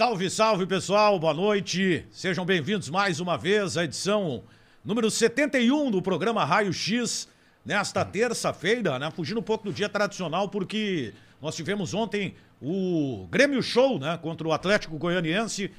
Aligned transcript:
Salve, 0.00 0.30
salve 0.30 0.66
pessoal, 0.66 1.18
boa 1.18 1.34
noite. 1.34 2.06
Sejam 2.10 2.42
bem-vindos 2.46 2.88
mais 2.88 3.20
uma 3.20 3.36
vez 3.36 3.76
à 3.76 3.84
edição 3.84 4.42
número 4.82 5.10
71 5.10 5.90
do 5.90 6.00
programa 6.00 6.42
Raio 6.42 6.72
X. 6.72 7.28
Nesta 7.62 8.02
terça-feira, 8.02 8.98
né? 8.98 9.10
Fugindo 9.10 9.40
um 9.40 9.42
pouco 9.42 9.64
do 9.64 9.72
dia 9.74 9.90
tradicional, 9.90 10.48
porque 10.48 11.12
nós 11.42 11.54
tivemos 11.54 11.92
ontem 11.92 12.34
o 12.62 13.28
Grêmio 13.30 13.62
Show, 13.62 13.98
né? 13.98 14.18
Contra 14.22 14.48
o 14.48 14.52
Atlético 14.52 14.96
Goianiense, 14.96 15.70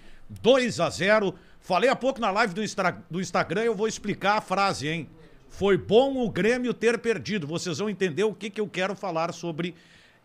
2 0.42 0.80
a 0.80 0.90
0 0.90 1.36
Falei 1.60 1.90
há 1.90 1.96
pouco 1.96 2.20
na 2.20 2.32
live 2.32 2.56
do, 2.56 2.64
Instra... 2.64 3.04
do 3.10 3.22
Instagram, 3.22 3.62
eu 3.62 3.76
vou 3.76 3.88
explicar 3.88 4.38
a 4.38 4.42
frase, 4.42 4.88
hein? 4.88 5.08
Foi 5.48 5.78
bom 5.78 6.18
o 6.18 6.30
Grêmio 6.30 6.74
ter 6.74 6.98
perdido. 6.98 7.46
Vocês 7.46 7.78
vão 7.78 7.90
entender 7.90 8.24
o 8.24 8.34
que, 8.34 8.50
que 8.50 8.60
eu 8.60 8.68
quero 8.68 8.96
falar 8.96 9.32
sobre 9.32 9.76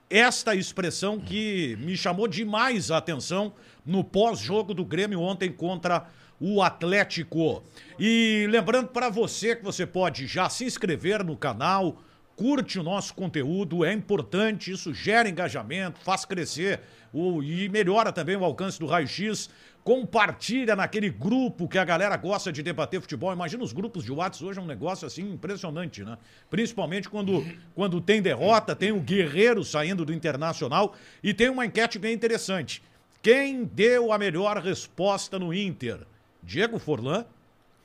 esta 0.08 0.54
expressão 0.54 1.18
que 1.18 1.76
me 1.80 1.96
chamou 1.96 2.26
demais 2.26 2.90
a 2.90 2.96
atenção 2.96 3.52
no 3.84 4.02
pós-jogo 4.02 4.72
do 4.72 4.84
Grêmio 4.84 5.20
ontem 5.20 5.52
contra 5.52 6.06
o 6.40 6.62
Atlético. 6.62 7.62
E 7.98 8.46
lembrando 8.48 8.88
para 8.88 9.10
você 9.10 9.56
que 9.56 9.64
você 9.64 9.84
pode 9.84 10.26
já 10.26 10.48
se 10.48 10.64
inscrever 10.64 11.22
no 11.24 11.36
canal, 11.36 12.00
curte 12.34 12.78
o 12.78 12.82
nosso 12.82 13.14
conteúdo, 13.14 13.84
é 13.84 13.92
importante, 13.92 14.70
isso 14.70 14.94
gera 14.94 15.28
engajamento, 15.28 16.00
faz 16.00 16.24
crescer 16.24 16.80
o, 17.12 17.42
e 17.42 17.68
melhora 17.68 18.12
também 18.12 18.36
o 18.36 18.44
alcance 18.44 18.78
do 18.78 18.86
Raio 18.86 19.08
X. 19.08 19.50
Compartilha 19.86 20.74
naquele 20.74 21.08
grupo 21.08 21.68
que 21.68 21.78
a 21.78 21.84
galera 21.84 22.16
gosta 22.16 22.52
de 22.52 22.60
debater 22.60 23.00
futebol. 23.00 23.32
Imagina 23.32 23.62
os 23.62 23.72
grupos 23.72 24.02
de 24.02 24.10
WhatsApp 24.10 24.44
hoje 24.44 24.58
é 24.58 24.62
um 24.62 24.66
negócio 24.66 25.06
assim 25.06 25.30
impressionante, 25.30 26.02
né? 26.02 26.18
Principalmente 26.50 27.08
quando, 27.08 27.46
quando 27.72 28.00
tem 28.00 28.20
derrota, 28.20 28.74
tem 28.74 28.90
o 28.90 28.98
Guerreiro 28.98 29.62
saindo 29.62 30.04
do 30.04 30.12
Internacional 30.12 30.96
e 31.22 31.32
tem 31.32 31.48
uma 31.48 31.64
enquete 31.64 32.00
bem 32.00 32.12
interessante. 32.12 32.82
Quem 33.22 33.62
deu 33.62 34.12
a 34.12 34.18
melhor 34.18 34.58
resposta 34.58 35.38
no 35.38 35.54
Inter? 35.54 36.00
Diego 36.42 36.80
Forlan, 36.80 37.24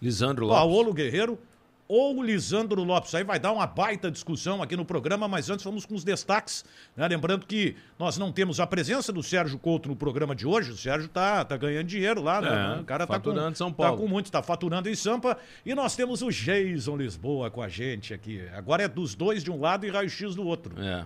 Lisandro 0.01 0.47
Lopes. 0.47 0.59
Paulo 0.59 0.93
Guerreiro 0.95 1.37
ou 1.91 2.23
Lisandro 2.23 2.81
Lopes. 2.85 3.13
Aí 3.13 3.21
vai 3.21 3.37
dar 3.37 3.51
uma 3.51 3.67
baita 3.67 4.09
discussão 4.09 4.63
aqui 4.63 4.77
no 4.77 4.85
programa, 4.85 5.27
mas 5.27 5.49
antes 5.49 5.65
vamos 5.65 5.85
com 5.85 5.93
os 5.93 6.05
destaques. 6.05 6.63
Né? 6.95 7.05
Lembrando 7.05 7.45
que 7.45 7.75
nós 7.99 8.17
não 8.17 8.31
temos 8.31 8.61
a 8.61 8.65
presença 8.65 9.11
do 9.11 9.21
Sérgio 9.21 9.59
Couto 9.59 9.89
no 9.89 9.95
programa 9.95 10.33
de 10.33 10.47
hoje. 10.47 10.71
O 10.71 10.77
Sérgio 10.77 11.09
tá, 11.09 11.43
tá 11.43 11.57
ganhando 11.57 11.87
dinheiro 11.87 12.21
lá, 12.21 12.39
né? 12.39 12.77
É, 12.77 12.79
o 12.79 12.85
cara 12.85 13.05
tá 13.05 13.15
faturando 13.15 13.47
com, 13.47 13.51
em 13.51 13.55
São 13.55 13.73
Paulo. 13.73 13.97
Tá 13.97 14.01
com 14.01 14.07
muito, 14.07 14.31
tá 14.31 14.41
faturando 14.41 14.87
em 14.87 14.95
Sampa. 14.95 15.37
E 15.65 15.75
nós 15.75 15.93
temos 15.93 16.21
o 16.21 16.29
Jason 16.29 16.95
Lisboa 16.95 17.51
com 17.51 17.61
a 17.61 17.67
gente 17.67 18.13
aqui. 18.13 18.41
Agora 18.53 18.83
é 18.83 18.87
dos 18.87 19.13
dois 19.13 19.43
de 19.43 19.51
um 19.51 19.59
lado 19.59 19.85
e 19.85 19.89
raio-x 19.89 20.33
do 20.33 20.47
outro. 20.47 20.81
É. 20.81 21.05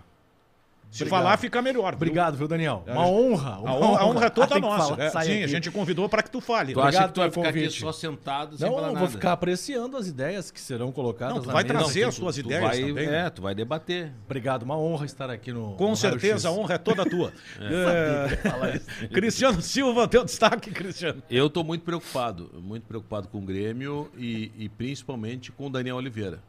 Se 0.91 1.05
falar, 1.05 1.36
fica 1.38 1.61
melhor. 1.61 1.91
viu? 1.91 1.95
Obrigado, 1.97 2.38
viu, 2.38 2.47
Daniel? 2.47 2.83
Uma 2.88 3.05
honra. 3.05 3.55
A 3.55 3.59
uma 3.59 3.75
honra, 3.75 4.00
a 4.02 4.05
honra 4.08 4.25
é 4.28 4.30
toda 4.30 4.55
que 4.55 4.61
nossa. 4.61 4.95
falar, 4.95 5.03
É, 5.03 5.09
sim, 5.09 5.17
a 5.17 5.22
aqui. 5.22 5.47
gente 5.50 5.69
convidou 5.69 6.08
para 6.08 6.23
que 6.23 6.31
tu 6.31 6.39
fale. 6.39 6.72
Tu 6.73 6.77
né? 6.80 6.81
acha 6.83 6.88
Obrigado 6.88 7.08
que 7.09 7.14
tu 7.16 7.19
vai 7.19 7.30
ficar 7.31 7.50
aqui 7.50 7.59
convite. 7.59 7.80
só 7.81 7.92
sentado 7.92 8.58
sem 8.58 8.66
Não, 8.66 8.75
falar 8.75 8.88
eu 8.88 8.94
nada? 8.94 9.05
vou 9.05 9.14
ficar 9.14 9.31
apreciando 9.33 9.97
as 9.97 10.08
ideias 10.08 10.50
que 10.52 10.61
serão 10.61 10.94
colocadas 10.94 11.36
Não, 11.36 11.42
tu 11.44 11.52
vai 11.52 11.64
mesa. 11.64 11.73
trazer 11.75 12.02
tu- 12.03 12.08
as 12.08 12.16
tuas 12.17 12.36
tu 12.36 12.39
ideias 12.42 12.64
vai, 12.64 12.80
também. 12.80 13.08
né? 13.08 13.25
É, 13.25 13.30
tu 13.30 13.42
vai 13.42 13.53
debater. 13.53 14.14
Obrigado, 14.25 14.64
uma 14.64 14.77
honra 14.77 15.05
estar 15.05 15.30
aqui 15.30 15.52
no 15.52 15.73
Com 15.73 15.89
no 15.89 15.95
certeza, 15.97 16.47
a 16.47 16.52
honra 16.53 16.75
é 16.75 16.77
toda 16.77 17.03
tua. 17.05 17.33
É, 17.59 19.08
Cristiano 19.11 19.61
Silva, 19.61 20.08
teu 20.08 20.23
destaque, 20.23 20.72
Cristiano. 20.72 21.22
Eu 21.30 21.49
tô 21.49 21.61
muito 21.61 21.83
preocupado, 21.83 22.49
muito 22.61 22.83
preocupado 22.88 23.27
com 23.27 23.39
o 23.39 23.42
Grêmio 23.42 24.09
e, 24.17 24.52
e 24.58 24.70
principalmente 24.70 25.52
com 25.52 25.67
o 25.67 25.70
Daniel 25.70 25.97
Oliveira, 25.97 26.39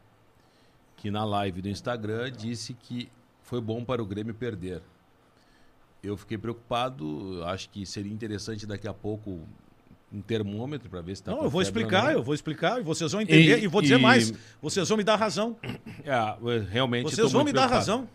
que 0.95 1.11
na 1.11 1.25
live 1.25 1.61
do 1.61 1.69
Instagram 1.69 2.31
disse 2.31 2.73
que 2.73 3.09
foi 3.47 3.59
bom 3.59 3.83
para 3.83 4.01
o 4.03 4.05
Grêmio 4.05 4.33
perder. 4.35 4.81
Eu 6.03 6.15
fiquei 6.15 6.37
preocupado, 6.37 7.41
acho 7.45 7.69
que 7.69 7.85
seria 7.85 8.13
interessante 8.13 8.65
daqui 8.67 8.87
a 8.87 8.93
pouco 8.93 9.39
um 10.13 10.21
termômetro 10.21 10.89
para 10.89 11.01
ver 11.01 11.17
se 11.17 11.23
tá 11.23 11.31
Não, 11.31 11.43
eu 11.43 11.49
vou 11.49 11.61
explicar, 11.61 12.13
eu 12.13 12.21
vou 12.23 12.33
explicar 12.35 12.79
e 12.79 12.83
vocês 12.83 13.11
vão 13.11 13.21
entender. 13.21 13.59
E, 13.59 13.63
E- 13.63 13.67
vou 13.67 13.81
dizer 13.81 13.99
e- 13.99 14.01
mais, 14.01 14.31
vocês 14.61 14.87
vão 14.87 14.97
me 14.97 15.03
dar 15.03 15.15
razão. 15.15 15.57
É, 16.05 16.13
realmente 16.69 17.05
Vocês 17.05 17.31
vão 17.31 17.43
me 17.43 17.51
dar 17.51 17.67
preocupado. 17.67 17.79
razão. 17.79 18.09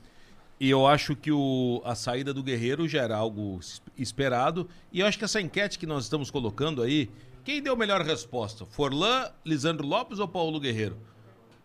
E 0.61 0.71
eu 0.71 0.87
acho 0.87 1.17
que 1.17 1.33
o, 1.33 1.83
a 1.85 1.95
saída 1.95 2.33
do 2.33 2.43
Guerreiro 2.43 2.87
já 2.87 3.03
era 3.03 3.17
algo 3.17 3.59
es- 3.61 3.83
esperado. 3.99 4.69
E 4.93 5.01
eu 5.01 5.07
acho 5.07 5.19
que 5.19 5.25
essa 5.25 5.41
enquete 5.41 5.79
que 5.79 5.87
nós 5.87 6.05
estamos 6.05 6.31
colocando 6.31 6.83
aí, 6.83 7.11
quem 7.45 7.61
deu 7.61 7.73
a 7.73 7.77
melhor 7.77 8.01
resposta? 8.03 8.65
Forlan, 8.67 9.29
Lisandro 9.45 9.85
Lopes 9.87 10.19
ou 10.21 10.29
Paulo 10.29 10.61
Guerreiro? 10.61 10.97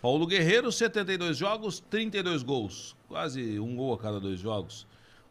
Paulo 0.02 0.28
Guerreiro, 0.28 0.72
72 0.72 1.38
jogos, 1.38 1.80
32 1.90 2.44
gols. 2.44 2.96
Quase 3.08 3.59
um 3.59 3.75
gol 3.75 3.94
a 3.94 3.97
cada 3.97 4.19
dois 4.19 4.40
jogos. 4.40 4.85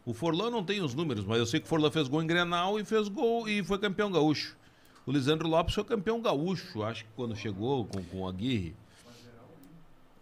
O 0.05 0.13
Forlan 0.13 0.49
não 0.49 0.63
tem 0.63 0.81
os 0.81 0.93
números, 0.93 1.25
mas 1.25 1.37
eu 1.37 1.45
sei 1.45 1.59
que 1.59 1.65
o 1.65 1.69
Forlan 1.69 1.91
fez 1.91 2.07
gol 2.07 2.21
em 2.21 2.27
Grenal 2.27 2.79
e 2.79 2.85
fez 2.85 3.07
gol 3.07 3.47
e 3.47 3.63
foi 3.63 3.77
campeão 3.77 4.11
gaúcho. 4.11 4.57
O 5.05 5.11
Lisandro 5.11 5.47
Lopes 5.47 5.73
foi 5.73 5.83
campeão 5.85 6.21
gaúcho, 6.21 6.83
acho 6.83 7.05
que 7.05 7.09
quando 7.15 7.35
chegou 7.35 7.85
com, 7.85 8.03
com 8.03 8.21
o 8.21 8.27
Aguirre. 8.27 8.75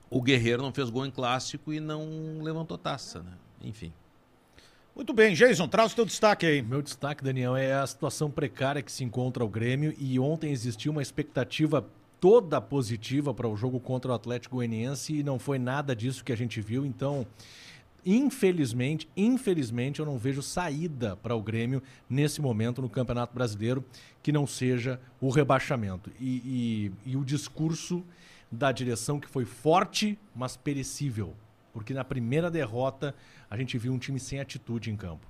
O 0.09 0.22
Guerreiro 0.22 0.61
não 0.61 0.72
fez 0.72 0.89
gol 0.89 1.05
em 1.05 1.11
clássico 1.11 1.73
e 1.73 1.79
não 1.79 2.07
levantou 2.41 2.78
taça, 2.78 3.23
né? 3.23 3.34
Enfim. 3.61 3.91
Muito 4.95 5.11
bem, 5.11 5.34
Jason, 5.34 5.67
traz 5.67 5.91
o 5.91 5.95
teu 5.95 6.05
destaque 6.05 6.45
aí. 6.45 6.61
Meu 6.61 6.81
destaque, 6.81 7.23
Daniel, 7.23 7.55
é 7.55 7.73
a 7.73 7.85
situação 7.85 8.31
precária 8.31 8.81
que 8.81 8.91
se 8.91 9.03
encontra 9.03 9.44
o 9.44 9.50
Grêmio 9.50 9.94
e 9.97 10.19
ontem 10.19 10.51
existiu 10.51 10.91
uma 10.91 11.01
expectativa 11.01 11.85
toda 12.20 12.59
positiva 12.62 13.34
para 13.34 13.48
o 13.48 13.56
jogo 13.56 13.80
contra 13.80 14.12
o 14.12 14.14
Atlético 14.16 14.56
Goianiense 14.56 15.14
e 15.20 15.24
não 15.24 15.38
foi 15.40 15.58
nada 15.59 15.96
disso 15.96 16.24
que 16.24 16.31
a 16.31 16.38
gente 16.38 16.59
viu, 16.62 16.86
então 16.86 17.26
infelizmente, 18.06 19.09
infelizmente 19.18 20.00
eu 20.00 20.06
não 20.06 20.18
vejo 20.18 20.42
saída 20.42 21.16
para 21.16 21.36
o 21.36 21.42
Grêmio 21.42 21.81
nesse 22.09 22.40
momento 22.42 22.81
no 22.81 22.90
Campeonato 22.90 23.34
Brasileiro 23.34 23.84
que 24.22 24.31
não 24.31 24.46
seja 24.46 25.00
o 25.20 25.30
rebaixamento 25.30 26.12
e, 26.20 26.92
e- 27.06 27.12
e 27.12 27.18
o 27.18 27.26
discurso 27.26 28.03
da 28.52 28.72
direção 28.72 29.20
que 29.20 29.28
foi 29.28 29.44
forte, 29.44 30.18
mas 30.36 30.56
perecível, 30.56 31.34
porque 31.74 31.94
na 31.94 32.03
primeira 32.03 32.50
derrota 32.52 33.16
a 33.50 33.58
gente 33.58 33.78
viu 33.78 33.92
um 33.92 33.97
time 33.97 34.20
sem 34.20 34.40
atitude 34.40 34.92
em 34.92 34.96
campo. 34.96 35.26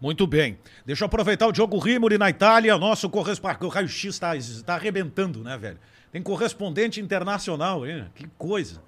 Muito 0.00 0.26
bem. 0.26 0.58
Deixa 0.86 1.04
eu 1.04 1.06
aproveitar 1.06 1.46
o 1.46 1.52
Diogo 1.52 1.78
Rimuri 1.78 2.16
na 2.16 2.30
Itália. 2.30 2.76
Nosso 2.78 3.08
correspondente. 3.10 3.64
O 3.66 3.68
raio-x 3.68 4.04
está 4.14 4.30
tá 4.64 4.74
arrebentando, 4.76 5.44
né, 5.44 5.58
velho? 5.58 5.78
Tem 6.12 6.22
correspondente 6.22 7.00
internacional, 7.00 7.86
hein? 7.86 8.06
Que 8.14 8.26
coisa. 8.36 8.82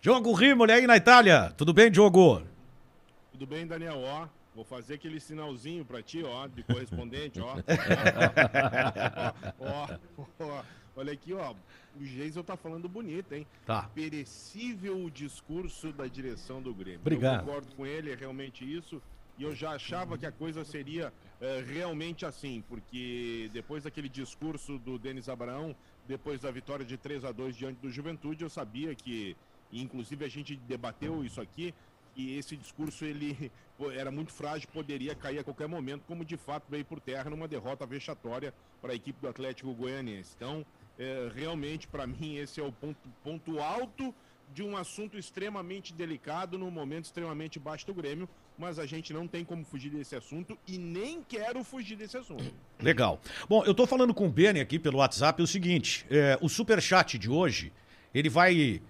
Diogo 0.00 0.32
Rimuri 0.32 0.72
aí 0.72 0.86
na 0.86 0.96
Itália. 0.96 1.52
Tudo 1.56 1.72
bem, 1.72 1.90
Diogo? 1.90 2.42
Tudo 3.32 3.46
bem, 3.46 3.66
Daniel? 3.66 4.00
Ó, 4.04 4.28
vou 4.54 4.64
fazer 4.64 4.94
aquele 4.94 5.18
sinalzinho 5.18 5.84
pra 5.84 6.02
ti, 6.02 6.22
ó, 6.22 6.46
de 6.46 6.62
correspondente, 6.62 7.40
ó. 7.40 7.56
ó, 9.58 9.88
ó, 10.38 10.44
ó. 10.44 10.62
Olha 10.96 11.12
aqui, 11.12 11.34
ó. 11.34 11.54
O 11.98 12.04
Geisel 12.04 12.44
tá 12.44 12.56
falando 12.56 12.88
bonito, 12.88 13.32
hein? 13.32 13.46
Tá. 13.66 13.90
Perecível 13.94 15.04
o 15.04 15.10
discurso 15.10 15.92
da 15.92 16.06
direção 16.06 16.62
do 16.62 16.74
Grêmio. 16.74 17.00
Obrigado. 17.00 17.40
Eu 17.40 17.46
concordo 17.46 17.74
com 17.74 17.86
ele, 17.86 18.12
é 18.12 18.14
realmente 18.14 18.64
isso. 18.64 19.00
E 19.38 19.42
eu 19.42 19.54
já 19.54 19.72
achava 19.72 20.16
que 20.16 20.24
a 20.24 20.32
coisa 20.32 20.64
seria 20.64 21.12
eh, 21.40 21.62
realmente 21.66 22.24
assim, 22.24 22.64
porque 22.68 23.50
depois 23.52 23.84
daquele 23.84 24.08
discurso 24.08 24.78
do 24.78 24.98
Denis 24.98 25.28
Abraão, 25.28 25.76
depois 26.06 26.40
da 26.40 26.50
vitória 26.50 26.84
de 26.84 26.96
3 26.96 27.24
a 27.24 27.32
2 27.32 27.56
diante 27.56 27.80
do 27.80 27.90
Juventude, 27.90 28.42
eu 28.42 28.50
sabia 28.50 28.94
que, 28.94 29.36
e 29.70 29.82
inclusive 29.82 30.24
a 30.24 30.28
gente 30.28 30.56
debateu 30.56 31.24
isso 31.24 31.40
aqui, 31.40 31.74
que 32.14 32.36
esse 32.36 32.56
discurso 32.56 33.04
ele 33.04 33.50
era 33.94 34.10
muito 34.10 34.32
frágil, 34.32 34.68
poderia 34.72 35.14
cair 35.14 35.38
a 35.38 35.44
qualquer 35.44 35.68
momento, 35.68 36.04
como 36.06 36.24
de 36.24 36.36
fato 36.36 36.64
veio 36.68 36.84
por 36.84 37.00
terra 37.00 37.28
numa 37.28 37.46
derrota 37.46 37.84
vexatória 37.84 38.54
para 38.80 38.92
a 38.92 38.96
equipe 38.96 39.20
do 39.20 39.28
Atlético 39.28 39.74
Goianiense. 39.74 40.32
Então, 40.36 40.64
eh, 40.98 41.30
realmente, 41.34 41.86
para 41.86 42.06
mim, 42.08 42.36
esse 42.36 42.60
é 42.60 42.64
o 42.64 42.72
ponto, 42.72 43.08
ponto 43.22 43.58
alto 43.60 44.14
de 44.52 44.62
um 44.62 44.76
assunto 44.76 45.18
extremamente 45.18 45.92
delicado, 45.92 46.56
num 46.56 46.70
momento 46.70 47.06
extremamente 47.06 47.58
baixo 47.58 47.86
do 47.86 47.92
Grêmio, 47.92 48.28
mas 48.58 48.78
a 48.78 48.86
gente 48.86 49.12
não 49.12 49.26
tem 49.26 49.44
como 49.44 49.64
fugir 49.64 49.90
desse 49.90 50.16
assunto 50.16 50.58
e 50.66 50.78
nem 50.78 51.22
quero 51.22 51.62
fugir 51.62 51.96
desse 51.96 52.16
assunto. 52.16 52.44
Legal. 52.80 53.20
Bom, 53.48 53.64
eu 53.64 53.74
tô 53.74 53.86
falando 53.86 54.14
com 54.14 54.26
o 54.26 54.30
Beni 54.30 54.60
aqui 54.60 54.78
pelo 54.78 54.98
WhatsApp 54.98 55.42
o 55.42 55.46
seguinte: 55.46 56.06
é, 56.10 56.38
o 56.40 56.48
superchat 56.48 57.18
de 57.18 57.30
hoje 57.30 57.72
ele 58.14 58.28
vai 58.28 58.80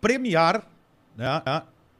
premiar 0.00 0.68
né, 1.16 1.42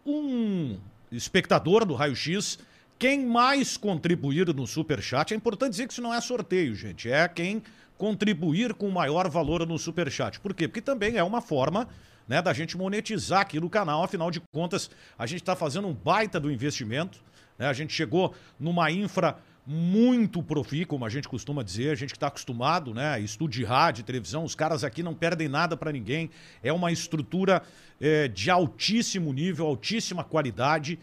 um 0.07 0.79
espectador 1.11 1.85
do 1.85 1.95
Raio 1.95 2.15
X. 2.15 2.59
Quem 2.97 3.27
mais 3.27 3.77
contribuir 3.77 4.55
no 4.55 4.67
superchat, 4.67 5.35
é 5.35 5.37
importante 5.37 5.73
dizer 5.73 5.87
que 5.87 5.93
isso 5.93 6.03
não 6.03 6.15
é 6.15 6.21
sorteio, 6.21 6.75
gente. 6.75 7.11
É 7.11 7.27
quem 7.27 7.63
contribuir 7.99 8.75
com 8.75 8.89
maior 8.89 9.29
valor 9.29 9.67
no 9.67 9.79
superchat. 9.79 10.39
Por 10.41 10.55
quê? 10.55 10.69
Porque 10.69 10.81
também 10.81 11.17
é 11.17 11.25
uma 11.25 11.41
forma 11.41 11.89
né, 12.27 12.41
da 12.41 12.53
gente 12.53 12.77
monetizar 12.77 13.41
aqui 13.41 13.61
no 13.61 13.69
canal. 13.71 14.03
Afinal 14.03 14.31
de 14.31 14.41
contas, 14.53 14.91
a 15.19 15.27
gente 15.27 15.43
está 15.43 15.55
fazendo 15.55 15.89
um 15.89 15.95
baita 15.95 16.41
do 16.41 16.51
investimento. 16.51 17.21
né? 17.59 17.67
A 17.67 17.73
gente 17.73 17.93
chegou 17.93 18.35
numa 18.59 18.91
infra 18.91 19.37
muito 19.67 20.43
profi, 20.43 20.85
como 20.85 21.07
a 21.07 21.09
gente 21.09 21.27
costuma 21.27 21.63
dizer, 21.63 21.91
a 21.91 21.95
gente 21.95 22.11
que 22.11 22.17
está 22.17 22.27
acostumado, 22.27 22.93
né? 22.93 23.19
Estúdio 23.21 23.61
de 23.61 23.65
rádio, 23.65 24.05
televisão, 24.05 24.45
os 24.45 24.55
caras 24.55 24.85
aqui 24.85 25.03
não 25.03 25.15
perdem 25.15 25.49
nada 25.49 25.77
para 25.77 25.91
ninguém. 25.91 26.31
É 26.63 26.73
uma 26.73 26.93
estrutura 26.93 27.63
é, 28.01 28.29
de 28.29 28.51
altíssimo 28.51 29.33
nível, 29.33 29.67
altíssima 29.67 30.23
qualidade. 30.23 30.99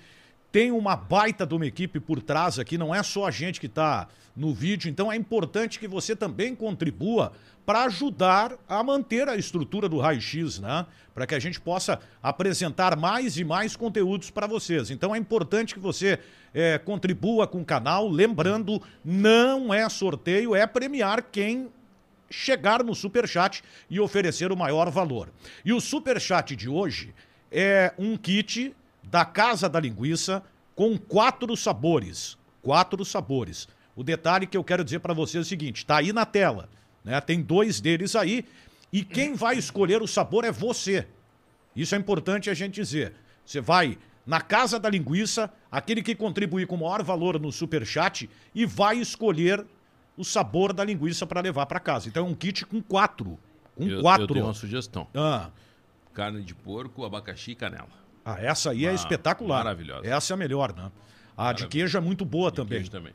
Tem 0.52 0.72
uma 0.72 0.96
baita 0.96 1.46
de 1.46 1.54
uma 1.54 1.66
equipe 1.66 2.00
por 2.00 2.22
trás 2.22 2.60
aqui, 2.60 2.78
não 2.78 2.94
é 2.94 3.02
só 3.02 3.26
a 3.26 3.32
gente 3.32 3.60
que 3.60 3.68
está 3.68 4.08
no 4.36 4.54
vídeo, 4.54 4.90
então 4.90 5.12
é 5.12 5.16
importante 5.16 5.80
que 5.80 5.88
você 5.88 6.16
também 6.16 6.56
contribua 6.56 7.32
para 7.66 7.84
ajudar 7.84 8.58
a 8.68 8.84
manter 8.84 9.30
a 9.30 9.36
estrutura 9.36 9.88
do 9.88 10.00
Raio 10.00 10.20
X, 10.20 10.60
né? 10.60 10.86
Para 11.14 11.28
que 11.28 11.36
a 11.36 11.40
gente 11.40 11.60
possa 11.60 12.00
apresentar 12.22 12.98
mais 12.98 13.38
e 13.38 13.44
mais 13.44 13.76
conteúdos 13.76 14.30
para 14.30 14.48
vocês. 14.48 14.90
Então 14.90 15.14
é 15.14 15.18
importante 15.18 15.74
que 15.74 15.80
você 15.80 16.20
é, 16.54 16.78
contribua 16.78 17.48
com 17.48 17.62
o 17.62 17.66
canal. 17.66 18.10
Lembrando, 18.10 18.82
não 19.06 19.74
é 19.74 19.88
sorteio, 19.90 20.56
é 20.56 20.66
premiar 20.66 21.22
quem 21.32 21.70
chegar 22.30 22.84
no 22.84 22.96
Superchat 22.96 23.62
e 23.90 24.00
oferecer 24.00 24.52
o 24.52 24.58
maior 24.58 24.90
valor. 24.90 25.30
E 25.64 25.72
o 25.72 25.82
Superchat 25.82 26.56
de 26.56 26.68
hoje 26.68 27.14
é 27.52 27.94
um 27.98 28.18
kit 28.18 28.74
da 29.12 29.26
Casa 29.26 29.68
da 29.68 29.80
Linguiça 29.80 30.42
com 30.74 30.98
quatro 30.98 31.56
sabores. 31.58 32.38
Quatro 32.62 33.04
sabores. 33.04 33.68
O 33.94 34.04
detalhe 34.04 34.48
que 34.48 34.56
eu 34.56 34.64
quero 34.64 34.86
dizer 34.86 35.00
para 35.00 35.14
você 35.14 35.38
é 35.38 35.42
o 35.42 35.46
seguinte: 35.46 35.80
está 35.80 35.98
aí 35.98 36.14
na 36.14 36.26
tela, 36.26 36.70
né? 37.04 37.20
Tem 37.20 37.42
dois 37.42 37.82
deles 37.82 38.16
aí 38.16 38.46
e 38.92 39.04
quem 39.04 39.36
vai 39.36 39.58
escolher 39.58 40.02
o 40.02 40.08
sabor 40.08 40.46
é 40.46 40.52
você. 40.52 41.06
Isso 41.76 41.94
é 41.94 41.98
importante 41.98 42.50
a 42.50 42.54
gente 42.54 42.76
dizer. 42.76 43.14
Você 43.46 43.60
vai 43.60 43.98
na 44.26 44.40
Casa 44.40 44.80
da 44.80 44.90
Linguiça, 44.90 45.52
aquele 45.70 46.02
que 46.02 46.16
contribuir 46.16 46.66
com 46.66 46.76
o 46.76 46.80
maior 46.80 47.04
valor 47.04 47.40
no 47.40 47.52
super 47.52 47.86
chat 47.86 48.30
e 48.56 48.66
vai 48.66 48.98
escolher 48.98 49.66
o 50.16 50.24
sabor 50.24 50.72
da 50.72 50.84
linguiça 50.84 51.26
para 51.26 51.42
levar 51.42 51.66
para 51.66 51.80
casa. 51.80 52.08
Então 52.08 52.28
é 52.28 52.30
um 52.30 52.36
kit 52.36 52.66
com 52.66 52.82
quatro. 52.82 53.40
Com 53.76 53.88
eu, 53.88 54.02
quatro. 54.02 54.24
Eu 54.24 54.28
tenho 54.28 54.46
uma 54.46 54.54
sugestão. 54.54 55.08
Ah. 55.16 55.50
Carne 56.14 56.44
de 56.44 56.54
porco, 56.54 57.06
abacaxi 57.06 57.52
e 57.52 57.56
canela. 57.56 58.02
Ah, 58.34 58.42
essa 58.42 58.72
aí 58.72 58.86
é 58.86 58.90
Ah, 58.90 58.94
espetacular. 58.94 59.64
maravilhosa. 59.64 60.08
Essa 60.08 60.34
é 60.34 60.36
a 60.36 60.38
melhor, 60.38 60.74
né? 60.76 60.92
A 61.38 61.54
de 61.54 61.68
queijo 61.68 61.98
é 61.98 62.02
muito 62.02 62.24
boa 62.26 62.50
De 62.52 62.58
também. 62.58 62.78
queijo 62.80 62.92
também. 62.92 63.14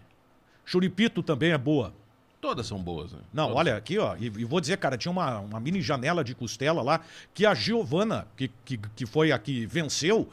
Churipito 0.64 1.22
também 1.22 1.52
é 1.52 1.58
boa. 1.58 1.92
Todas 2.40 2.66
são 2.66 2.78
boas, 2.78 3.12
né? 3.12 3.20
Não, 3.32 3.44
Todas. 3.48 3.58
olha 3.58 3.76
aqui, 3.76 3.98
ó, 3.98 4.16
e, 4.16 4.26
e 4.26 4.44
vou 4.44 4.60
dizer, 4.60 4.76
cara, 4.78 4.96
tinha 4.96 5.10
uma, 5.10 5.38
uma 5.40 5.58
mini 5.60 5.80
janela 5.80 6.22
de 6.22 6.34
costela 6.34 6.82
lá 6.82 7.00
que 7.32 7.46
a 7.46 7.54
Giovana, 7.54 8.26
que, 8.36 8.50
que, 8.64 8.78
que 8.78 9.06
foi 9.06 9.32
a 9.32 9.38
que 9.38 9.64
venceu 9.66 10.28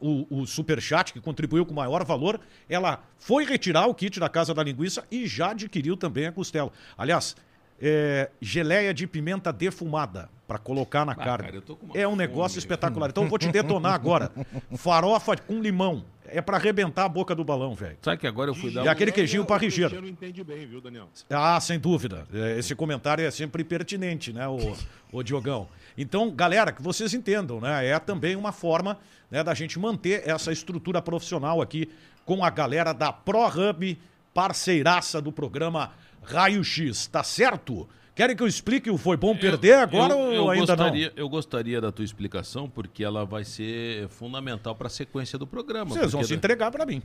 o, 0.00 0.26
o 0.40 0.46
superchat, 0.46 1.12
que 1.12 1.20
contribuiu 1.20 1.64
com 1.64 1.72
maior 1.72 2.04
valor, 2.04 2.40
ela 2.68 3.02
foi 3.16 3.44
retirar 3.44 3.86
o 3.86 3.94
kit 3.94 4.18
da 4.18 4.28
Casa 4.28 4.52
da 4.52 4.62
Linguiça 4.62 5.04
e 5.10 5.26
já 5.26 5.50
adquiriu 5.52 5.96
também 5.96 6.26
a 6.26 6.32
costela. 6.32 6.72
Aliás, 6.98 7.36
é, 7.80 8.30
geleia 8.40 8.94
de 8.94 9.06
pimenta 9.06 9.52
defumada 9.52 10.28
para 10.46 10.58
colocar 10.58 11.04
na 11.04 11.14
carne. 11.14 11.50
cara, 11.50 11.64
é 11.94 12.06
um 12.06 12.10
fome. 12.10 12.22
negócio 12.22 12.58
espetacular. 12.58 13.10
Então 13.10 13.24
eu 13.24 13.28
vou 13.28 13.38
te 13.38 13.50
detonar 13.50 13.94
agora. 13.94 14.30
Farofa 14.76 15.36
com 15.36 15.60
limão. 15.60 16.04
É 16.26 16.40
para 16.40 16.56
arrebentar 16.56 17.04
a 17.04 17.08
boca 17.08 17.34
do 17.34 17.44
balão, 17.44 17.74
velho. 17.74 17.98
Sabe 18.00 18.16
que 18.16 18.26
agora 18.26 18.50
eu 18.50 18.54
fui 18.54 18.72
dar 18.72 18.84
E 18.84 18.88
um... 18.88 18.90
aquele 18.90 19.12
queijinho 19.12 19.44
parrigeiro. 19.44 19.90
Cristiano 19.90 20.08
entende 20.08 20.42
bem, 20.42 20.66
viu, 20.66 20.80
Daniel? 20.80 21.08
Ah, 21.28 21.60
sem 21.60 21.78
dúvida. 21.78 22.26
É, 22.32 22.58
Esse 22.58 22.74
comentário 22.74 23.24
é 23.24 23.30
sempre 23.30 23.62
pertinente, 23.62 24.32
né, 24.32 24.48
o, 24.48 24.74
o 25.12 25.22
Diogão? 25.22 25.68
Então, 25.96 26.30
galera, 26.30 26.72
que 26.72 26.82
vocês 26.82 27.12
entendam, 27.12 27.60
né? 27.60 27.86
É 27.86 27.98
também 27.98 28.36
uma 28.36 28.52
forma 28.52 28.98
né, 29.30 29.44
da 29.44 29.52
gente 29.54 29.78
manter 29.78 30.26
essa 30.26 30.50
estrutura 30.50 31.00
profissional 31.02 31.60
aqui 31.60 31.90
com 32.24 32.42
a 32.42 32.48
galera 32.50 32.92
da 32.92 33.12
ProHub, 33.12 33.98
parceiraça 34.32 35.20
do 35.20 35.30
programa 35.30 35.92
Raio 36.26 36.62
X, 36.64 37.06
tá 37.06 37.22
certo? 37.22 37.88
Querem 38.14 38.36
que 38.36 38.42
eu 38.42 38.46
explique 38.46 38.88
o 38.90 38.96
Foi 38.96 39.16
Bom 39.16 39.36
Perder 39.36 39.74
agora 39.78 40.12
eu, 40.14 40.18
ou 40.18 40.32
eu 40.32 40.50
ainda 40.50 40.74
gostaria, 40.76 41.12
Eu 41.16 41.28
gostaria 41.28 41.80
da 41.80 41.90
tua 41.90 42.04
explicação, 42.04 42.68
porque 42.70 43.02
ela 43.02 43.24
vai 43.24 43.44
ser 43.44 44.08
fundamental 44.08 44.74
para 44.74 44.86
a 44.86 44.90
sequência 44.90 45.36
do 45.38 45.46
programa. 45.46 45.86
não? 45.86 45.96
Vocês 45.96 46.12
vão 46.12 46.22
se 46.22 46.34
entregar 46.34 46.70
para 46.70 46.86
mim. 46.86 47.02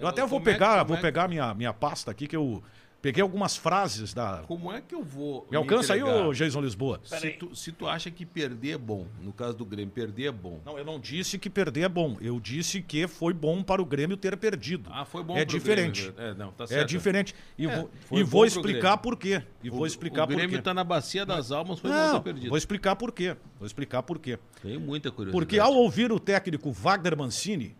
Eu 0.00 0.08
até 0.08 0.24
vou 0.26 0.40
é 0.40 0.42
pegar, 0.42 0.82
vou 0.82 0.94
é 0.94 0.96
que- 0.96 1.02
pegar 1.02 1.28
minha, 1.28 1.54
minha 1.54 1.72
pasta 1.72 2.10
aqui 2.10 2.26
que 2.26 2.34
eu 2.36 2.62
peguei 3.00 3.22
algumas 3.22 3.56
frases 3.56 4.12
da. 4.12 4.42
Como 4.46 4.72
é 4.72 4.80
que 4.80 4.94
eu 4.94 5.02
vou. 5.02 5.46
Me 5.50 5.56
alcança 5.56 5.94
aí, 5.94 6.00
entregar? 6.00 6.26
ô 6.26 6.32
Jason 6.32 6.60
Lisboa? 6.60 7.00
Se 7.04 7.30
tu, 7.30 7.54
se 7.54 7.72
tu 7.72 7.86
acha 7.86 8.10
que 8.10 8.26
perder 8.26 8.72
é 8.72 8.78
bom, 8.78 9.06
no 9.22 9.32
caso 9.32 9.56
do 9.56 9.64
Grêmio, 9.64 9.90
perder 9.92 10.26
é 10.26 10.32
bom. 10.32 10.60
Não, 10.64 10.76
eu 10.78 10.84
não 10.84 10.98
disse 10.98 11.38
que 11.38 11.48
perder 11.48 11.82
é 11.82 11.88
bom. 11.88 12.16
Eu 12.20 12.38
disse 12.40 12.82
que 12.82 13.06
foi 13.06 13.32
bom 13.32 13.62
para 13.62 13.80
o 13.80 13.84
Grêmio 13.84 14.16
ter 14.16 14.36
perdido. 14.36 14.90
Ah, 14.92 15.04
foi 15.04 15.22
bom 15.22 15.36
É 15.36 15.44
pro 15.44 15.58
diferente. 15.58 16.10
Grêmio. 16.10 16.32
É, 16.32 16.34
não, 16.34 16.50
tá 16.52 16.64
É 16.64 16.66
certo. 16.66 16.88
diferente. 16.88 17.34
E 17.56 17.66
É, 17.66 17.76
vou, 17.76 17.90
e 18.12 18.22
bom 18.24 18.30
vou 18.30 18.46
explicar 18.46 18.80
Grêmio. 18.80 18.98
por 18.98 19.16
quê. 19.16 19.42
E 19.62 19.70
vou 19.70 19.86
explicar 19.86 20.24
o 20.24 20.26
por 20.26 20.36
Grêmio 20.36 20.56
quê. 20.56 20.62
tá 20.62 20.74
na 20.74 20.84
bacia 20.84 21.24
das 21.24 21.50
almas, 21.52 21.78
foi 21.78 21.90
bom 21.90 21.96
Não, 21.96 22.14
ter 22.20 22.24
perdido. 22.32 22.48
vou 22.48 22.58
explicar 22.58 22.96
por 22.96 23.12
quê. 23.12 23.36
Vou 23.58 23.66
explicar 23.66 24.02
por 24.02 24.18
quê. 24.18 24.38
Tenho 24.62 24.80
muita 24.80 25.10
curiosidade. 25.10 25.32
Porque 25.46 25.58
ao 25.58 25.72
ouvir 25.74 26.10
o 26.12 26.18
técnico 26.18 26.72
Wagner 26.72 27.16
Mancini, 27.16 27.76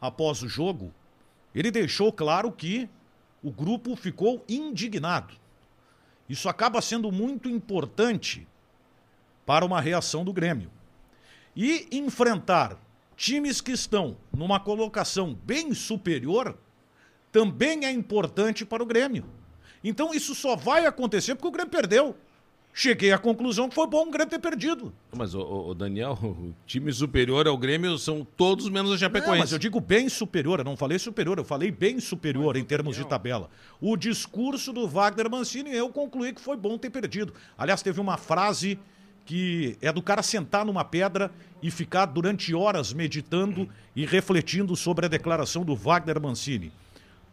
após 0.00 0.42
o 0.42 0.48
jogo, 0.48 0.92
ele 1.54 1.70
deixou 1.70 2.12
claro 2.12 2.52
que 2.52 2.88
o 3.42 3.50
grupo 3.50 3.94
ficou 3.96 4.44
indignado. 4.48 5.34
Isso 6.28 6.48
acaba 6.48 6.82
sendo 6.82 7.10
muito 7.10 7.48
importante 7.48 8.46
para 9.46 9.64
uma 9.64 9.80
reação 9.80 10.24
do 10.24 10.32
Grêmio. 10.32 10.70
E 11.56 11.88
enfrentar 11.90 12.78
times 13.16 13.60
que 13.60 13.72
estão 13.72 14.16
numa 14.32 14.60
colocação 14.60 15.34
bem 15.34 15.72
superior 15.74 16.56
também 17.32 17.84
é 17.84 17.90
importante 17.90 18.64
para 18.64 18.82
o 18.82 18.86
Grêmio. 18.86 19.24
Então 19.82 20.12
isso 20.12 20.34
só 20.34 20.54
vai 20.54 20.86
acontecer 20.86 21.34
porque 21.34 21.48
o 21.48 21.52
Grêmio 21.52 21.70
perdeu. 21.70 22.16
Cheguei 22.80 23.10
à 23.10 23.18
conclusão 23.18 23.68
que 23.68 23.74
foi 23.74 23.88
bom 23.88 24.06
o 24.06 24.10
Grêmio 24.12 24.30
ter 24.30 24.38
perdido. 24.38 24.94
Mas, 25.16 25.34
ô, 25.34 25.40
ô, 25.40 25.68
ô, 25.70 25.74
Daniel, 25.74 26.12
o 26.22 26.54
time 26.64 26.92
superior 26.92 27.48
ao 27.48 27.58
Grêmio 27.58 27.98
são 27.98 28.24
todos 28.36 28.68
menos 28.68 28.90
o 28.90 28.92
Não, 28.92 28.98
Chapecoense. 29.00 29.40
mas 29.40 29.50
eu 29.52 29.58
digo 29.58 29.80
bem 29.80 30.08
superior, 30.08 30.60
eu 30.60 30.64
não 30.64 30.76
falei 30.76 30.96
superior, 30.96 31.38
eu 31.38 31.44
falei 31.44 31.72
bem 31.72 31.98
superior 31.98 32.56
em 32.56 32.62
termos 32.62 32.94
de 32.94 33.04
tabela. 33.04 33.50
O 33.80 33.96
discurso 33.96 34.72
do 34.72 34.86
Wagner 34.86 35.28
Mancini, 35.28 35.74
eu 35.74 35.88
concluí 35.88 36.32
que 36.32 36.40
foi 36.40 36.56
bom 36.56 36.78
ter 36.78 36.88
perdido. 36.88 37.34
Aliás, 37.58 37.82
teve 37.82 38.00
uma 38.00 38.16
frase 38.16 38.78
que 39.26 39.76
é 39.82 39.92
do 39.92 40.00
cara 40.00 40.22
sentar 40.22 40.64
numa 40.64 40.84
pedra 40.84 41.32
e 41.60 41.72
ficar 41.72 42.06
durante 42.06 42.54
horas 42.54 42.92
meditando 42.92 43.68
e 43.96 44.06
refletindo 44.06 44.76
sobre 44.76 45.06
a 45.06 45.08
declaração 45.08 45.64
do 45.64 45.74
Wagner 45.74 46.20
Mancini. 46.20 46.70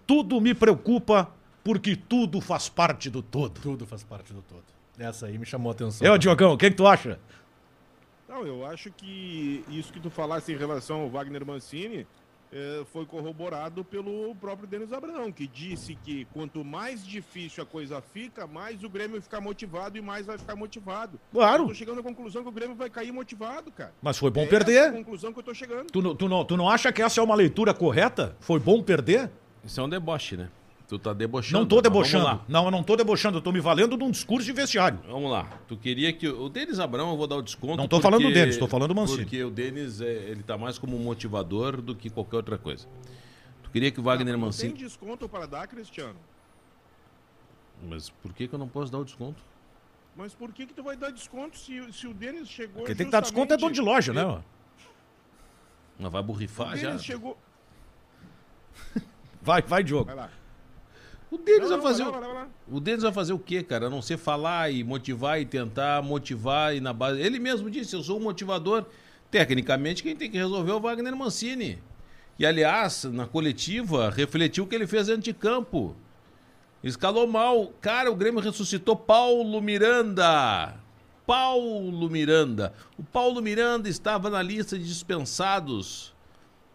Tudo 0.08 0.42
me 0.42 0.56
preocupa 0.56 1.30
porque 1.64 1.96
tudo 1.96 2.42
faz 2.42 2.68
parte 2.68 3.12
do 3.12 3.22
todo. 3.22 3.62
Tudo 3.62 3.86
faz 3.86 4.04
parte 4.04 4.34
do 4.34 4.42
todo. 4.42 4.75
Essa 4.98 5.26
aí 5.28 5.38
me 5.38 5.46
chamou 5.46 5.70
a 5.70 5.74
atenção. 5.74 6.06
É, 6.08 6.12
o 6.12 6.18
Diogão, 6.18 6.54
o 6.54 6.58
que, 6.58 6.70
que 6.70 6.76
tu 6.76 6.88
acha? 6.88 7.20
Não, 8.28 8.46
eu 8.46 8.66
acho 8.66 8.92
que 8.92 9.64
isso 9.70 9.92
que 9.94 10.00
tu 10.00 10.10
falasse 10.10 10.52
em 10.54 10.58
relação 10.58 11.02
ao 11.02 11.10
Wagner 11.10 11.46
Mancini 11.46 12.06
eh, 12.52 12.84
foi 12.92 13.06
corroborado 13.06 13.84
pelo 13.84 14.34
próprio 14.36 14.68
Denis 14.68 14.92
Abraão, 14.92 15.32
que 15.32 15.46
disse 15.48 15.96
que 15.96 16.26
quanto 16.34 16.64
mais 16.64 17.06
difícil 17.06 17.64
a 17.64 17.66
coisa 17.66 18.02
fica, 18.02 18.46
mais 18.48 18.84
o 18.84 18.90
Grêmio 18.90 19.22
fica 19.22 19.40
motivado 19.40 19.98
e 19.98 20.02
mais 20.02 20.26
vai 20.26 20.38
ficar 20.38 20.56
motivado. 20.56 21.20
Claro. 21.32 21.64
Eu 21.64 21.68
tô 21.68 21.74
chegando 21.74 22.00
à 22.00 22.04
conclusão 22.04 22.42
que 22.44 22.50
o 22.50 22.52
Grêmio 22.52 22.76
vai 22.76 22.90
cair 22.90 23.12
motivado, 23.12 23.72
cara. 23.72 23.94
Mas 24.02 24.18
foi 24.18 24.30
bom 24.32 24.42
É 24.42 24.44
essa 24.46 24.56
a 24.56 24.60
perder. 24.60 24.92
conclusão 24.94 25.32
que 25.32 25.40
eu 25.40 25.44
tô 25.44 25.54
chegando. 25.54 25.88
Tu, 25.92 26.02
não- 26.02 26.16
tu, 26.16 26.28
não, 26.28 26.44
tu 26.46 26.58
não 26.58 26.70
acha 26.70 26.92
que 26.92 27.02
essa 27.02 27.20
é 27.22 27.24
uma 27.24 27.36
leitura 27.36 27.74
correta? 27.74 28.36
Foi 28.40 28.60
bom 28.60 28.82
perder? 28.82 29.30
Isso 29.64 29.80
é 29.80 29.84
um 29.84 29.90
deboche, 29.90 30.36
né? 30.36 30.50
Tu 30.88 31.00
tá 31.00 31.14
debochando. 31.14 31.60
Não 31.60 31.68
tô 31.68 31.76
mas 31.78 31.84
debochando. 31.84 32.26
Vamos 32.26 32.40
lá. 32.42 32.46
Não, 32.48 32.66
eu 32.66 32.72
não 32.72 32.84
tô 32.84 32.96
debochando, 32.96 33.40
eu 33.40 33.42
tô 33.42 33.52
me 33.52 33.60
valendo 33.60 33.98
de 33.98 34.04
um 34.04 34.12
discurso 34.12 34.46
de 34.46 34.52
vestiário. 34.52 35.00
Vamos 35.08 35.32
lá. 35.32 35.46
Tu 35.68 35.76
queria 35.78 36.14
que. 36.14 36.28
O 36.28 36.48
Denis 36.48 36.80
Abrão, 36.80 37.10
eu 37.10 37.18
vou 37.18 37.26
dar 37.26 37.38
o 37.38 37.42
desconto. 37.42 37.78
Não 37.78 37.88
tô 37.88 38.00
falando 38.00 38.22
do 38.22 38.32
Denis, 38.32 38.58
tô 38.58 38.68
falando 38.68 38.90
do 38.90 38.96
Mancini. 38.96 39.24
Porque 39.24 39.44
o 39.44 39.50
Denis, 39.50 40.00
é, 40.00 40.12
ele 40.12 40.44
tá 40.44 40.58
mais 40.58 40.78
como 40.78 40.98
motivador 41.00 41.82
do 41.82 41.96
que 41.96 42.10
qualquer 42.10 42.38
outra 42.38 42.58
coisa. 42.58 42.88
Tu 43.64 43.72
queria 43.72 43.90
que 43.90 44.00
o 44.00 44.04
Wagner 44.04 44.36
tem 44.36 44.42
Mancini. 44.42 44.74
desconto 44.74 45.28
para 45.28 45.48
dar, 45.48 45.68
Cristiano. 45.68 46.20
Mas 47.90 48.10
por 48.10 48.32
que, 48.34 48.48
que 48.48 48.54
eu 48.54 48.60
não 48.60 48.68
posso 48.68 48.92
dar 48.92 49.00
o 49.00 49.06
desconto? 49.06 49.42
Mas 50.16 50.34
por 50.34 50.54
que 50.54 50.66
que 50.68 50.74
tu 50.74 50.84
vai 50.84 50.96
dar 50.96 51.10
desconto 51.10 51.58
se, 51.58 51.92
se 51.92 52.08
o 52.08 52.14
Denis 52.14 52.48
chegou 52.48 52.86
Quem 52.86 52.96
tem 52.96 53.06
que 53.08 53.12
dar 53.12 53.20
desconto 53.20 53.54
é 53.54 53.58
dono 53.58 53.74
de 53.74 53.82
loja, 53.82 54.14
né? 54.14 54.24
ó? 54.24 54.40
Não 56.00 56.10
vai 56.10 56.22
O 56.22 56.24
borrifar 56.24 56.78
já? 56.78 56.90
Denis 56.90 57.04
chegou... 57.04 57.38
Vai, 59.42 59.62
vai, 59.62 59.84
Diogo. 59.84 60.06
Vai 60.06 60.16
lá. 60.16 60.30
O 61.32 61.38
Denis 61.38 61.70
vai 61.70 61.82
fazer. 61.82 62.04
o- 62.72 62.80
Denis 62.80 63.04
vai 63.04 63.12
fazer 63.12 63.34
o 63.34 63.40
quê, 63.40 63.64
cara? 63.64 63.88
A 63.88 63.90
não 63.90 64.02
ser 64.02 64.18
falar 64.18 64.72
e 64.72 64.84
motivar 64.84 65.40
e 65.42 65.46
tentar 65.46 66.02
motivar 66.04 66.76
e 66.76 66.80
na 66.80 66.94
base. 66.94 67.20
Ele 67.20 67.40
mesmo 67.40 67.70
disse: 67.70 67.96
eu 67.96 68.04
sou 68.04 68.18
um 68.18 68.24
motivador. 68.24 68.86
Tecnicamente, 69.32 70.04
quem 70.04 70.16
tem 70.16 70.30
que 70.32 70.38
resolver 70.38 70.72
é 70.72 70.76
o 70.76 70.80
Wagner 70.80 71.16
Mancini. 71.16 71.80
E, 72.38 72.46
aliás, 72.46 73.04
na 73.06 73.26
coletiva, 73.26 74.10
refletiu 74.10 74.64
o 74.64 74.68
que 74.68 74.76
ele 74.76 74.88
fez 74.88 75.08
dentro 75.08 75.24
de 75.24 75.34
campo. 75.34 75.96
Escalou 76.84 77.26
mal. 77.28 77.74
Cara, 77.82 78.12
o 78.12 78.16
Grêmio 78.16 78.40
ressuscitou 78.40 78.96
Paulo 78.96 79.60
Miranda. 79.62 80.76
Paulo 81.26 82.08
Miranda. 82.10 82.72
O 82.98 83.04
Paulo 83.04 83.42
Miranda 83.42 83.90
estava 83.90 84.30
na 84.30 84.42
lista 84.42 84.78
de 84.78 84.86
dispensados 84.86 86.14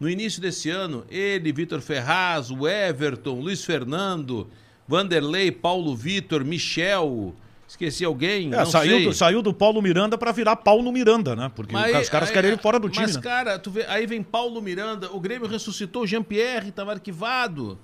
No 0.00 0.08
início 0.08 0.40
desse 0.40 0.70
ano, 0.70 1.04
ele, 1.10 1.52
Vitor 1.52 1.80
Ferraz, 1.82 2.50
o 2.50 2.66
Everton, 2.66 3.38
Luiz 3.38 3.62
Fernando, 3.62 4.48
Vanderlei, 4.88 5.52
Paulo 5.52 5.94
Vitor, 5.94 6.42
Michel. 6.42 7.34
Esqueci 7.68 8.04
alguém? 8.04 8.48
É, 8.48 8.56
não 8.56 8.66
saiu, 8.66 8.96
sei. 8.96 9.04
do, 9.04 9.12
saiu 9.12 9.42
do 9.42 9.54
Paulo 9.54 9.80
Miranda 9.80 10.18
pra 10.18 10.32
virar 10.32 10.56
Paulo 10.56 10.90
Miranda, 10.90 11.36
né? 11.36 11.52
Porque 11.54 11.72
Mas 11.72 12.02
os 12.02 12.08
caras 12.08 12.28
aí- 12.30 12.34
querem 12.34 12.50
ele 12.52 12.60
fora 12.60 12.80
do 12.80 12.88
time, 12.88 13.06
Mas, 13.06 13.14
né? 13.16 13.22
cara, 13.22 13.58
tu 13.58 13.70
vê, 13.70 13.84
aí 13.86 14.06
vem 14.06 14.22
Paulo 14.22 14.60
Miranda, 14.60 15.12
o 15.12 15.20
Grêmio 15.20 15.46
ressuscitou 15.46 16.04
Jean-Pierre, 16.06 16.70
estava 16.70 16.92
arquivado. 16.92 17.78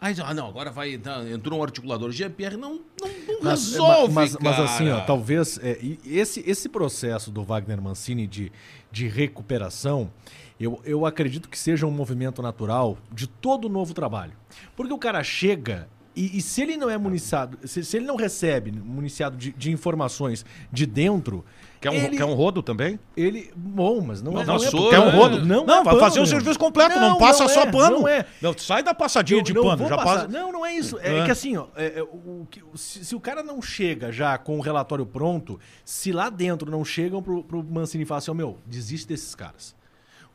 Aí, 0.00 0.14
ah, 0.24 0.32
não, 0.32 0.46
agora 0.46 0.70
vai 0.70 0.94
entrar, 0.94 1.26
entrou 1.30 1.58
um 1.58 1.62
articulador. 1.62 2.10
Jean-Pierre 2.12 2.56
não, 2.56 2.80
não, 3.00 3.08
não 3.28 3.40
Mas, 3.42 3.70
resolve, 3.72 4.14
mas, 4.14 4.36
mas 4.40 4.60
assim, 4.60 4.88
ó, 4.88 5.00
talvez 5.00 5.58
é, 5.62 5.78
esse, 6.06 6.42
esse 6.46 6.68
processo 6.68 7.30
do 7.30 7.42
Wagner 7.42 7.80
Mancini 7.80 8.26
de, 8.26 8.52
de 8.92 9.08
recuperação, 9.08 10.10
eu, 10.58 10.80
eu 10.84 11.04
acredito 11.06 11.48
que 11.48 11.58
seja 11.58 11.86
um 11.86 11.90
movimento 11.90 12.40
natural 12.42 12.96
de 13.12 13.26
todo 13.26 13.68
novo 13.68 13.92
trabalho. 13.94 14.32
Porque 14.74 14.92
o 14.92 14.98
cara 14.98 15.22
chega 15.22 15.88
e, 16.14 16.38
e 16.38 16.40
se 16.40 16.62
ele 16.62 16.78
não 16.78 16.88
é 16.88 16.96
municiado, 16.96 17.58
se, 17.68 17.84
se 17.84 17.96
ele 17.98 18.06
não 18.06 18.16
recebe 18.16 18.72
municiado 18.72 19.36
de, 19.36 19.52
de 19.52 19.70
informações 19.70 20.46
de 20.72 20.86
dentro, 20.86 21.44
Quer 21.78 21.90
um, 21.90 21.94
ele, 21.94 22.16
quer 22.16 22.24
um 22.24 22.32
rodo 22.32 22.62
também? 22.62 22.98
ele. 23.14 23.52
Bom, 23.54 24.00
mas 24.00 24.22
não, 24.22 24.32
Não, 24.32 24.40
é. 24.40 24.46
Não 24.46 24.54
é 24.56 24.60
Quer 24.90 24.98
um 24.98 25.08
é, 25.08 25.10
rodo? 25.10 25.44
não, 25.44 25.66
Não, 25.66 25.74
é 25.80 25.84
vai 25.84 25.94
pano, 25.94 26.00
fazer 26.00 26.20
o 26.20 26.26
serviço 26.26 26.58
completo, 26.58 26.98
não, 26.98 27.10
Não, 27.10 27.18
passa 27.18 27.46
só 27.48 27.64
é, 27.64 27.70
pano. 27.70 27.98
não 28.00 28.08
é. 28.08 28.24
Não, 28.40 28.56
sai 28.56 28.82
da 28.82 28.94
passadinha 28.94 29.40
Eu 29.40 29.44
de 29.44 29.52
pano, 29.52 29.86
já 29.86 29.96
passa. 29.98 30.26
Não, 30.26 30.50
não 30.50 30.64
é 30.64 30.74
isso. 30.74 30.98
É, 31.00 31.18
É. 31.18 31.24
que 31.26 31.30
assim, 31.30 31.54
ó, 31.58 31.66
é- 31.76 31.98
é 31.98 32.02
o 32.02 32.46
se, 32.74 33.04
se 33.04 33.14
o 33.14 33.20
cara 33.20 33.42
não 33.42 33.60
chega 33.60 34.10
já 34.10 34.38
com 34.38 34.56
o 34.56 34.62
relatório 34.62 35.04
pronto, 35.04 35.60
se 35.84 36.12
lá 36.12 36.30
dentro 36.30 36.70
não 36.70 36.82
chegam 36.82 37.22
pro, 37.22 37.44
pro 37.44 37.62
Mancini 37.62 38.04
e 38.04 38.06
falam 38.06 38.18
assim, 38.20 38.30
ó, 38.30 38.34
meu, 38.34 38.56
desiste 38.64 39.06
desses 39.06 39.34
caras. 39.34 39.76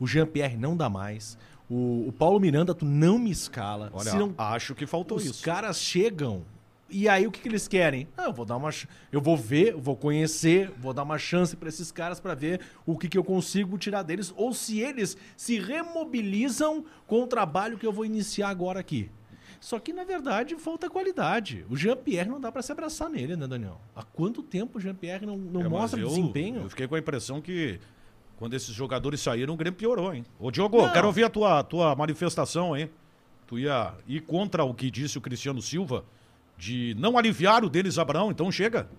O 0.02 0.08
Jean-Pierre 0.08 0.58
não 0.58 0.76
dá 0.76 0.90
mais. 0.90 1.38
O, 1.70 2.08
o 2.08 2.12
Paulo 2.12 2.40
Miranda, 2.40 2.74
tu 2.76 2.84
não 2.86 3.18
me 3.20 3.32
escala. 3.32 3.90
Olha, 3.94 4.10
se 4.12 4.18
não, 4.18 4.34
acho 4.38 4.76
que 4.76 4.86
faltou 4.86 5.18
os 5.18 5.26
isso. 5.26 5.44
caras 5.44 5.80
chegam 5.80 6.44
e 6.90 7.08
aí 7.08 7.26
o 7.26 7.32
que, 7.32 7.40
que 7.40 7.48
eles 7.48 7.70
querem? 7.70 8.06
Ah, 8.18 8.26
eu 8.26 8.34
vou 8.34 8.44
dar 8.46 8.58
uma, 8.58 8.70
eu 9.12 9.22
vou 9.22 9.38
ver, 9.38 9.74
vou 9.78 9.96
conhecer, 9.96 10.70
vou 10.78 10.92
dar 10.94 11.04
uma 11.04 11.18
chance 11.18 11.56
pra 11.56 11.70
esses 11.70 11.90
caras 11.90 12.20
pra 12.20 12.34
ver 12.36 12.60
o 12.86 12.98
que, 12.98 13.08
que 13.08 13.18
eu 13.18 13.24
consigo 13.24 13.78
tirar 13.78 14.04
deles 14.04 14.34
ou 14.36 14.54
se 14.54 14.80
eles 14.82 15.16
se 15.38 15.58
remobilizam 16.06 16.84
com 17.08 17.24
o 17.24 17.28
trabalho 17.28 17.78
que 17.78 17.86
eu 17.88 17.94
vou 17.94 18.04
iniciar 18.06 18.50
agora 18.50 18.80
aqui. 18.80 19.10
Só 19.62 19.80
que 19.80 19.94
na 19.94 20.04
verdade 20.04 20.56
falta 20.58 20.90
qualidade. 20.90 21.64
O 21.70 21.78
Jean-Pierre 21.78 22.28
não 22.28 22.42
dá 22.42 22.52
pra 22.52 22.62
se 22.64 22.72
abraçar 22.72 23.10
nele, 23.10 23.36
né, 23.36 23.48
Daniel? 23.48 23.80
Há 23.96 24.04
quanto 24.04 24.42
tempo 24.42 24.78
o 24.80 24.82
Jean-Pierre 24.82 25.26
não, 25.26 25.38
não 25.38 25.62
É, 25.62 25.70
mostra 25.70 26.00
eu- 26.00 26.08
desempenho? 26.10 26.64
Eu 26.64 26.70
fiquei 26.70 26.88
com 26.88 26.96
a 26.96 27.00
impressão 27.00 27.40
que 27.40 27.80
quando 28.42 28.56
esses 28.56 28.74
jogadores 28.74 29.22
saíram, 29.22 29.54
o 29.54 29.56
Grêmio 29.56 29.78
piorou, 29.78 30.12
hein? 30.12 30.26
Ô, 30.40 30.50
Diogo, 30.50 30.82
Não. 30.82 30.92
quero 30.92 31.06
ouvir 31.06 31.24
a 31.26 31.30
tua, 31.30 31.64
tua 31.64 31.96
manifestação, 31.96 32.76
hein? 32.76 32.90
Tu 33.46 33.60
ia 33.60 33.94
ir 34.08 34.22
contra 34.22 34.64
o 34.64 34.74
que 34.74 34.90
disse 34.90 35.16
o 35.16 35.22
Cristiano 35.22 35.62
Silva 35.62 36.04
de 36.58 36.96
não 36.98 37.20
aliviar 37.20 37.64
o 37.64 37.70
Denis 37.70 38.00
Abraão, 38.00 38.32
então 38.32 38.52
chega. 38.52 38.90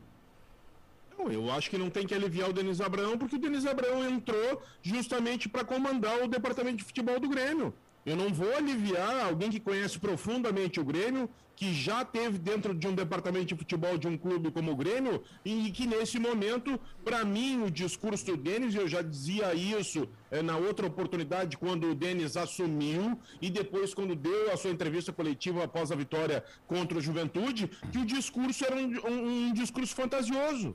Não, 1.18 1.28
eu 1.28 1.50
acho 1.50 1.68
que 1.68 1.76
não 1.76 1.90
tem 1.90 2.06
que 2.06 2.14
aliviar 2.14 2.50
o 2.50 2.52
Denis 2.52 2.80
Abrão, 2.80 3.18
porque 3.18 3.34
o 3.34 3.38
Denis 3.40 3.66
Abrão 3.66 4.08
entrou 4.08 4.62
justamente 4.80 5.48
para 5.48 5.64
comandar 5.64 6.22
o 6.22 6.28
departamento 6.28 6.76
de 6.76 6.84
futebol 6.84 7.18
do 7.18 7.28
Grêmio. 7.28 7.74
Eu 8.04 8.16
não 8.16 8.32
vou 8.34 8.52
aliviar 8.54 9.20
alguém 9.24 9.50
que 9.50 9.60
conhece 9.60 9.98
profundamente 9.98 10.80
o 10.80 10.84
Grêmio, 10.84 11.30
que 11.54 11.72
já 11.72 12.04
teve 12.04 12.38
dentro 12.38 12.74
de 12.74 12.88
um 12.88 12.94
departamento 12.94 13.46
de 13.46 13.54
futebol 13.54 13.96
de 13.96 14.08
um 14.08 14.18
clube 14.18 14.50
como 14.50 14.72
o 14.72 14.76
Grêmio, 14.76 15.22
e 15.44 15.70
que 15.70 15.86
nesse 15.86 16.18
momento, 16.18 16.80
para 17.04 17.24
mim, 17.24 17.62
o 17.62 17.70
discurso 17.70 18.24
do 18.26 18.36
Denis, 18.36 18.74
eu 18.74 18.88
já 18.88 19.02
dizia 19.02 19.54
isso 19.54 20.08
eh, 20.32 20.42
na 20.42 20.56
outra 20.56 20.86
oportunidade, 20.86 21.56
quando 21.56 21.90
o 21.90 21.94
Denis 21.94 22.36
assumiu, 22.36 23.16
e 23.40 23.48
depois, 23.50 23.94
quando 23.94 24.16
deu 24.16 24.52
a 24.52 24.56
sua 24.56 24.70
entrevista 24.72 25.12
coletiva 25.12 25.62
após 25.62 25.92
a 25.92 25.94
vitória 25.94 26.42
contra 26.66 26.98
o 26.98 27.00
Juventude, 27.00 27.70
que 27.92 27.98
o 27.98 28.04
discurso 28.04 28.64
era 28.64 28.74
um- 28.74 29.06
um- 29.08 29.48
um 29.48 29.52
discurso 29.52 29.94
fantasioso. 29.94 30.74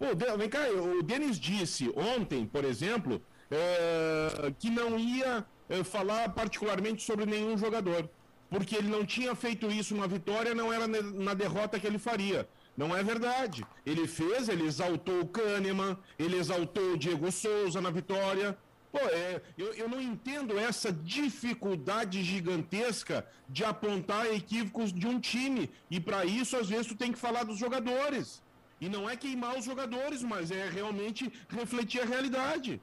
Pô, 0.00 0.06
vem 0.36 0.48
cá, 0.48 0.68
o 0.70 1.02
Denis 1.02 1.38
disse 1.38 1.88
ontem, 1.94 2.44
por 2.44 2.64
exemplo, 2.64 3.22
é, 3.50 4.52
que 4.58 4.68
não 4.70 4.98
ia 4.98 5.32
é, 5.36 5.44
falar 5.84 6.28
particularmente 6.30 7.02
sobre 7.02 7.26
nenhum 7.26 7.56
jogador, 7.58 8.08
porque 8.48 8.76
ele 8.76 8.88
não 8.88 9.04
tinha 9.04 9.34
feito 9.34 9.70
isso 9.70 9.94
na 9.94 10.06
vitória, 10.06 10.54
não 10.54 10.72
era 10.72 10.86
na 10.86 11.34
derrota 11.34 11.78
que 11.78 11.86
ele 11.86 11.98
faria. 11.98 12.48
Não 12.76 12.94
é 12.94 13.02
verdade. 13.02 13.66
Ele 13.84 14.06
fez, 14.06 14.48
ele 14.48 14.64
exaltou 14.64 15.20
o 15.20 15.26
Kahneman, 15.26 15.96
ele 16.18 16.36
exaltou 16.36 16.92
o 16.92 16.98
Diego 16.98 17.32
Souza 17.32 17.80
na 17.80 17.90
vitória. 17.90 18.56
Pô, 18.92 18.98
é, 18.98 19.42
eu, 19.56 19.72
eu 19.74 19.88
não 19.88 20.00
entendo 20.00 20.58
essa 20.58 20.92
dificuldade 20.92 22.22
gigantesca 22.22 23.26
de 23.48 23.64
apontar 23.64 24.26
equívocos 24.26 24.92
de 24.92 25.06
um 25.06 25.18
time. 25.18 25.70
E 25.90 25.98
para 25.98 26.24
isso, 26.24 26.56
às 26.56 26.68
vezes, 26.68 26.86
tu 26.86 26.94
tem 26.94 27.12
que 27.12 27.18
falar 27.18 27.44
dos 27.44 27.58
jogadores. 27.58 28.42
E 28.78 28.88
não 28.88 29.08
é 29.08 29.16
queimar 29.16 29.58
os 29.58 29.64
jogadores, 29.64 30.22
mas 30.22 30.50
é 30.50 30.68
realmente 30.68 31.32
refletir 31.48 32.00
a 32.02 32.04
realidade. 32.04 32.80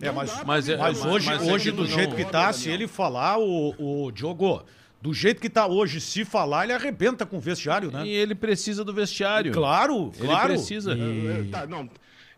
É, 0.00 0.10
mas- 0.10 0.44
mas 0.44 0.68
é- 0.68 0.76
Mas 0.76 1.04
hoje, 1.04 1.26
mas 1.26 1.42
hoje 1.48 1.68
ele 1.70 1.76
do 1.76 1.84
não- 1.84 1.90
jeito 1.90 2.14
que 2.14 2.24
tá, 2.24 2.52
se 2.52 2.68
ele 2.68 2.86
falar, 2.86 3.38
o, 3.38 4.06
o 4.06 4.10
Diogo, 4.12 4.62
do 5.00 5.14
jeito 5.14 5.40
que 5.40 5.48
tá 5.48 5.66
hoje, 5.66 6.00
se 6.00 6.24
falar, 6.24 6.64
ele 6.64 6.72
arrebenta 6.74 7.24
com 7.24 7.38
o 7.38 7.40
vestiário, 7.40 7.90
né? 7.90 8.06
E 8.06 8.10
ele 8.10 8.34
precisa 8.34 8.84
do 8.84 8.92
vestiário. 8.92 9.52
Claro, 9.52 10.12
Ele 10.18 10.26
claro. 10.26 10.48
precisa. 10.54 10.92
É, 10.92 11.50
Tá, 11.50 11.66
não. 11.66 11.88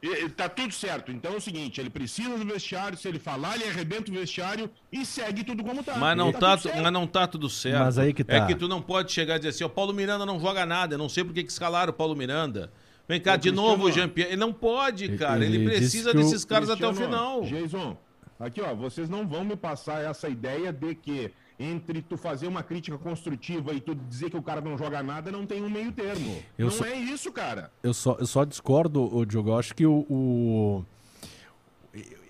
E- 0.00 0.26
e 0.26 0.28
Tá 0.28 0.48
tudo 0.48 0.72
certo. 0.72 1.10
Então 1.10 1.32
é 1.32 1.36
o 1.36 1.40
seguinte, 1.40 1.80
ele 1.80 1.90
precisa 1.90 2.38
do 2.38 2.44
vestiário, 2.44 2.96
se 2.96 3.08
ele 3.08 3.18
falar, 3.18 3.56
ele 3.56 3.68
arrebenta 3.68 4.08
o 4.12 4.14
vestiário 4.14 4.70
e 4.92 5.04
segue 5.04 5.42
tudo 5.42 5.64
como 5.64 5.82
tá. 5.82 5.96
Mas 5.96 6.16
não, 6.16 6.30
E 6.30 6.32
tá, 6.34 6.56
tudo 6.56 6.62
certo. 6.68 6.82
mas 6.82 6.92
não 6.92 7.06
tá 7.08 7.26
tudo 7.26 7.50
certo. 7.50 7.80
Mas 7.84 7.98
aí 7.98 8.12
que 8.14 8.22
tá. 8.22 8.34
É 8.36 8.46
que 8.46 8.54
tu 8.54 8.68
não 8.68 8.80
pode 8.80 9.10
chegar 9.10 9.34
e 9.34 9.38
dizer 9.38 9.48
assim, 9.48 9.64
o 9.64 9.68
Paulo 9.68 9.92
Miranda 9.92 10.24
não 10.24 10.38
joga 10.38 10.64
nada, 10.64 10.94
eu 10.94 10.98
não 10.98 11.08
sei 11.08 11.24
por 11.24 11.34
que 11.34 11.42
que 11.42 11.50
escalaram 11.50 11.90
o 11.90 11.92
Paulo 11.92 12.14
Miranda. 12.14 12.70
Vem 13.08 13.20
cá, 13.20 13.36
de 13.36 13.50
novo 13.50 13.72
o 13.74 13.84
Cristiano, 13.84 14.08
Jean-Pierre. 14.08 14.30
Ele 14.32 14.40
não 14.40 14.52
pode, 14.52 15.08
cara. 15.16 15.44
Ele, 15.44 15.56
ele 15.56 15.64
precisa 15.64 16.12
desses 16.12 16.44
caras 16.44 16.68
até 16.68 16.86
o 16.86 16.94
final. 16.94 17.42
Jason, 17.42 17.96
aqui 18.38 18.60
ó, 18.60 18.74
vocês 18.74 19.08
não 19.08 19.26
vão 19.26 19.44
me 19.44 19.56
passar 19.56 20.04
essa 20.04 20.28
ideia 20.28 20.72
de 20.72 20.94
que 20.94 21.30
entre 21.58 22.02
tu 22.02 22.16
fazer 22.16 22.46
uma 22.46 22.62
crítica 22.62 22.96
construtiva 22.98 23.72
e 23.72 23.80
tu 23.80 23.94
dizer 23.94 24.30
que 24.30 24.36
o 24.36 24.42
cara 24.42 24.60
não 24.60 24.76
joga 24.78 25.02
nada, 25.02 25.32
não 25.32 25.44
tem 25.46 25.60
um 25.64 25.68
meio 25.70 25.90
termo. 25.90 26.40
Eu 26.56 26.66
não 26.66 26.70
sou- 26.72 26.86
é 26.86 26.94
isso, 26.96 27.32
cara. 27.32 27.72
Eu 27.82 27.92
só, 27.94 28.16
eu 28.20 28.26
só 28.26 28.44
discordo, 28.44 29.02
o 29.12 29.24
Diogo. 29.24 29.50
Eu 29.50 29.58
acho 29.58 29.74
que 29.74 29.84
o, 29.86 30.06
o- 30.08 30.84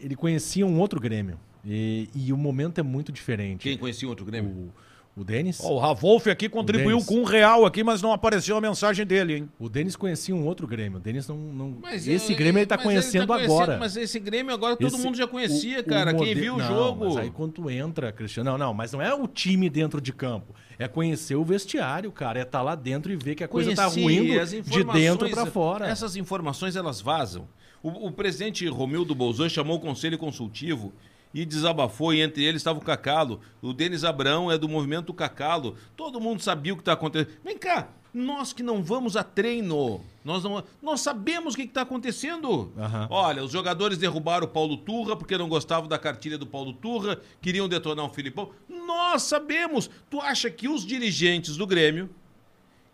ele 0.00 0.14
conhecia 0.16 0.64
um 0.66 0.78
outro 0.78 1.00
Grêmio. 1.00 1.38
E, 1.64 2.08
e 2.14 2.32
o 2.32 2.36
momento 2.36 2.78
é 2.78 2.82
muito 2.82 3.10
diferente. 3.12 3.62
Quem 3.64 3.76
conhecia 3.76 4.08
outro 4.08 4.24
Grêmio? 4.24 4.50
O, 4.50 4.72
o 5.20 5.24
Denis? 5.24 5.58
Ó, 5.62 5.74
o 5.74 5.78
Ravolf 5.78 6.28
aqui 6.30 6.48
contribuiu 6.48 7.02
com 7.04 7.16
um 7.16 7.24
real 7.24 7.64
aqui, 7.66 7.82
mas 7.82 8.00
não 8.00 8.12
apareceu 8.12 8.56
a 8.56 8.60
mensagem 8.60 9.04
dele, 9.06 9.34
hein? 9.36 9.48
O 9.58 9.68
Denis 9.68 9.96
conhecia 9.96 10.34
um 10.34 10.44
outro 10.46 10.66
Grêmio. 10.66 10.98
O 10.98 11.00
Denis 11.00 11.26
não. 11.28 11.36
não 11.36 11.78
Mas 11.82 12.06
esse 12.06 12.32
ele- 12.32 12.38
Grêmio 12.38 12.58
ele 12.60 12.66
tá 12.66 12.78
conhecendo 12.78 13.26
tá 13.26 13.34
agora. 13.42 13.76
Mas 13.78 13.96
esse 13.96 14.18
Grêmio 14.18 14.54
agora 14.54 14.76
todo 14.76 14.86
Esse- 14.94 15.04
mundo 15.04 15.16
já 15.16 15.26
conhecia, 15.26 15.78
o- 15.78 15.80
o 15.80 15.84
cara. 15.84 16.12
Quem 16.14 16.28
mode- 16.28 16.34
viu 16.40 16.54
o 16.54 16.58
Não, 16.58 16.66
jogo. 16.66 17.04
Mas 17.06 17.16
aí 17.16 17.30
quando 17.30 17.52
tu 17.52 17.70
entra, 17.70 18.12
Cristiano. 18.12 18.50
Não, 18.50 18.58
não, 18.58 18.72
mas 18.74 18.92
não 18.92 19.02
é 19.02 19.12
o 19.14 19.26
time 19.26 19.68
dentro 19.68 20.00
de 20.00 20.12
campo. 20.12 20.54
É 20.78 20.86
conhecer 20.86 21.34
o 21.34 21.44
vestiário, 21.44 22.12
cara. 22.12 22.38
É 22.38 22.42
estar 22.42 22.62
lá 22.62 22.74
dentro 22.74 23.12
e 23.12 23.16
ver 23.16 23.34
que 23.34 23.42
a 23.42 23.48
coisa 23.48 23.74
tá 23.74 23.84
Conheci, 23.90 24.02
ruindo 24.02 24.62
de 24.70 24.84
dentro 24.84 25.28
pra 25.30 25.46
fora. 25.46 25.86
Essas 25.88 26.14
informações 26.16 26.76
elas 26.76 27.00
vazam. 27.00 27.48
O, 27.82 28.08
o 28.08 28.12
presidente 28.12 28.66
Romildo 28.68 29.14
Bolzan 29.14 29.48
chamou 29.48 29.76
o 29.76 29.80
conselho 29.80 30.18
consultivo 30.18 30.92
e 31.32 31.44
desabafou, 31.44 32.12
e 32.12 32.20
entre 32.20 32.44
eles 32.44 32.60
estava 32.60 32.78
o 32.78 32.82
Cacalo. 32.82 33.40
O 33.60 33.72
Denis 33.72 34.04
Abrão 34.04 34.50
é 34.50 34.58
do 34.58 34.68
movimento 34.68 35.12
Cacalo. 35.12 35.76
Todo 35.96 36.20
mundo 36.20 36.42
sabia 36.42 36.72
o 36.72 36.76
que 36.76 36.82
está 36.82 36.92
acontecendo. 36.92 37.36
Vem 37.44 37.58
cá, 37.58 37.88
nós 38.12 38.52
que 38.52 38.62
não 38.62 38.82
vamos 38.82 39.16
a 39.16 39.22
treino, 39.22 40.00
nós, 40.24 40.42
não, 40.42 40.62
nós 40.82 41.00
sabemos 41.00 41.54
o 41.54 41.56
que 41.56 41.64
está 41.64 41.82
acontecendo. 41.82 42.72
Aham. 42.76 43.06
Olha, 43.10 43.44
os 43.44 43.52
jogadores 43.52 43.98
derrubaram 43.98 44.46
o 44.46 44.50
Paulo 44.50 44.76
Turra 44.76 45.14
porque 45.16 45.36
não 45.36 45.48
gostavam 45.48 45.88
da 45.88 45.98
cartilha 45.98 46.38
do 46.38 46.46
Paulo 46.46 46.72
Turra, 46.72 47.20
queriam 47.40 47.68
detonar 47.68 48.06
o 48.06 48.14
Filipão. 48.14 48.50
Nós 48.68 49.22
sabemos. 49.22 49.90
Tu 50.10 50.20
acha 50.20 50.50
que 50.50 50.68
os 50.68 50.84
dirigentes 50.84 51.56
do 51.56 51.66
Grêmio 51.66 52.10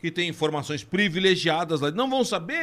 que 0.05 0.11
tem 0.11 0.29
informações 0.29 0.85
privilegiadas 0.85 1.81
lá, 1.81 1.91
não 1.91 2.11
vão 2.11 2.23
saber 2.23 2.63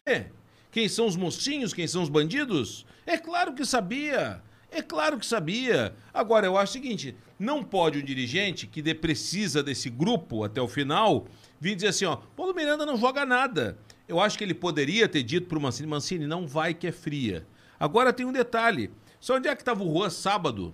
quem 0.71 0.87
são 0.87 1.07
os 1.07 1.15
mocinhos, 1.15 1.73
quem 1.73 1.87
são 1.87 2.03
os 2.03 2.09
bandidos? 2.09 2.85
É 3.03 3.17
claro 3.17 3.55
que 3.55 3.65
sabia. 3.65 4.43
É 4.71 4.81
claro 4.81 5.19
que 5.19 5.25
sabia. 5.25 5.93
Agora, 6.13 6.47
eu 6.47 6.57
acho 6.57 6.71
o 6.71 6.73
seguinte: 6.73 7.15
não 7.37 7.61
pode 7.63 7.99
um 7.99 8.03
dirigente 8.03 8.65
que 8.65 8.81
de- 8.81 8.95
precisa 8.95 9.61
desse 9.61 9.89
grupo 9.89 10.43
até 10.45 10.61
o 10.61 10.67
final 10.67 11.27
vir 11.59 11.75
dizer 11.75 11.89
assim: 11.89 12.05
ó, 12.05 12.15
Paulo 12.15 12.53
Miranda 12.55 12.85
não 12.85 12.97
joga 12.97 13.25
nada. 13.25 13.77
Eu 14.07 14.19
acho 14.19 14.37
que 14.37 14.43
ele 14.43 14.53
poderia 14.53 15.07
ter 15.09 15.23
dito 15.23 15.47
pro 15.47 15.59
Mancini: 15.59 15.87
Mancini, 15.87 16.25
não 16.25 16.47
vai 16.47 16.73
que 16.73 16.87
é 16.87 16.91
fria. 16.91 17.45
Agora 17.79 18.13
tem 18.13 18.25
um 18.25 18.31
detalhe: 18.31 18.89
só 19.19 19.35
onde 19.35 19.47
é 19.49 19.55
que 19.55 19.61
estava 19.61 19.83
o 19.83 19.91
Juan 19.93 20.09
sábado? 20.09 20.73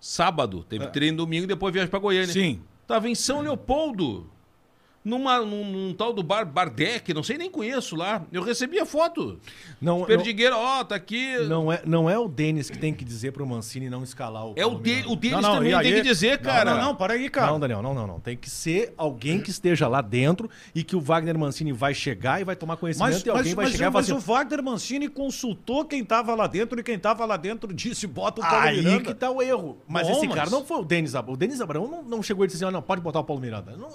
Sábado, 0.00 0.64
teve 0.68 0.86
treino 0.88 1.16
domingo 1.16 1.44
e 1.44 1.48
depois 1.48 1.72
viagem 1.72 1.90
para 1.90 1.98
Goiânia. 1.98 2.32
Sim. 2.32 2.62
Tava 2.86 3.08
em 3.08 3.14
São 3.14 3.40
Leopoldo. 3.40 4.30
Numa, 5.08 5.40
num, 5.40 5.64
num 5.64 5.94
tal 5.94 6.12
do 6.12 6.22
bar 6.22 6.44
Bardec, 6.46 7.12
não 7.14 7.22
sei 7.22 7.38
nem 7.38 7.50
conheço 7.50 7.96
lá. 7.96 8.22
Eu 8.30 8.42
recebi 8.42 8.78
a 8.78 8.86
foto. 8.86 9.40
Não, 9.80 10.04
Perdigueira, 10.04 10.56
ó, 10.56 10.84
tá 10.84 10.94
aqui. 10.94 11.38
não 11.48 11.72
é, 11.72 11.80
não 11.84 12.08
é 12.10 12.18
o 12.18 12.28
Denis 12.28 12.68
que 12.70 12.78
tem 12.78 12.92
que 12.92 13.04
dizer 13.04 13.32
pro 13.32 13.46
Mancini 13.46 13.88
não 13.88 14.02
escalar 14.02 14.46
o 14.46 14.54
É 14.56 14.66
o, 14.66 14.74
de, 14.74 15.04
o 15.06 15.16
deles 15.16 15.36
Não, 15.36 15.42
não, 15.42 15.54
também 15.56 15.72
e 15.72 15.78
tem 15.80 15.92
aí- 15.94 16.02
que 16.02 16.08
dizer, 16.08 16.38
cara. 16.38 16.74
Não, 16.74 16.82
não, 16.84 16.94
para 16.96 17.14
aí, 17.14 17.28
cara. 17.30 17.50
Não, 17.52 17.60
Daniel, 17.60 17.82
não, 17.82 17.94
não, 17.94 18.06
não. 18.06 18.20
Tem 18.20 18.36
que 18.36 18.50
ser 18.50 18.92
alguém 18.96 19.40
que 19.40 19.50
esteja 19.50 19.88
lá 19.88 20.00
dentro 20.00 20.48
e 20.74 20.84
que 20.84 20.94
o 20.94 21.00
Wagner 21.00 21.38
Mancini 21.38 21.72
vai 21.72 21.94
chegar 21.94 22.40
e 22.40 22.44
vai 22.44 22.54
tomar 22.56 22.76
conhecimento 22.76 23.12
Mas, 23.14 23.24
e 23.24 23.30
alguém 23.30 23.44
mas, 23.46 23.54
vai 23.54 23.64
mas, 23.64 23.72
chegar 23.72 23.86
e 23.86 23.92
mas 23.92 24.06
falar 24.06 24.16
o 24.16 24.18
assim, 24.18 24.26
Wagner 24.32 24.62
Mancini 24.62 25.08
consultou 25.08 25.84
quem 25.84 26.04
tava 26.04 26.34
lá 26.34 26.46
dentro 26.46 26.78
e 26.78 26.82
quem 26.82 26.98
tava 26.98 27.24
lá 27.24 27.36
dentro 27.36 27.72
disse 27.72 28.06
bota 28.06 28.40
o 28.40 28.44
Paulo 28.44 28.58
Aí 28.66 28.78
Miranda. 28.82 29.02
que 29.04 29.14
tá 29.14 29.30
o 29.30 29.40
erro. 29.42 29.78
Mas 29.88 30.06
Bom, 30.06 30.12
esse 30.16 30.26
mas- 30.26 30.34
cara 30.36 30.50
não 30.50 30.64
foi 30.64 30.78
o 30.78 30.84
Denis 30.84 31.14
Abrão. 31.14 31.34
O 31.34 31.36
Denis 31.36 31.60
Abrão 31.60 31.86
não, 31.88 32.02
não 32.02 32.22
chegou 32.22 32.44
e 32.44 32.48
disse 32.48 32.58
assim, 32.62 32.64
ó, 32.66 32.70
não, 32.70 32.82
pode 32.82 33.00
botar 33.00 33.20
o 33.20 33.24
Paulo 33.24 33.40
Miranda. 33.40 33.76
Não- 33.76 33.88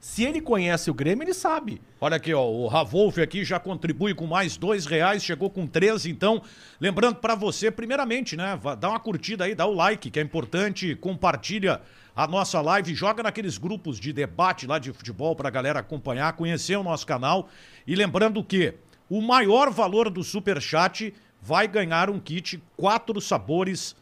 se 0.00 0.24
ele 0.24 0.40
conhece 0.40 0.55
o 0.88 0.94
Grêmio, 0.94 1.24
ele 1.24 1.34
sabe. 1.34 1.80
Olha 2.00 2.16
aqui, 2.16 2.32
ó, 2.32 2.44
o 2.44 2.66
Ravolf 2.66 3.20
aqui 3.20 3.44
já 3.44 3.58
contribui 3.58 4.14
com 4.14 4.26
mais 4.26 4.56
dois 4.56 4.86
reais, 4.86 5.24
chegou 5.24 5.50
com 5.50 5.66
13, 5.66 6.10
então, 6.10 6.42
lembrando 6.80 7.16
pra 7.16 7.34
você, 7.34 7.70
primeiramente, 7.70 8.36
né, 8.36 8.58
dá 8.78 8.90
uma 8.90 9.00
curtida 9.00 9.44
aí, 9.44 9.54
dá 9.54 9.66
o 9.66 9.74
like, 9.74 10.10
que 10.10 10.18
é 10.18 10.22
importante, 10.22 10.94
compartilha 10.96 11.80
a 12.14 12.26
nossa 12.26 12.60
live, 12.60 12.94
joga 12.94 13.22
naqueles 13.22 13.58
grupos 13.58 14.00
de 14.00 14.12
debate 14.12 14.66
lá 14.66 14.78
de 14.78 14.92
futebol 14.92 15.36
pra 15.36 15.50
galera 15.50 15.80
acompanhar, 15.80 16.32
conhecer 16.32 16.76
o 16.76 16.82
nosso 16.82 17.06
canal, 17.06 17.48
e 17.86 17.94
lembrando 17.94 18.42
que 18.42 18.74
o 19.08 19.20
maior 19.20 19.70
valor 19.70 20.08
do 20.10 20.24
Superchat 20.24 21.12
vai 21.42 21.68
ganhar 21.68 22.08
um 22.10 22.18
kit, 22.18 22.62
quatro 22.76 23.20
sabores 23.20 23.94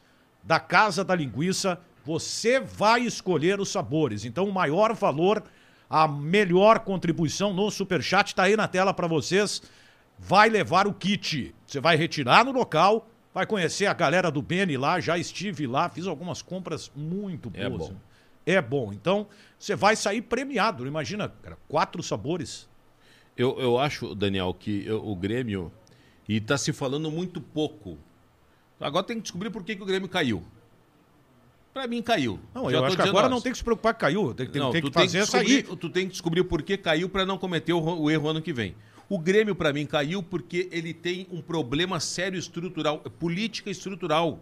da 0.43 0.61
Casa 0.61 1.03
da 1.05 1.15
Linguiça, 1.15 1.81
você 2.05 2.61
vai 2.61 3.01
escolher 3.01 3.61
os 3.61 3.71
sabores, 3.71 4.25
então 4.25 4.45
o 4.45 4.53
maior 4.53 4.95
valor 4.95 5.43
a 5.95 6.09
melhor 6.09 6.81
contribuição 6.81 7.55
no 7.55 7.71
Superchat 7.71 8.29
está 8.33 8.43
aí 8.43 8.57
na 8.57 8.67
tela 8.67 8.93
para 8.93 9.07
vocês. 9.07 9.63
Vai 10.19 10.49
levar 10.49 10.89
o 10.89 10.93
kit. 10.93 11.55
Você 11.65 11.79
vai 11.79 11.95
retirar 11.95 12.45
no 12.45 12.51
local, 12.51 13.09
vai 13.33 13.47
conhecer 13.47 13.87
a 13.87 13.93
galera 13.95 14.29
do 14.29 14.43
Beni 14.43 14.77
lá. 14.77 14.99
Já 14.99 15.17
estive 15.17 15.69
lá, 15.69 15.89
fiz 15.89 16.09
algumas 16.09 16.43
compras 16.43 16.91
muito 16.97 17.49
boas. 17.49 17.65
É 17.65 17.69
bom. 17.71 17.97
É 18.47 18.61
bom. 18.61 18.93
Então, 18.93 19.29
você 19.57 19.77
vai 19.77 19.95
sair 19.95 20.21
premiado. 20.23 20.85
Imagina, 20.85 21.29
cara, 21.29 21.57
quatro 21.69 22.03
sabores. 22.03 22.69
Eu, 23.37 23.57
eu 23.61 23.79
acho, 23.79 24.17
Daniel, 24.17 24.53
que 24.53 24.85
eu- 24.85 25.07
o 25.07 25.15
Grêmio. 25.15 25.71
E 26.29 26.41
tá 26.41 26.59
se 26.59 26.73
falando 26.73 27.09
muito 27.09 27.41
pouco. 27.41 27.97
Agora 28.81 29.05
tem 29.07 29.17
que 29.19 29.23
descobrir 29.23 29.51
por 29.51 29.63
que, 29.63 29.77
que 29.77 29.83
o 29.83 29.87
Grêmio 29.87 30.09
caiu. 30.09 30.43
Pra 31.75 31.89
mim 31.89 32.01
caiu. 32.01 32.39
Não, 32.55 32.71
Já 32.71 32.77
eu 32.79 32.85
acho 32.85 32.95
que 32.97 33.03
agora 33.03 33.29
não 33.29 33.41
tem 33.41 33.51
que 33.51 33.59
se 33.59 33.65
preocupar 33.65 33.93
que 33.95 34.01
caiu. 34.01 34.33
Tem, 34.33 34.47
tem- 34.47 34.63
não, 34.63 34.71
tem 34.71 34.81
tu 34.81 34.87
que 34.93 34.95
fazer 34.95 35.19
descobrir, 35.23 35.57
aí. 35.57 35.63
Tu 35.77 35.91
tem 35.91 36.07
que 36.07 36.13
descobrir 36.13 36.45
por 36.45 36.63
que 36.63 36.77
caiu 36.77 37.09
pra 37.09 37.27
não 37.27 37.37
cometer 37.37 37.73
o, 37.73 37.81
o 37.83 38.09
erro 38.09 38.29
ano 38.29 38.41
que 38.41 38.53
vem. 38.53 38.77
O 39.09 39.19
Grêmio, 39.19 39.57
pra 39.57 39.73
mim, 39.73 39.85
caiu 39.85 40.23
porque 40.23 40.69
ele 40.71 40.95
tem 40.95 41.27
um 41.33 41.43
problema 41.43 41.99
sério 41.99 42.39
estrutural. 42.39 43.01
Política 43.19 43.71
estrutural. 43.71 44.39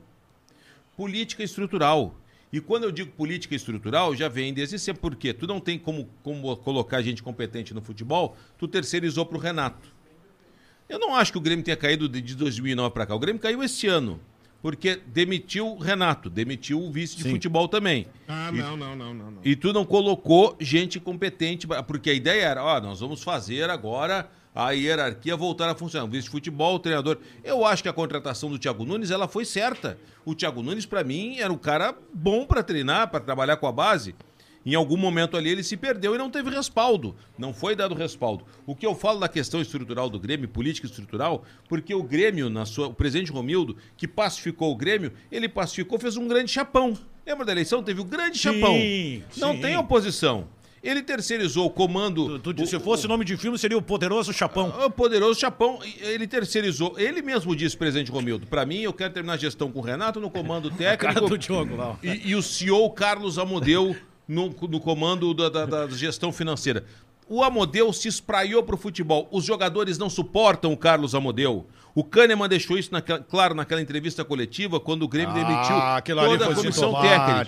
Política 0.95 1.43
estrutural. 1.43 2.15
E 2.53 2.61
quando 2.61 2.85
eu 2.85 2.93
digo 2.93 3.11
política 3.13 3.55
estrutural, 3.55 4.15
já 4.15 4.29
vem 4.29 4.53
desde 4.53 4.79
sempre. 4.79 5.01
Por 5.01 5.17
quê? 5.17 5.33
Tu 5.33 5.47
não 5.47 5.59
tem 5.59 5.79
como, 5.79 6.07
como 6.23 6.55
colocar 6.59 7.01
gente 7.01 7.23
competente 7.23 7.73
no 7.73 7.81
futebol, 7.81 8.37
tu 8.59 8.69
terceirizou 8.69 9.25
pro 9.25 9.39
Renato. 9.39 9.89
Eu 10.87 10.99
não 10.99 11.17
acho 11.17 11.33
que 11.33 11.39
o 11.39 11.41
Grêmio 11.41 11.65
tenha 11.65 11.79
caído 11.79 12.07
de 12.11 12.21
de 12.21 12.35
2009 12.37 12.93
para 12.93 13.07
cá. 13.07 13.15
O 13.15 13.19
Grêmio 13.19 13.41
caiu 13.41 13.63
esse 13.63 13.87
ano. 13.87 14.21
Porque 14.63 15.01
demitiu 15.07 15.67
o 15.67 15.79
Renato, 15.79 16.31
demitiu 16.31 16.81
o 16.81 16.91
vice 16.91 17.17
de 17.17 17.29
futebol 17.29 17.67
também. 17.67 18.07
Ah, 18.29 18.53
não, 18.53 18.77
não, 18.77 18.95
não, 18.95 19.13
não. 19.13 19.31
não. 19.33 19.41
E 19.45 19.57
tu 19.57 19.73
não 19.73 19.85
colocou 19.85 20.57
gente 20.61 21.01
competente, 21.01 21.67
porque 21.87 22.11
a 22.11 22.15
ideia 22.15 22.45
era, 22.45 22.65
ó, 22.65 22.81
nós 22.81 23.01
vamos 23.01 23.25
fazer 23.25 23.69
agora 23.69 24.31
a 24.55 24.71
hierarquia 24.71 25.35
voltar 25.35 25.69
a 25.69 25.75
funcionar. 25.75 26.05
O 26.07 26.09
vice 26.09 26.25
de 26.25 26.31
futebol, 26.31 26.77
o 26.77 26.79
treinador. 26.79 27.19
Eu 27.43 27.65
acho 27.65 27.83
que 27.83 27.89
a 27.89 27.93
contratação 27.93 28.51
do 28.51 28.59
Thiago 28.59 28.85
Nunes, 28.85 29.11
ela 29.11 29.27
foi 29.27 29.45
certa. 29.45 29.99
O 30.25 30.35
Thiago 30.35 30.63
Nunes, 30.63 30.87
pra 30.87 31.03
mim, 31.03 31.39
era 31.39 31.53
um 31.53 31.59
cara 31.59 31.95
bom 32.15 32.47
pra 32.47 32.63
treinar, 32.63 33.11
pra 33.11 33.19
trabalhar 33.19 33.57
com 33.57 33.67
a 33.67 33.73
base. 33.73 34.15
Em 34.65 34.75
algum 34.75 34.97
momento 34.97 35.37
ali 35.37 35.51
ele 35.51 35.63
se 35.63 35.77
perdeu 35.77 36.15
e 36.15 36.19
não 36.19 36.31
teve 36.31 36.49
respaldo. 36.51 37.15
Não 37.37 37.53
foi 37.53 37.75
dado 37.75 37.95
respaldo. 37.95 38.45
O 38.67 38.77
que 38.77 38.87
eu 38.87 38.95
falo 38.95 39.19
da 39.19 39.29
questão 39.29 39.61
estrutural 39.61 40.09
do 40.09 40.21
Grêmio, 40.21 40.49
política 40.49 40.87
estrutural, 40.87 41.45
porque 41.69 41.95
o 41.95 42.03
Grêmio, 42.03 42.49
na 42.49 42.65
sua, 42.65 42.87
o 42.89 42.95
presidente 42.95 43.33
Romildo, 43.33 43.77
que 43.97 44.07
pacificou 44.07 44.71
o 44.73 44.77
Grêmio, 44.77 45.13
ele 45.31 45.49
pacificou, 45.49 45.99
fez 45.99 46.17
um 46.17 46.29
grande 46.29 46.51
chapão. 46.51 46.97
Lembra 47.27 47.45
da 47.45 47.53
eleição? 47.53 47.83
Teve 47.83 48.01
o 48.01 48.05
grande 48.05 48.39
Sim, 48.39 48.43
chapão. 48.55 48.75
Não 49.37 49.55
sim. 49.55 49.61
tem 49.61 49.77
oposição. 49.77 50.47
Ele 50.83 51.01
terceirizou 51.01 51.67
o 51.67 51.71
comando. 51.71 52.41
Tu- 52.41 52.53
tu- 52.55 52.63
o- 52.65 52.67
se 52.67 52.77
fosse 52.81 53.07
nome 53.07 53.25
de 53.25 53.37
filme, 53.37 53.57
seria 53.57 53.79
o 53.79 53.83
Poderoso 53.83 54.33
Chapão. 54.33 54.69
o 54.85 54.91
poderoso 54.91 55.39
Chapão, 55.39 55.79
ele 56.01 56.27
terceirizou. 56.27 56.99
Ele 56.99 57.23
mesmo 57.23 57.55
disse, 57.55 57.77
presidente 57.77 58.11
Romildo, 58.11 58.49
pra 58.49 58.67
mim 58.67 58.81
eu 58.81 58.93
quero 58.93 59.15
terminar 59.15 59.35
a 59.35 59.37
gestão 59.37 59.71
com 59.71 59.79
o 59.79 59.83
Renato 59.83 60.19
no 60.19 60.29
comando 60.29 60.69
Cara 60.75 60.97
técnico 60.97 61.29
do 61.29 61.39
Diogo 61.39 61.77
ó. 61.79 61.95
e, 62.03 62.31
e 62.31 62.35
o 62.35 62.43
CEO 62.43 62.91
Carlos 62.91 63.39
Amodeu 63.39 63.95
no, 64.27 64.49
no 64.69 64.81
comando 64.81 65.33
da, 65.35 65.49
da- 65.49 65.67
da 65.67 65.89
gestão 65.89 66.33
financeira. 66.33 66.85
O 67.29 67.43
Amodeu 67.43 67.93
se 67.93 68.09
espraiou 68.09 68.63
pro 68.63 68.77
futebol. 68.77 69.29
Os 69.31 69.45
jogadores 69.45 69.97
não 69.97 70.11
suportam 70.11 70.73
o 70.73 70.77
Carlos 70.77 71.15
Amodeu. 71.15 71.67
O 71.95 72.03
Kahneman 72.05 72.49
deixou 72.49 72.77
isso 72.77 72.91
naquela- 72.93 73.21
claro 73.21 73.55
naquela 73.55 73.81
entrevista 73.81 74.25
coletiva 74.25 74.81
quando 74.81 75.03
o 75.03 75.09
Grêmio 75.09 75.35
demitiu 75.35 75.77
Ah, 75.77 75.97
ali 75.97 76.03
toda 76.31 76.45
foi 76.47 76.53
a 76.53 76.57
comissão 76.57 76.93
técnica. 77.03 77.41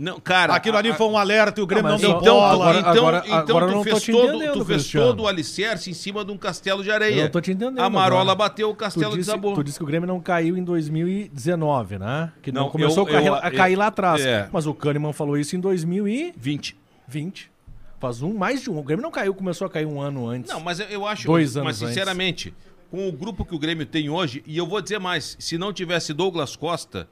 Não, 0.00 0.20
cara, 0.20 0.54
Aquilo 0.54 0.76
ali 0.76 0.90
a- 0.90 0.94
foi 0.94 1.08
um 1.08 1.18
alerta 1.18 1.58
e 1.60 1.62
o 1.64 1.66
Grêmio 1.66 1.86
não, 1.90 1.92
mas 1.94 2.00
deu 2.00 2.10
então- 2.10 2.20
então, 2.22 2.34
bola. 2.36 2.52
agora- 2.54 2.78
então, 2.78 2.90
agora- 2.92 3.22
então 3.26 3.38
agora 3.38 3.64
eu 3.64 3.68
tu 3.70 3.74
não 3.74 3.82
fez, 3.82 4.06
todo, 4.06 4.52
tu 4.52 4.64
fez 4.64 4.92
todo 4.92 5.22
o 5.24 5.26
alicerce 5.26 5.90
em 5.90 5.92
cima 5.92 6.24
de 6.24 6.30
um 6.30 6.38
castelo 6.38 6.84
de 6.84 6.90
areia. 6.92 7.16
Eu 7.16 7.22
não 7.24 7.30
tô 7.30 7.40
te 7.40 7.50
entendendo 7.50 7.80
A 7.80 7.90
marola 7.90 8.22
agora. 8.30 8.36
bateu, 8.48 8.70
o 8.70 8.76
castelo 8.76 9.10
tu 9.10 9.16
disse, 9.18 9.26
desabou. 9.26 9.54
tu 9.54 9.64
disse 9.64 9.76
que 9.76 9.82
o 9.82 9.86
Grêmio 9.86 10.06
não 10.06 10.20
caiu 10.20 10.56
em 10.56 10.62
2019, 10.62 11.98
né? 11.98 12.32
Que 12.42 12.52
não, 12.52 12.62
Não, 12.64 12.70
começou 12.70 13.08
eu- 13.08 13.08
a, 13.08 13.12
cair, 13.18 13.26
eu- 13.26 13.34
a 13.34 13.50
cair 13.50 13.76
lá 13.76 13.86
atrás. 13.88 14.24
é. 14.24 14.48
Mas 14.52 14.66
o 14.66 14.74
Kahneman 14.74 15.12
falou 15.12 15.36
isso 15.36 15.56
em 15.56 15.60
2020. 15.60 16.76
20. 17.06 17.50
Faz 17.98 18.22
um, 18.22 18.32
mais 18.34 18.62
de 18.62 18.70
um. 18.70 18.78
O 18.78 18.82
Grêmio 18.82 19.02
não 19.02 19.10
caiu, 19.10 19.34
começou 19.34 19.66
a 19.66 19.70
cair 19.70 19.86
um 19.86 20.00
ano 20.00 20.28
antes. 20.28 20.52
Não, 20.52 20.60
mas 20.60 20.78
eu- 20.78 20.86
eu 20.86 21.06
acho, 21.06 21.26
Dois 21.26 21.56
anos 21.56 21.66
mas 21.66 21.76
sinceramente, 21.88 22.54
com 22.90 23.08
o 23.08 23.12
grupo 23.12 23.44
que 23.44 23.54
o 23.54 23.58
Grêmio 23.58 23.84
tem 23.84 24.08
hoje, 24.08 24.42
e 24.46 24.56
eu 24.56 24.66
vou 24.66 24.80
dizer 24.80 25.00
mais, 25.00 25.36
se 25.40 25.58
não 25.58 25.72
tivesse 25.72 26.12
Douglas 26.14 26.54
Costa, 26.54 27.08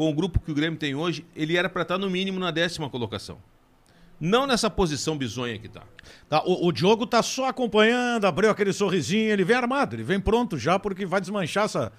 com 0.00 0.08
o 0.08 0.14
grupo 0.14 0.40
que 0.40 0.50
o 0.50 0.54
Grêmio 0.54 0.78
tem 0.78 0.94
hoje, 0.94 1.26
ele 1.36 1.58
era 1.58 1.68
pra 1.68 1.82
estar 1.82 1.98
no 1.98 2.08
mínimo 2.08 2.40
na 2.40 2.50
décima 2.50 2.88
colocação. 2.88 3.36
Não 4.18 4.46
nessa 4.46 4.70
posição 4.70 5.14
bizonha 5.14 5.58
que 5.58 5.68
tá. 5.68 5.82
Tá, 6.26 6.42
o, 6.46 6.68
o 6.68 6.72
Diogo 6.72 7.06
tá 7.06 7.22
só 7.22 7.48
acompanhando, 7.48 8.24
abriu 8.24 8.48
aquele 8.48 8.72
sorrisinho, 8.72 9.30
ele 9.30 9.44
vem 9.44 9.56
armado, 9.56 9.94
ele 9.96 10.02
vem 10.02 10.18
pronto 10.18 10.56
já, 10.56 10.78
porque 10.78 11.04
vai 11.04 11.20
desmanchar 11.20 11.66
essa, 11.66 11.92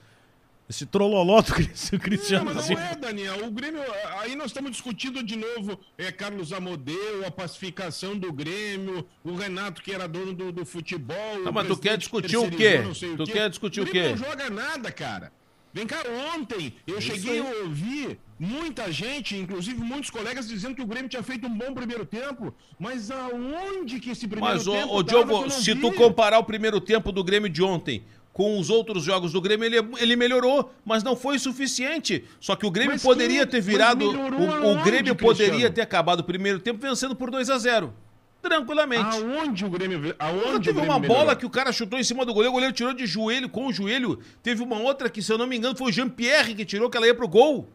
esse 0.68 0.84
trololó 0.88 1.42
do 1.44 1.54
Cris- 1.54 1.92
Não, 1.92 2.00
Cristiano. 2.00 2.52
mas 2.56 2.70
não 2.72 2.80
é, 2.80 2.96
Daniel. 2.96 3.46
O 3.46 3.52
Grêmio. 3.52 3.84
Aí 4.20 4.36
nós 4.36 4.48
estamos 4.48 4.72
discutindo 4.72 5.22
de 5.22 5.36
novo 5.36 5.80
é, 5.96 6.12
Carlos 6.12 6.52
Amodeu, 6.52 7.24
a 7.28 7.30
pacificação 7.30 8.18
do 8.18 8.34
Grêmio, 8.34 9.06
o 9.24 9.36
Renato, 9.36 9.80
que 9.84 9.92
era 9.94 10.08
dono 10.08 10.34
do, 10.34 10.52
do 10.52 10.66
futebol. 10.66 11.16
Ah, 11.46 11.52
o 11.52 11.54
mas 11.54 11.68
tu 11.68 11.78
quer 11.78 12.00
discutir 12.00 12.38
o 12.38 12.50
quê? 12.50 12.80
não 12.80 12.94
Tu 13.16 13.26
quê. 13.26 13.32
quer 13.32 13.48
discutir 13.48 13.82
o 13.82 13.86
Grêmio 13.86 14.16
quê? 14.16 14.20
não 14.24 14.28
joga 14.32 14.50
nada, 14.50 14.92
cara. 14.92 15.32
Vem 15.74 15.88
cá, 15.88 16.04
ontem 16.36 16.74
eu 16.86 17.00
cheguei 17.00 17.40
a 17.40 17.44
ouvir 17.64 18.20
muita 18.38 18.92
gente, 18.92 19.38
inclusive 19.38 19.80
muitos 19.80 20.10
colegas, 20.10 20.48
dizendo 20.48 20.76
que 20.76 20.82
o 20.82 20.86
Grêmio 20.86 21.08
tinha 21.10 21.24
feito 21.24 21.48
um 21.48 21.58
bom 21.58 21.74
primeiro 21.74 22.06
tempo, 22.06 22.54
mas 22.80 23.10
aonde 23.10 24.00
que 24.00 24.10
esse 24.10 24.28
primeiro 24.28 24.56
Mas, 24.56 24.68
ô, 24.68 24.72
tempo 24.74 24.88
ô 25.00 25.04
que 25.04 25.16
eu 25.16 25.24
Diogo, 25.26 25.50
se 25.50 25.74
vi? 25.74 25.80
tu 25.82 25.92
comparar 25.94 26.40
o 26.40 26.44
primeiro 26.44 26.82
tempo 26.82 27.12
do 27.12 27.24
Grêmio 27.24 27.48
de 27.50 27.64
ontem 27.64 28.04
com 28.34 28.58
os 28.60 28.70
outros 28.70 29.04
jogos 29.04 29.34
do 29.34 29.42
Grêmio, 29.42 29.66
ele, 29.66 29.78
ele 30.00 30.16
melhorou, 30.16 30.74
mas 30.86 31.04
não 31.04 31.16
foi 31.18 31.38
suficiente. 31.38 32.24
Só 32.40 32.56
que 32.56 32.66
o 32.66 32.72
Grêmio 32.72 32.94
Mas 32.94 33.04
poderia 33.04 33.46
que- 33.46 33.52
ter 33.52 33.58
mas 33.58 33.66
virado. 33.66 34.06
O, 34.10 34.72
o 34.72 34.84
Grêmio 34.84 35.16
poderia 35.16 35.50
Cristiano? 35.52 35.76
ter 35.76 35.82
acabado 35.82 36.22
o 36.22 36.24
primeiro 36.24 36.60
tempo 36.60 36.80
vencendo 36.82 37.16
por 37.16 37.30
2 37.30 37.50
a 37.50 37.58
0 37.58 37.94
Tranquilamente. 38.42 39.04
Aonde 39.18 39.64
o 39.66 39.70
Grêmio. 39.70 40.16
Aonde 40.18 40.40
o 40.48 40.52
teve 40.60 40.74
Grêmio 40.74 40.84
uma 40.92 41.00
bola 41.00 41.20
melhorou? 41.20 41.36
que 41.38 41.46
o 41.46 41.50
cara 41.50 41.72
chutou 41.72 42.00
em 42.00 42.04
cima 42.04 42.26
do 42.26 42.34
goleiro, 42.34 42.50
o 42.52 42.54
goleiro 42.54 42.74
tirou 42.74 42.92
de 42.94 43.06
joelho 43.06 43.48
com 43.48 43.68
o 43.68 43.74
joelho. 43.74 44.20
Teve 44.42 44.64
uma 44.64 44.78
outra 44.80 45.10
que, 45.10 45.22
se 45.22 45.32
eu 45.32 45.38
não 45.38 45.46
me 45.46 45.56
engano, 45.58 45.76
foi 45.78 45.90
o 45.90 45.92
Jean-Pierre 45.94 46.56
que 46.56 46.66
tirou, 46.66 46.90
que 46.90 46.98
ela 46.98 47.06
ia 47.06 47.14
pro 47.16 47.28
gol. 47.28 47.68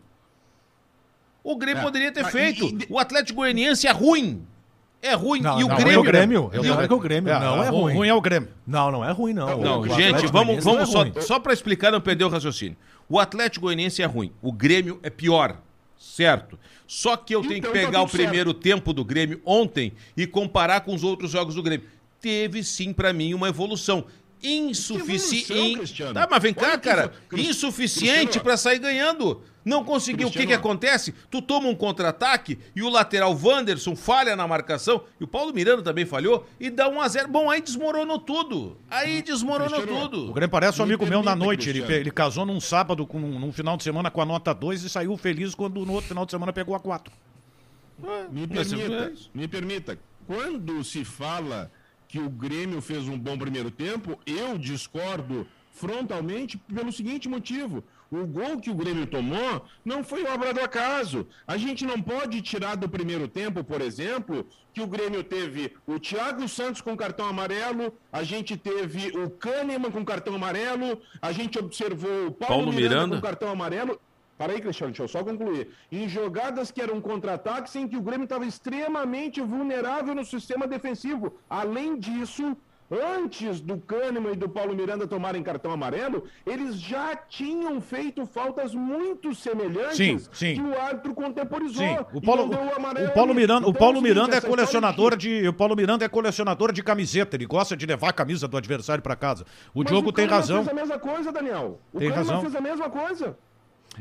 O 1.42 1.57
Grêmio 1.57 1.81
É, 1.81 1.85
poderia 1.85 2.11
ter 2.12 2.22
mas 2.22 2.33
feito. 2.33 2.64
e- 2.64 2.68
e- 2.83 2.87
O 2.90 2.98
Atlético 2.98 3.37
Goianiense 3.37 3.87
é 3.87 3.92
ruim. 3.92 4.42
É 5.00 5.14
ruim. 5.14 5.40
Não, 5.40 5.61
e 5.61 5.64
o 5.64 5.68
não, 5.68 5.76
Grêmio. 5.76 5.94
é 5.94 5.98
o 5.98 6.02
Grêmio. 6.02 6.50
Eu 6.52 6.62
o- 6.62 6.64
falei 6.64 6.88
que 6.88 6.94
o 6.94 6.98
Grêmio 6.98 7.33
não 7.33 7.62
é 7.62 7.70
o 7.70 7.74
ruim. 7.74 7.94
ruim 7.94 8.09
é 8.09 8.14
o 8.14 8.20
Grêmio. 8.20 8.48
Não, 8.66 8.90
não 8.90 9.05
é 9.05 9.12
ruim, 9.12 9.33
não. 9.33 9.46
Não, 9.61 9.81
O 9.81 9.88
gente, 9.88 10.26
vamos, 10.26 10.33
Goianiense 10.33 10.64
vamos 10.64 10.79
não 10.81 10.87
só, 10.87 11.00
é 11.05 11.09
ruim. 11.11 11.20
só 11.20 11.38
para 11.38 11.52
explicar, 11.52 11.92
não 11.92 12.00
perder 12.00 12.24
o 12.24 12.29
raciocínio. 12.29 12.76
O 13.09 13.20
Atlético 13.20 13.66
Goianiense 13.66 14.02
é 14.02 14.07
ruim, 14.07 14.33
o 14.42 14.50
Grêmio 14.50 14.98
é 15.05 15.11
pior, 15.11 15.59
certo? 15.98 16.59
Só 16.87 17.16
que 17.16 17.35
eu 17.35 17.42
tenho 17.42 17.56
Então 17.56 17.72
que 17.72 17.78
tá 17.78 17.85
pegar 17.87 18.02
o 18.02 18.06
tudo 18.06 18.16
certo. 18.16 18.28
primeiro 18.28 18.54
tempo 18.54 18.92
do 18.92 19.04
Grêmio 19.04 19.40
ontem 19.44 19.92
e 20.16 20.26
comparar 20.26 20.82
com 20.82 20.94
os 20.94 21.02
outros 21.02 21.30
jogos 21.30 21.54
do 21.54 21.62
Grêmio. 21.62 21.87
Teve 22.20 22.62
sim 22.62 22.92
pra 22.92 23.12
mim 23.12 23.35
uma 23.35 23.48
evolução. 23.48 24.04
Insuficiente. 24.42 26.02
Tá, 26.12 26.28
mas 26.30 26.42
vem 26.42 26.54
cá, 26.54 26.68
Olha 26.68 26.78
cara. 26.78 27.12
Insuficiente 27.32 28.38
pra 28.40 28.56
sair 28.56 28.78
ganhando. 28.78 29.42
Não 29.66 29.83
conseguiu. 29.83 30.29
O 30.29 30.31
que, 30.31 30.46
que 30.46 30.52
acontece? 30.52 31.12
Tu 31.29 31.42
toma 31.42 31.66
um 31.66 31.74
contra-ataque 31.74 32.57
e 32.76 32.85
o 32.85 32.88
lateral 32.88 33.37
Wanderson 33.37 33.96
falha 33.96 34.37
na 34.37 34.46
marcação, 34.46 35.02
e 35.20 35.24
o 35.24 35.26
Paulo 35.26 35.52
Miranda 35.52 35.83
também 35.83 36.07
falhou, 36.07 36.46
e 36.61 36.70
dá 36.70 36.88
1 36.88 37.00
a 37.00 37.09
0 37.09 37.29
Bom, 37.29 37.50
aí 37.50 37.61
desmoronou 37.61 38.20
tudo. 38.20 38.79
Aí 38.88 39.20
desmoronou 39.22 39.81
Cristiano, 39.81 40.05
O 40.05 40.09
tudo. 40.09 40.33
Grêmio 40.33 40.50
parece 40.50 40.81
um 40.81 40.87
Me 40.87 40.92
amigo 40.92 41.05
meu 41.05 41.20
na 41.20 41.35
noite. 41.35 41.68
Ele, 41.68 41.83
ele 41.92 42.12
casou 42.12 42.46
num 42.46 42.61
sábado, 42.61 43.05
com, 43.05 43.18
num 43.18 43.50
final 43.50 43.76
de 43.76 43.83
semana 43.83 44.09
com 44.09 44.20
a 44.20 44.24
nota 44.24 44.55
2 44.55 44.85
e 44.85 44.88
saiu 44.88 45.16
feliz 45.16 45.52
quando 45.52 45.85
no 45.85 45.94
outro 45.94 46.07
final 46.07 46.24
de 46.24 46.31
semana 46.31 46.52
pegou 46.52 46.76
a 46.76 46.79
4. 46.79 47.12
Me 48.31 48.46
Mas 48.46 48.72
é 48.72 48.76
permita, 48.76 49.12
me 49.35 49.48
permita. 49.48 49.98
Quando 50.29 50.85
se 50.85 51.05
fala 51.05 51.72
que 52.07 52.20
o 52.20 52.31
Grêmio 52.31 52.81
fez 52.81 53.09
um 53.09 53.18
bom 53.18 53.37
primeiro 53.37 53.72
tempo, 53.72 54.16
eu 54.24 54.57
discordo 54.57 55.44
frontalmente 55.72 56.57
pelo 56.57 56.92
seguinte 56.92 57.29
motivo. 57.29 57.83
O 58.11 58.25
gol 58.25 58.61
que 58.61 58.71
o 58.71 58.75
Grêmio 58.75 59.07
tomou 59.07 59.64
não 59.85 60.05
foi 60.05 60.25
obra 60.25 60.55
do 60.55 60.61
acaso. 60.61 61.27
A 61.47 61.57
gente 61.57 61.85
não 61.85 62.01
pode 62.01 62.40
tirar 62.40 62.77
do 62.77 62.88
primeiro 62.88 63.27
tempo, 63.27 63.64
por 63.64 63.81
exemplo, 63.81 64.47
que 64.73 64.81
o 64.81 64.87
Grêmio 64.87 65.25
teve 65.25 65.75
o 65.87 65.99
Thiago 65.99 66.49
Santos 66.49 66.81
com 66.81 66.97
cartão 66.97 67.27
amarelo, 67.27 67.92
a 68.12 68.23
gente 68.23 68.57
teve 68.57 69.09
o 69.19 69.31
Kahneman 69.31 69.90
com 69.90 70.05
cartão 70.05 70.35
amarelo, 70.35 71.01
a 71.21 71.33
gente 71.33 71.59
observou 71.59 72.29
o 72.29 72.33
Paulo, 72.33 72.55
Paulo 72.55 72.73
Miranda, 72.73 72.95
Miranda. 72.95 73.16
com 73.16 73.23
cartão 73.23 73.51
amarelo. 73.51 74.01
Para 74.38 74.53
aí, 74.53 74.61
Cristiano, 74.61 74.92
deixa 74.92 75.03
eu 75.03 75.09
só 75.09 75.25
concluir. 75.25 75.71
Em 75.90 76.09
jogadas 76.09 76.71
que 76.71 76.83
eram 76.83 77.01
contra-ataques 77.01 77.75
em 77.75 77.88
que 77.88 77.97
o 77.97 78.03
Grêmio 78.03 78.25
estava 78.25 78.45
extremamente 78.45 79.40
vulnerável 79.40 80.14
no 80.14 80.25
sistema 80.25 80.66
defensivo. 80.66 81.38
Além 81.49 81.99
disso, 81.99 82.55
antes 82.90 83.61
do 83.61 83.79
Kahneman 83.79 84.33
e 84.33 84.37
do 84.37 84.49
Paulo 84.49 84.75
Miranda 84.75 85.07
tomarem 85.07 85.42
cartão 85.42 85.72
amarelo, 85.72 86.25
eles 86.46 86.77
já 86.81 87.16
tinham 87.16 87.81
feito 87.81 88.25
faltas 88.27 88.75
muito 88.75 89.35
semelhantes 89.35 89.96
Sim, 89.96 90.18
sim. 90.33 90.55
que 90.55 90.61
o 90.61 90.79
árbitro 90.81 91.14
contemporizou. 91.14 91.85
Sim, 91.87 91.96
o 92.12 92.18
e 92.18 92.20
Paulo, 92.25 92.42
amarelo 92.77 93.09
o 93.09 93.12
Paulo. 93.12 93.35
Miranda, 93.35 93.66
o 93.66 93.70
Então, 93.70 93.81
Paulo 93.81 93.96
seguinte, 93.99 94.14
Miranda 94.14 94.37
é 94.37 94.40
colecionador 94.40 95.16
de- 95.16 95.49
o 95.49 95.53
Paulo 95.53 95.75
Miranda 95.77 96.05
é 96.05 96.09
colecionador 96.09 96.72
de 96.72 96.83
camiseta, 96.83 97.37
ele 97.37 97.46
gosta 97.46 97.77
de 97.77 97.85
levar 97.87 98.11
a 98.11 98.12
camisa 98.12 98.46
do 98.46 98.57
adversário 98.57 99.03
para 99.03 99.16
casa. 99.16 99.44
O 99.75 99.81
Mas 99.81 99.88
Diogo 99.88 100.11
o 100.11 100.12
tem 100.12 100.27
razão. 100.27 100.64
fez 100.64 100.68
a 100.68 100.75
mesma 100.75 100.99
coisa, 100.99 101.33
Daniel. 101.33 101.81
O 101.92 101.99
Tem 101.99 102.09
Kahneman 102.09 102.27
razão. 102.33 102.40
fez 102.42 102.57
a 102.57 102.61
mesma 102.61 102.88
coisa. 102.90 103.37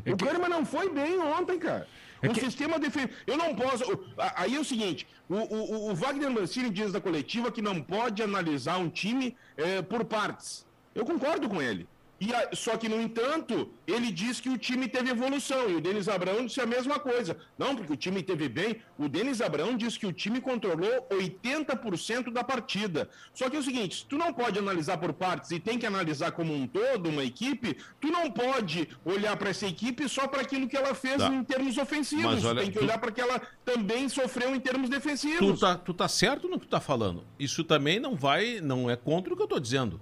É 0.05 0.11
o 0.13 0.17
Kahneman 0.17 0.49
não 0.49 0.65
foi 0.65 0.89
bem 0.89 1.17
ontem, 1.19 1.57
cara. 1.57 1.87
É 2.25 2.29
o 2.29 2.33
que- 2.33 2.41
sistema 2.41 2.77
defensivo. 2.79 3.13
Eu 3.27 3.37
não 3.37 3.55
posso. 3.55 3.83
Aí 4.35 4.55
é 4.55 4.59
o 4.59 4.63
seguinte: 4.65 5.07
o, 5.29 5.35
o- 5.35 5.91
o 5.91 5.95
Wagner 5.95 6.29
Mancini 6.31 6.69
diz 6.69 6.91
na 6.93 6.99
coletiva 7.01 7.51
que 7.51 7.61
não 7.61 7.81
pode 7.81 8.21
analisar 8.21 8.77
um 8.77 8.89
time 8.89 9.35
eh, 9.57 9.81
por 9.81 10.03
partes. 10.05 10.65
Eu 10.93 11.05
concordo 11.05 11.47
com 11.49 11.61
ele. 11.61 11.87
E 12.19 12.33
a- 12.33 12.49
só 12.53 12.77
que, 12.77 12.87
no 12.87 13.01
entanto, 13.01 13.69
ele 13.85 14.09
diz 14.11 14.39
que 14.39 14.47
o 14.49 14.57
time 14.57 14.87
teve 14.87 15.09
evolução. 15.11 15.69
E 15.69 15.75
o 15.75 15.81
Denis 15.81 16.07
Abrão 16.07 16.45
disse 16.45 16.61
a 16.61 16.65
mesma 16.65 16.97
coisa. 16.97 17.35
Não, 17.57 17.75
porque 17.75 17.91
o 17.91 17.97
time 17.97 18.23
teve 18.23 18.47
bem. 18.47 18.77
O 18.97 19.09
Denis 19.09 19.41
Abrão 19.41 19.75
diz 19.75 19.97
que 19.97 20.05
o 20.05 20.13
time 20.13 20.39
controlou 20.39 21.05
80% 21.11 22.31
da 22.31 22.43
partida. 22.43 23.09
Só 23.33 23.49
que 23.49 23.55
é 23.55 23.59
o 23.59 23.63
seguinte: 23.63 23.97
se 23.97 24.05
tu 24.05 24.17
não 24.17 24.33
pode 24.33 24.57
analisar 24.57 24.97
por 24.97 25.11
partes 25.13 25.51
e 25.51 25.59
tem 25.59 25.77
que 25.77 25.85
analisar 25.85 26.31
como 26.31 26.53
um 26.53 26.65
todo, 26.67 27.09
uma 27.09 27.23
equipe, 27.23 27.75
tu 27.99 28.07
não 28.07 28.31
pode 28.31 28.87
olhar 29.03 29.35
para 29.37 29.49
essa 29.49 29.67
equipe 29.67 30.07
só 30.07 30.27
para 30.27 30.41
aquilo 30.41 30.67
que 30.67 30.77
ela 30.77 30.93
fez 30.95 31.17
Tá. 31.17 31.27
em 31.27 31.43
termos 31.43 31.77
ofensivos. 31.77 32.45
Olha, 32.45 32.55
tu 32.55 32.61
tem 32.63 32.71
que 32.71 32.79
tu- 32.79 32.83
olhar 32.85 32.97
para 32.97 33.11
que 33.11 33.21
ela 33.21 33.41
também 33.63 34.07
sofreu 34.09 34.55
em 34.55 34.59
termos 34.59 34.89
Tu 34.89 34.91
defensivos. 34.93 35.59
tá, 35.59 35.75
tu 35.75 35.93
tá 35.93 36.07
certo 36.07 36.47
no 36.47 36.59
que 36.59 36.65
tu 36.65 36.69
tá 36.69 36.79
falando. 36.79 37.23
Isso 37.37 37.63
também 37.63 37.99
não 37.99 38.15
vai, 38.15 38.61
não 38.61 38.89
é 38.89 38.95
contra 38.95 39.33
o 39.33 39.37
que 39.37 39.43
eu 39.43 39.47
tô 39.47 39.59
dizendo. 39.59 39.99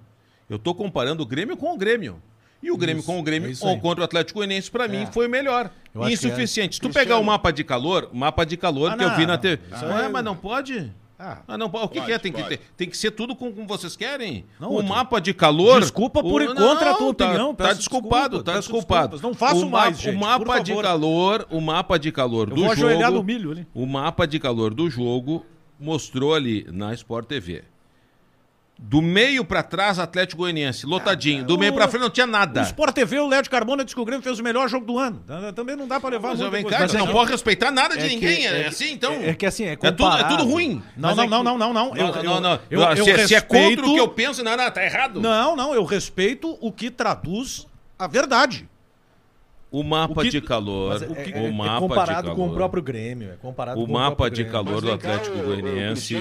Eu 0.48 0.58
tô 0.58 0.74
comparando 0.74 1.22
o 1.22 1.26
Grêmio 1.26 1.56
com 1.56 1.72
o 1.72 1.76
Grêmio. 1.76 2.20
E 2.62 2.70
o 2.70 2.76
Grêmio 2.78 3.00
Isso, 3.00 3.06
com 3.06 3.18
o 3.18 3.22
Grêmio, 3.22 3.50
é 3.50 3.66
ou 3.66 3.78
contra 3.78 4.00
o 4.00 4.04
Atlético 4.04 4.38
Goianiense, 4.38 4.70
pra 4.70 4.88
mim, 4.88 5.02
É. 5.02 5.06
foi 5.06 5.28
melhor. 5.28 5.70
Eu 5.94 6.04
é. 6.04 6.12
Insuficiente. 6.12 6.76
Se 6.76 6.80
tu 6.80 6.88
pegar 6.90 7.18
o 7.18 7.24
mapa 7.24 7.52
de 7.52 7.62
calor, 7.62 8.08
o 8.12 8.16
mapa 8.16 8.44
de 8.46 8.56
calor 8.56 8.92
Ah, 8.92 8.96
que 8.96 9.04
eu 9.04 9.10
vi 9.16 9.20
não. 9.22 9.26
na 9.28 9.38
TV. 9.38 9.60
Isso 9.74 9.84
Ué, 9.84 10.06
aí- 10.06 10.12
mas 10.12 10.24
não 10.24 10.34
pode? 10.34 10.90
Ah. 11.18 11.38
Ah, 11.46 11.56
não, 11.58 11.66
o 11.66 11.70
que, 11.70 11.78
Pode, 12.00 12.00
que 12.06 12.12
é? 12.12 12.18
Tem 12.18 12.32
que, 12.32 12.42
ter, 12.42 12.60
tem 12.76 12.88
que 12.88 12.96
ser 12.96 13.10
tudo 13.12 13.36
como, 13.36 13.52
como 13.52 13.66
vocês 13.68 13.94
querem? 13.96 14.44
Não, 14.58 14.72
o 14.72 14.80
Edson. 14.80 14.88
mapa 14.88 15.20
de 15.20 15.32
calor. 15.32 15.80
Desculpa 15.80 16.22
por 16.22 16.42
o, 16.42 16.54
contra 16.54 16.90
a 16.90 16.94
tua 16.94 17.14
tá- 17.14 17.26
opinião, 17.26 17.54
Tá, 17.54 17.72
desculpado, 17.72 18.38
desculpa, 18.38 18.52
tá 18.52 18.58
desculpado. 18.58 19.20
Não 19.22 19.32
faço 19.34 19.64
o 19.66 19.70
mais, 19.70 19.90
mapa, 19.96 20.02
gente, 20.02 20.16
O 20.16 20.20
mapa 20.20 20.58
de 20.60 20.70
favor. 20.72 20.82
calor, 20.84 21.46
o 21.50 21.60
mapa 21.60 21.98
de 21.98 22.10
calor 22.10 22.48
Eu 22.48 22.54
do 22.56 22.74
jogo. 22.74 23.10
no 23.12 23.22
milho 23.22 23.52
ali. 23.52 23.66
O 23.72 23.86
mapa 23.86 24.26
de 24.26 24.40
calor 24.40 24.74
do 24.74 24.90
jogo 24.90 25.46
mostrou 25.78 26.34
ali 26.34 26.66
na 26.72 26.92
Sport 26.94 27.26
TV. 27.26 27.62
Do 28.76 29.00
meio 29.00 29.44
pra 29.44 29.62
trás, 29.62 29.98
Atlético 30.00 30.42
Goianiense, 30.42 30.84
lotadinho. 30.84 31.44
Do 31.44 31.56
meio 31.56 31.72
pra 31.72 31.86
frente 31.86 32.02
não 32.02 32.10
tinha 32.10 32.26
O 32.26 32.28
nada. 32.30 32.60
Sport 32.62 32.92
TV, 32.92 33.20
o 33.20 33.28
Léo 33.28 33.40
de 33.42 33.48
Carmona 33.48 33.84
disse 33.84 33.94
que 33.94 34.00
o 34.00 34.04
Grêmio 34.04 34.22
fez 34.22 34.38
o 34.40 34.42
melhor 34.42 34.68
jogo 34.68 34.84
do 34.84 34.98
ano. 34.98 35.22
Também 35.54 35.76
não 35.76 35.86
dá 35.86 36.00
pra 36.00 36.10
levar 36.10 36.30
Mas 36.30 36.40
vem 36.40 36.50
cá, 36.50 36.56
consideração. 36.62 37.00
tu 37.00 37.06
não 37.06 37.12
pode 37.12 37.30
respeitar 37.30 37.70
nada 37.70 37.96
de 37.96 38.04
É 38.04 38.08
que- 38.08 38.14
ninguém. 38.16 38.46
É, 38.46 38.62
é- 38.62 38.66
assim, 38.66 38.92
então. 38.92 39.12
é 39.14 39.32
que 39.32 39.46
assim, 39.46 39.64
é 39.64 39.72
é, 39.72 39.76
tudo, 39.76 40.06
é 40.16 40.24
tudo 40.24 40.44
ruim. 40.44 40.82
Não, 40.96 41.08
Mas 41.10 41.16
não, 41.16 41.24
é 41.24 41.26
não, 41.28 41.38
que- 41.38 41.44
não, 41.44 41.58
não, 41.58 41.72
não. 41.72 41.94
Não, 41.94 41.96
Eu- 41.96 42.06
não, 42.08 42.34
eu- 42.34 42.40
não, 42.40 42.60
eu- 42.70 42.80
eu 42.96 43.04
se, 43.04 43.10
é- 43.12 43.26
se 43.28 43.34
é 43.36 43.40
contra 43.40 43.60
respeito- 43.62 43.90
o 43.90 43.94
que 43.94 44.00
eu 44.00 44.08
penso, 44.08 44.42
não, 44.42 44.56
não, 44.56 44.70
tá 44.70 44.84
errado. 44.84 45.20
Não, 45.20 45.54
não, 45.56 45.72
eu 45.72 45.84
respeito 45.84 46.58
o 46.60 46.72
que 46.72 46.90
traduz 46.90 47.66
a 47.98 48.06
verdade. 48.08 48.68
O 49.70 49.82
mapa 49.82 50.20
O 50.20 50.22
que- 50.22 50.30
de 50.30 50.40
calor. 50.40 50.90
Mas 50.90 51.02
é, 51.02 51.06
o, 51.06 51.12
é- 51.16 51.42
o 51.42 51.46
é 51.48 51.50
mapa 51.50 51.80
comparado 51.80 52.28
de 52.28 52.34
com 52.36 52.42
calor. 52.42 52.52
o 52.52 52.54
próprio 52.54 52.80
Grêmio. 52.82 53.32
É 53.32 53.36
comparado 53.36 53.80
O 53.80 53.86
com 53.86 53.92
mapa 53.92 54.24
o 54.26 54.30
de 54.30 54.44
calor 54.44 54.74
Mas 54.74 54.82
do 54.82 54.92
Atlético 54.92 55.36
o- 55.36 55.40
o 55.40 55.44
Goianiense. 55.46 56.14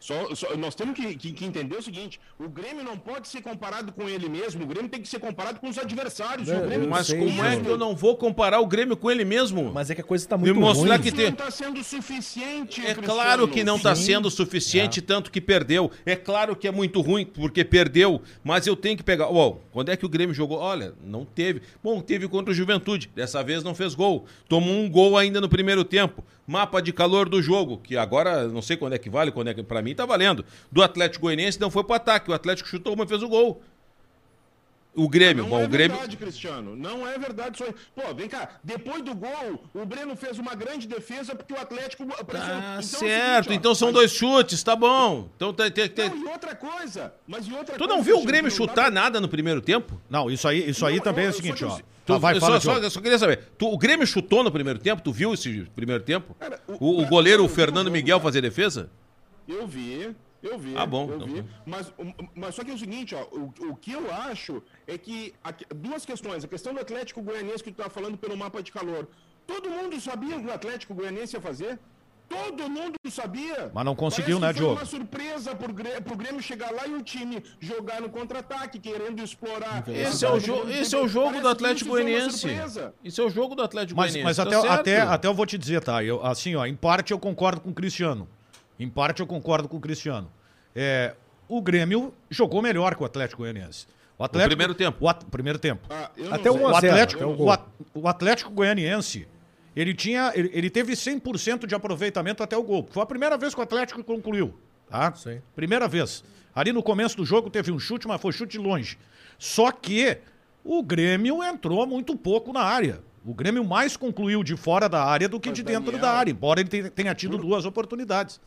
Só- 0.00 0.34
só- 0.34 0.56
nós 0.56 0.74
temos 0.74 0.94
que, 0.96 1.14
que- 1.14 1.30
que 1.32 1.44
entender 1.44 1.76
o 1.76 1.82
seguinte: 1.82 2.18
o 2.38 2.48
Grêmio 2.48 2.82
não 2.82 2.96
pode 2.96 3.28
ser 3.28 3.42
comparado 3.42 3.92
com 3.92 4.08
ele 4.08 4.28
mesmo, 4.30 4.64
o 4.64 4.66
Grêmio 4.66 4.88
tem 4.90 5.00
que 5.02 5.06
ser 5.08 5.18
comparado 5.20 5.60
com 5.60 5.68
os 5.68 5.76
adversários. 5.76 6.48
O 6.48 6.54
Grêmio 6.62 6.86
eu 6.86 6.88
Mas 6.90 7.06
sei, 7.06 7.18
como 7.18 7.44
é 7.44 7.60
que 7.60 7.68
eu 7.68 7.76
não 7.76 7.94
vou 7.94 8.16
comparar 8.16 8.60
o 8.60 8.66
Grêmio 8.66 8.96
com 8.96 9.10
ele 9.10 9.26
mesmo? 9.26 9.70
Mas 9.72 9.90
é 9.90 9.94
que 9.94 10.00
a 10.00 10.04
coisa 10.04 10.26
tá 10.26 10.38
muito 10.38 10.58
mostrar 10.58 10.94
ruim. 10.96 11.02
que 11.02 11.12
tem- 11.12 11.26
não 11.26 11.32
está 11.32 11.50
sendo 11.50 11.84
suficiente. 11.84 12.80
É 12.80 12.94
Cristiano. 12.94 13.02
claro 13.06 13.46
que 13.48 13.62
não 13.62 13.76
está 13.76 13.94
sendo 13.94 14.30
suficiente, 14.30 15.02
tanto 15.02 15.30
que 15.30 15.40
perdeu. 15.40 15.90
É 16.06 16.16
claro 16.16 16.56
que 16.56 16.66
é 16.66 16.70
muito 16.72 17.00
ruim, 17.02 17.26
porque 17.26 17.62
perdeu. 17.64 18.22
Mas 18.42 18.66
eu 18.66 18.74
tenho 18.74 18.96
que 18.96 19.02
pegar. 19.02 19.28
Uau, 19.28 19.60
quando 19.70 19.90
é 19.90 19.96
que 19.96 20.06
o 20.06 20.08
Grêmio 20.08 20.34
jogou? 20.34 20.58
Olha, 20.58 20.94
não 21.04 21.24
teve. 21.26 21.60
Bom, 21.84 22.00
teve 22.00 22.26
contra 22.26 22.50
o 22.52 22.54
Juventude. 22.54 23.10
Dessa 23.14 23.42
vez 23.44 23.62
não 23.62 23.74
fez 23.74 23.94
gol. 23.94 24.24
Tomou 24.48 24.74
um 24.74 24.88
gol 24.88 25.18
ainda 25.18 25.40
no 25.42 25.48
primeiro 25.48 25.84
tempo. 25.84 26.24
Mapa 26.50 26.82
de 26.82 26.92
calor 26.92 27.28
do 27.28 27.40
jogo, 27.40 27.78
que 27.78 27.96
agora 27.96 28.48
não 28.48 28.60
sei 28.60 28.76
quando 28.76 28.94
é 28.94 28.98
que 28.98 29.08
vale, 29.08 29.30
quando 29.30 29.46
é 29.48 29.54
que. 29.54 29.62
Pra 29.62 29.80
mim 29.80 29.94
tá 29.94 30.04
valendo. 30.04 30.44
Do 30.72 30.82
Atlético 30.82 31.22
Goianiense 31.26 31.60
não 31.60 31.70
foi 31.70 31.84
pro 31.84 31.94
ataque. 31.94 32.28
O 32.28 32.34
Atlético 32.34 32.68
chutou 32.68 32.94
uma 32.94 33.04
e 33.04 33.06
fez 33.06 33.22
o 33.22 33.28
gol. 33.28 33.62
O 34.92 35.08
Grêmio, 35.08 35.44
Não 35.44 35.50
bom, 35.50 35.60
é 35.60 35.64
o 35.64 35.68
Grêmio. 35.68 35.92
verdade, 35.96 36.16
Cristiano. 36.16 36.74
Não 36.74 37.06
é 37.06 37.16
verdade 37.16 37.54
isso 37.54 37.62
aí. 37.62 37.72
Pô, 37.94 38.12
vem 38.12 38.28
cá. 38.28 38.48
Depois 38.64 39.00
do 39.04 39.14
gol, 39.14 39.62
o 39.72 39.86
Breno 39.86 40.16
fez 40.16 40.36
uma 40.40 40.52
grande 40.56 40.88
defesa 40.88 41.36
porque 41.36 41.54
o 41.54 41.60
Atlético. 41.60 42.04
Tá 42.04 42.16
Então 42.20 42.40
é 42.40 42.78
o 42.78 42.82
certo, 42.82 43.44
seguinte, 43.44 43.48
ó, 43.50 43.52
então 43.54 43.74
são 43.76 43.88
mas- 43.88 43.94
dois 43.94 44.10
chutes, 44.12 44.60
tá 44.64 44.74
bom. 44.74 45.28
Então 45.36 45.52
tem, 45.54 45.70
tem, 45.70 45.88
tem- 45.88 46.10
Não, 46.10 46.16
e 46.16 46.32
outra 46.32 46.56
coisa. 46.56 47.14
Mas 47.28 47.46
e 47.46 47.52
outra 47.52 47.76
Tu 47.76 47.78
coisa, 47.78 47.94
não 47.94 48.02
viu 48.02 48.18
o 48.18 48.24
Grêmio 48.24 48.50
não 48.50 48.56
chutar 48.56 48.90
nada 48.90 49.20
no 49.20 49.28
primeiro 49.28 49.60
tempo? 49.60 50.00
Não, 50.10 50.28
isso 50.28 50.48
aí, 50.48 50.68
isso 50.68 50.84
aí 50.84 50.96
Não, 50.96 51.04
também 51.04 51.26
é 51.26 51.28
eu- 51.28 51.30
o 51.30 51.34
eu 51.34 51.36
seguinte, 51.36 51.64
ó. 51.64 51.78
Tu- 52.16 52.20
vai, 52.20 52.36
eu 52.36 52.40
fala, 52.40 52.60
só, 52.60 52.74
só, 52.74 52.78
eu 52.82 52.90
só 52.90 53.00
queria 53.00 53.18
saber. 53.18 53.38
Tu- 53.58 53.66
o 53.72 53.76
Grêmio 53.78 54.06
chutou 54.06 54.42
no 54.44 54.50
primeiro 54.52 54.78
tempo? 54.78 55.02
Tu 55.02 55.12
viu 55.12 55.32
esse 55.34 55.64
primeiro 55.74 56.02
tempo? 56.02 56.34
Cara, 56.38 56.60
o- 56.66 56.72
o, 56.84 57.02
o 57.02 57.06
goleiro 57.06 57.44
o 57.44 57.48
Fernando 57.48 57.84
jogo, 57.86 57.96
Miguel 57.96 58.18
cara. 58.18 58.28
fazer 58.28 58.40
defesa? 58.42 58.90
Eu 59.48 59.66
vi, 59.66 60.14
eu 60.42 60.58
vi. 60.58 60.74
Ah, 60.76 60.86
bom, 60.86 61.08
Eu 61.10 61.16
então 61.16 61.26
vi. 61.28 61.44
Mas, 61.66 61.92
mas 62.34 62.54
só 62.54 62.62
que 62.64 62.70
é 62.70 62.74
o 62.74 62.78
seguinte, 62.78 63.14
ó, 63.14 63.22
o, 63.32 63.52
o 63.70 63.76
que 63.76 63.92
eu 63.92 64.12
acho 64.12 64.62
é 64.86 64.96
que 64.96 65.34
aqui- 65.42 65.64
duas 65.74 66.04
questões. 66.06 66.44
A 66.44 66.48
questão 66.48 66.72
do 66.72 66.80
Atlético 66.80 67.20
Goianiense 67.22 67.62
que 67.64 67.72
tu 67.72 67.82
tá 67.82 67.90
falando 67.90 68.16
pelo 68.16 68.36
mapa 68.36 68.62
de 68.62 68.70
calor. 68.72 69.08
Todo 69.46 69.68
mundo 69.68 70.00
sabia 70.00 70.36
o 70.36 70.40
que 70.40 70.46
o 70.46 70.52
Atlético 70.52 70.94
Goianiense 70.94 71.34
ia 71.36 71.40
fazer? 71.40 71.78
Todo 72.30 72.70
mundo 72.70 72.94
sabia. 73.10 73.70
Mas 73.74 73.84
não 73.84 73.96
conseguiu, 73.96 74.38
Parece 74.38 74.40
né, 74.40 74.52
que 74.52 74.58
foi 74.58 74.66
Diogo? 74.66 74.80
uma 74.80 74.86
surpresa 74.86 75.54
pro 75.56 75.72
Grêmio, 75.72 76.02
pro 76.02 76.16
Grêmio 76.16 76.40
chegar 76.40 76.70
lá 76.70 76.86
e 76.86 76.94
o 76.94 77.02
time 77.02 77.42
jogar 77.58 78.00
no 78.00 78.08
contra-ataque, 78.08 78.78
querendo 78.78 79.20
explorar. 79.22 79.82
Esse 79.88 80.24
é, 80.24 80.28
a 80.28 80.32
o 80.34 80.38
jo- 80.38 80.68
esse 80.70 80.94
é 80.94 80.98
o 80.98 81.00
Parece 81.00 81.12
jogo 81.14 81.40
do 81.40 81.48
Atlético 81.48 81.90
Goianiense. 81.90 82.38
surpresa. 82.38 82.94
Isso 83.02 83.20
é 83.20 83.24
o 83.24 83.30
jogo 83.30 83.56
do 83.56 83.62
Atlético 83.62 83.96
Mas, 83.98 84.12
Goianiense. 84.12 84.24
mas 84.24 84.36
tá 84.36 84.42
até, 84.44 84.60
certo. 84.68 84.80
até, 84.80 85.00
até 85.00 85.28
eu 85.28 85.34
vou 85.34 85.44
te 85.44 85.58
dizer, 85.58 85.82
tá? 85.82 86.04
Eu, 86.04 86.24
assim, 86.24 86.54
ó, 86.54 86.64
em 86.64 86.76
parte 86.76 87.10
eu 87.10 87.18
concordo 87.18 87.60
com 87.60 87.70
o 87.70 87.74
Cristiano. 87.74 88.28
Em 88.78 88.88
parte 88.88 89.18
eu 89.20 89.26
concordo 89.26 89.68
com 89.68 89.76
o 89.76 89.80
Cristiano. 89.80 90.30
É, 90.74 91.16
o 91.48 91.60
Grêmio 91.60 92.14
jogou 92.30 92.62
melhor 92.62 92.94
que 92.94 93.02
o 93.02 93.06
Atlético 93.06 93.42
Goianiense. 93.42 93.86
O 94.16 94.22
Atlético, 94.22 94.50
primeiro 94.50 94.74
tempo. 94.74 94.98
O 95.04 95.08
at- 95.08 95.24
primeiro 95.24 95.58
tempo. 95.58 95.88
Ah, 95.90 96.10
Até 96.30 96.48
O 96.50 96.68
Atlético, 96.68 97.24
o 97.24 97.34
gol. 97.34 97.46
o, 97.46 97.50
At- 97.50 97.66
o 97.92 98.06
Atlético 98.08 98.50
Goianiense, 98.52 99.26
ele 99.74 99.94
tinha, 99.94 100.32
ele, 100.34 100.50
ele 100.52 100.70
teve 100.70 100.92
100% 100.92 101.66
de 101.66 101.74
aproveitamento 101.74 102.42
até 102.42 102.56
o 102.56 102.62
gol. 102.62 102.88
Foi 102.90 103.02
a 103.02 103.06
primeira 103.06 103.36
vez 103.36 103.54
que 103.54 103.60
o 103.60 103.62
Atlético 103.62 104.02
concluiu, 104.02 104.54
tá? 104.88 105.12
Sim. 105.14 105.40
Primeira 105.54 105.86
vez. 105.86 106.24
Ali 106.54 106.72
no 106.72 106.82
começo 106.82 107.16
do 107.16 107.24
jogo 107.24 107.48
teve 107.48 107.70
um 107.70 107.78
chute, 107.78 108.08
mas 108.08 108.20
foi 108.20 108.32
chute 108.32 108.52
de 108.52 108.58
longe. 108.58 108.98
Só 109.38 109.70
que 109.70 110.18
o 110.64 110.82
Grêmio 110.82 111.42
entrou 111.42 111.86
muito 111.86 112.16
pouco 112.16 112.52
na 112.52 112.62
área. 112.62 113.00
O 113.24 113.34
Grêmio 113.34 113.64
mais 113.64 113.96
concluiu 113.96 114.42
de 114.42 114.56
fora 114.56 114.88
da 114.88 115.04
área 115.04 115.28
do 115.28 115.38
que 115.38 115.50
Mas, 115.50 115.58
de 115.58 115.62
dentro 115.62 115.92
Daniel, 115.92 116.02
da 116.02 116.10
área, 116.12 116.30
embora 116.30 116.60
ele 116.60 116.90
tenha 116.90 117.14
tido 117.14 117.38
duas 117.38 117.64
oportunidades. 117.64 118.40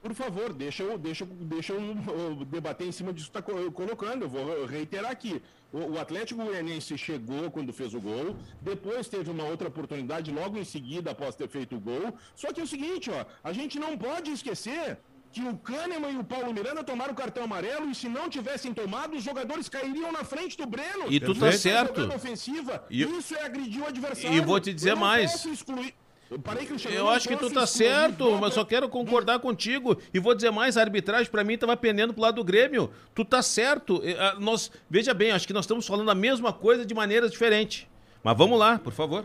Por 0.00 0.14
favor, 0.14 0.52
deixa 0.52 0.82
eu, 0.84 0.96
deixa, 0.96 1.24
eu- 1.24 1.28
deixa 1.28 1.72
eu, 1.72 2.44
debater 2.46 2.86
em 2.86 2.92
cima 2.92 3.12
disso 3.12 3.30
que 3.30 3.38
está 3.38 3.42
colocando. 3.72 4.22
Eu 4.22 4.28
vou 4.28 4.64
reiterar 4.64 5.10
aqui. 5.10 5.42
O, 5.72 5.78
o 5.94 5.98
Atlético 5.98 6.42
Goianiense 6.44 6.96
chegou 6.96 7.50
quando 7.50 7.72
fez 7.72 7.92
o 7.94 8.00
gol, 8.00 8.36
depois 8.62 9.08
teve 9.08 9.28
uma 9.30 9.44
outra 9.44 9.68
oportunidade 9.68 10.30
logo 10.30 10.56
em 10.56 10.64
seguida 10.64 11.10
após 11.10 11.34
ter 11.34 11.48
feito 11.48 11.76
o 11.76 11.80
gol. 11.80 12.14
Só 12.34 12.52
que 12.52 12.60
é 12.60 12.64
o 12.64 12.66
seguinte, 12.66 13.10
ó, 13.10 13.24
a 13.42 13.52
gente 13.52 13.78
não 13.78 13.98
pode 13.98 14.30
esquecer 14.30 14.98
que 15.30 15.42
o 15.42 15.58
Kahneman 15.58 16.12
e 16.12 16.16
o 16.16 16.24
Paulo 16.24 16.54
Miranda 16.54 16.82
tomaram 16.82 17.12
cartão 17.14 17.44
amarelo 17.44 17.90
e 17.90 17.94
se 17.94 18.08
não 18.08 18.30
tivessem 18.30 18.72
tomado, 18.72 19.14
os 19.14 19.22
jogadores 19.22 19.68
cairiam 19.68 20.10
na 20.10 20.24
frente 20.24 20.56
do 20.56 20.64
Breno. 20.64 21.12
E 21.12 21.20
tu 21.20 21.34
tá 21.34 21.52
certo. 21.52 22.00
Ofensiva, 22.14 22.86
E- 22.88 23.02
isso 23.02 23.34
é 23.36 23.42
agredir 23.44 23.82
o 23.82 23.86
adversário. 23.86 24.34
E 24.34 24.40
vou 24.40 24.58
te 24.58 24.72
dizer 24.72 24.94
mais. 24.96 25.32
posso 25.32 25.50
excluir- 25.50 25.92
parei, 26.36 26.66
Cristiano, 26.66 26.96
Eu 26.96 27.04
não 27.04 27.10
acho 27.10 27.28
que 27.28 27.36
tu 27.36 27.48
tá 27.50 27.66
certo, 27.66 28.32
mas 28.38 28.52
só 28.52 28.64
quero 28.64 28.88
concordar 28.88 29.38
contigo. 29.38 29.96
E 30.12 30.18
vou 30.18 30.34
dizer 30.34 30.50
mais, 30.50 30.76
a 30.76 30.82
arbitragem 30.82 31.30
pra 31.30 31.44
mim 31.44 31.56
tava 31.56 31.76
pendendo 31.76 32.12
pro 32.12 32.22
lado 32.22 32.34
do 32.34 32.44
Grêmio. 32.44 32.90
Tu 33.14 33.24
tá 33.24 33.40
certo. 33.40 34.00
Eh, 34.04 34.14
ah, 34.18 34.36
Nós, 34.38 34.70
veja 34.90 35.14
bem, 35.14 35.30
acho 35.30 35.46
que 35.46 35.52
nós 35.54 35.64
estamos 35.64 35.86
falando 35.86 36.10
a 36.10 36.14
mesma 36.14 36.52
coisa 36.52 36.84
de 36.84 36.92
maneiras 36.94 37.30
diferentes. 37.30 37.86
Mas 38.22 38.36
vamos 38.36 38.58
lá, 38.58 38.78
por 38.78 38.92
favor. 38.92 39.24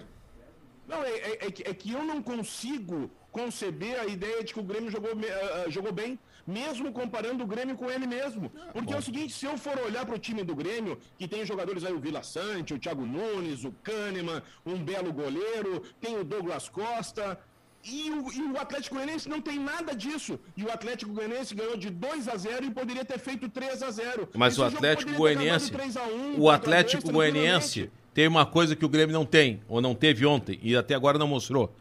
Não, 0.88 1.04
é, 1.04 1.10
é- 1.10 1.38
é 1.48 1.52
que, 1.52 1.64
é 1.70 1.74
que 1.74 1.92
eu 1.92 2.04
não 2.04 2.22
consigo 2.22 3.10
conceber 3.32 4.00
a 4.00 4.06
ideia 4.06 4.44
de 4.44 4.54
que 4.54 4.60
o 4.60 4.64
Grêmio 4.64 4.92
jogou, 4.92 5.10
ah, 5.12 5.70
jogou 5.70 5.92
bem, 5.92 6.20
mesmo 6.46 6.92
comparando 6.92 7.44
o 7.44 7.48
Grêmio 7.48 7.76
com 7.76 7.90
ele 7.90 8.08
mesmo. 8.08 8.52
Porque 8.72 8.94
é 8.94 8.98
o 8.98 9.02
seguinte, 9.02 9.34
se 9.34 9.46
eu 9.46 9.58
for 9.58 9.78
olhar 9.80 10.06
para 10.06 10.16
o 10.16 10.20
time 10.20 10.44
do 10.44 10.56
Grêmio, 10.56 10.98
que 11.18 11.28
tem 11.28 11.46
jogadores 11.46 11.84
aí, 11.84 11.94
o 11.94 12.00
Vila 12.00 12.24
Sante, 12.24 12.74
o 12.74 12.80
Thiago 12.80 13.06
Nunes, 13.06 13.64
o 13.64 13.72
Kahneman, 13.84 14.42
um 14.66 14.78
belo 14.78 15.12
goleiro, 15.12 15.84
tem 16.00 16.18
o 16.18 16.24
Douglas 16.24 16.70
Costa... 16.70 17.40
E 17.86 18.10
o, 18.10 18.32
e 18.32 18.42
o 18.44 18.58
Atlético 18.58 18.96
Goianiense 18.96 19.28
não 19.28 19.42
tem 19.42 19.60
nada 19.60 19.94
disso. 19.94 20.40
E 20.56 20.64
o 20.64 20.72
Atlético 20.72 21.12
Goianiense 21.12 21.54
ganhou 21.54 21.76
de 21.76 21.90
2 21.90 22.30
a 22.30 22.38
0 22.38 22.64
e 22.64 22.72
poderia 22.72 23.04
ter 23.04 23.20
feito 23.20 23.50
3 23.50 23.84
a 23.84 23.92
0 23.92 24.30
Mas 24.34 24.54
Esse 24.54 24.62
o 24.62 24.64
Atlético 24.64 25.12
Goianiense, 25.12 25.68
acabado 25.68 25.94
3 25.94 25.98
a 25.98 26.04
1, 26.06 26.36
o 26.36 26.38
4 26.38 26.50
a 26.50 26.56
Atlético 26.56 27.04
2 27.04 27.14
Goianiense 27.14 27.92
tem 28.14 28.28
uma 28.28 28.46
coisa 28.46 28.76
que 28.76 28.86
o 28.86 28.90
Grêmio 28.90 29.14
não 29.14 29.26
tem, 29.26 29.62
ou 29.68 29.82
não 29.82 29.96
teve 29.96 30.26
ontem, 30.26 30.60
e 30.62 30.76
até 30.76 30.94
agora 30.94 31.18
não 31.18 31.28
mostrou. 31.28 31.76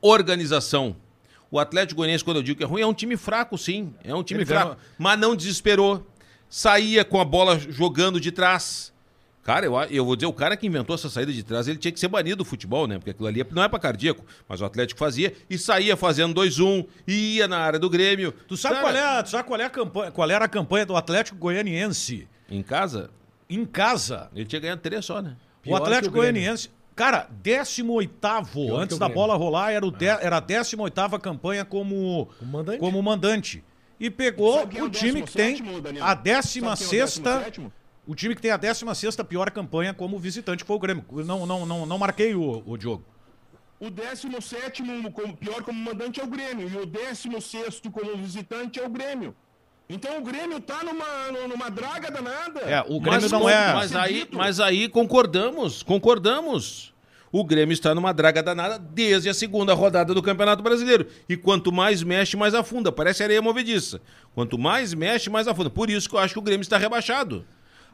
Organização. 0.00 0.96
O 1.52 1.58
Atlético 1.58 1.98
Goianiense, 1.98 2.24
quando 2.24 2.38
eu 2.38 2.42
digo 2.42 2.56
que 2.56 2.64
é 2.64 2.66
ruim, 2.66 2.80
é 2.80 2.86
um 2.86 2.94
time 2.94 3.14
fraco, 3.14 3.58
sim. 3.58 3.92
É 4.02 4.14
um 4.14 4.22
time 4.22 4.40
Ele 4.40 4.46
fraco. 4.46 4.78
Mas 4.98 5.18
não 5.20 5.36
desesperou. 5.36 6.06
Saía 6.48 7.04
com 7.04 7.20
a 7.20 7.26
bola 7.26 7.58
jogando 7.58 8.18
de 8.18 8.32
trás. 8.32 8.90
Cara, 9.44 9.66
eu, 9.66 9.74
eu 9.90 10.02
vou 10.02 10.16
dizer, 10.16 10.26
o 10.26 10.32
cara 10.32 10.56
que 10.56 10.66
inventou 10.66 10.94
essa 10.94 11.10
saída 11.10 11.30
de 11.30 11.42
trás, 11.42 11.68
ele 11.68 11.76
tinha 11.76 11.92
que 11.92 12.00
ser 12.00 12.08
banido 12.08 12.36
do 12.36 12.44
futebol, 12.44 12.86
né? 12.86 12.96
Porque 12.96 13.10
aquilo 13.10 13.28
ali 13.28 13.44
não 13.50 13.62
é 13.62 13.68
pra 13.68 13.78
cardíaco. 13.78 14.24
Mas 14.48 14.62
o 14.62 14.64
Atlético 14.64 14.98
fazia 14.98 15.34
e 15.50 15.58
saía 15.58 15.94
fazendo 15.94 16.40
2-1, 16.40 16.86
ia 17.06 17.46
na 17.46 17.58
área 17.58 17.78
do 17.78 17.90
Grêmio. 17.90 18.32
Tu 18.48 18.56
sabe, 18.56 18.76
Cara, 18.76 18.86
qual, 18.86 19.18
é, 19.18 19.22
tu 19.22 19.28
sabe 19.28 19.46
qual, 19.46 19.60
é 19.60 19.64
a 19.64 19.70
campanha, 19.70 20.10
qual 20.10 20.30
era 20.30 20.44
a 20.46 20.48
campanha 20.48 20.86
do 20.86 20.96
Atlético 20.96 21.36
Goianiense 21.36 22.26
Em 22.48 22.62
casa, 22.62 23.10
em 23.50 23.66
casa? 23.66 24.30
ele 24.34 24.46
tinha 24.46 24.60
ganhado 24.60 24.80
três 24.80 25.04
só, 25.04 25.20
né? 25.20 25.36
o 25.60 25.64
Pior 25.64 25.76
Atlético 25.76 26.12
que 26.12 26.18
o. 26.18 26.22
Goianiense. 26.22 26.70
Cara, 26.94 27.28
18 27.42 28.12
que 28.52 28.70
antes 28.70 28.96
o 28.96 29.00
da 29.00 29.08
bola 29.08 29.34
rolar, 29.34 29.72
era, 29.72 29.86
o 29.86 29.90
de, 29.90 30.06
era 30.06 30.36
a 30.36 30.40
18 30.40 31.18
campanha 31.20 31.64
como, 31.64 32.28
Como 32.38 32.52
mandante. 32.52 32.78
como 32.78 33.02
mandante. 33.02 33.64
E 33.98 34.10
pegou 34.10 34.66
quem 34.66 34.80
é 34.80 34.82
o 34.82 34.90
time 34.90 35.22
que 35.22 35.32
tem 35.32 35.56
17º, 35.56 35.80
Daniel? 35.80 36.04
a 36.04 36.08
Sabe 36.08 36.22
quem 36.22 36.64
é 36.64 36.66
o 36.66 36.74
16 36.74 37.20
17º? 37.20 37.72
o 38.06 38.14
time 38.14 38.34
que 38.34 38.42
tem 38.42 38.50
a 38.50 38.56
16 38.56 39.16
pior 39.28 39.50
campanha 39.50 39.94
como 39.94 40.18
visitante, 40.18 40.64
que 40.64 40.66
foi 40.66 40.76
o 40.76 40.80
Grêmio. 40.80 41.04
Não, 41.24 41.46
não, 41.46 41.64
não, 41.64 41.86
não 41.86 41.98
marquei 41.98 42.34
o, 42.34 42.62
o 42.66 42.76
Diogo. 42.76 43.04
O 43.78 43.90
17 43.90 44.82
como 45.12 45.36
pior 45.36 45.62
como 45.62 45.78
mandante 45.78 46.20
é 46.20 46.24
o 46.24 46.26
Grêmio. 46.26 46.68
E 46.68 46.76
o 46.76 46.86
16 46.86 47.80
como 47.92 48.16
visitante 48.16 48.78
é 48.78 48.86
o 48.86 48.90
Grêmio. 48.90 49.34
Então 49.88 50.18
o 50.18 50.22
Grêmio 50.22 50.58
tá 50.60 50.82
numa, 50.82 51.46
numa 51.48 51.70
draga 51.70 52.10
danada. 52.10 52.60
É, 52.60 52.80
o 52.82 52.98
Grêmio 53.00 53.22
Mas, 53.22 53.30
não 53.32 53.48
é. 53.48 53.74
Mas 53.74 53.94
aí, 53.94 54.28
mas 54.32 54.60
aí 54.60 54.88
concordamos, 54.88 55.82
concordamos. 55.82 56.92
O 57.30 57.44
Grêmio 57.44 57.72
está 57.72 57.94
numa 57.94 58.12
draga 58.12 58.42
danada 58.42 58.78
desde 58.78 59.28
a 59.28 59.34
segunda 59.34 59.72
rodada 59.72 60.12
do 60.12 60.22
Campeonato 60.22 60.62
Brasileiro. 60.62 61.06
E 61.28 61.34
quanto 61.36 61.72
mais 61.72 62.02
mexe, 62.02 62.36
mais 62.36 62.54
afunda. 62.54 62.92
Parece 62.92 63.22
areia 63.22 63.40
movediça. 63.40 64.00
Quanto 64.34 64.58
mais 64.58 64.92
mexe, 64.92 65.30
mais 65.30 65.48
afunda. 65.48 65.70
Por 65.70 65.88
isso 65.88 66.08
que 66.08 66.14
eu 66.14 66.18
acho 66.18 66.34
que 66.34 66.38
o 66.38 66.42
Grêmio 66.42 66.62
está 66.62 66.76
rebaixado. 66.76 67.38
O 67.38 67.44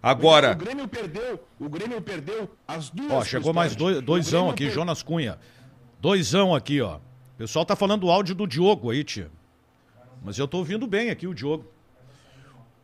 Agora, 0.07 0.55
Grêmio 0.55 0.87
perdeu, 0.88 1.40
o 1.59 1.68
Grêmio 1.68 2.01
perdeu 2.01 2.48
as 2.66 2.90
duas. 2.90 3.12
Ó, 3.12 3.24
chegou 3.24 3.53
mais 3.53 3.74
dois, 3.77 3.98
O 3.98 4.03
doisão 4.03 4.51
aqui, 4.51 4.64
per- 4.66 4.74
Jonas 4.74 5.03
Cunha. 5.03 5.38
Doisão 6.01 6.55
aqui, 6.55 6.81
ó. 6.81 6.96
O 6.96 7.38
pessoal 7.38 7.64
tá 7.64 7.74
falando 7.77 8.05
o 8.05 8.11
áudio 8.11 8.35
do 8.35 8.46
Diogo 8.46 8.90
aí, 8.90 9.03
tia. 9.05 9.31
Mas 10.24 10.37
eu 10.38 10.46
tô 10.48 10.59
ouvindo 10.59 10.87
bem 10.87 11.11
aqui 11.11 11.27
o 11.29 11.35
Diogo. 11.35 11.64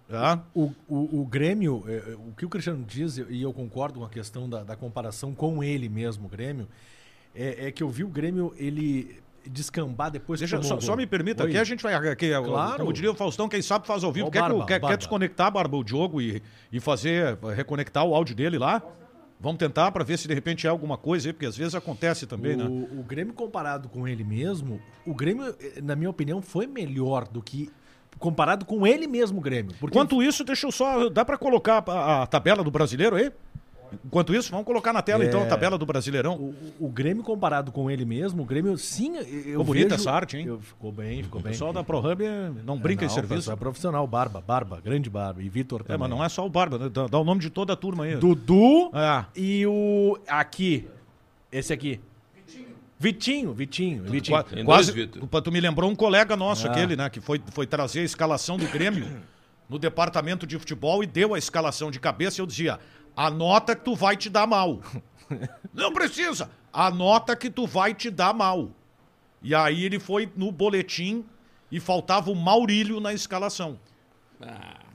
Tá? 0.08 0.44
O, 0.54 0.70
o, 0.86 1.20
o 1.20 1.26
Grêmio, 1.26 1.82
é, 1.86 2.12
é, 2.12 2.14
o 2.14 2.32
que 2.36 2.44
o 2.44 2.48
Cristiano 2.48 2.84
diz, 2.86 3.16
e 3.16 3.40
eu 3.40 3.52
concordo 3.52 4.00
com 4.00 4.04
a 4.04 4.08
questão 4.08 4.48
da, 4.48 4.62
da 4.62 4.76
comparação 4.76 5.34
com 5.34 5.64
ele 5.64 5.88
mesmo, 5.88 6.26
o 6.26 6.28
Grêmio, 6.28 6.68
é, 7.34 7.68
é 7.68 7.72
que 7.72 7.82
eu 7.82 7.88
vi 7.88 8.04
o 8.04 8.08
Grêmio, 8.08 8.52
ele 8.56 9.22
descambar 9.46 10.10
depois 10.10 10.40
Deixa, 10.40 10.62
só, 10.62 10.80
só 10.80 10.96
me 10.96 11.06
permita, 11.06 11.42
Oi? 11.42 11.50
aqui 11.50 11.58
a 11.58 11.64
gente 11.64 11.82
vai. 11.82 11.94
Aqui, 11.94 12.30
Claro. 12.30 12.78
Como 12.78 12.92
diria 12.92 13.10
o 13.10 13.14
Faustão, 13.14 13.48
quem 13.48 13.60
sabe 13.60 13.86
faz 13.86 14.02
ao 14.04 14.12
vivo. 14.12 14.28
Ó 14.28 14.30
Quer, 14.30 14.40
Barba, 14.40 14.66
quer, 14.66 14.80
Barba. 14.80 14.88
quer 14.88 14.98
desconectar, 14.98 15.50
Barba, 15.50 15.76
o 15.76 15.84
Diogo 15.84 16.20
e, 16.20 16.42
e 16.72 16.80
fazer, 16.80 17.38
reconectar 17.54 18.04
o 18.04 18.14
áudio 18.14 18.34
dele 18.34 18.58
lá? 18.58 18.82
Vamos 19.40 19.58
tentar 19.58 19.90
para 19.92 20.04
ver 20.04 20.16
se 20.18 20.26
de 20.26 20.32
repente 20.32 20.66
é 20.66 20.70
alguma 20.70 20.96
coisa 20.96 21.28
aí, 21.28 21.32
porque 21.32 21.44
às 21.44 21.56
vezes 21.56 21.74
acontece 21.74 22.26
também, 22.26 22.54
o, 22.54 22.56
né? 22.56 22.88
o 22.98 23.02
Grêmio 23.02 23.34
comparado 23.34 23.88
com 23.88 24.08
ele 24.08 24.24
mesmo, 24.24 24.80
o 25.04 25.12
Grêmio, 25.12 25.54
eh, 25.60 25.82
na 25.82 25.94
minha 25.94 26.08
opinião, 26.08 26.40
foi 26.40 26.66
melhor 26.66 27.28
do 27.28 27.42
que 27.42 27.70
comparado 28.18 28.64
com 28.64 28.87
ele 28.87 29.07
mesmo, 29.07 29.38
o 29.38 29.40
Grêmio. 29.40 29.74
Porque 29.79 29.96
Enquanto 29.96 30.22
isso, 30.22 30.44
deixa 30.44 30.66
eu 30.66 30.72
só. 30.72 31.09
Dá 31.09 31.24
para 31.24 31.37
colocar 31.38 31.83
a, 31.88 32.22
a 32.22 32.27
tabela 32.27 32.62
do 32.64 32.70
brasileiro 32.70 33.16
aí? 33.16 33.31
Enquanto 34.05 34.35
isso, 34.35 34.50
vamos 34.50 34.66
colocar 34.66 34.92
na 34.92 35.00
tela 35.03 35.22
É. 35.22 35.29
então 35.29 35.40
a 35.40 35.46
tabela 35.46 35.79
do 35.79 35.87
Brasileirão. 35.87 36.35
o, 36.35 36.55
o 36.81 36.88
Grêmio 36.88 37.22
comparado 37.22 37.70
com 37.70 37.88
ele 37.88 38.05
mesmo, 38.05 38.42
o 38.42 38.44
Grêmio 38.44 38.77
sim, 38.77 39.16
eu 39.18 39.24
Ficou 39.24 39.64
bonita 39.64 39.90
vejo- 39.90 40.00
essa 40.00 40.11
arte, 40.11 40.37
hein? 40.37 40.46
eu- 40.46 40.59
ficou 40.59 40.90
bem, 40.90 41.22
ficou 41.22 41.40
O 41.40 41.44
bem. 41.44 41.53
pessoal 41.53 41.72
da 41.72 41.85
ProHub 41.85 42.24
não 42.64 42.77
brinca 42.77 43.05
É, 43.05 43.07
em 43.07 43.09
não, 43.09 43.14
serviço. 43.14 43.35
pessoal 43.42 43.57
É 43.57 43.61
profissional, 43.61 44.05
Barba, 44.05 44.42
Barba, 44.44 44.81
grande 44.85 45.09
Barba. 45.09 45.40
E 45.40 45.48
Vitor 45.48 45.83
É, 45.83 45.85
também. 45.85 46.00
mas 46.00 46.11
não 46.11 46.24
é 46.24 46.29
só 46.29 46.44
o 46.44 46.50
Barba, 46.50 46.77
né? 46.77 46.88
Dá, 46.92 47.07
dá 47.07 47.18
o 47.20 47.22
nome 47.22 47.40
de 47.40 47.50
toda 47.50 47.72
a 47.74 47.77
turma 47.77 48.03
aí. 48.03 48.16
Dudu 48.16 48.90
É. 48.92 49.27
e 49.37 49.64
o. 49.64 50.18
Aqui. 50.27 50.88
Esse 51.53 51.72
aqui. 51.72 52.00
Vitinho, 52.98 53.52
Vitinho, 53.52 54.04
Vitinho. 54.04 54.38
Quase, 54.64 54.64
dois, 54.64 54.88
Vitor. 54.90 55.26
Qua- 55.28 55.42
tu 55.42 55.50
me 55.52 55.61
lembrou 55.61 55.90
um 55.90 55.96
colega 55.96 56.37
nosso, 56.37 56.66
Ah. 56.66 56.70
aquele, 56.70 56.96
né? 56.96 57.11
Que 57.11 57.20
foi, 57.20 57.42
foi 57.52 57.66
trazer 57.66 58.00
a 58.00 58.04
escalação 58.04 58.57
do 58.57 58.66
Grêmio 58.68 59.20
no 59.68 59.78
departamento 59.78 60.46
de 60.46 60.59
futebol 60.59 61.02
e 61.02 61.07
deu 61.07 61.35
a 61.35 61.38
escalação 61.38 61.90
de 61.90 61.98
cabeça. 61.98 62.40
Eu 62.40 62.46
dizia: 62.46 62.78
anota 63.16 63.74
que 63.74 63.85
tu 63.85 63.94
vai 63.94 64.16
te 64.16 64.30
dar 64.30 64.46
mal. 64.46 64.80
Não 65.74 65.92
precisa! 65.92 66.50
Anota 66.72 67.35
que 67.37 67.50
tu 67.50 67.66
vai 67.66 67.94
te 67.94 68.11
dar 68.11 68.33
mal. 68.35 68.70
E 69.42 69.54
aí 69.54 69.85
ele 69.85 69.98
foi 69.98 70.30
no 70.37 70.50
boletim 70.50 71.24
e 71.70 71.78
faltava 71.80 72.30
o 72.30 72.35
Maurílio 72.35 73.00
na 73.00 73.12
escalação. 73.12 73.78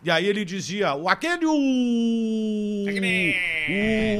E 0.02 0.10
aí 0.10 0.26
ele 0.26 0.46
dizia, 0.46 0.96
o 0.96 1.10
aquele 1.10 1.46
o... 1.46 2.86
Aquele- 2.88 3.36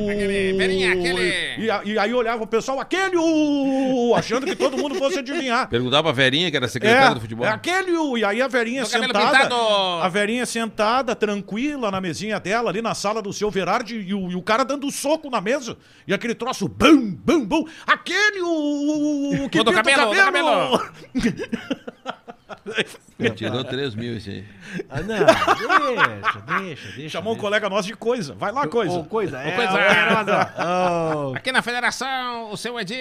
o- 0.02 0.10
aquele, 0.10 0.54
perinha, 0.58 0.92
aquele- 0.92 1.56
E, 1.58 1.72
a- 1.72 1.82
e 1.86 1.98
aí 1.98 2.14
olhava 2.14 2.44
o 2.44 2.48
pessoal, 2.48 2.82
aquele 2.82 3.16
o... 3.18 4.14
Achando 4.14 4.46
que 4.46 4.58
todo 4.58 4.78
mundo 4.78 4.96
fosse 4.96 5.20
adivinhar. 5.20 5.70
perguntava 5.72 6.04
pra 6.04 6.12
Verinha, 6.12 6.52
que 6.52 6.58
era 6.58 6.68
secretária 6.68 7.12
É, 7.12 7.14
do 7.14 7.22
futebol. 7.22 7.46
é 7.46 7.50
aquele 7.50 7.94
o... 7.96 8.18
E 8.18 8.26
aí 8.26 8.42
a 8.42 8.48
Verinha 8.50 8.84
cabelo 8.86 9.08
sentada... 9.14 9.56
A 10.04 10.10
Verinha 10.10 10.46
sentada, 10.46 11.16
tranquila, 11.16 11.90
na 11.90 12.02
mesinha 12.02 12.42
dela, 12.42 12.70
ali 12.70 12.82
na 12.82 12.94
sala 12.94 13.22
do 13.22 13.32
seu 13.32 13.50
Verardi, 13.50 13.96
e 13.96 14.14
o, 14.14 14.30
e 14.32 14.36
o 14.36 14.42
cara 14.42 14.66
dando 14.66 14.92
soco 14.92 15.30
na 15.30 15.40
mesa. 15.40 15.78
E 16.06 16.14
aquele 16.14 16.36
troço, 16.36 16.68
bum, 16.68 17.10
bum, 17.12 17.46
bum. 17.46 17.64
Aquele 17.88 18.42
o... 18.42 19.46
o 19.46 19.50
que 19.50 19.60
O 19.62 19.64
pinta 19.64 19.72
cabelo, 19.74 20.12
o 20.12 20.16
cabelo. 20.16 20.92
Tirou 23.36 23.64
3 23.64 23.96
mil 23.96 24.18
esse 24.18 24.30
aí. 24.30 24.46
Ah, 24.90 25.02
não, 25.02 25.16
deixa, 25.16 26.40
deixa, 26.42 26.92
deixa. 26.96 27.10
Chamou 27.10 27.34
um 27.34 27.36
deixa. 27.36 27.42
colega 27.48 27.70
nosso 27.70 27.88
de 27.88 27.94
coisa. 27.96 28.34
Vai 28.34 28.52
lá, 28.52 28.68
coisa. 28.68 28.94
Ô, 28.94 29.04
coisa, 29.04 29.40
é. 29.40 29.52
coisa. 29.52 30.54
ó, 30.58 31.34
Aqui 31.38 31.52
na 31.52 31.62
federação, 31.62 32.52
o 32.52 32.58
seu 32.58 32.80
Edir 32.80 32.98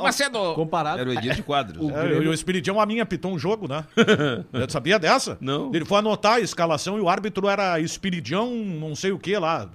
Macedo. 0.00 0.54
comparado. 0.54 1.00
Era 1.00 1.10
o 1.10 1.12
Edir 1.12 1.34
de 1.34 1.42
quadros. 1.42 1.90
É, 1.90 2.06
e 2.22 2.28
o 2.28 2.32
Espiridião, 2.32 2.80
a 2.80 2.86
minha, 2.86 3.04
pitou 3.04 3.32
um 3.32 3.38
jogo, 3.38 3.66
né? 3.68 3.84
Eu 4.52 4.68
sabia 4.68 4.98
dessa? 4.98 5.36
Não. 5.40 5.74
Ele 5.74 5.84
foi 5.84 5.98
anotar 5.98 6.34
a 6.34 6.40
escalação 6.40 6.96
e 6.98 7.00
o 7.00 7.08
árbitro 7.08 7.48
era 7.48 7.80
Espiridião, 7.80 8.50
não 8.54 8.94
sei 8.94 9.12
o 9.12 9.18
que 9.18 9.36
lá. 9.36 9.68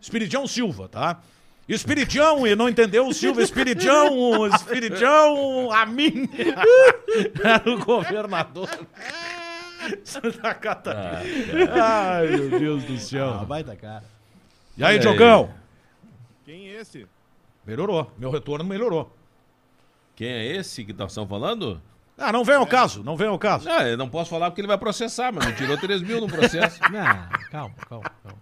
Espiridião 0.00 0.46
Silva, 0.46 0.88
tá? 0.88 1.20
Espiridião, 1.74 2.46
e 2.46 2.54
não 2.56 2.68
entendeu 2.68 3.06
o 3.06 3.14
Silva, 3.14 3.42
Espiridião, 3.42 4.46
Espiridião, 4.48 5.70
a 5.72 5.86
mim. 5.86 6.28
Era 7.42 7.70
o 7.70 7.78
governador. 7.84 8.68
Santa 10.04 10.52
Catarina. 10.54 11.22
Ai, 11.82 12.26
meu 12.26 12.58
Deus 12.58 12.84
do 12.84 12.94
Ah, 12.94 12.98
céu. 12.98 13.46
vai 13.46 13.62
da 13.62 13.76
cara. 13.76 14.04
E 14.76 14.82
aí, 14.84 14.88
Olha 14.88 14.94
aí. 14.96 14.98
Diogão? 14.98 15.54
Quem 16.44 16.68
é 16.70 16.80
esse? 16.80 17.06
Melhorou. 17.64 18.10
Meu 18.18 18.30
retorno 18.30 18.64
melhorou. 18.64 19.14
Quem 20.16 20.28
é 20.28 20.44
esse 20.56 20.84
que 20.84 20.92
nós 20.92 21.12
estamos 21.12 21.30
falando? 21.30 21.80
Ah, 22.18 22.30
não 22.32 22.44
vem 22.44 22.56
ao 22.56 22.66
caso, 22.66 23.02
não 23.02 23.16
vem 23.16 23.28
ao 23.28 23.38
caso. 23.38 23.66
Ah, 23.70 23.88
eu 23.88 23.96
não 23.96 24.08
posso 24.08 24.28
falar 24.28 24.50
porque 24.50 24.60
ele 24.60 24.68
vai 24.68 24.76
processar, 24.76 25.32
mas 25.32 25.46
não 25.46 25.54
tirou 25.54 25.78
3 25.78 26.02
mil 26.02 26.20
no 26.20 26.26
processo. 26.26 26.78
Não, 26.92 27.28
calma, 27.50 27.74
calma, 27.88 28.10
calma. 28.22 28.38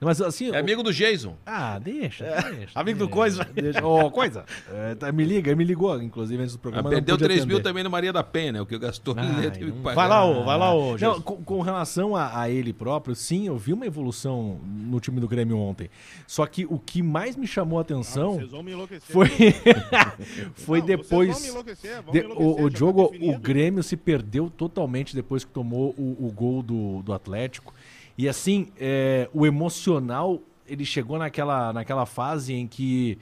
Mas 0.00 0.20
assim. 0.20 0.50
É 0.54 0.58
amigo 0.58 0.82
do 0.82 0.92
Jason. 0.92 1.36
Ah, 1.46 1.78
deixa, 1.78 2.24
deixa. 2.50 2.78
Amigo 2.78 2.98
do 2.98 3.06
deixa, 3.06 3.16
Coisa. 3.16 3.44
Deixa. 3.54 3.86
Ô, 3.86 4.10
coisa. 4.10 4.44
É, 4.70 4.94
tá, 4.94 5.10
me 5.10 5.24
liga, 5.24 5.54
me 5.56 5.64
ligou, 5.64 6.00
inclusive, 6.02 6.42
antes 6.42 6.54
do 6.54 6.58
Ah, 6.58 6.62
programa. 6.62 6.90
perdeu 6.90 7.14
não 7.14 7.18
pude 7.18 7.28
3 7.28 7.44
mil 7.46 7.56
atender. 7.56 7.68
também 7.70 7.82
no 7.82 7.88
Maria 7.90 8.12
da 8.12 8.22
Penha, 8.22 8.52
né? 8.52 8.60
O 8.60 8.66
que 8.66 8.78
gastou 8.78 9.14
Ai, 9.16 9.26
ele 9.26 9.50
teve 9.50 9.70
que 9.70 9.76
não 9.76 9.82
pagar. 9.82 9.94
Vai 9.94 10.08
lá, 10.08 10.24
ô, 10.24 10.44
vai 10.44 10.58
lá, 10.58 10.74
ô. 10.74 10.90
Não, 10.92 10.98
Jesus. 10.98 11.22
com, 11.24 11.36
com 11.42 11.60
relação 11.62 12.14
a, 12.14 12.40
a 12.42 12.50
ele 12.50 12.72
próprio, 12.74 13.14
sim, 13.14 13.46
eu 13.46 13.56
vi 13.56 13.72
uma 13.72 13.86
evolução 13.86 14.60
no 14.64 15.00
time 15.00 15.18
do 15.18 15.26
Grêmio 15.26 15.56
ontem. 15.58 15.88
Só 16.26 16.44
que 16.46 16.66
o 16.66 16.78
que 16.78 17.02
mais 17.02 17.34
me 17.34 17.46
chamou 17.46 17.78
a 17.78 17.82
atenção 17.82 18.34
Vocês 18.34 18.50
vão 18.50 18.62
me 18.62 18.72
enlouquecer. 18.72 19.10
foi, 19.12 19.28
foi 20.54 20.80
Não, 20.80 20.86
depois. 20.86 21.28
Vocês 21.28 21.32
vão 21.38 21.40
me 21.42 21.48
enlouquecer, 21.48 22.02
vão 22.02 22.12
de- 22.12 22.18
me 22.20 22.24
enlouquecer, 22.26 22.62
o, 22.62 22.66
o 22.66 22.70
tá 22.70 22.78
jogo, 22.78 23.02
o 23.06 23.10
definido. 23.10 23.38
Grêmio 23.40 23.82
se 23.82 23.96
perdeu 23.96 24.50
totalmente 24.50 25.14
depois 25.14 25.44
que 25.44 25.50
tomou 25.50 25.94
o, 25.96 26.26
o 26.26 26.32
gol 26.32 26.62
do, 26.62 27.02
do 27.02 27.12
Atlético. 27.12 27.72
E 28.18 28.28
assim, 28.28 28.68
é, 28.78 29.28
o 29.32 29.46
emocional, 29.46 30.40
ele 30.66 30.84
chegou 30.84 31.18
naquela, 31.18 31.72
naquela 31.72 32.06
fase 32.06 32.54
em 32.54 32.66
que 32.66 33.18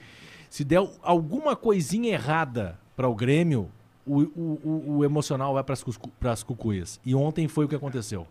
se 0.49 0.63
der 0.63 0.81
alguma 1.01 1.55
coisinha 1.55 2.13
errada 2.13 2.79
para 2.95 3.07
o 3.09 3.13
Grêmio, 3.15 3.69
o, 4.07 4.21
o, 4.21 4.93
o- 4.97 5.03
emocional 5.05 5.53
vai 5.53 5.63
para 5.63 6.31
as 6.31 6.43
cucuias. 6.43 6.99
E 7.05 7.13
ontem 7.15 7.47
foi 7.47 7.65
o 7.65 7.67
que 7.67 7.75
aconteceu. 7.75 8.25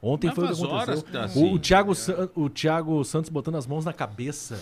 Ontem 0.00 0.28
Mas 0.28 0.36
foi 0.36 0.44
o 0.44 0.48
que 0.48 0.54
aconteceu. 0.54 1.02
tá 1.12 1.20
O- 1.20 1.24
assim. 1.24 1.54
o, 1.54 1.58
Thiago, 1.58 1.94
San- 1.94 2.28
o 2.34 2.48
Thiago 2.48 3.04
Santos 3.04 3.28
botando 3.28 3.56
as 3.56 3.66
mãos 3.66 3.84
na 3.84 3.92
cabeça. 3.92 4.58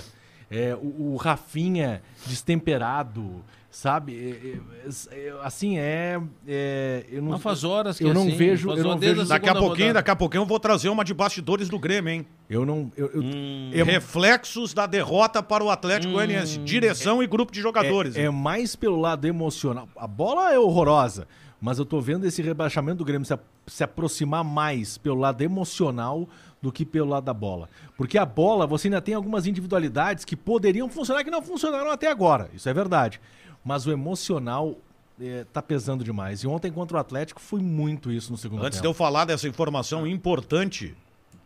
É, 0.50 0.74
o, 0.74 1.12
o 1.12 1.16
Rafinha 1.16 2.02
destemperado, 2.26 3.44
sabe? 3.80 4.12
É, 4.16 4.88
é, 5.14 5.28
é, 5.28 5.34
assim, 5.44 5.78
é, 5.78 6.20
é, 6.48 7.06
eu 7.12 7.22
não, 7.22 7.30
Mas 7.30 7.42
faz 7.42 7.62
horas 7.62 7.96
que 7.96 8.02
eu 8.02 8.12
não 8.12 8.22
assim, 8.26 8.36
vejo- 8.36 8.70
eu 8.72 8.82
não 8.82 8.98
vejo- 8.98 9.24
Daqui 9.24 9.48
a 9.48 9.52
pouquinho, 9.54 9.70
rodada. 9.88 9.92
daqui 9.94 10.10
a 10.10 10.16
pouquinho 10.16 10.40
eu 10.42 10.46
vou 10.46 10.58
trazer 10.58 10.88
uma 10.88 11.04
de 11.04 11.14
bastidores 11.14 11.68
do 11.68 11.78
Grêmio, 11.78 12.10
hein? 12.12 12.26
eu 12.50 12.66
não, 12.66 12.90
eu, 12.96 13.06
eu- 13.14 13.22
Hum, 13.22 13.70
Reflexos 13.84 14.74
da 14.74 14.84
derrota 14.84 15.40
para 15.42 15.62
o 15.62 15.70
Atlético 15.70 16.12
Goianiense. 16.14 16.58
Direção 16.58 17.22
e 17.22 17.26
grupo 17.28 17.52
de 17.52 17.60
jogadores. 17.60 18.16
é, 18.16 18.22
é 18.24 18.30
mais 18.30 18.74
pelo 18.74 19.00
lado 19.00 19.26
emocional. 19.26 19.88
A 19.96 20.08
bola 20.08 20.52
é 20.52 20.58
horrorosa, 20.58 21.28
mas 21.60 21.78
eu 21.78 21.84
tô 21.84 22.00
vendo 22.00 22.26
esse 22.26 22.42
rebaixamento 22.42 22.98
do 22.98 23.04
Grêmio 23.04 23.24
se, 23.26 23.32
a- 23.34 23.38
se 23.66 23.84
aproximar 23.84 24.42
mais 24.42 24.98
pelo 24.98 25.20
lado 25.20 25.40
emocional 25.42 26.28
do 26.60 26.72
que 26.72 26.84
pelo 26.84 27.08
lado 27.08 27.24
da 27.24 27.34
bola. 27.34 27.68
Porque 27.96 28.18
a 28.18 28.26
bola, 28.26 28.66
você 28.66 28.88
ainda 28.88 29.00
tem 29.00 29.14
algumas 29.14 29.46
individualidades 29.46 30.24
que 30.24 30.36
poderiam 30.36 30.88
funcionar 30.88 31.24
que 31.24 31.30
não 31.30 31.42
funcionaram 31.42 31.90
até 31.90 32.08
agora. 32.10 32.50
Isso 32.52 32.68
é 32.68 32.74
verdade. 32.74 33.20
Mas 33.64 33.86
o 33.86 33.92
emocional 33.92 34.76
é, 35.20 35.44
tá 35.52 35.62
pesando 35.62 36.04
demais. 36.04 36.42
E 36.42 36.46
ontem 36.46 36.70
contra 36.70 36.96
o 36.96 37.00
Atlético 37.00 37.40
foi 37.40 37.60
muito 37.60 38.10
isso 38.10 38.30
no 38.30 38.38
segundo 38.38 38.60
Antes 38.64 38.78
de 38.78 38.82
tempo. 38.82 38.90
eu 38.90 38.94
falar 38.94 39.24
dessa 39.24 39.48
informação 39.48 40.06
importante 40.06 40.96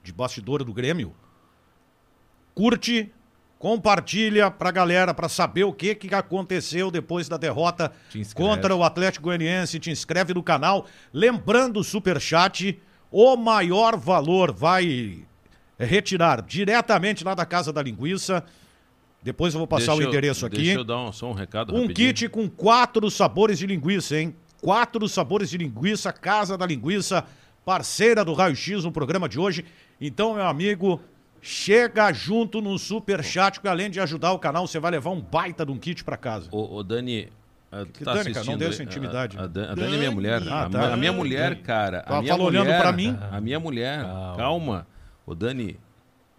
de 0.02 0.12
bastidor 0.12 0.64
do 0.64 0.72
Grêmio, 0.72 1.14
curte, 2.54 3.12
compartilha 3.58 4.50
pra 4.50 4.70
galera 4.70 5.14
pra 5.14 5.28
saber 5.28 5.64
o 5.64 5.72
que, 5.72 5.94
que 5.94 6.14
aconteceu 6.14 6.90
depois 6.90 7.28
da 7.28 7.36
derrota 7.36 7.92
contra 8.34 8.74
o 8.74 8.82
Atlético 8.82 9.24
Goianiense. 9.24 9.78
Te 9.78 9.90
inscreve 9.90 10.34
no 10.34 10.42
canal. 10.42 10.86
Lembrando 11.12 11.78
o 11.78 11.84
superchat, 11.84 12.80
o 13.12 13.36
maior 13.36 13.96
valor 13.96 14.50
vai 14.52 15.18
retirar 15.78 16.42
diretamente 16.42 17.22
lá 17.24 17.34
da 17.34 17.44
Casa 17.46 17.72
da 17.72 17.82
Linguiça. 17.82 18.42
Depois 19.22 19.54
eu 19.54 19.58
vou 19.58 19.66
passar 19.66 19.86
deixa 19.92 20.00
o 20.00 20.02
eu- 20.02 20.08
endereço 20.08 20.46
aqui. 20.46 20.56
Deixa 20.56 20.80
eu 20.80 20.84
dar 20.84 20.98
um, 20.98 21.12
só 21.12 21.30
um 21.30 21.32
recado 21.32 21.72
Um 21.74 21.82
rapidinho. 21.82 22.08
kit 22.14 22.28
com 22.28 22.48
quatro 22.48 23.08
sabores 23.10 23.58
de 23.58 23.66
linguiça, 23.66 24.16
hein? 24.18 24.34
Quatro 24.60 25.08
sabores 25.08 25.50
de 25.50 25.58
linguiça, 25.58 26.12
Casa 26.12 26.56
da 26.56 26.64
Linguiça, 26.66 27.24
parceira 27.64 28.24
do 28.24 28.32
Raio 28.32 28.56
X 28.56 28.84
no 28.84 28.90
programa 28.92 29.28
de 29.28 29.38
hoje. 29.38 29.64
Então, 30.00 30.34
meu 30.34 30.46
amigo, 30.46 31.00
chega 31.40 32.12
junto 32.12 32.60
no 32.60 32.78
super 32.78 33.22
chat, 33.24 33.60
que 33.60 33.66
além 33.68 33.90
de 33.90 34.00
ajudar 34.00 34.32
o 34.32 34.38
canal, 34.38 34.66
você 34.66 34.78
vai 34.80 34.90
levar 34.92 35.10
um 35.10 35.20
baita 35.20 35.66
de 35.66 35.72
um 35.72 35.78
kit 35.78 36.02
pra 36.04 36.16
casa. 36.16 36.48
Ô, 36.52 36.76
ô, 36.76 36.82
Dani. 36.82 37.28
Ah, 37.72 37.84
Tu 37.84 37.92
Que 37.92 38.04
tá 38.04 38.12
Dani, 38.12 38.24
cara, 38.24 38.30
assistindo 38.40 38.58
não 38.60 38.66
aí? 38.66 38.72
essa 38.72 38.82
intimidade. 38.82 39.38
A, 39.38 39.42
a 39.42 39.46
Dan- 39.46 39.70
a 39.70 39.74
Dani 39.74 39.94
é 39.94 39.98
minha 39.98 40.10
mulher. 40.10 40.42
Ah, 40.48 40.62
a, 40.64 40.70
tá. 40.70 40.92
a 40.92 40.96
minha 40.96 41.12
mulher, 41.12 41.62
cara. 41.62 42.04
A 42.06 42.12
Ela 42.12 42.20
minha 42.22 42.32
falou 42.34 42.46
olhando 42.48 42.64
mulher, 42.66 42.80
pra 42.80 42.92
mim. 42.92 43.18
A 43.30 43.40
minha 43.40 43.58
mulher. 43.58 44.02
Calma. 44.04 44.36
Calma. 44.36 44.86
Ô, 45.26 45.34
Dani, 45.34 45.78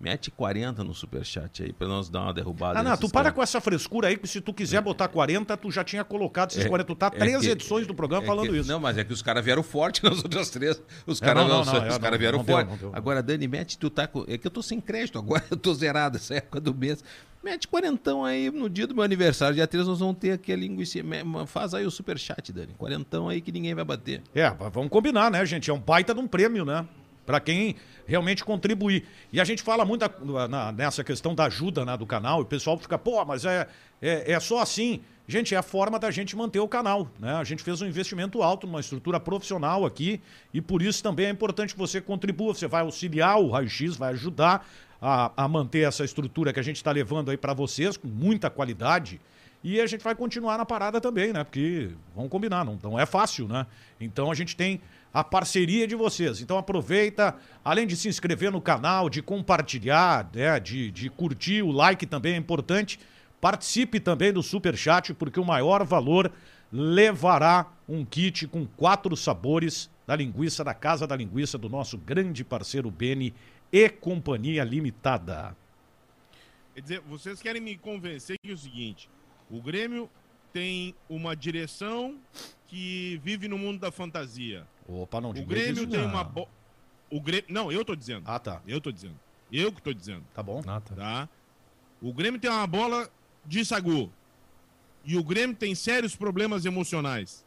mete 0.04 0.30
40 0.30 0.84
no 0.84 0.94
superchat 0.94 1.64
aí 1.64 1.72
pra 1.72 1.88
nós 1.88 2.10
dar 2.10 2.24
uma 2.24 2.34
derrubada. 2.34 2.78
Ah, 2.80 2.84
não, 2.84 2.98
tu 2.98 3.08
para 3.10 3.32
com 3.32 3.42
essa 3.42 3.62
frescura 3.62 4.10
aí, 4.10 4.18
que 4.18 4.28
se 4.28 4.42
tu 4.42 4.54
quiser 4.54 4.82
botar 4.82 5.08
40, 5.08 5.56
tu 5.56 5.72
já 5.72 5.82
tinha 5.82 6.04
colocado 6.04 6.52
esses 6.52 6.66
40. 6.66 6.86
Tu 6.88 6.96
tá 6.96 7.08
É 7.08 7.10
três 7.12 7.40
que- 7.42 7.48
edições 7.50 7.88
do 7.88 7.96
programa 7.96 8.24
é 8.24 8.28
falando 8.28 8.50
que- 8.52 8.58
isso. 8.58 8.70
Não, 8.70 8.80
mas 8.82 8.98
é 8.98 9.04
que 9.06 9.14
os 9.14 9.22
caras 9.22 9.44
vieram 9.46 9.64
forte 9.64 10.04
nas 10.04 10.18
outras 10.22 10.50
três. 10.50 10.82
Os 11.08 11.22
É, 11.22 11.26
caras 11.26 11.44
não, 11.44 11.50
não, 11.50 11.56
não, 11.66 11.74
os 11.74 11.96
é, 11.96 12.00
não, 12.12 12.18
vieram 12.18 12.44
deu, 12.44 12.56
forte. 12.56 12.70
não 12.70 12.78
deu. 12.78 12.92
Agora, 12.94 13.24
Dani, 13.24 13.48
mete, 13.48 13.78
tu 13.78 13.90
tá 13.90 14.06
com. 14.06 14.26
É 14.28 14.38
que 14.38 14.46
eu 14.46 14.52
tô 14.52 14.62
sem 14.62 14.82
crédito 14.82 15.18
agora, 15.18 15.42
eu 15.50 15.56
tô 15.56 15.74
zerado 15.74 16.18
essa 16.18 16.36
época 16.36 16.60
do 16.60 16.76
mês. 16.76 17.02
Mete 17.42 17.68
quarentão 17.68 18.24
aí 18.24 18.50
no 18.52 18.70
dia 18.70 18.88
do 18.88 18.94
meu 18.96 19.04
aniversário. 19.04 19.56
Dia 19.56 19.68
3 19.68 19.86
nós 19.88 20.00
vamos 20.00 20.18
ter 20.18 20.32
aqui 20.32 20.52
a 20.52 20.56
linguiça. 20.56 21.00
Faz 21.48 21.74
aí 21.74 21.86
o 21.86 21.92
superchat, 21.92 22.52
Dani. 22.54 22.74
Quarentão 22.78 23.28
aí 23.30 23.42
que 23.42 23.52
ninguém 23.52 23.74
vai 23.76 23.84
bater. 23.84 24.22
É, 24.36 24.50
vamos 24.72 24.90
combinar, 24.90 25.30
né, 25.32 25.46
gente? 25.46 25.70
É 25.70 25.74
um 25.74 25.80
baita 25.80 26.14
de 26.14 26.20
um 26.22 26.28
prêmio, 26.28 26.64
né? 26.66 26.86
Pra 27.26 27.40
quem 27.40 27.76
realmente 28.06 28.44
contribuir. 28.44 29.06
E 29.32 29.40
a 29.40 29.44
gente 29.44 29.64
fala 29.64 29.86
muito 29.86 30.04
na- 30.50 30.72
nessa 30.72 31.04
questão 31.04 31.34
da 31.34 31.46
ajuda 31.46 31.86
né, 31.86 31.96
do 31.96 32.06
canal, 32.06 32.40
e 32.40 32.44
o 32.44 32.46
pessoal 32.46 32.78
fica, 32.78 32.98
pô, 32.98 33.24
mas 33.24 33.46
é, 33.46 33.68
é, 34.02 34.34
é 34.34 34.40
só 34.40 34.60
assim. 34.60 35.02
Gente, 35.26 35.56
é 35.56 35.58
a 35.58 35.64
forma 35.64 35.98
da 35.98 36.12
gente 36.12 36.36
manter 36.36 36.60
o 36.60 36.68
canal, 36.68 37.08
né? 37.18 37.36
A 37.36 37.46
gente 37.46 37.64
fez 37.64 37.82
um 37.82 37.88
investimento 37.88 38.44
alto 38.44 38.68
numa 38.68 38.82
estrutura 38.82 39.22
profissional 39.22 39.86
aqui, 39.86 40.20
e 40.54 40.60
por 40.60 40.82
isso 40.82 41.02
também 41.02 41.28
é 41.28 41.30
importante 41.30 41.74
que 41.74 41.80
você 41.80 42.02
contribua. 42.02 42.54
Você 42.54 42.68
vai 42.68 42.82
auxiliar 42.82 43.40
o 43.40 43.50
Raio 43.50 43.70
X, 43.70 43.96
vai 43.96 44.12
ajudar 44.12 44.68
a, 45.02 45.32
a 45.38 45.48
manter 45.48 45.88
essa 45.88 46.04
estrutura 46.04 46.52
que 46.52 46.60
a 46.60 46.64
gente 46.64 46.76
está 46.76 46.92
levando 46.92 47.32
aí 47.32 47.38
para 47.38 47.54
vocês, 47.54 47.96
com 47.96 48.08
muita 48.10 48.50
qualidade. 48.50 49.22
E 49.64 49.80
a 49.80 49.88
gente 49.88 50.04
vai 50.04 50.14
continuar 50.14 50.58
na 50.58 50.66
parada 50.66 51.00
também, 51.00 51.32
né? 51.32 51.42
Porque, 51.46 51.92
vamos 52.14 52.30
combinar, 52.30 52.66
não, 52.66 52.78
não 52.84 53.00
é 53.00 53.06
fácil, 53.06 53.48
né? 53.48 53.66
Então 54.02 54.30
a 54.30 54.36
gente 54.36 54.58
tem 54.58 54.82
a 55.14 55.24
parceria 55.24 55.86
de 55.86 55.96
vocês. 55.96 56.42
Então 56.42 56.58
aproveita, 56.58 57.36
além 57.64 57.86
de 57.86 57.96
se 57.96 58.10
inscrever 58.10 58.52
no 58.52 58.60
canal, 58.60 59.10
de 59.10 59.22
compartilhar, 59.22 60.30
né? 60.34 60.60
de, 60.60 60.90
de 60.90 61.10
curtir, 61.10 61.62
o 61.62 61.72
like 61.72 62.06
também 62.08 62.34
é 62.34 62.38
importante. 62.38 63.00
Participe 63.40 64.00
também 64.00 64.34
do 64.34 64.42
Super 64.42 64.76
Chat, 64.76 65.14
porque 65.14 65.40
o 65.40 65.46
maior 65.46 65.84
valor 65.86 66.32
levará 66.72 67.72
um 67.88 68.04
kit 68.04 68.48
com 68.48 68.66
quatro 68.66 69.16
sabores 69.16 69.92
da 70.08 70.16
linguiça 70.16 70.64
da 70.64 70.74
Casa 70.74 71.06
da 71.06 71.16
Linguiça 71.16 71.58
do 71.58 71.70
nosso 71.70 71.98
grande 71.98 72.44
parceiro 72.44 72.90
Beni 72.90 73.34
e 73.72 73.88
Companhia 73.90 74.64
Limitada. 74.64 75.56
Quer 76.74 76.82
dizer, 76.82 77.00
vocês 77.02 77.42
querem 77.42 77.62
me 77.62 77.78
convencer 77.78 78.38
que 78.42 78.50
é 78.50 78.54
o 78.54 78.58
seguinte: 78.58 79.08
o 79.50 79.62
Grêmio 79.62 80.10
tem 80.52 80.96
uma 81.08 81.36
direção 81.36 82.18
que 82.68 83.20
vive 83.24 83.48
no 83.48 83.58
mundo 83.58 83.80
da 83.80 83.92
fantasia. 83.92 84.66
Opa, 84.88 85.22
não 85.22 85.30
O 85.30 85.34
Grêmio 85.34 85.84
isso, 85.84 85.88
tem 85.88 86.00
não. 86.02 86.08
uma. 86.08 86.24
Bo... 86.24 86.48
O 87.10 87.22
Grêmio... 87.22 87.46
Não, 87.50 87.72
eu 87.72 87.86
tô 87.86 87.96
dizendo. 87.96 88.24
Ah, 88.26 88.40
tá. 88.40 88.62
Eu 88.68 88.82
tô 88.82 88.92
dizendo. 88.92 89.20
Eu 89.52 89.72
que 89.72 89.82
tô 89.82 89.94
dizendo, 89.94 90.24
Tá 90.34 90.42
bom. 90.42 90.62
Ah, 90.68 90.82
tá. 90.82 90.96
tá? 90.96 91.30
O 92.02 92.12
Grêmio 92.14 92.40
tem 92.40 92.50
uma 92.50 92.66
bola 92.68 93.10
de 93.46 93.64
sagu. 93.64 94.12
E 95.06 95.18
o 95.18 95.24
Grêmio 95.24 95.56
tem 95.56 95.76
sérios 95.76 96.16
problemas 96.16 96.66
emocionais. 96.66 97.46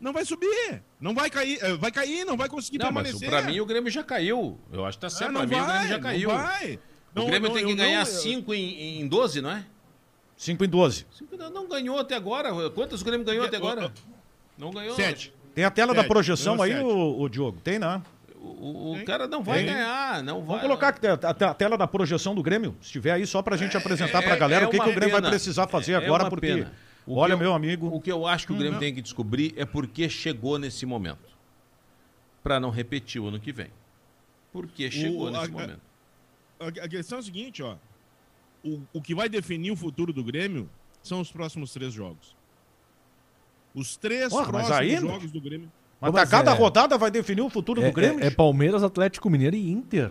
Não 0.00 0.12
vai 0.12 0.24
subir. 0.24 0.82
Não 1.00 1.14
vai 1.14 1.30
cair. 1.30 1.58
eh, 1.62 1.76
Vai 1.76 1.90
cair, 1.92 2.24
não 2.24 2.36
vai 2.36 2.48
conseguir 2.48 2.78
Não, 2.78 2.90
mas 2.92 3.04
permanecer. 3.04 3.28
pra 3.30 3.42
mim 3.42 3.60
o 3.60 3.66
Grêmio 3.66 3.90
já 3.90 4.02
caiu. 4.02 4.58
Eu 4.72 4.84
acho 4.84 4.98
que 4.98 5.02
tá 5.02 5.06
Ah, 5.06 5.10
certo. 5.10 5.32
não 5.32 5.46
pra 5.46 5.48
mim 5.48 5.62
o 5.62 5.66
Grêmio 5.66 5.88
já 5.88 5.94
vai, 5.98 6.00
caiu. 6.00 6.28
Não 6.28 6.36
vai. 6.38 6.74
O 6.74 6.80
Não, 7.14 7.26
Grêmio 7.26 7.48
não, 7.48 7.56
tem 7.56 7.66
que 7.66 7.74
ganhar 7.74 8.04
não- 8.04 8.12
eu- 8.12 8.20
5 8.20 8.54
em, 8.54 9.00
em 9.00 9.06
12, 9.08 9.40
não 9.40 9.50
é? 9.50 9.66
5 10.36 10.64
em 10.64 10.68
12. 10.68 11.06
Cinco 11.12 11.36
não- 11.36 11.50
Não 11.50 11.68
ganhou 11.68 11.98
até 11.98 12.14
agora. 12.16 12.50
Quantos 12.70 13.00
o 13.00 13.04
Grêmio 13.04 13.24
ganhou 13.24 13.44
até 13.46 13.56
agora? 13.58 13.92
Não 14.58 14.70
ganhou. 14.72 14.96
Sete. 14.96 15.32
Tem 15.54 15.64
a 15.64 15.70
tela 15.70 15.92
da 15.94 16.04
projeção 16.04 16.60
aí, 16.62 16.74
o, 16.80 17.20
o 17.20 17.28
Diogo? 17.28 17.58
Tem, 17.62 17.78
né? 17.78 18.02
O, 18.36 18.46
o- 18.46 18.92
o 18.92 18.96
Tem. 18.96 19.04
cara 19.04 19.28
não 19.28 19.42
vai 19.42 19.58
Tem. 19.64 19.66
ganhar. 19.72 20.22
Não 20.22 20.38
vai. 20.38 20.46
Vamos 20.46 20.62
colocar 20.62 20.88
a, 20.94 21.46
a- 21.46 21.50
a 21.50 21.54
tela 21.54 21.76
da 21.78 21.86
projeção 21.86 22.34
do 22.34 22.42
Grêmio, 22.42 22.74
se 22.80 22.90
tiver 22.90 23.12
aí, 23.12 23.26
só 23.26 23.42
pra 23.42 23.56
gente 23.56 23.76
apresentar 23.76 24.22
pra 24.22 24.32
é- 24.34 24.36
galera 24.36 24.64
é 24.64 24.68
o 24.68 24.70
que, 24.70 24.78
que 24.78 24.82
o 24.82 24.94
Grêmio 24.94 25.10
pena. 25.16 25.20
vai 25.22 25.30
precisar 25.30 25.68
fazer 25.68 25.92
É 25.92 25.96
agora, 25.96 26.28
porque, 26.28 26.46
pena. 26.46 26.72
O 27.06 27.16
olha, 27.16 27.30
que 27.36 27.42
eu- 27.42 27.44
meu 27.44 27.54
amigo, 27.54 27.88
O 27.88 28.00
que 28.00 28.10
eu 28.10 28.26
acho 28.26 28.46
que 28.46 28.52
o 28.52 28.56
Grêmio 28.56 28.72
não. 28.74 28.80
tem 28.80 28.94
que 28.94 29.02
descobrir 29.02 29.52
é 29.56 29.64
por 29.64 29.86
que 29.86 30.08
chegou 30.08 30.58
nesse 30.58 30.86
momento. 30.86 31.30
Pra 32.42 32.58
não 32.58 32.70
repetir 32.70 33.20
o 33.20 33.28
ano 33.28 33.38
que 33.38 33.52
vem. 33.52 33.68
Por 34.52 34.66
que 34.66 34.90
chegou 34.90 35.28
a- 35.28 35.30
nesse 35.32 35.44
a- 35.44 35.48
momento? 35.52 35.80
A, 36.58 36.66
a 36.84 36.88
questão 36.88 37.18
é 37.18 37.20
a 37.20 37.24
seguinte, 37.24 37.62
ó. 37.62 37.76
O, 38.64 38.80
o 38.92 39.02
que 39.02 39.14
vai 39.14 39.28
definir 39.28 39.70
o 39.72 39.76
futuro 39.76 40.12
do 40.12 40.22
Grêmio 40.24 40.68
são 41.02 41.20
os 41.20 41.30
próximos 41.32 41.72
três 41.72 41.92
jogos. 41.92 42.34
Os 43.74 43.96
três 43.96 44.28
Porra, 44.28 44.46
próximos 44.48 45.00
jogos 45.00 45.30
do 45.30 45.40
Grêmio. 45.40 45.70
mas, 46.00 46.12
Mas 46.12 46.28
cada 46.30 46.50
é- 46.50 46.54
rodada 46.54 46.98
vai 46.98 47.10
definir 47.10 47.40
o 47.42 47.48
futuro 47.50 47.82
É, 47.82 47.86
do 47.88 47.92
Grêmio. 47.94 48.22
é- 48.22 48.26
é 48.26 48.30
Palmeiras, 48.30 48.82
Atlético 48.82 49.30
Mineiro 49.30 49.56
e 49.56 49.70
Inter. 49.70 50.10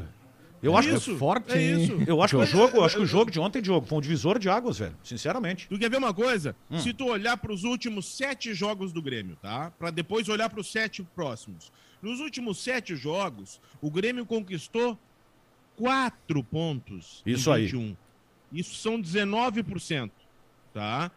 Eu 0.64 0.78
acho, 0.78 0.90
isso, 0.90 1.14
é 1.14 1.18
forte, 1.18 1.54
é 1.54 1.60
isso. 1.62 1.92
eu 2.06 2.22
acho 2.22 2.38
que 2.38 2.44
o 2.44 2.46
jogo, 2.46 2.82
é, 2.82 2.86
acho 2.86 2.96
que 2.96 3.02
o 3.02 3.04
é, 3.04 3.08
jogo 3.08 3.32
de 3.32 3.40
ontem, 3.40 3.62
Diogo, 3.64 3.88
foi 3.88 3.98
um 3.98 4.02
divisor 4.02 4.38
de 4.38 4.48
águas, 4.48 4.78
velho. 4.78 4.96
Sinceramente. 5.04 5.68
Tu 5.68 5.80
quer 5.80 5.90
ver 5.90 5.98
uma 5.98 6.14
coisa? 6.14 6.56
Hum. 6.70 6.78
Se 6.78 6.94
tu 6.94 7.06
olhar 7.08 7.36
para 7.38 7.52
os 7.52 7.64
últimos 7.64 8.06
sete 8.16 8.54
jogos 8.54 8.94
do 8.94 9.02
Grêmio, 9.02 9.36
tá? 9.42 9.72
Para 9.80 9.90
depois 9.90 10.30
olhar 10.30 10.50
para 10.52 10.60
os 10.60 10.72
sete 10.72 11.02
próximos. 11.16 11.72
Nos 12.00 12.20
últimos 12.20 12.62
sete 12.62 12.96
jogos, 12.96 13.60
o 13.82 13.90
Grêmio 13.90 14.24
conquistou 14.24 14.98
quatro 15.76 16.44
pontos. 16.44 17.24
em 17.26 17.32
Isso 17.32 17.52
aí. 17.52 17.64
21. 17.66 17.96
Isso 18.54 18.76
são 18.76 19.00
19%, 19.02 20.12
tá? 20.74 21.10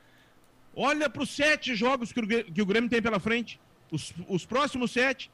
Olha 0.76 1.08
para 1.08 1.22
os 1.22 1.30
sete 1.30 1.74
jogos 1.74 2.12
que 2.12 2.20
o, 2.20 2.26
que 2.26 2.62
o 2.62 2.66
Grêmio 2.66 2.90
tem 2.90 3.00
pela 3.00 3.20
frente, 3.20 3.60
os, 3.90 4.12
os 4.28 4.44
próximos 4.44 4.90
sete, 4.90 5.30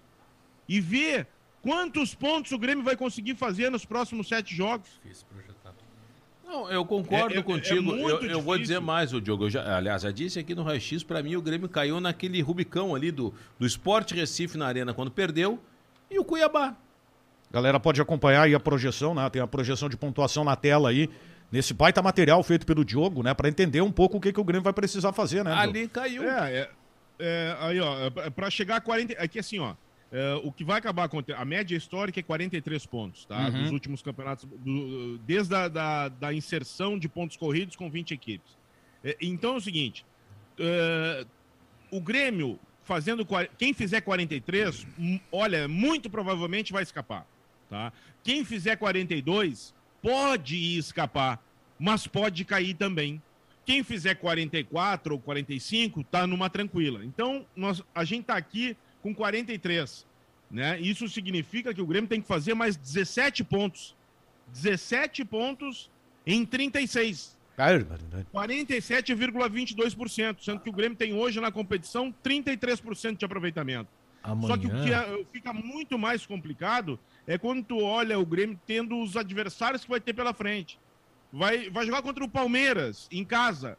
e 0.69 0.81
vê 0.81 1.27
quantos 1.63 2.15
pontos 2.15 2.53
o 2.53 2.59
Grêmio 2.59 2.85
vai 2.85 2.97
conseguir 2.97 3.35
fazer 3.35 3.71
nos 3.71 3.85
próximos 3.85 4.29
sete 4.29 4.55
jogos. 4.55 4.89
Não, 6.45 6.69
eu 6.71 6.85
concordo 6.85 7.33
É- 7.35 7.37
é- 7.37 7.41
é 7.41 7.43
contigo. 7.43 7.93
eu, 7.93 8.21
eu 8.23 8.41
vou 8.43 8.57
dizer 8.59 8.75
difícil. 8.75 8.81
mais, 8.83 9.13
o 9.15 9.21
Diogo. 9.21 9.45
Eu 9.45 9.51
já, 9.51 9.77
aliás, 9.77 10.03
já 10.03 10.11
disse 10.11 10.39
aqui 10.39 10.53
no 10.55 10.63
Raio 10.65 10.81
X, 10.81 11.03
pra 11.05 11.23
mim 11.23 11.37
o 11.37 11.43
Grêmio 11.43 11.69
caiu 11.69 12.01
naquele 12.01 12.41
Rubicão 12.43 12.93
ali 12.95 13.13
do, 13.13 13.33
do 13.59 13.65
Esporte 13.65 14.15
Recife 14.15 14.59
na 14.59 14.67
Arena 14.67 14.93
quando 14.93 15.11
perdeu. 15.13 15.61
E 16.11 16.19
o 16.19 16.25
Cuiabá. 16.25 16.75
Galera 17.53 17.79
pode 17.79 18.01
acompanhar 18.01 18.43
aí 18.43 18.55
a 18.55 18.59
projeção, 18.61 19.15
né? 19.15 19.29
Tem 19.31 19.41
a 19.41 19.47
projeção 19.47 19.89
de 19.89 19.97
pontuação 19.97 20.43
na 20.45 20.57
tela 20.57 20.89
aí. 20.91 21.09
Nesse 21.53 21.75
baita 21.75 22.01
material 22.01 22.43
feito 22.43 22.65
pelo 22.65 22.85
Diogo, 22.85 23.23
né? 23.23 23.35
Pra 23.35 23.49
entender 23.49 23.81
um 23.81 23.91
pouco 23.91 24.19
o 24.19 24.21
que, 24.21 24.33
que 24.33 24.41
o 24.41 24.45
Grêmio 24.45 24.63
vai 24.63 24.73
precisar 24.73 25.13
fazer, 25.13 25.43
né? 25.45 25.51
Diogo? 25.51 25.63
Ali 25.69 25.89
caiu. 25.89 26.23
É, 26.23 26.53
é, 26.53 26.71
é, 27.19 27.57
aí, 27.61 27.81
ó, 27.81 27.97
é, 28.25 28.31
pra 28.31 28.49
chegar 28.51 28.77
a 28.77 28.81
40. 28.81 29.15
Aqui, 29.21 29.39
assim, 29.39 29.59
ó. 29.59 29.75
é, 30.13 30.35
o 30.45 30.53
que 30.53 30.63
vai 30.65 30.79
acabar 30.79 31.05
acontecendo. 31.05 31.41
A 31.41 31.45
média 31.45 31.77
histórica 31.77 32.21
é 32.21 32.23
43 32.23 32.87
pontos, 32.87 33.25
tá? 33.25 33.37
Uhum. 33.49 33.63
Dos 33.63 33.71
últimos 33.73 34.01
campeonatos. 34.03 34.45
do- 34.45 35.19
desde 35.19 35.55
a 35.55 35.67
da, 35.69 36.09
da 36.09 36.33
inserção 36.33 36.97
de 36.99 37.09
pontos 37.09 37.37
corridos 37.37 37.75
com 37.75 37.91
20 37.91 38.13
equipes. 38.15 38.57
É, 39.05 39.17
então 39.21 39.55
é 39.55 39.57
o 39.57 39.61
seguinte: 39.61 40.05
é, 40.59 41.27
o 41.91 42.01
Grêmio 42.01 42.59
fazendo. 42.85 43.27
Quem 43.59 43.75
fizer 43.75 44.01
43, 44.03 44.87
hum, 44.99 45.19
olha, 45.33 45.67
muito 45.67 46.09
provavelmente 46.09 46.73
vai 46.73 46.83
escapar. 46.85 47.27
Tá? 47.69 47.93
Quem 48.23 48.45
fizer 48.45 48.77
42 48.77 49.75
pode 50.03 50.57
escapar, 50.79 51.43
mas 51.79 52.07
pode 52.07 52.45
cair 52.45 52.75
também. 52.75 53.23
Quem 53.65 53.83
fizer 53.85 54.15
44 54.17 55.15
ou 55.15 55.21
45 55.21 56.03
tá 56.05 56.27
numa 56.27 56.51
tranquila. 56.51 57.05
Então, 57.05 57.47
nós, 57.55 57.83
a 57.95 58.05
gente 58.05 58.25
tá 58.25 58.37
aqui 58.37 58.77
com 59.03 59.15
43, 59.15 60.05
né? 60.51 60.81
Isso 60.81 61.09
significa 61.09 61.73
que 61.73 61.81
o 61.81 61.87
Grêmio 61.87 62.09
tem 62.09 62.21
que 62.21 62.27
fazer 62.27 62.55
mais 62.55 62.77
17 62.77 63.45
pontos. 63.45 63.95
17 64.53 65.25
pontos 65.25 65.89
em 66.27 66.45
36. 66.45 67.39
Barbaridade. 67.57 68.27
47,22%, 68.35 70.37
sendo 70.43 70.61
que 70.61 70.71
o 70.71 70.73
Grêmio 70.73 70.97
tem 70.97 71.13
hoje 71.15 71.41
na 71.41 71.53
competição 71.53 72.13
33% 72.25 73.19
de 73.19 73.25
aproveitamento. 73.25 73.89
Amanhã, 74.23 74.49
Só 74.49 74.57
que 74.57 74.67
o 74.67 74.71
que 74.71 74.93
é- 74.93 75.25
fica 75.33 75.53
muito 75.53 75.99
mais 75.99 76.27
complicado 76.27 76.99
é 77.33 77.39
quando 77.39 77.63
tu 77.65 77.79
olha 77.81 78.19
o 78.19 78.27
Grêmio 78.27 78.59
tendo 78.67 79.01
os 79.01 79.17
adversários 79.17 79.85
que 79.85 79.91
vai 79.91 80.01
ter 80.01 80.13
pela 80.13 80.35
frente. 80.35 80.79
Vai, 81.33 81.71
vai 81.71 81.87
jogar 81.87 82.03
contra 82.03 82.25
o 82.25 82.29
Palmeiras, 82.29 83.07
em 83.13 83.25
casa, 83.25 83.79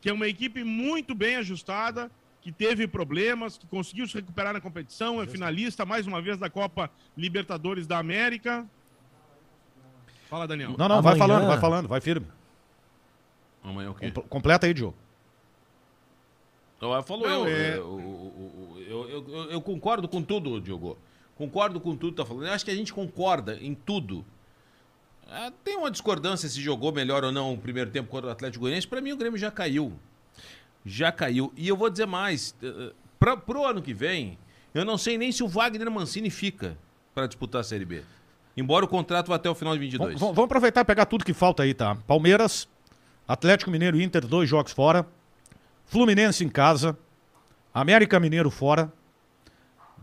que 0.00 0.08
é 0.08 0.12
uma 0.12 0.28
equipe 0.28 0.62
muito 0.62 1.12
bem 1.12 1.34
ajustada, 1.36 2.08
que 2.40 2.52
teve 2.52 2.86
problemas, 2.86 3.58
que 3.58 3.66
conseguiu 3.66 4.06
se 4.06 4.14
recuperar 4.14 4.52
na 4.52 4.60
competição, 4.60 5.20
é 5.20 5.26
finalista 5.26 5.84
mais 5.84 6.06
uma 6.06 6.22
vez 6.22 6.38
da 6.38 6.48
Copa 6.48 6.88
Libertadores 7.16 7.84
da 7.84 7.98
América. 7.98 8.64
Fala, 10.28 10.46
Daniel. 10.46 10.76
Não, 10.78 10.88
não, 10.88 11.02
vai 11.02 11.14
Amanhã- 11.14 11.18
falando, 11.26 11.46
vai 11.48 11.60
falando, 11.60 11.88
vai 11.88 12.00
firme. 12.00 12.28
Amanhã 13.64 13.90
o 13.90 13.94
quê? 13.94 14.12
Com- 14.12 14.22
Completa 14.22 14.66
aí, 14.66 14.72
Diogo. 14.74 14.96
Então, 16.76 17.02
falou 17.02 17.26
Não, 17.28 17.48
eu, 17.48 17.56
é- 17.56 17.76
eu, 17.76 18.84
eu, 18.88 19.08
eu, 19.10 19.28
eu- 19.34 19.50
eu 19.50 19.60
concordo 19.60 20.06
com 20.06 20.22
tudo, 20.22 20.60
Diogo. 20.60 20.96
Concordo 21.36 21.78
com 21.80 21.94
tudo 21.96 22.12
que 22.12 22.16
tá 22.22 22.24
falando. 22.26 22.46
Eu 22.46 22.52
acho 22.52 22.64
que 22.64 22.70
a 22.70 22.74
gente 22.74 22.92
concorda 22.92 23.56
em 23.60 23.74
tudo. 23.74 24.24
Ah, 25.28 25.52
tem 25.64 25.76
uma 25.76 25.90
discordância 25.90 26.48
se 26.48 26.60
jogou 26.60 26.92
melhor 26.92 27.24
ou 27.24 27.32
não 27.32 27.52
o 27.54 27.58
primeiro 27.58 27.90
tempo 27.90 28.08
contra 28.08 28.28
o 28.28 28.32
Atlético 28.32 28.62
Goianiense. 28.62 28.86
Pra 28.86 29.00
mim, 29.00 29.12
o 29.12 29.16
Grêmio 29.16 29.38
já 29.38 29.50
caiu. 29.50 29.92
Já 30.84 31.10
caiu. 31.12 31.52
E 31.56 31.66
eu 31.68 31.76
vou 31.76 31.90
dizer 31.90 32.06
mais. 32.06 32.54
eh, 32.62 32.92
Pra, 33.18 33.36
pro 33.36 33.64
ano 33.64 33.80
que 33.82 33.92
vem, 33.94 34.38
eu 34.74 34.84
não 34.84 34.96
sei 34.98 35.16
nem 35.18 35.32
se 35.32 35.42
o 35.42 35.48
Wagner 35.48 35.90
Mancini 35.90 36.28
fica 36.30 36.76
pra 37.14 37.26
disputar 37.26 37.62
a 37.62 37.64
Série 37.64 37.84
B. 37.86 38.02
Embora 38.56 38.84
o 38.84 38.88
contrato 38.88 39.28
vá 39.28 39.36
até 39.36 39.48
o 39.50 39.54
final 39.54 39.72
de 39.74 39.80
22. 39.80 40.20
Vamos, 40.20 40.34
vamos 40.36 40.44
aproveitar 40.46 40.82
e 40.82 40.84
pegar 40.84 41.06
tudo 41.06 41.24
que 41.24 41.32
falta 41.34 41.62
aí, 41.62 41.72
tá? 41.74 41.96
Palmeiras, 42.06 42.68
Atlético 43.26 43.70
Mineiro 43.70 43.98
e 43.98 44.02
Inter, 44.04 44.26
dois 44.26 44.48
jogos 44.48 44.72
fora. 44.72 45.06
Fluminense 45.86 46.44
em 46.44 46.48
casa. 46.48 46.96
América 47.74 48.20
Mineiro 48.20 48.50
fora. 48.50 48.92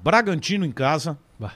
Bragantino 0.03 0.65
em 0.65 0.71
casa. 0.71 1.17
Bah. 1.39 1.53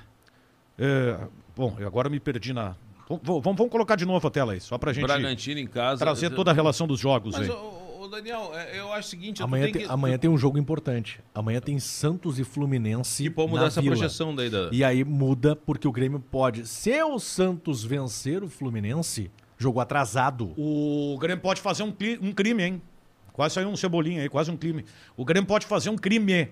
É, 0.79 1.17
bom, 1.55 1.75
eu 1.79 1.87
agora 1.87 2.09
me 2.09 2.19
perdi 2.19 2.53
na. 2.53 2.75
Vamos, 3.09 3.23
vamos- 3.25 3.43
vamos 3.57 3.69
colocar 3.71 3.95
de 3.95 4.05
novo 4.05 4.25
a 4.27 4.31
tela 4.31 4.53
aí, 4.53 4.59
só 4.61 4.77
pra 4.77 4.91
gente 4.93 5.05
Bragantino 5.05 5.59
em 5.59 5.67
casa. 5.67 5.99
trazer 5.99 6.29
toda 6.31 6.51
a 6.51 6.53
relação 6.53 6.85
dos 6.87 6.99
jogos 6.99 7.35
Mas, 7.37 7.49
aí. 7.49 7.55
ô, 7.55 7.57
ô, 7.99 8.01
ô, 8.03 8.07
Daniel, 8.09 8.51
é, 8.53 8.79
eu 8.79 8.91
acho 8.91 9.07
o 9.07 9.09
seguinte... 9.11 9.41
Amanhã 9.41 9.71
tem 9.71 9.81
que- 9.83 9.89
amanhã 9.91 10.17
tem 10.17 10.29
um 10.29 10.37
jogo 10.37 10.57
importante. 10.57 11.19
Amanhã 11.33 11.59
tem 11.61 11.79
Santos 11.79 12.37
e 12.37 12.43
Fluminense. 12.43 13.23
Que 13.23 13.29
pode 13.29 13.49
mudar 13.49 13.61
na 13.61 13.67
essa 13.67 13.81
Vila. 13.81 13.95
projeção 13.95 14.35
daí 14.35 14.49
da... 14.49 14.69
E 14.73 14.83
aí 14.83 15.03
muda 15.05 15.55
porque 15.55 15.87
o 15.87 15.91
Grêmio 15.91 16.19
pode. 16.19 16.67
Se 16.67 17.01
o 17.03 17.17
Santos 17.17 17.81
vencer 17.83 18.43
o 18.43 18.49
Fluminense, 18.49 19.31
jogo 19.57 19.79
atrasado. 19.79 20.53
O 20.57 21.17
Grêmio 21.19 21.41
pode 21.41 21.61
fazer 21.61 21.83
um, 21.83 21.93
um 22.21 22.31
crime, 22.33 22.63
hein? 22.63 22.81
Quase 23.31 23.55
saiu 23.55 23.69
um 23.69 23.75
cebolinha 23.77 24.21
aí, 24.21 24.27
quase 24.29 24.51
um 24.51 24.57
crime. 24.57 24.83
O 25.15 25.23
Grêmio 25.23 25.47
pode 25.47 25.65
fazer 25.65 25.89
um 25.89 25.95
crime. 25.95 26.49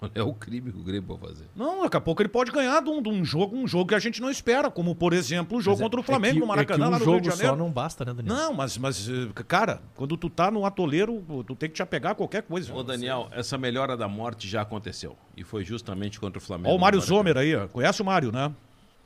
É 0.14 0.22
o 0.22 0.32
crime 0.32 0.70
que 0.70 0.78
o 0.78 0.82
Grêmio 0.82 1.02
pode 1.02 1.20
fazer. 1.20 1.46
Não, 1.56 1.82
daqui 1.82 1.96
a 1.96 2.00
pouco 2.00 2.22
ele 2.22 2.28
pode 2.28 2.52
ganhar 2.52 2.80
de 2.80 2.88
um, 2.88 3.02
de 3.02 3.08
um 3.08 3.24
jogo, 3.24 3.56
um 3.56 3.66
jogo 3.66 3.86
que 3.88 3.94
a 3.96 3.98
gente 3.98 4.20
não 4.20 4.30
espera, 4.30 4.70
como 4.70 4.94
por 4.94 5.12
exemplo 5.12 5.58
o 5.58 5.60
jogo 5.60 5.78
é- 5.78 5.82
contra 5.82 5.98
o 5.98 6.02
é 6.02 6.06
Flamengo 6.06 6.34
que- 6.34 6.40
no 6.40 6.46
Maracanã, 6.46 6.84
é 6.84 6.86
que 6.86 6.90
lá 6.92 6.96
um 6.96 6.98
no 7.00 7.04
jogo 7.04 7.10
Rio 7.16 7.20
de 7.22 7.28
Janeiro. 7.30 7.50
só 7.50 7.56
não 7.56 7.70
basta, 7.70 8.04
né, 8.04 8.14
Daniel? 8.14 8.34
Não, 8.36 8.54
mas, 8.54 8.78
mas, 8.78 9.08
eh, 9.08 9.28
cara, 9.46 9.82
quando 9.96 10.16
tu 10.16 10.30
tá 10.30 10.50
no 10.52 10.64
atoleiro, 10.64 11.24
tu 11.46 11.56
tem 11.56 11.68
que 11.68 11.74
te 11.74 11.82
apegar 11.82 12.12
a 12.12 12.14
qualquer 12.14 12.42
coisa. 12.42 12.72
Ô, 12.72 12.82
Daniel, 12.84 13.28
essa 13.32 13.58
melhora 13.58 13.96
da 13.96 14.06
morte 14.06 14.46
já 14.48 14.62
aconteceu. 14.62 15.16
E 15.36 15.42
foi 15.42 15.64
justamente 15.64 16.20
contra 16.20 16.38
o 16.38 16.40
Flamengo. 16.40 16.70
Ó 16.70 16.76
o 16.76 16.80
Mário. 16.80 17.00
Zomer 17.00 17.36
aí, 17.36 17.56
ó. 17.56 17.66
conhece 17.66 18.00
o 18.00 18.04
Mário, 18.04 18.30
né? 18.30 18.52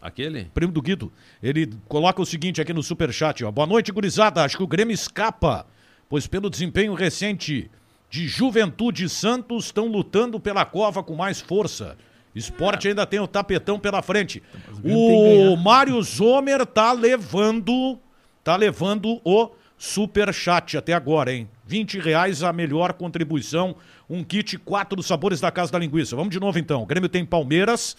Aquele? 0.01 0.47
Primo 0.53 0.73
do 0.73 0.83
Guido. 0.83 1.13
Ele 1.43 1.73
coloca 1.89 2.21
o 2.21 2.27
seguinte 2.27 2.61
aqui 2.61 2.73
no 2.73 2.83
superchat, 2.83 3.45
ó. 3.45 3.51
Boa 3.53 3.67
noite, 3.67 3.93
gurizada. 3.93 4.43
Acho 4.45 4.57
que 4.57 4.63
o 4.63 4.67
Grêmio 4.67 4.93
escapa, 4.93 5.65
pois 6.09 6.27
pelo 6.27 6.51
desempenho 6.51 6.93
recente 6.93 7.71
de 8.13 8.29
Juventude 8.29 9.05
e 9.05 9.09
Santos 9.09 9.65
estão 9.65 9.87
lutando 9.87 10.39
pela 10.39 10.67
cova 10.67 11.03
com 11.03 11.17
mais 11.17 11.41
força. 11.41 11.97
Esporte 12.35 12.87
ainda 12.87 13.07
tem 13.07 13.19
o 13.19 13.27
tapetão 13.27 13.81
pela 13.81 14.03
frente. 14.03 14.43
Que 14.83 14.93
O. 14.93 15.57
Mário 15.57 16.01
Zomer 16.03 16.67
tá 16.67 16.93
levando, 16.93 17.99
tá 18.45 18.55
levando 18.55 19.19
o 19.25 19.51
superchat 19.79 20.77
até 20.77 20.93
agora, 20.93 21.33
hein? 21.33 21.49
20 21.65 22.01
reais 22.01 22.43
a 22.43 22.53
melhor 22.53 22.93
contribuição. 22.93 23.75
Um 24.11 24.23
kit, 24.23 24.59
quatro 24.59 25.03
sabores 25.03 25.41
da 25.41 25.51
Casa 25.51 25.73
da 25.73 25.79
Linguiça. 25.79 26.15
Vamos 26.15 26.33
de 26.33 26.39
novo 26.39 26.59
então. 26.59 26.83
O 26.83 26.87
Grêmio 26.87 27.09
tem 27.09 27.25
Palmeiras 27.25 27.97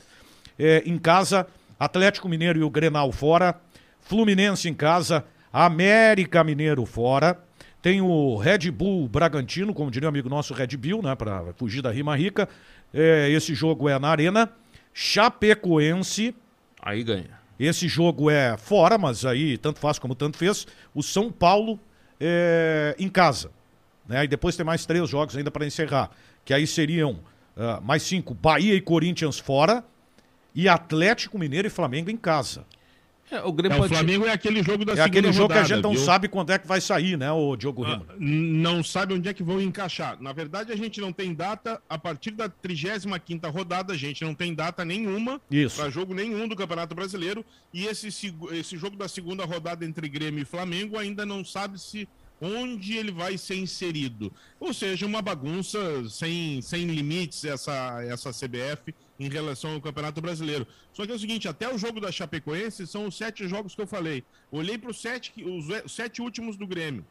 é, 0.59 0.83
em 0.85 0.99
casa, 0.99 1.47
Atlético 1.79 2.29
Mineiro 2.29 2.59
e 2.59 2.63
o 2.63 2.69
Grenal 2.69 3.11
fora, 3.11 3.59
Fluminense 3.99 4.69
em 4.69 4.75
casa, 4.75 5.25
América 5.51 6.43
Mineiro 6.43 6.85
fora. 6.85 7.43
Tem 7.83 7.99
o 7.99 8.37
Red 8.37 8.71
Bull 8.71 9.09
Bragantino, 9.09 9.73
como 9.73 9.91
diria 9.91 10.07
o 10.07 10.09
amigo 10.09 10.29
nosso 10.29 10.53
Red 10.53 10.77
Bull, 10.77 11.03
né? 11.03 11.13
Pra 11.15 11.53
fugir 11.57 11.81
da 11.81 11.91
rima 11.91 12.15
rica. 12.15 12.47
É, 12.93 13.29
esse 13.29 13.53
jogo 13.53 13.89
é 13.89 13.99
na 13.99 14.07
Arena. 14.07 14.49
Chapecoense. 14.93 16.33
Aí 16.81 17.03
ganha. 17.03 17.37
Esse 17.59 17.89
jogo 17.89 18.29
é 18.29 18.55
fora, 18.55 18.97
mas 18.97 19.25
aí 19.25 19.57
tanto 19.57 19.81
faz 19.81 19.99
como 19.99 20.15
tanto 20.15 20.37
fez. 20.37 20.65
O 20.95 21.03
São 21.03 21.29
Paulo 21.29 21.77
é, 22.21 22.95
em 22.97 23.09
casa. 23.09 23.51
Né? 24.07 24.23
E 24.23 24.27
depois 24.29 24.55
tem 24.55 24.65
mais 24.65 24.85
três 24.85 25.09
jogos 25.09 25.35
ainda 25.35 25.51
para 25.51 25.65
encerrar. 25.65 26.09
Que 26.45 26.53
aí 26.53 26.65
seriam 26.65 27.19
ah, 27.57 27.81
mais 27.83 28.03
cinco: 28.03 28.33
Bahia 28.33 28.73
e 28.75 28.79
Corinthians 28.79 29.39
fora. 29.39 29.83
E 30.55 30.69
Atlético 30.69 31.37
Mineiro 31.37 31.67
e 31.67 31.69
Flamengo 31.69 32.09
em 32.09 32.15
casa. 32.15 32.65
É, 33.31 33.41
o 33.41 33.51
Grêmio 33.51 33.77
É, 33.77 33.81
o. 33.81 33.87
Flamengo 33.87 34.25
é 34.25 34.31
aquele 34.31 34.61
jogo 34.61 34.85
da 34.85 34.93
É 34.93 34.95
segunda 34.95 35.05
aquele 35.19 35.31
jogo 35.33 35.47
que 35.47 35.53
a 35.53 35.61
rodada, 35.61 35.75
gente 35.75 35.83
não 35.83 35.93
viu? 35.93 36.05
sabe 36.05 36.27
quando 36.27 36.51
é 36.51 36.59
que 36.59 36.67
vai 36.67 36.79
sair, 36.81 37.17
né, 37.17 37.31
o 37.31 37.55
Diogo 37.55 37.81
Rima? 37.83 38.05
Ah, 38.09 38.13
n- 38.19 38.61
não 38.61 38.83
sabe 38.83 39.13
onde 39.13 39.27
é 39.27 39.33
que 39.33 39.41
vão 39.41 39.59
encaixar. 39.61 40.21
Na 40.21 40.31
verdade, 40.33 40.71
a 40.71 40.75
gente 40.75 40.99
não 41.01 41.11
tem 41.11 41.33
data. 41.33 41.81
A 41.89 41.97
partir 41.97 42.31
da 42.31 42.47
35ª 42.49 43.49
rodada, 43.51 43.93
a 43.93 43.97
gente 43.97 44.23
não 44.23 44.35
tem 44.35 44.53
data 44.53 44.85
nenhuma 44.85 45.41
Isso. 45.49 45.77
para 45.77 45.89
jogo 45.89 46.13
nenhum 46.13 46.47
do 46.47 46.55
Campeonato 46.55 46.93
Brasileiro. 46.93 47.43
E 47.73 47.85
esse, 47.85 48.07
esse 48.51 48.77
jogo 48.77 48.95
da 48.95 49.07
segunda 49.07 49.45
rodada 49.45 49.83
entre 49.85 50.07
Grêmio 50.07 50.41
e 50.41 50.45
Flamengo 50.45 50.97
ainda 50.97 51.25
não 51.25 51.43
sabe 51.43 51.79
se 51.79 52.07
onde 52.41 52.97
ele 52.97 53.11
vai 53.11 53.37
ser 53.37 53.55
inserido. 53.55 54.31
Ou 54.59 54.73
seja, 54.73 55.05
uma 55.05 55.21
bagunça 55.21 55.79
sem, 56.09 56.61
sem 56.61 56.85
limites 56.87 57.45
essa, 57.45 58.03
essa 58.03 58.31
CBF. 58.31 58.93
Em 59.19 59.29
relação 59.29 59.73
ao 59.73 59.81
Campeonato 59.81 60.21
Brasileiro. 60.21 60.65
Só 60.91 61.05
que 61.05 61.11
é 61.11 61.15
o 61.15 61.19
seguinte, 61.19 61.47
até 61.47 61.73
o 61.73 61.77
jogo 61.77 61.99
da 62.01 62.11
Chapecoense 62.11 62.87
são 62.87 63.05
os 63.07 63.15
sete 63.17 63.47
jogos 63.47 63.75
que 63.75 63.81
eu 63.81 63.87
falei. 63.87 64.23
Olhei 64.51 64.77
para 64.77 64.89
os 64.91 65.01
sete, 65.01 65.31
os 65.43 65.67
os 65.85 65.91
sete 65.95 66.21
últimos 66.21 66.57
do 66.57 66.65
Grêmio. 66.67 67.05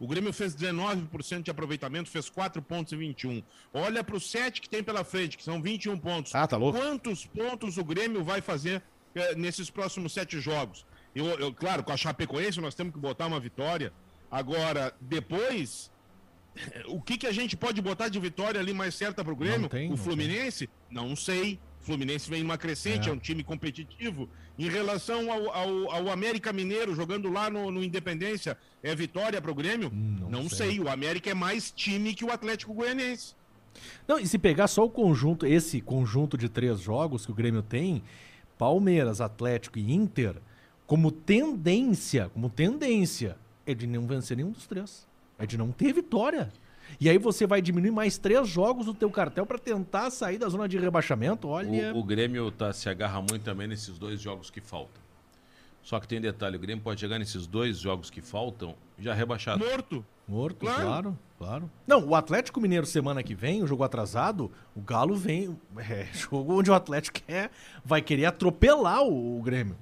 O 0.00 0.06
Grêmio 0.06 0.32
fez 0.32 0.54
19% 0.54 1.42
de 1.42 1.50
aproveitamento, 1.50 2.08
fez 2.08 2.30
4 2.30 2.62
pontos 2.62 2.92
e 2.92 2.96
21. 2.96 3.42
Olha 3.74 4.04
para 4.04 4.14
os 4.14 4.30
sete 4.30 4.60
que 4.60 4.68
tem 4.68 4.80
pela 4.82 5.02
frente, 5.02 5.36
que 5.36 5.42
são 5.42 5.60
21 5.60 5.98
pontos. 5.98 6.32
Ah, 6.36 6.46
tá 6.46 6.56
louco. 6.56 6.78
Quantos 6.78 7.26
pontos 7.26 7.76
o 7.78 7.84
Grêmio 7.84 8.22
vai 8.22 8.40
fazer 8.40 8.80
eh, 9.16 9.34
nesses 9.34 9.68
próximos 9.70 10.12
sete 10.12 10.38
jogos? 10.40 10.86
Eu, 11.16 11.26
eu- 11.40 11.52
claro, 11.52 11.82
com 11.82 11.90
a 11.90 11.96
Chapecoense 11.96 12.60
nós 12.60 12.76
temos 12.76 12.92
que 12.94 13.00
botar 13.00 13.26
uma 13.26 13.40
vitória. 13.40 13.92
Agora, 14.30 14.94
depois, 15.00 15.90
o 16.86 17.00
que, 17.00 17.16
que 17.18 17.26
a 17.26 17.32
gente 17.32 17.56
pode 17.56 17.80
botar 17.80 18.08
de 18.08 18.18
vitória 18.18 18.60
ali 18.60 18.72
mais 18.72 18.94
certa 18.94 19.22
para 19.24 19.32
o 19.32 19.36
Grêmio? 19.36 19.62
Não 19.62 19.68
tem, 19.68 19.86
o 19.86 19.90
não 19.90 19.96
Fluminense? 19.96 20.68
Não 20.90 21.14
sei. 21.16 21.58
O 21.80 21.84
Fluminense 21.84 22.28
vem 22.28 22.42
numa 22.42 22.58
crescente, 22.58 23.08
é, 23.08 23.12
É. 23.12 23.14
um 23.14 23.18
time 23.18 23.42
competitivo. 23.42 24.28
Em 24.58 24.68
relação 24.68 25.30
ao, 25.32 25.50
ao, 25.50 25.90
ao 25.90 26.08
América 26.10 26.52
Mineiro, 26.52 26.94
jogando 26.94 27.30
lá 27.30 27.48
no, 27.48 27.70
no 27.70 27.82
Independência, 27.82 28.58
é 28.82 28.94
vitória 28.94 29.40
para 29.40 29.50
o 29.50 29.54
Grêmio? 29.54 29.90
Não 29.94 30.28
Não, 30.30 30.48
sei. 30.48 30.72
sei. 30.72 30.80
O 30.80 30.88
América 30.88 31.30
é 31.30 31.34
mais 31.34 31.70
time 31.70 32.14
que 32.14 32.24
o 32.24 32.30
Atlético 32.32 32.74
Goianiense. 32.74 33.34
Não, 34.06 34.18
e 34.18 34.26
se 34.26 34.38
pegar 34.38 34.66
só 34.66 34.84
o 34.84 34.90
conjunto, 34.90 35.46
esse 35.46 35.80
conjunto 35.80 36.36
de 36.36 36.48
três 36.48 36.80
jogos 36.80 37.24
que 37.24 37.30
o 37.32 37.34
Grêmio 37.34 37.62
tem, 37.62 38.02
Palmeiras, 38.58 39.20
Atlético 39.20 39.78
e 39.78 39.92
Inter, 39.94 40.34
como 40.86 41.10
tendência, 41.12 42.28
como 42.34 42.50
tendência, 42.50 43.36
é 43.64 43.72
de 43.72 43.86
não 43.86 44.06
vencer 44.06 44.36
nenhum 44.36 44.50
dos 44.50 44.66
três. 44.66 45.06
É 45.38 45.46
de 45.46 45.56
não 45.56 45.70
ter 45.70 45.92
vitória. 45.92 46.52
E 47.00 47.08
aí 47.08 47.18
você 47.18 47.46
vai 47.46 47.60
diminuir 47.62 47.90
mais 47.90 48.18
três 48.18 48.48
jogos 48.48 48.86
do 48.86 48.94
teu 48.94 49.10
cartel 49.10 49.46
pra 49.46 49.58
tentar 49.58 50.10
sair 50.10 50.38
da 50.38 50.48
zona 50.48 50.68
de 50.68 50.78
rebaixamento. 50.78 51.46
Olha, 51.48 51.92
O, 51.94 51.98
o 51.98 52.02
Grêmio 52.04 52.50
tá, 52.50 52.72
se 52.72 52.88
agarra 52.88 53.20
muito 53.20 53.42
também 53.42 53.68
nesses 53.68 53.98
dois 53.98 54.20
jogos 54.20 54.50
que 54.50 54.60
faltam. 54.60 55.00
Só 55.82 56.00
que 56.00 56.08
tem 56.08 56.20
detalhe, 56.20 56.56
o 56.56 56.58
Grêmio 56.58 56.82
pode 56.82 57.00
chegar 57.00 57.18
nesses 57.18 57.46
dois 57.46 57.78
jogos 57.78 58.10
que 58.10 58.20
faltam 58.20 58.74
já 58.98 59.14
rebaixado. 59.14 59.64
Morto. 59.64 60.04
morto, 60.26 60.56
Claro. 60.60 60.82
claro. 60.82 61.16
claro, 61.38 61.70
Não, 61.86 62.04
o 62.04 62.14
Atlético 62.14 62.60
Mineiro 62.60 62.84
semana 62.84 63.22
que 63.22 63.34
vem, 63.34 63.62
o 63.62 63.66
jogo 63.66 63.84
atrasado, 63.84 64.50
o 64.74 64.80
Galo 64.80 65.14
vem, 65.14 65.56
é 65.78 66.06
jogo 66.12 66.58
onde 66.58 66.70
o 66.70 66.74
Atlético 66.74 67.20
quer, 67.26 67.50
vai 67.84 68.02
querer 68.02 68.26
atropelar 68.26 69.02
o, 69.02 69.38
o 69.38 69.42
Grêmio. 69.42 69.76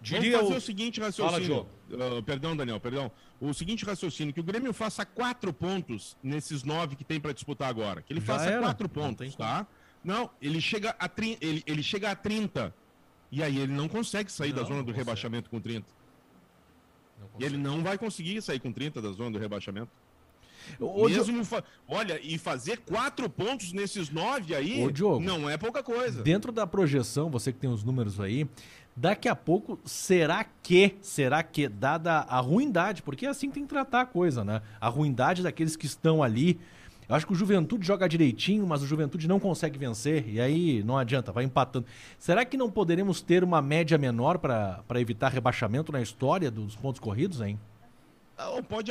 Diria 0.00 0.32
Vamos 0.32 0.42
fazer 0.48 0.54
o- 0.54 0.58
o, 0.58 0.60
seguinte 0.60 1.00
Fala, 1.00 1.10
raciocínio. 1.32 1.66
Ah, 1.92 2.22
perdão, 2.24 2.54
Daniel, 2.56 2.78
perdão. 2.78 3.10
O 3.40 3.52
seguinte 3.52 3.84
raciocínio, 3.84 4.32
que 4.32 4.40
o 4.40 4.44
Grêmio 4.44 4.72
faça 4.72 5.04
quatro 5.04 5.52
pontos 5.52 6.16
nesses 6.22 6.62
nove 6.62 6.96
que 6.96 7.04
tem 7.04 7.20
para 7.20 7.32
disputar 7.32 7.68
agora. 7.68 8.00
Que 8.00 8.12
ele 8.12 8.20
Já 8.20 8.26
faça 8.26 8.46
era. 8.50 8.60
quatro 8.62 8.88
Não 8.88 8.94
pontos, 9.14 9.34
tá? 9.34 9.66
Não, 10.02 10.30
ele 10.40 10.60
chega 10.60 10.94
a, 10.98 11.08
tri... 11.08 11.36
ele, 11.40 11.62
ele 11.66 11.82
chega 11.82 12.10
a 12.10 12.16
30. 12.16 12.74
E 13.32 13.42
aí 13.42 13.58
ele 13.58 13.72
não 13.72 13.88
consegue 13.88 14.30
sair 14.30 14.52
da 14.52 14.60
Não, 14.60 14.68
zona 14.68 14.76
não 14.78 14.84
do 14.84 14.92
consegue. 14.92 15.00
rebaixamento 15.08 15.50
com 15.50 15.60
30. 15.60 15.86
E 17.38 17.44
ele 17.44 17.56
não 17.56 17.82
vai 17.82 17.98
conseguir 17.98 18.40
sair 18.42 18.60
com 18.60 18.70
30 18.72 19.02
da 19.02 19.10
zona 19.12 19.30
do 19.32 19.38
rebaixamento. 19.38 19.90
Diogo, 20.78 21.08
Mesmo 21.08 21.44
fa- 21.44 21.62
Olha, 21.86 22.18
e 22.22 22.38
fazer 22.38 22.78
quatro 22.78 23.28
pontos 23.28 23.72
nesses 23.72 24.08
nove 24.08 24.54
aí 24.54 24.82
Ô, 24.82 24.90
Diogo, 24.90 25.20
não 25.20 25.48
é 25.50 25.58
pouca 25.58 25.82
coisa. 25.82 26.22
Dentro 26.22 26.50
da 26.50 26.66
projeção, 26.66 27.28
você 27.30 27.52
que 27.52 27.58
tem 27.58 27.68
os 27.68 27.82
números 27.84 28.18
aí, 28.18 28.48
daqui 28.96 29.28
a 29.28 29.34
pouco, 29.34 29.78
será 29.84 30.44
que, 30.44 30.96
será 31.00 31.42
que, 31.42 31.68
dada 31.68 32.20
a 32.20 32.40
ruindade, 32.40 33.02
porque 33.02 33.26
é 33.26 33.28
assim 33.28 33.48
que 33.48 33.54
tem 33.54 33.64
que 33.64 33.68
tratar 33.68 34.02
a 34.02 34.06
coisa, 34.06 34.44
né? 34.44 34.62
A 34.80 34.88
ruindade 34.88 35.42
daqueles 35.42 35.76
que 35.76 35.86
estão 35.86 36.22
ali. 36.22 36.60
Eu 37.08 37.14
acho 37.14 37.26
que 37.26 37.32
o 37.32 37.36
Juventude 37.36 37.86
joga 37.86 38.08
direitinho, 38.08 38.66
mas 38.66 38.82
o 38.82 38.86
Juventude 38.86 39.28
não 39.28 39.38
consegue 39.38 39.78
vencer, 39.78 40.26
e 40.26 40.40
aí 40.40 40.82
não 40.84 40.96
adianta, 40.96 41.32
vai 41.32 41.44
empatando. 41.44 41.86
Será 42.18 42.44
que 42.44 42.56
não 42.56 42.70
poderemos 42.70 43.20
ter 43.20 43.44
uma 43.44 43.60
média 43.60 43.98
menor 43.98 44.38
para 44.38 44.82
evitar 44.94 45.30
rebaixamento 45.30 45.92
na 45.92 46.00
história 46.00 46.50
dos 46.50 46.74
pontos 46.76 47.00
corridos, 47.00 47.40
hein? 47.40 47.58
Ah, 48.36 48.60
Pode 48.68 48.90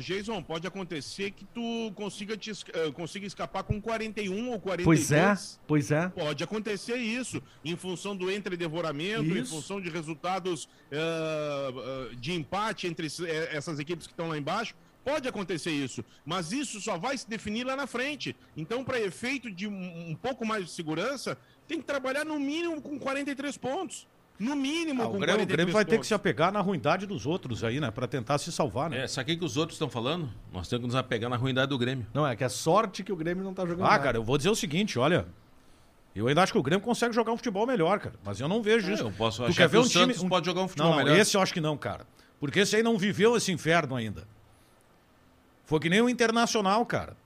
Jason, 0.00 0.42
pode 0.42 0.66
acontecer 0.66 1.30
que 1.32 1.44
tu 1.44 1.92
consiga, 1.94 2.36
te, 2.36 2.50
eh, 2.72 2.90
consiga 2.92 3.26
escapar 3.26 3.62
com 3.62 3.80
41 3.80 4.50
ou 4.50 4.58
42. 4.58 4.84
Pois 4.84 5.12
é, 5.12 5.34
pois 5.66 5.90
é. 5.90 6.08
Pode 6.08 6.42
acontecer 6.42 6.96
isso, 6.96 7.42
em 7.62 7.76
função 7.76 8.16
do 8.16 8.30
entredevoramento, 8.30 9.24
em 9.24 9.42
Isso. 9.42 9.54
função 9.54 9.80
de 9.80 9.90
resultados 9.90 10.68
ah, 10.90 12.08
de 12.18 12.32
empate 12.32 12.86
entre 12.86 13.06
eh, 13.06 13.50
essas 13.52 13.78
equipes 13.78 14.06
que 14.06 14.12
estão 14.14 14.28
lá 14.28 14.38
embaixo. 14.38 14.74
Pode 15.04 15.26
acontecer 15.26 15.70
isso, 15.70 16.04
mas 16.24 16.52
isso 16.52 16.80
só 16.82 16.98
vai 16.98 17.16
se 17.16 17.26
definir 17.26 17.64
lá 17.64 17.74
na 17.74 17.86
frente. 17.86 18.36
Então, 18.54 18.84
para 18.84 19.00
efeito 19.00 19.50
de 19.50 19.66
um 19.66 20.14
pouco 20.20 20.44
mais 20.44 20.66
de 20.66 20.70
segurança, 20.70 21.38
tem 21.66 21.78
que 21.78 21.86
trabalhar 21.86 22.26
no 22.26 22.38
mínimo 22.38 22.82
com 22.82 22.98
43 22.98 23.56
pontos. 23.56 24.06
No 24.38 24.54
mínimo 24.54 25.02
Ah, 25.02 25.06
com 25.06 25.16
o, 25.16 25.18
Grêmio, 25.18 25.42
o 25.42 25.46
43 25.46 25.48
Grêmio 25.56 25.72
vai 25.72 25.84
ter 25.84 25.98
que 25.98 26.06
se 26.06 26.14
apegar 26.14 26.52
na 26.52 26.60
ruindade 26.60 27.06
dos 27.06 27.26
outros 27.26 27.64
aí, 27.64 27.80
né? 27.80 27.90
Pra 27.90 28.06
tentar 28.06 28.38
se 28.38 28.52
salvar, 28.52 28.88
né? 28.88 29.02
É, 29.04 29.08
sabe 29.08 29.32
o 29.32 29.34
que 29.34 29.40
que 29.40 29.44
os 29.44 29.56
outros 29.56 29.74
estão 29.74 29.90
falando? 29.90 30.30
Nós 30.52 30.68
temos 30.68 30.82
que 30.82 30.86
nos 30.86 30.94
apegar 30.94 31.28
na 31.28 31.36
ruindade 31.36 31.70
do 31.70 31.76
Grêmio. 31.78 32.06
Não, 32.14 32.24
é 32.26 32.36
que 32.36 32.44
é 32.44 32.48
sorte 32.48 33.02
que 33.02 33.12
o 33.12 33.16
Grêmio 33.16 33.42
não 33.42 33.52
tá 33.52 33.66
jogando 33.66 33.86
Ah, 33.86 33.90
nada. 33.90 34.02
cara, 34.04 34.16
eu 34.16 34.22
vou 34.22 34.36
dizer 34.36 34.50
o 34.50 34.54
seguinte, 34.54 34.98
olha. 34.98 35.26
Eu 36.14 36.26
ainda 36.28 36.42
acho 36.42 36.52
que 36.52 36.58
o 36.58 36.62
Grêmio 36.62 36.84
consegue 36.84 37.12
jogar 37.14 37.32
um 37.32 37.36
futebol 37.36 37.66
melhor, 37.66 37.98
cara. 38.00 38.14
Mas 38.24 38.40
eu 38.40 38.48
não 38.48 38.62
vejo 38.62 38.90
É, 38.90 38.94
isso. 38.94 39.02
eu 39.04 39.10
posso 39.12 39.38
Tu 39.38 39.44
achar 39.44 39.54
quer 39.56 39.66
que 39.66 39.72
ver 39.72 39.78
o 39.78 39.80
um 39.82 39.88
time- 39.88 40.04
Santos 40.06 40.22
um- 40.22 40.28
pode 40.28 40.46
jogar 40.46 40.62
um 40.62 40.68
futebol 40.68 40.90
não, 40.90 40.98
não, 40.98 41.04
melhor. 41.04 41.18
esse 41.18 41.36
eu 41.36 41.40
acho 41.42 41.52
que 41.52 41.60
não, 41.60 41.76
cara. 41.76 42.06
Porque 42.40 42.60
esse 42.60 42.74
aí 42.76 42.82
não 42.82 42.96
viveu 42.96 43.36
esse 43.36 43.50
inferno 43.52 43.94
ainda. 43.96 44.26
Foi 45.64 45.78
que 45.80 45.88
nem 45.88 46.00
o 46.00 46.08
Internacional, 46.08 46.84
cara. 46.86 47.16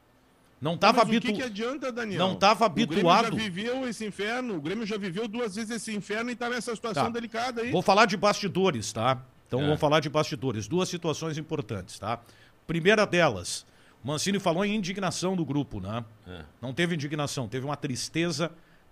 Não 0.63 0.79
tava 0.79 0.99
Mas 1.05 1.09
o 1.09 1.11
que, 1.11 1.17
habituado. 1.17 1.37
que 1.37 1.43
adianta, 1.43 1.91
Daniel? 1.93 2.19
Não 2.21 2.37
tava 2.37 2.67
O 2.67 2.71
Grêmio 2.71 2.93
habituado. 2.95 3.25
já 3.25 3.31
viveu 3.43 3.89
esse 3.89 4.07
inferno. 4.07 4.57
O 4.57 4.61
Grêmio 4.61 4.87
já 4.87 4.97
viveu 4.97 5.27
duas 5.27 5.57
vezes 5.57 5.71
esse 5.73 5.93
inferno 5.95 6.31
e 6.31 6.37
tá 6.37 6.49
nessa 6.49 6.73
situação 6.75 7.05
Tá. 7.07 7.11
delicada 7.11 7.63
aí. 7.63 7.73
Vou 7.73 7.83
falar 7.83 8.07
de 8.07 8.17
bastidores, 8.17 8.93
tá? 8.93 9.21
Então 9.49 9.61
É. 9.61 9.65
vamos 9.65 9.81
falar 9.81 9.99
de 9.99 10.09
bastidores. 10.09 10.69
Duas 10.69 10.89
situações 10.89 11.37
importantes, 11.37 11.99
tá? 11.99 12.21
Primeira 12.65 13.05
delas, 13.05 13.67
o 14.05 14.07
Mancini 14.07 14.39
falou 14.39 14.65
em 14.65 14.75
indignação 14.77 15.35
do 15.35 15.45
grupo, 15.45 15.81
né? 15.81 16.05
É. 16.29 16.43
Não 16.63 16.73
teve 16.73 16.95
indignação, 16.95 17.49
teve 17.49 17.67
uma 17.67 17.77
tristeza 17.77 18.51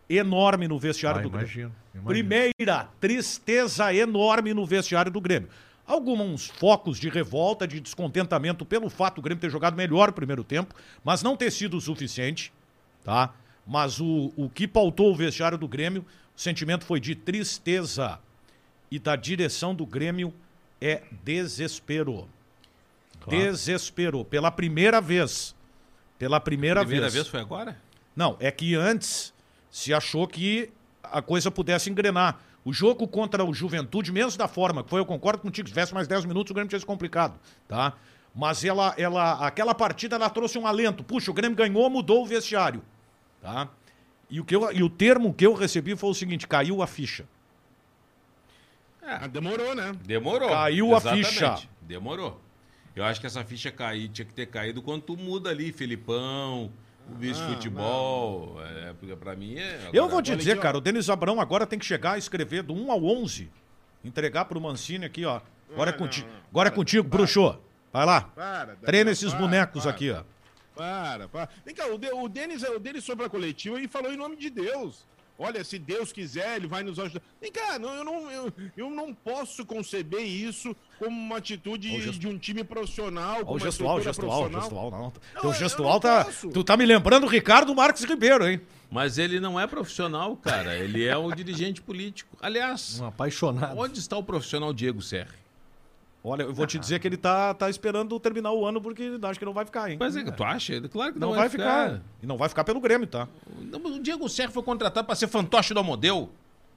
enorme 0.09 0.67
no 0.67 0.77
vestiário 0.77 1.21
Ah, 1.21 1.23
do 1.23 1.31
Grêmio. 1.31 1.47
imagino, 1.47 1.73
imagino. 1.95 2.05
Primeira, 2.09 2.89
tristeza 3.01 3.95
enorme 3.95 4.53
no 4.53 4.67
vestiário 4.67 5.13
do 5.13 5.21
Grêmio. 5.21 5.49
Alguns 5.91 6.47
focos 6.47 7.01
de 7.01 7.09
revolta, 7.09 7.67
de 7.67 7.81
descontentamento 7.81 8.65
pelo 8.65 8.89
fato 8.89 9.17
do 9.17 9.23
Grêmio 9.23 9.41
ter 9.41 9.51
jogado 9.51 9.75
melhor 9.75 10.11
o 10.11 10.13
primeiro 10.13 10.45
tempo, 10.45 10.73
mas 11.03 11.21
não 11.21 11.37
ter 11.37 11.51
sido 11.51 11.77
o 11.77 11.81
suficiente, 11.81 12.53
tá? 13.03 13.35
Mas 13.67 13.99
o, 13.99 14.33
o 14.37 14.49
que 14.49 14.69
pautou 14.69 15.11
o 15.11 15.17
vestiário 15.17 15.59
do 15.59 15.67
Grêmio, 15.67 16.07
o 16.37 16.41
sentimento 16.41 16.85
foi 16.85 17.01
de 17.01 17.17
tristeza. 17.17 18.21
E 18.89 19.01
da 19.01 19.17
direção 19.17 19.75
do 19.75 19.85
Grêmio 19.85 20.33
é 20.81 21.03
desespero. 21.25 22.29
Desespero. 23.27 24.25
Pela 24.25 24.53
primeira 24.53 25.01
vez. 25.01 25.57
Pela 26.21 26.39
primeira, 26.39 26.83
Primeira 26.83 27.07
vez. 27.07 27.15
vez 27.15 27.27
foi 27.27 27.41
agora? 27.41 27.77
Não, 28.15 28.37
é 28.39 28.53
que 28.53 28.77
antes 28.77 29.35
se 29.73 29.93
achou 29.93 30.29
que 30.29 30.71
a 31.03 31.21
coisa 31.21 31.51
pudesse 31.51 31.91
engrenar. 31.91 32.39
O 32.65 32.73
jogo 32.73 33.09
contra 33.09 33.45
o 33.45 33.55
Juventude, 33.55 34.13
mesmo 34.13 34.37
da 34.39 34.47
forma 34.47 34.85
que 34.85 34.91
foi, 34.91 35.01
eu 35.01 35.07
concordo 35.07 35.43
contigo, 35.43 35.67
se 35.67 35.73
tivesse 35.73 35.95
mais 35.95 36.07
10 36.07 36.27
minutos, 36.27 36.51
o 36.51 36.55
Grêmio 36.55 36.69
tinha 36.69 36.79
se 36.79 36.85
complicado, 36.85 37.39
tá? 37.67 37.95
Mas 38.35 38.65
ela, 38.65 38.95
ela, 38.99 39.47
aquela 39.47 39.75
partida, 39.75 40.17
ela 40.17 40.29
trouxe 40.29 40.59
um 40.59 40.67
alento. 40.67 41.03
Puxa, 41.03 41.31
o 41.31 41.35
Grêmio 41.35 41.57
ganhou, 41.57 41.89
mudou 41.89 42.23
o 42.23 42.27
vestiário, 42.27 42.83
tá? 43.41 43.69
E 44.29 44.39
o, 44.39 44.45
que 44.45 44.55
eu, 44.55 44.71
e 44.73 44.83
o 44.83 44.89
termo 44.91 45.35
que 45.35 45.45
eu 45.45 45.55
recebi 45.55 45.97
foi 45.97 46.11
o 46.11 46.15
seguinte, 46.15 46.47
caiu 46.47 46.83
a 46.83 46.87
ficha. 46.87 47.27
Ah, 49.03 49.27
demorou, 49.27 49.75
né? 49.75 49.93
Demorou. 50.05 50.51
Caiu 50.51 50.95
a 50.95 50.99
Exatamente. 50.99 51.27
ficha. 51.29 51.69
Demorou. 51.81 52.41
Eu 52.95 53.05
acho 53.05 53.21
que 53.21 53.27
essa 53.27 53.45
ficha 53.45 53.71
cair, 53.73 54.09
tinha 54.09 54.25
que 54.25 54.35
ter 54.35 54.47
caído 54.47 54.83
quando 54.83 55.03
tu 55.03 55.17
muda 55.17 55.51
ali, 55.51 55.73
Felipão, 55.73 56.71
o 57.09 57.15
vice-futebol. 57.19 58.61
É, 58.63 58.93
porque 58.99 59.15
pra 59.17 59.37
mim 59.37 59.57
é. 59.57 59.91
Eu 59.93 60.09
vou 60.09 60.21
te 60.23 60.35
dizer, 60.35 60.59
ó. 60.59 60.61
cara, 60.61 60.79
o 60.79 60.81
Denis 60.81 61.09
Abrão 61.09 61.41
agora 61.41 61.67
tem 61.67 61.79
que 61.79 61.85
chegar 61.85 62.13
a 62.13 62.19
escrever 62.19 62.63
do 62.63 62.75
1 62.75 62.91
ao 62.91 63.05
11, 63.05 63.51
entregar 64.05 64.45
pro 64.47 64.61
Mancini 64.61 65.05
aqui, 65.05 65.25
ó. 65.25 65.41
Agora 65.73 65.91
é 65.91 65.93
Não, 65.93 65.99
contigo, 65.99 66.27
não, 66.27 66.35
não. 66.35 66.43
agora 66.51 66.69
é 66.69 66.73
contigo, 66.73 67.09
para. 67.09 67.19
bruxô. 67.19 67.57
Vai 67.93 68.07
lá. 68.07 68.23
Para. 68.23 68.77
Treina 68.77 69.11
esses 69.11 69.31
para, 69.31 69.41
bonecos 69.41 69.83
para, 69.83 69.91
aqui, 69.91 70.11
ó. 70.11 70.23
Para, 70.75 71.29
para. 71.29 71.49
Vem 71.65 71.75
cá, 71.75 71.87
o, 71.87 71.99
de, 71.99 72.11
o 72.13 72.29
Denis, 72.29 72.63
o 72.63 72.79
Denis 72.79 73.05
sobre 73.05 73.27
a 73.27 73.29
coletiva 73.29 73.81
e 73.81 73.87
falou 73.89 74.13
em 74.13 74.17
nome 74.17 74.37
de 74.37 74.51
Deus. 74.51 75.05
Olha, 75.43 75.65
se 75.65 75.79
Deus 75.79 76.13
quiser, 76.13 76.57
ele 76.57 76.67
vai 76.67 76.83
nos 76.83 76.99
ajudar. 76.99 77.23
Vem 77.41 77.51
cá, 77.51 77.79
não, 77.79 77.95
eu, 77.95 78.05
não, 78.05 78.31
eu, 78.31 78.53
eu 78.77 78.91
não 78.91 79.15
posso 79.15 79.65
conceber 79.65 80.21
isso 80.21 80.77
como 80.99 81.17
uma 81.19 81.39
atitude 81.39 81.89
o 81.89 82.13
de 82.13 82.29
um 82.29 82.37
time 82.37 82.63
profissional. 82.63 83.43
Com 83.47 83.55
o 83.55 83.59
gestual, 83.59 83.97
o 83.97 84.03
gestual, 84.03 84.45
o 84.45 84.53
gestual, 84.53 84.91
não. 84.91 85.01
Não, 85.01 85.11
Teu 85.41 85.51
eu 85.51 85.55
gestual 85.55 85.95
não 85.95 86.01
tá. 86.01 86.25
posso. 86.27 86.51
Tu 86.51 86.63
tá 86.63 86.77
me 86.77 86.85
lembrando 86.85 87.25
o 87.25 87.27
Ricardo 87.27 87.75
Marques 87.75 88.05
Ribeiro, 88.05 88.47
hein? 88.47 88.61
Mas 88.91 89.17
ele 89.17 89.41
não 89.41 89.59
é 89.59 89.67
profissional, 89.67 90.37
cara. 90.37 90.77
Ele 90.77 91.07
é 91.07 91.17
um 91.17 91.35
dirigente 91.35 91.81
político. 91.81 92.37
Aliás, 92.43 93.01
Um 93.01 93.07
apaixonado. 93.07 93.79
onde 93.79 93.99
está 93.99 94.19
o 94.19 94.23
profissional 94.23 94.75
Diego 94.75 95.01
Serri? 95.01 95.40
Olha, 96.23 96.43
eu 96.43 96.53
vou 96.53 96.67
te 96.67 96.79
dizer 96.79 96.99
que 96.99 97.09
ele 97.09 97.17
tá, 97.17 97.55
tá 97.55 97.71
esperando 97.71 98.19
terminar 98.21 98.53
o 98.53 98.67
ano 98.67 98.81
porque 98.81 99.19
acho 99.23 99.39
que 99.39 99.45
não 99.45 99.55
vai 99.55 99.65
ficar, 99.65 99.91
hein? 99.91 99.97
Mas 99.99 100.15
é 100.17 100.23
que 100.23 100.31
tu 100.31 100.45
acha? 100.45 100.81
Claro 100.89 101.15
que 101.15 101.19
não, 101.19 101.33
vai 101.35 101.49
ficar. 101.49 102.03
E 102.23 102.27
não 102.27 102.37
vai 102.37 102.49
ficar 102.49 102.63
pelo 102.65 102.79
Grêmio, 102.81 103.07
tá? 103.07 103.27
Não, 103.59 103.79
O 103.97 103.99
Diego 104.01 104.29
Serra 104.29 104.51
foi 104.51 104.63
contratado 104.63 105.07
para 105.07 105.15
ser 105.15 105.29
fantoche 105.29 105.73
do 105.73 105.81
Amodeu. 105.81 106.29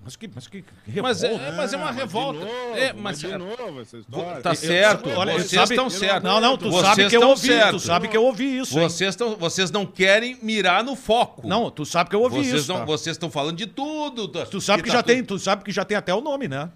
Mas 0.05 0.17
que, 0.17 0.29
mas 0.35 0.47
que, 0.49 0.61
que 0.61 1.01
Mas 1.01 1.21
revolta. 1.21 1.43
é, 1.45 1.51
mas 1.55 1.73
é 1.73 1.77
uma 1.77 1.85
Ah, 1.85 1.87
mas 1.93 1.95
revolta. 1.95 2.39
De 2.39 2.45
novo, 2.45 2.75
é, 2.75 2.91
mas 2.93 3.01
mas 3.03 3.19
de 3.19 3.37
novo 3.37 3.81
essa 3.81 3.97
história. 3.97 4.41
Tá 4.41 4.53
certo. 4.53 5.09
olha, 5.09 5.33
vocês 5.33 5.69
estão 5.69 5.89
certos. 5.89 6.23
Não, 6.23 6.41
não, 6.41 6.57
tu 6.57 6.69
Vocês 6.69 6.81
sabe 6.85 7.09
que 7.09 7.15
eu 7.15 7.21
ouvi, 7.29 7.41
tu 7.47 7.53
certos. 7.53 7.83
sabe 7.83 8.07
que 8.09 8.17
eu 8.17 8.23
ouvi 8.25 8.57
isso, 8.59 8.77
hein? 8.77 8.89
Vocês, 8.89 9.09
estão, 9.11 9.35
vocês 9.37 9.71
não 9.71 9.85
querem 9.85 10.37
mirar 10.41 10.83
no 10.83 10.97
foco. 10.97 11.47
Não, 11.47 11.71
tu 11.71 11.85
sabe 11.85 12.09
que 12.09 12.15
eu 12.17 12.21
ouvi 12.21 12.35
vocês 12.43 12.63
isso, 12.63 12.73
não, 12.73 12.79
tá? 12.79 12.85
vocês 12.85 13.13
estão 13.15 13.31
falando 13.31 13.55
de 13.55 13.65
tudo. 13.65 14.27
tá- 14.27 14.45
Tu 14.45 14.59
sabe 14.59 14.83
que, 14.83 14.89
tá 14.89 14.95
já 14.95 15.03
tudo- 15.03 15.13
tem, 15.13 15.23
tu 15.23 15.39
sabe 15.39 15.63
que 15.63 15.71
já 15.71 15.85
tem 15.85 15.95
até 15.95 16.13
o 16.13 16.19
nome, 16.19 16.49
né? 16.49 16.69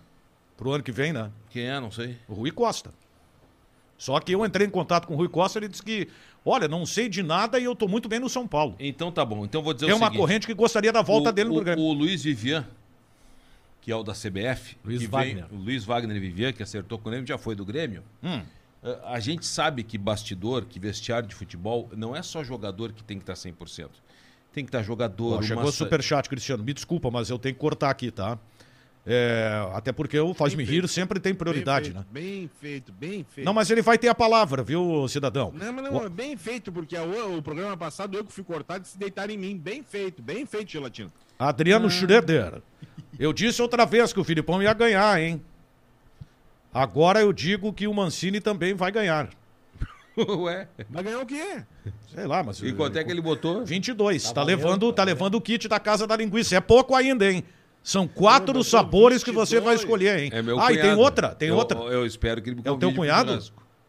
Pro 0.58 0.72
ano 0.72 0.84
que 0.84 0.92
vem, 0.92 1.14
né? 1.14 1.32
Quem 1.52 1.64
é? 1.68 1.80
Não 1.80 1.92
sei. 1.92 2.18
O 2.28 2.34
Rui 2.34 2.52
Costa. 2.52 2.92
Só 3.98 4.20
que 4.20 4.32
eu 4.32 4.46
entrei 4.46 4.68
em 4.68 4.70
contato 4.70 5.08
com 5.08 5.14
o 5.14 5.18
Rui 5.18 5.30
Costa, 5.30 5.58
ele 5.60 5.68
disse 5.68 5.82
que, 5.84 6.08
olha, 6.46 6.68
não 6.68 6.86
sei 6.86 7.08
de 7.10 7.24
nada 7.24 7.60
e 7.60 7.64
eu 7.64 7.76
tô 7.76 7.88
muito 7.88 8.08
bem 8.10 8.20
no 8.20 8.30
São 8.30 8.48
Paulo. 8.48 8.76
Então 8.80 9.12
tá 9.12 9.24
bom. 9.26 9.44
Então 9.46 9.62
vou 9.64 9.74
dizer 9.74 9.88
Tem 9.88 9.94
o 9.96 9.98
uma 9.98 10.08
seguinte. 10.08 10.20
corrente 10.20 10.48
que 10.48 10.54
gostaria 10.54 10.92
da 10.92 11.02
volta 11.02 11.30
o, 11.30 11.32
dele 11.32 11.50
no 11.50 11.58
o, 11.58 11.62
Grêmio. 11.64 11.84
o 11.84 11.94
Luiz 11.94 12.24
Vivian, 12.24 12.68
que 13.82 13.92
é 13.92 13.96
o 13.96 14.04
da 14.04 14.14
CBF, 14.14 14.78
Luiz 14.86 15.04
Wagner. 15.06 15.46
o 15.52 15.56
Luiz 15.56 15.84
Wagner 15.86 16.20
Vivian, 16.20 16.52
que 16.54 16.62
acertou 16.62 16.98
com 17.00 17.08
o 17.08 17.12
Grêmio, 17.12 17.28
já 17.28 17.38
foi 17.38 17.56
do 17.56 17.66
Grêmio. 17.66 18.04
Hum. 18.24 18.42
Eh, 18.84 19.00
A 19.06 19.20
gente 19.20 19.46
sabe 19.48 19.82
que 19.84 19.98
bastidor, 19.98 20.66
que 20.66 20.80
vestiário 20.80 21.28
de 21.28 21.34
futebol, 21.34 21.90
não 21.96 22.16
é 22.16 22.22
só 22.22 22.44
jogador 22.44 22.92
que 22.92 23.04
tem 23.04 23.18
que 23.18 23.24
estar 23.24 23.34
100%. 23.34 23.90
Tem 24.54 24.64
que 24.64 24.70
estar 24.70 24.84
jogador. 24.84 25.40
Ó, 25.40 25.42
chegou 25.42 25.64
uma 25.64 25.72
superchat, 25.72 26.28
Cristiano. 26.30 26.64
Me 26.64 26.74
desculpa, 26.74 27.10
mas 27.12 27.30
eu 27.30 27.38
tenho 27.40 27.56
que 27.56 27.62
cortar 27.62 27.90
aqui, 27.90 28.10
tá? 28.12 28.38
É, 29.10 29.66
até 29.74 29.94
porque 29.94 30.20
o 30.20 30.34
Faz-me 30.34 30.66
Rir 30.66 30.86
sempre 30.90 31.18
tem 31.18 31.34
prioridade, 31.34 31.92
bem 31.92 31.96
né? 31.98 32.06
feito, 32.12 32.12
Bem 32.12 32.50
feito, 32.60 32.92
bem 32.92 33.24
feito. 33.24 33.46
Não, 33.46 33.54
mas 33.54 33.72
ele 33.72 33.82
vai 33.82 33.98
ter 33.98 34.10
a 34.10 34.16
palavra, 34.16 34.62
viu, 34.62 35.08
cidadão? 35.08 35.54
Não, 35.56 35.72
mas 35.72 35.86
não, 35.86 36.04
é 36.04 36.10
bem 36.10 36.36
feito, 36.36 36.74
porque 36.74 36.94
a- 36.98 37.04
o, 37.04 37.42
programa 37.42 37.78
passado 37.78 38.18
eu 38.18 38.26
que 38.26 38.34
fui 38.34 38.44
cortado 38.44 38.84
e 38.84 38.88
se 38.88 38.98
deitaram 38.98 39.34
em 39.34 39.38
mim. 39.38 39.58
Bem 39.58 39.82
feito, 39.82 40.22
bem 40.22 40.46
feito, 40.46 40.70
Gelatina. 40.70 41.10
Adriano 41.40 41.90
Schroeder. 41.90 42.62
Eu 43.18 43.32
disse 43.32 43.62
outra 43.62 43.86
vez 43.86 44.12
que 44.12 44.20
o 44.20 44.26
Filipão 44.26 44.62
ia 44.62 44.74
ganhar, 44.74 45.22
hein? 45.22 45.42
Agora 46.74 47.22
eu 47.22 47.32
digo 47.32 47.72
que 47.72 47.88
o 47.88 47.94
Mancini 47.94 48.42
também 48.42 48.74
vai 48.74 48.92
ganhar. 48.92 49.30
Ué. 50.18 50.68
Vai 50.90 51.04
ganhar 51.04 51.20
o 51.20 51.26
quê? 51.26 51.64
Sei 52.14 52.26
lá, 52.26 52.44
mas. 52.44 52.62
E 52.62 52.74
quanto 52.74 52.98
é 52.98 53.04
que 53.04 53.12
ele 53.12 53.22
botou? 53.22 53.66
22. 53.66 54.32
Tá, 54.34 54.44
levando, 54.44 54.92
tá 54.92 55.04
levando 55.04 55.36
o 55.36 55.42
kit 55.42 55.68
da 55.68 55.80
casa 55.80 56.06
da 56.06 56.16
linguiça. 56.18 56.56
É 56.58 56.60
pouco 56.60 56.94
ainda, 56.94 57.32
hein? 57.32 57.44
São 57.88 58.06
quatro 58.06 58.62
sabores 58.66 59.24
que 59.24 59.32
você 59.32 59.56
22. 59.56 59.64
vai 59.64 59.76
escolher, 59.76 60.20
hein? 60.20 60.30
É 60.34 60.42
meu 60.42 60.60
ah, 60.60 60.74
e 60.74 60.78
tem 60.78 60.94
outra, 60.94 61.30
tem 61.30 61.48
Eu- 61.48 61.56
outra. 61.56 61.80
Eu 61.80 62.06
espero 62.06 62.42
que 62.42 62.50
ele 62.50 62.58
me 62.58 62.62
É 62.66 62.70
o 62.70 62.76
teu 62.76 62.94
cunhado? 62.94 63.42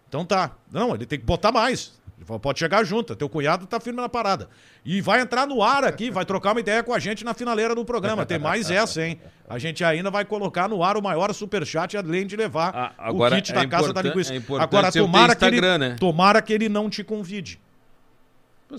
Então 0.09 0.25
tá. 0.25 0.53
Não, 0.71 0.95
ele 0.95 1.05
tem 1.05 1.19
que 1.19 1.25
botar 1.25 1.51
mais. 1.51 1.99
Ele 2.17 2.39
Pode 2.39 2.61
chegar 2.61 2.85
junto. 2.85 3.17
Teu 3.17 3.29
cunhado 3.29 3.67
tá 3.67 3.81
firme 3.81 4.01
na 4.01 4.09
parada. 4.09 4.49
E 4.85 5.01
vai 5.01 5.21
entrar 5.21 5.49
no 5.49 5.65
ar 5.65 5.83
aqui, 5.83 6.13
vai 6.13 6.25
trocar 6.25 6.53
uma 6.53 6.61
ideia 6.61 6.81
com 6.85 6.95
a 6.95 7.01
gente 7.01 7.25
na 7.25 7.35
finaleira 7.35 7.75
do 7.75 7.85
programa. 7.85 8.25
Tem 8.25 8.39
mais 8.39 8.71
essa, 8.71 9.05
hein? 9.05 9.19
A 9.49 9.59
gente 9.59 9.83
ainda 9.83 10.13
vai 10.13 10.25
colocar 10.25 10.69
no 10.69 10.85
ar 10.85 10.97
o 10.97 11.03
maior 11.03 11.35
superchat, 11.35 11.97
além 11.97 12.25
de 12.25 12.37
levar 12.37 12.71
Ah, 12.73 12.93
agora 12.99 13.35
o 13.35 13.39
kit 13.39 13.51
é 13.51 13.55
da 13.57 13.67
casa 13.67 13.93
da 13.93 14.01
linguiça. 14.01 14.33
é 14.33 14.37
importante 14.37 14.77
agora, 14.77 14.93
tomara 14.93 15.35
que, 15.35 15.45
ele, 15.45 15.57
Instagram, 15.57 15.79
né? 15.79 15.97
tomara 15.99 16.41
que 16.41 16.53
ele 16.53 16.69
não 16.69 16.89
te 16.89 17.03
convide. 17.03 17.59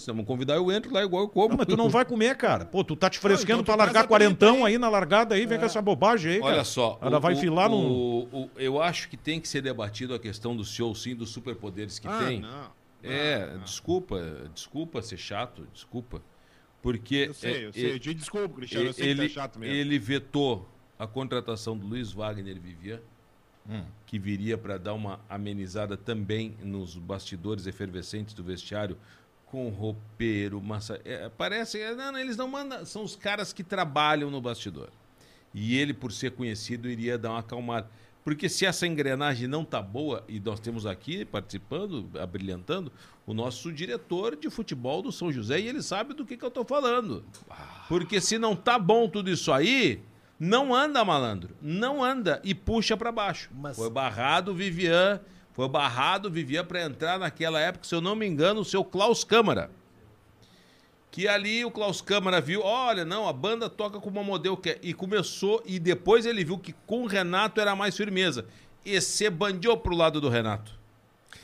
Não 0.07 0.15
me 0.15 0.23
convidar, 0.23 0.55
eu 0.55 0.71
entro 0.71 0.93
lá 0.93 1.03
igual 1.03 1.23
eu 1.23 1.29
como. 1.29 1.49
Não, 1.49 1.57
mas 1.57 1.65
tu 1.67 1.75
não 1.75 1.89
vai 1.89 2.05
comer, 2.05 2.37
cara. 2.37 2.63
Pô, 2.65 2.83
tu 2.83 2.95
tá 2.95 3.09
te 3.09 3.17
fresquendo 3.17 3.61
então 3.61 3.63
tu 3.63 3.77
pra 3.77 3.85
largar 3.85 4.07
quarentão 4.07 4.63
aí. 4.63 4.77
na 4.77 4.87
largada 4.89 5.33
aí, 5.35 5.45
vem 5.47 5.57
com 5.57 5.65
essa 5.65 5.81
bobagem 5.81 6.33
aí, 6.33 6.39
cara. 6.39 6.53
Olha 6.53 6.63
só. 6.63 6.99
Ela 7.01 7.17
o- 7.17 7.21
vai 7.21 7.35
filar 7.35 7.69
num... 7.69 7.87
o- 7.91 8.23
o- 8.31 8.49
Eu 8.55 8.81
acho 8.81 9.09
que 9.09 9.17
tem 9.17 9.39
que 9.41 9.47
ser 9.47 9.61
debatido 9.61 10.13
a 10.13 10.19
questão 10.19 10.55
do 10.55 10.63
show, 10.63 10.93
sim, 10.93 11.15
dos 11.15 11.29
superpoderes 11.31 11.97
que 11.97 12.07
ah, 12.07 12.19
tem. 12.25 12.39
não. 12.41 12.69
É, 13.01 13.57
desculpa, 13.63 14.19
desculpa 14.53 15.01
ser 15.01 15.17
chato, 15.17 15.65
desculpa. 15.73 16.21
Porque 16.81 17.25
Eu 17.29 17.33
sei, 17.33 17.65
eu 17.65 17.69
é, 17.69 17.71
sei. 17.71 17.91
é, 17.91 17.93
Eu 17.95 17.99
te 17.99 18.13
desculpo, 18.13 18.55
Cristiano. 18.55 18.85
Eu 18.87 18.93
sei 18.93 19.05
que 19.05 19.09
ele, 19.09 19.27
tá 19.29 19.33
chato 19.41 19.57
mesmo. 19.59 19.73
ele 19.75 19.97
vetou 19.97 20.67
a 20.97 21.07
contratação 21.07 21.77
do 21.77 21.87
Luiz 21.87 22.11
Wagner 22.11 22.59
Vivian, 22.59 22.99
Hum. 23.69 23.83
que 24.05 24.17
viria 24.17 24.57
para 24.57 24.77
dar 24.77 24.93
uma 24.93 25.19
amenizada 25.29 25.95
também 25.95 26.55
nos 26.63 26.95
bastidores 26.97 27.67
efervescentes 27.67 28.33
do 28.33 28.43
vestiário, 28.43 28.97
com 29.51 29.69
roupeiro, 29.69 30.61
massa. 30.61 30.99
é, 31.05 31.29
parece. 31.37 31.79
é, 31.79 31.93
Não, 31.95 32.17
eles 32.17 32.37
não 32.37 32.47
mandam. 32.47 32.85
São 32.85 33.03
os 33.03 33.15
caras 33.15 33.51
que 33.51 33.63
trabalham 33.63 34.29
no 34.29 34.39
bastidor. 34.41 34.89
E 35.53 35.77
ele, 35.77 35.93
por 35.93 36.11
ser 36.11 36.31
conhecido, 36.31 36.89
iria 36.89 37.17
dar 37.17 37.31
uma 37.31 37.39
acalmada. 37.39 37.89
Porque 38.23 38.47
se 38.49 38.65
essa 38.65 38.85
engrenagem 38.85 39.47
não 39.47 39.65
tá 39.65 39.81
boa, 39.81 40.23
e 40.27 40.39
nós 40.39 40.59
temos 40.59 40.85
aqui 40.85 41.25
participando, 41.25 42.07
abrilhantando, 42.19 42.91
o 43.25 43.33
nosso 43.33 43.71
diretor 43.71 44.35
de 44.35 44.49
futebol 44.49 45.01
do 45.01 45.11
São 45.11 45.31
José, 45.31 45.59
e 45.59 45.67
ele 45.67 45.81
sabe 45.81 46.13
do 46.13 46.25
que, 46.25 46.37
que 46.37 46.45
eu 46.45 46.51
tô 46.51 46.63
falando. 46.63 47.23
Porque 47.87 48.21
se 48.21 48.37
não 48.37 48.55
tá 48.55 48.77
bom 48.77 49.09
tudo 49.09 49.31
isso 49.31 49.51
aí, 49.51 50.01
não 50.39 50.75
anda, 50.75 51.03
malandro. 51.03 51.55
Não 51.61 52.03
anda 52.03 52.39
e 52.43 52.53
puxa 52.53 52.95
para 52.95 53.11
baixo. 53.11 53.49
Mas- 53.53 53.75
Foi 53.75 53.89
barrado 53.89 54.51
o 54.51 54.55
Vivian, 54.55 55.19
foi 55.59 55.67
barrado 55.67 56.29
o 56.29 56.31
Vivian 56.31 56.63
para 56.63 56.85
entrar 56.85 57.19
naquela 57.19 57.59
época, 57.59 57.85
se 57.85 57.93
eu 57.93 57.99
não 57.99 58.15
me 58.15 58.25
engano, 58.25 58.61
o 58.61 58.63
seu 58.63 58.81
Klaus 58.81 59.25
Câmara. 59.25 59.69
Que 61.11 61.27
ali 61.27 61.65
o 61.65 61.71
Klaus 61.71 61.99
Câmara 61.99 62.39
viu, 62.39 62.61
olha, 62.61 63.03
não, 63.03 63.27
a 63.27 63.33
banda 63.33 63.69
toca 63.69 63.99
como 63.99 64.21
a 64.21 64.23
modelo 64.23 64.55
quer. 64.55 64.79
E 64.81 64.93
começou, 64.93 65.61
e 65.65 65.77
depois 65.77 66.25
ele 66.25 66.45
viu 66.45 66.57
que 66.57 66.71
com 66.87 67.03
o 67.03 67.07
Renato 67.07 67.59
era 67.59 67.75
mais 67.75 67.97
firmeza. 67.97 68.45
E 68.85 69.01
se 69.01 69.29
bandiou 69.29 69.75
pro 69.75 69.93
lado 69.93 70.21
do 70.21 70.29
Renato. 70.29 70.79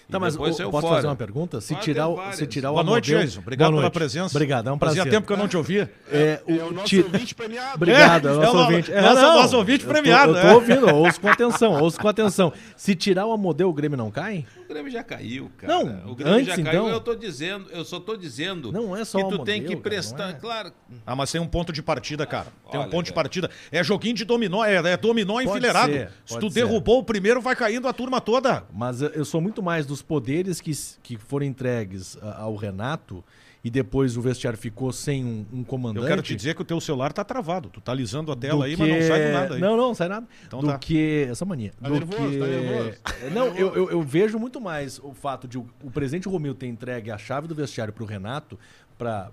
Tá, 0.09 0.19
mas 0.19 0.33
depois 0.33 0.55
saiu 0.55 0.69
posso 0.69 0.81
fora. 0.85 0.95
fazer 0.97 1.07
uma 1.07 1.15
pergunta? 1.15 1.59
Se 1.59 1.73
Pode 1.73 1.83
tirar, 1.85 2.07
o, 2.07 2.31
se 2.33 2.45
tirar 2.45 2.69
o 2.71 2.73
Boa 2.75 2.83
noite, 2.83 3.11
Amodeu- 3.11 3.27
Jason. 3.27 3.39
Obrigado 3.39 3.67
Boa 3.67 3.71
pela 3.77 3.81
noite. 3.83 3.93
presença. 3.93 4.37
Obrigado, 4.37 4.69
é 4.69 4.71
um 4.71 4.77
prazer. 4.77 4.97
Fazia 4.99 5.11
tempo 5.11 5.25
que 5.27 5.33
eu 5.33 5.37
não 5.37 5.47
te 5.47 5.57
ouvia. 5.57 5.91
É, 6.11 6.41
É 6.47 6.53
o 6.63 6.71
nosso 6.71 6.87
ti- 6.87 7.01
ouvinte 7.01 7.33
premiado. 7.35 7.75
Obrigado, 7.75 8.27
É, 8.27 8.31
é, 8.31 8.33
o 8.35 8.41
é 8.41 8.45
nosso 8.45 8.57
o 8.57 8.59
ouvinte. 8.61 8.91
É, 8.93 9.01
nosso- 9.01 9.21
não, 9.21 9.35
nosso 9.41 9.57
ouvinte 9.57 9.83
eu 9.83 9.87
tô- 9.87 9.93
premiado, 9.93 10.31
Eu 10.35 10.41
tô, 10.41 10.47
é. 10.47 10.53
ouvindo, 10.53 10.95
ouço 10.95 11.19
com 11.19 11.27
atenção, 11.27 11.73
ouço 11.81 11.99
com 11.99 12.07
atenção. 12.07 12.53
Se 12.77 12.93
tirar 12.95 13.25
o 13.25 13.31
Amodeu, 13.31 13.67
o 13.69 13.73
Grêmio 13.73 13.97
não 13.97 14.11
cai? 14.11 14.45
O 14.63 14.67
Grêmio 14.67 14.91
já 14.91 15.03
caiu, 15.03 15.51
cara. 15.57 15.73
Não, 15.73 16.11
o 16.11 16.15
Grêmio 16.15 16.33
antes, 16.35 16.47
já 16.47 16.55
caiu. 16.55 16.67
então. 16.83 16.87
Eu 16.89 16.99
tô 16.99 17.15
dizendo, 17.15 17.65
eu 17.71 17.83
só 17.85 17.99
tô 17.99 18.15
dizendo 18.15 18.71
Não 18.71 18.95
é 18.95 19.03
só 19.05 19.17
que 19.19 19.23
o 19.25 19.29
tu 19.29 19.43
tem 19.43 19.55
Amodeu, 19.59 19.69
que 19.69 19.75
cara, 19.75 19.81
prestar, 19.95 20.23
não 20.29 20.29
é? 20.29 20.33
claro. 20.39 20.71
Ah, 21.05 21.15
mas 21.15 21.31
tem 21.31 21.41
um 21.41 21.47
ponto 21.47 21.71
de 21.73 21.81
partida, 21.81 22.25
cara. 22.25 22.47
Tem 22.71 22.79
um 22.79 22.89
ponto 22.89 23.05
de 23.05 23.11
cara. 23.11 23.23
partida. 23.23 23.49
É 23.71 23.83
joguinho 23.83 24.15
de 24.15 24.23
dominó, 24.25 24.63
é, 24.63 24.75
é 24.75 24.97
dominó 24.97 25.39
enfileirado. 25.41 25.93
Se 26.25 26.39
tu 26.39 26.49
derrubou 26.49 26.99
o 26.99 27.03
primeiro, 27.03 27.41
vai 27.41 27.55
caindo 27.55 27.87
a 27.87 27.93
turma 27.93 28.19
toda. 28.21 28.63
Mas 28.73 29.01
eu- 29.01 29.09
eu 29.09 29.25
sou 29.25 29.39
muito 29.41 29.61
mais 29.63 29.85
dos 29.95 30.01
poderes 30.01 30.59
que, 30.59 30.71
que 31.01 31.17
foram 31.17 31.45
entregues 31.45 32.17
ao 32.21 32.55
Renato 32.55 33.23
e 33.63 33.69
depois 33.69 34.17
o 34.17 34.21
vestiário 34.21 34.59
ficou 34.59 34.91
sem 34.91 35.23
um, 35.25 35.45
um 35.51 35.63
comandante. 35.63 36.03
Eu 36.03 36.07
quero 36.09 36.21
te 36.21 36.35
dizer 36.35 36.53
que 36.53 36.61
o 36.61 36.65
teu 36.65 36.79
celular 36.81 37.13
tá 37.13 37.23
travado. 37.23 37.69
Tu 37.69 37.79
tá 37.79 37.93
alisando 37.93 38.31
a 38.31 38.35
do 38.35 38.41
tela 38.41 38.65
aí, 38.65 38.75
que... 38.75 38.81
mas 38.81 38.89
não 38.89 39.01
sai 39.07 39.25
do 39.25 39.33
nada 39.33 39.55
aí. 39.55 39.61
Não, 39.61 39.77
não, 39.77 39.95
sai 39.95 40.07
nada. 40.09 40.27
Então 40.45 40.59
do 40.59 40.67
tá. 40.67 40.77
que. 40.77 41.27
Essa 41.29 41.45
mania. 41.45 41.71
Tá 41.81 41.87
do 41.87 41.93
nervoso, 41.95 42.29
que... 42.29 42.37
tá 42.37 42.45
nervoso. 42.45 42.97
Não, 43.33 43.47
eu, 43.55 43.73
eu, 43.75 43.89
eu 43.91 44.01
vejo 44.03 44.37
muito 44.37 44.59
mais 44.59 44.99
o 44.99 45.13
fato 45.13 45.47
de 45.47 45.57
o, 45.57 45.65
o 45.81 45.89
presidente 45.89 46.27
Romil 46.27 46.53
ter 46.53 46.67
entregue 46.67 47.09
a 47.09 47.17
chave 47.17 47.47
do 47.47 47.55
vestiário 47.55 47.93
pro 47.93 48.05
Renato 48.05 48.59
pra, 48.97 49.31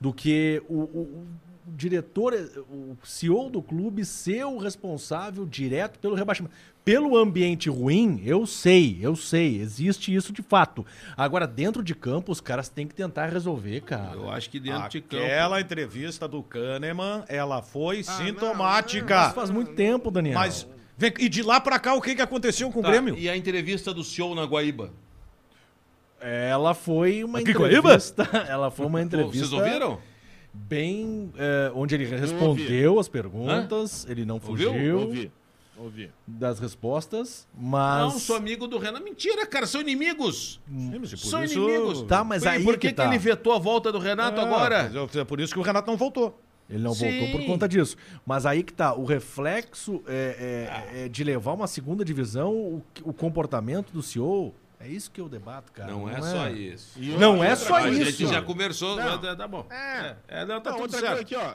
do 0.00 0.12
que 0.12 0.62
o- 0.68 0.82
o 0.82 1.26
diretor, 1.76 2.34
o 2.70 2.96
CEO 3.04 3.50
do 3.50 3.62
clube 3.62 4.04
ser 4.04 4.44
o 4.44 4.58
responsável 4.58 5.44
direto 5.46 5.98
pelo 5.98 6.14
rebaixamento. 6.14 6.54
Pelo 6.84 7.18
ambiente 7.18 7.68
ruim, 7.68 8.22
eu 8.24 8.46
sei, 8.46 8.98
eu 9.02 9.14
sei, 9.14 9.60
existe 9.60 10.14
isso 10.14 10.32
de 10.32 10.40
fato. 10.40 10.86
Agora, 11.16 11.46
dentro 11.46 11.82
de 11.82 11.94
campo, 11.94 12.32
os 12.32 12.40
caras 12.40 12.70
têm 12.70 12.86
que 12.86 12.94
tentar 12.94 13.26
resolver, 13.26 13.82
cara. 13.82 14.14
Eu 14.16 14.30
acho 14.30 14.48
que 14.48 14.58
dentro 14.58 14.88
de 14.88 15.02
campo. 15.02 15.22
Aquela 15.22 15.60
entrevista 15.60 16.26
do 16.26 16.42
Kahneman, 16.42 17.24
ela 17.28 17.60
foi 17.60 18.00
Ah, 18.00 18.02
sintomática. 18.04 19.26
Isso 19.26 19.34
faz 19.34 19.50
muito 19.50 19.74
tempo, 19.74 20.10
Daniel. 20.10 20.38
Mas, 20.38 20.66
vem, 20.96 21.12
e 21.18 21.28
de 21.28 21.42
lá 21.42 21.60
pra 21.60 21.78
cá, 21.78 21.92
o 21.92 22.00
que, 22.00 22.14
que 22.14 22.22
aconteceu 22.22 22.70
com 22.70 22.80
Tá, 22.80 22.88
o 22.88 22.90
Grêmio? 22.90 23.18
E 23.18 23.28
a 23.28 23.36
entrevista 23.36 23.92
do 23.92 24.02
show 24.02 24.34
na 24.34 24.44
Guaíba? 24.44 24.90
Ela 26.20 26.74
foi 26.74 27.22
uma 27.22 27.38
Aqui 27.40 27.50
entrevista. 27.50 28.28
Ela 28.48 28.70
foi 28.70 28.86
uma 28.86 29.02
entrevista. 29.02 29.46
Vocês 29.46 29.52
ouviram? 29.52 29.98
Bem. 30.52 31.30
é, 31.36 31.70
onde 31.74 31.94
ele 31.94 32.04
respondeu 32.06 32.98
as 32.98 33.08
perguntas, 33.08 34.06
ele 34.08 34.24
não 34.24 34.36
Ouviu? 34.36 34.72
fugiu 34.72 34.98
Ouvi. 35.00 35.32
Ouvi. 35.76 36.10
das 36.26 36.58
respostas, 36.58 37.46
mas. 37.56 38.00
Não, 38.12 38.18
sou 38.18 38.34
amigo 38.34 38.66
do 38.66 38.78
Renan. 38.78 38.98
Mentira, 38.98 39.46
cara, 39.46 39.64
são 39.64 39.80
inimigos. 39.80 40.60
Sim, 40.66 40.98
mas 41.00 41.12
e 41.12 41.16
por 41.16 41.26
São 41.26 41.44
isso- 41.44 41.54
inimigos. 41.58 42.02
Tá, 42.02 42.24
mas 42.24 42.42
E 42.42 42.48
aí 42.48 42.64
por 42.64 42.74
que 42.74 42.80
que, 42.80 42.88
que 42.88 42.94
tá. 42.94 43.06
ele 43.06 43.16
vetou 43.18 43.52
a 43.52 43.58
volta 43.60 43.92
do 43.92 43.98
Renato 44.00 44.40
É, 44.40 44.44
agora? 44.44 44.90
É 45.14 45.24
por 45.24 45.38
isso 45.38 45.52
que 45.54 45.60
o 45.60 45.62
Renato 45.62 45.88
não 45.88 45.96
voltou. 45.96 46.36
Ele 46.68 46.82
não 46.82 46.92
voltou 46.92 47.26
Sim. 47.26 47.30
por 47.32 47.46
conta 47.46 47.68
disso. 47.68 47.96
Mas 48.26 48.44
aí 48.44 48.62
que 48.64 48.72
tá, 48.72 48.92
o 48.94 49.04
reflexo 49.04 50.02
é, 50.08 50.90
é- 50.92 51.04
é 51.04 51.08
de 51.08 51.22
levar 51.22 51.52
uma 51.52 51.66
segunda 51.68 52.04
divisão, 52.04 52.52
o, 52.52 52.82
o 53.04 53.12
comportamento 53.12 53.92
do 53.92 54.02
CEO. 54.02 54.52
É 54.80 54.86
isso 54.86 55.10
que 55.10 55.20
eu 55.20 55.28
debato, 55.28 55.72
cara. 55.72 55.90
Não, 55.90 56.08
é, 56.08 56.20
só 56.22 56.48
isso. 56.50 56.98
E 57.00 57.08
Não 57.16 57.42
é 57.42 57.56
só 57.56 57.76
A 57.76 57.88
isso. 57.90 58.04
gente 58.12 58.32
já 58.32 58.40
conversou, 58.40 58.96
Não. 58.96 59.20
mas 59.20 59.36
tá 59.36 59.48
bom. 59.48 59.66
É. 59.70 60.16
É, 60.28 60.44
não, 60.44 60.60
tá 60.60 60.70
Não, 60.70 60.76
tudo 60.78 60.82
outra 60.94 61.00
certo. 61.00 61.06
coisa 61.10 61.22
aqui, 61.22 61.34
ó. 61.36 61.54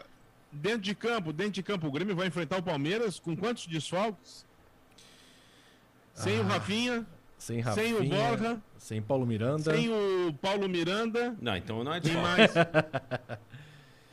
Dentro 0.51 0.82
de 0.82 0.93
campo, 0.93 1.32
dentro 1.34 1.53
de 1.53 1.63
campo, 1.63 1.88
o 1.88 1.91
Grêmio 1.91 2.15
vai 2.15 2.28
enfrentar 2.28 2.57
o 2.57 2.63
Palmeiras 2.63 3.19
com 3.19 3.36
quantos 3.36 3.65
desfalques? 3.65 4.45
sem 6.13 6.39
o 6.39 6.43
Rafinha, 6.43 7.05
Sem 7.39 7.55
sem 7.55 7.61
Rafinha, 7.63 7.99
o 7.99 8.03
Borja, 8.07 8.61
sem 8.78 9.01
Paulo 9.01 9.26
Miranda. 9.26 9.74
sem 9.74 9.89
o 9.89 10.32
Paulo 10.39 10.69
Miranda. 10.69 11.36
Não, 11.41 11.55
então 11.57 11.84
não 11.84 11.91
é 11.93 11.99
Quem 11.99 12.11
desfalque. 12.13 12.38
mais? 12.38 12.51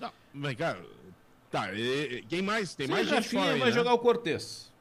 Não, 0.00 0.12
mas, 0.32 0.56
cara, 0.56 0.80
tá, 1.50 1.72
e- 1.74 2.20
e- 2.20 2.22
quem 2.22 2.40
mais? 2.40 2.74
Tem 2.74 2.86
Sem 2.86 2.94
mais 2.96 3.06
gente 3.06 3.16
Rafinha 3.24 3.42
fora 3.42 3.54
aí, 3.54 3.60
vai 3.60 3.68
né? 3.68 3.74
jogar 3.74 3.92
o 3.92 3.98
Cortez. 3.98 4.72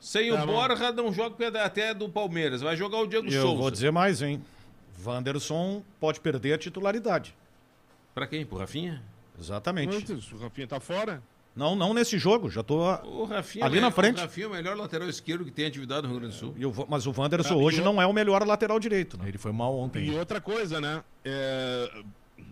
Sem 0.00 0.30
Tá 0.32 0.42
o 0.42 0.46
bom. 0.46 0.52
Borja, 0.54 0.92
não 0.92 1.12
joga 1.12 1.62
até 1.64 1.92
do 1.92 2.08
Palmeiras. 2.08 2.60
Vai 2.60 2.76
jogar 2.76 2.98
o 2.98 3.06
Diego 3.06 3.26
E 3.28 3.34
eu 3.34 3.42
Souza. 3.42 3.56
vou 3.60 3.70
dizer 3.70 3.90
mais, 3.90 4.22
hein? 4.22 4.42
Wanderson 5.04 5.82
pode 6.00 6.20
perder 6.20 6.54
a 6.54 6.58
titularidade. 6.58 7.34
Pra 8.14 8.26
quem? 8.26 8.44
Pro 8.44 8.58
Rafinha? 8.58 9.02
Exatamente. 9.38 9.88
Quantos? 9.96 10.32
O 10.32 10.38
Rafinha 10.38 10.66
tá 10.66 10.80
fora? 10.80 11.22
Não, 11.54 11.74
não 11.74 11.92
nesse 11.92 12.18
jogo, 12.18 12.48
já 12.50 12.62
tô. 12.62 12.78
O 13.04 13.24
Rafinha 13.24 13.64
Ali 13.64 13.78
é- 13.78 13.80
na 13.80 13.90
frente. 13.90 14.18
O 14.18 14.20
Rafinha 14.20 14.46
é 14.46 14.48
o 14.48 14.52
melhor 14.52 14.76
lateral 14.76 15.08
esquerdo 15.08 15.44
que 15.44 15.50
tem 15.50 15.66
atividade 15.66 16.02
no 16.02 16.08
Rio 16.10 16.20
Grande 16.20 16.34
do 16.34 16.38
Sul. 16.38 16.54
E 16.56 16.64
o 16.66 16.72
mas 16.88 17.06
o 17.06 17.12
Wanderson 17.16 17.54
Ah, 17.54 17.58
e 17.58 17.64
hoje 17.64 17.78
eu- 17.78 17.84
não 17.84 18.00
é 18.00 18.06
o 18.06 18.12
melhor 18.12 18.46
lateral 18.46 18.78
direito, 18.78 19.18
né? 19.18 19.28
Ele 19.28 19.38
foi 19.38 19.50
mal 19.52 19.72
E 19.74 19.76
ontem. 19.80 20.18
outra 20.18 20.40
coisa, 20.40 20.80
né? 20.80 21.02
É, 21.24 22.02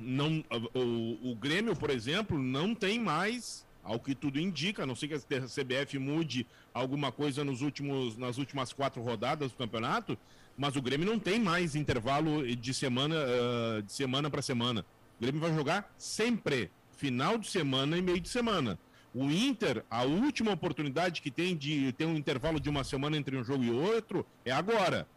não, 0.00 0.42
o, 0.74 1.30
o 1.30 1.36
Grêmio, 1.36 1.76
por 1.76 1.90
exemplo, 1.90 2.36
não 2.38 2.74
tem 2.74 2.98
mais, 3.00 3.64
ao 3.84 4.00
que 4.00 4.14
tudo 4.14 4.40
indica, 4.40 4.82
a 4.82 4.86
não 4.86 4.96
sei 4.96 5.08
que 5.08 5.14
a 5.14 5.20
CBF 5.20 5.98
mude 5.98 6.44
alguma 6.76 7.10
coisa 7.10 7.42
nos 7.42 7.62
últimos, 7.62 8.16
nas 8.16 8.36
últimas 8.36 8.72
quatro 8.72 9.02
rodadas 9.02 9.50
do 9.50 9.56
campeonato, 9.56 10.16
mas 10.56 10.76
o 10.76 10.82
Grêmio 10.82 11.06
não 11.06 11.18
tem 11.18 11.40
mais 11.40 11.74
intervalo 11.74 12.46
de 12.54 12.74
semana 12.74 13.16
ah, 13.16 13.80
de 13.80 13.92
semana 13.92 14.30
para 14.30 14.42
semana. 14.42 14.84
O 15.18 15.22
Grêmio 15.22 15.40
vai 15.40 15.52
jogar 15.54 15.92
sempre, 15.96 16.70
final 16.96 17.38
de 17.38 17.48
semana 17.48 17.96
e 17.96 18.02
meio 18.02 18.20
de 18.20 18.28
semana. 18.28 18.78
O 19.14 19.30
Inter, 19.30 19.82
a 19.90 20.02
última 20.02 20.52
oportunidade 20.52 21.22
que 21.22 21.30
tem 21.30 21.56
de 21.56 21.92
ter 21.92 22.04
um 22.04 22.16
intervalo 22.16 22.60
de 22.60 22.68
uma 22.68 22.84
semana 22.84 23.16
entre 23.16 23.34
um 23.36 23.42
jogo 23.42 23.64
e 23.64 23.70
outro 23.70 24.26
é 24.44 24.52
agora 24.52 25.08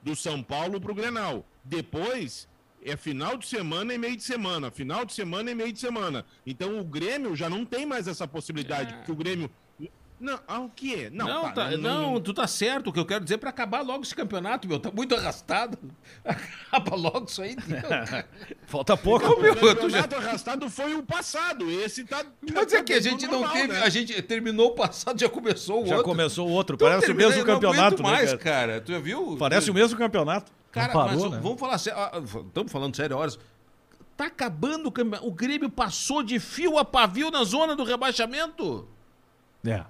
do 0.00 0.14
São 0.14 0.40
Paulo 0.40 0.80
pro 0.80 0.94
Grenal. 0.94 1.44
Depois 1.64 2.48
é 2.84 2.96
final 2.96 3.36
de 3.36 3.48
semana 3.48 3.92
e 3.92 3.98
meio 3.98 4.16
de 4.16 4.22
semana, 4.22 4.70
final 4.70 5.04
de 5.04 5.12
semana 5.12 5.50
e 5.50 5.54
meio 5.56 5.72
de 5.72 5.80
semana. 5.80 6.24
Então 6.46 6.78
o 6.78 6.84
Grêmio 6.84 7.34
já 7.34 7.50
não 7.50 7.64
tem 7.64 7.84
mais 7.84 8.06
essa 8.06 8.28
possibilidade, 8.28 8.94
porque 8.94 9.10
o 9.10 9.16
Grêmio 9.16 9.50
não, 10.20 10.40
ah, 10.48 10.60
o 10.60 10.68
quê? 10.70 11.08
Não, 11.12 11.26
Não, 11.26 11.42
tá- 11.44 11.50
pá, 11.52 11.70
não, 11.76 12.20
tu 12.20 12.34
tá 12.34 12.46
certo. 12.46 12.88
O 12.88 12.92
que 12.92 12.98
eu 12.98 13.06
quero 13.06 13.22
dizer 13.22 13.34
é 13.34 13.38
pra 13.38 13.50
acabar 13.50 13.82
logo 13.82 14.02
esse 14.02 14.14
campeonato, 14.14 14.66
meu. 14.66 14.80
Tá 14.80 14.90
muito 14.90 15.14
arrastado. 15.14 15.78
Acaba 16.24 16.96
logo 16.96 17.26
isso 17.26 17.40
aí. 17.40 17.56
Falta 18.66 18.96
pouco. 18.96 19.26
O 19.34 19.40
meu, 19.40 19.54
eu 19.54 19.60
tô 19.76 19.82
campeonato 19.82 20.16
arrastado 20.16 20.68
foi 20.68 20.94
o 20.94 21.02
passado. 21.02 21.70
Esse 21.70 22.04
tá. 22.04 22.24
Mas 22.52 22.72
é 22.72 22.82
que 22.82 22.92
a 22.92 22.96
tá 22.96 23.02
gente 23.02 23.26
não 23.26 23.40
normal, 23.40 23.52
teve. 23.52 23.72
né? 23.74 23.82
A 23.82 23.88
gente 23.88 24.20
terminou 24.22 24.68
o 24.68 24.74
passado, 24.74 25.20
já 25.20 25.28
começou 25.28 25.82
o 25.84 25.86
Já 25.86 25.96
outro. 25.96 26.10
começou 26.10 26.48
o 26.48 26.50
outro. 26.50 26.74
Então, 26.74 26.88
Parece 26.88 27.12
o 27.12 27.14
mesmo 27.14 27.32
eu 27.40 27.46
não 27.46 27.54
campeonato, 27.54 28.02
né, 28.02 28.08
mais, 28.10 28.30
cara? 28.30 28.38
cara. 28.38 28.80
Tu 28.80 28.92
já 28.92 28.98
viu? 28.98 29.36
Parece 29.38 29.70
o 29.70 29.74
mesmo 29.74 29.96
campeonato. 29.96 30.50
Cara, 30.72 30.88
Não 30.88 30.94
parou, 30.94 31.22
mas 31.22 31.32
né? 31.32 31.40
vamos 31.40 31.58
falar 31.60 31.78
sério. 31.78 31.98
Estamos 32.46 32.70
falando 32.72 32.94
sério 32.96 33.16
horas. 33.16 33.38
Tá 34.16 34.26
acabando 34.26 34.88
o 34.88 34.92
campeonato. 34.92 35.26
O 35.26 35.30
Grêmio 35.30 35.70
passou 35.70 36.22
de 36.24 36.40
fio 36.40 36.76
a 36.76 36.84
pavio 36.84 37.30
na 37.30 37.44
zona 37.44 37.76
do 37.76 37.84
rebaixamento. 37.84 38.88
É. 39.64 39.84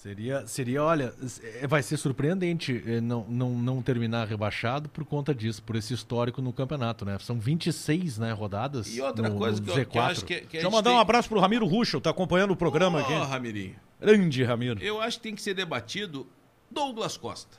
Seria, 0.00 0.46
seria, 0.46 0.82
olha, 0.82 1.12
é, 1.60 1.66
vai 1.66 1.82
ser 1.82 1.98
surpreendente 1.98 2.82
é, 2.86 3.02
não, 3.02 3.22
não, 3.28 3.50
não 3.50 3.82
terminar 3.82 4.26
rebaixado 4.26 4.88
por 4.88 5.04
conta 5.04 5.34
disso, 5.34 5.62
por 5.62 5.76
esse 5.76 5.92
histórico 5.92 6.40
no 6.40 6.54
campeonato, 6.54 7.04
né? 7.04 7.18
São 7.18 7.38
26 7.38 8.16
né, 8.16 8.32
rodadas. 8.32 8.96
E 8.96 9.02
outra 9.02 9.28
no- 9.28 9.36
coisa 9.36 9.60
no 9.60 9.66
que 9.66 9.70
eu, 9.78 9.84
que 9.84 9.98
eu 9.98 10.02
Z4. 10.02 10.10
acho 10.10 10.24
que, 10.24 10.34
que 10.36 10.46
a 10.46 10.50
Deixa 10.52 10.66
eu 10.66 10.70
mandar 10.70 10.88
tem... 10.88 10.98
um 10.98 11.02
abraço 11.02 11.28
pro 11.28 11.38
Ramiro 11.38 11.66
Ruschel, 11.66 12.00
tá 12.00 12.08
acompanhando 12.08 12.52
o 12.52 12.56
programa 12.56 12.98
Ó, 12.98 13.02
aqui. 13.02 13.12
Ramirinho. 13.12 13.76
Grande 14.00 14.42
Ramiro. 14.42 14.82
Eu 14.82 15.02
acho 15.02 15.18
que 15.18 15.22
tem 15.24 15.34
que 15.34 15.42
ser 15.42 15.52
debatido 15.52 16.26
Douglas 16.70 17.18
Costa. 17.18 17.58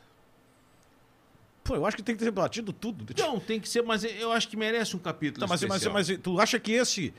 Pô, 1.63 1.75
eu 1.75 1.85
acho 1.85 1.95
que 1.95 2.01
tem 2.01 2.15
que 2.15 2.23
ter 2.23 2.31
batido 2.31 2.73
tudo. 2.73 3.05
Não, 3.19 3.39
tem 3.39 3.59
que 3.59 3.69
ser, 3.69 3.83
mas 3.83 4.03
eu 4.03 4.31
acho 4.31 4.47
que 4.47 4.57
merece 4.57 4.95
um 4.95 4.99
capítulo 4.99 5.41
Tá, 5.41 5.47
mas, 5.47 5.63
mas, 5.63 5.85
mas 5.85 6.17
tu 6.17 6.39
acha 6.41 6.59
que 6.59 6.71
esse. 6.71 7.13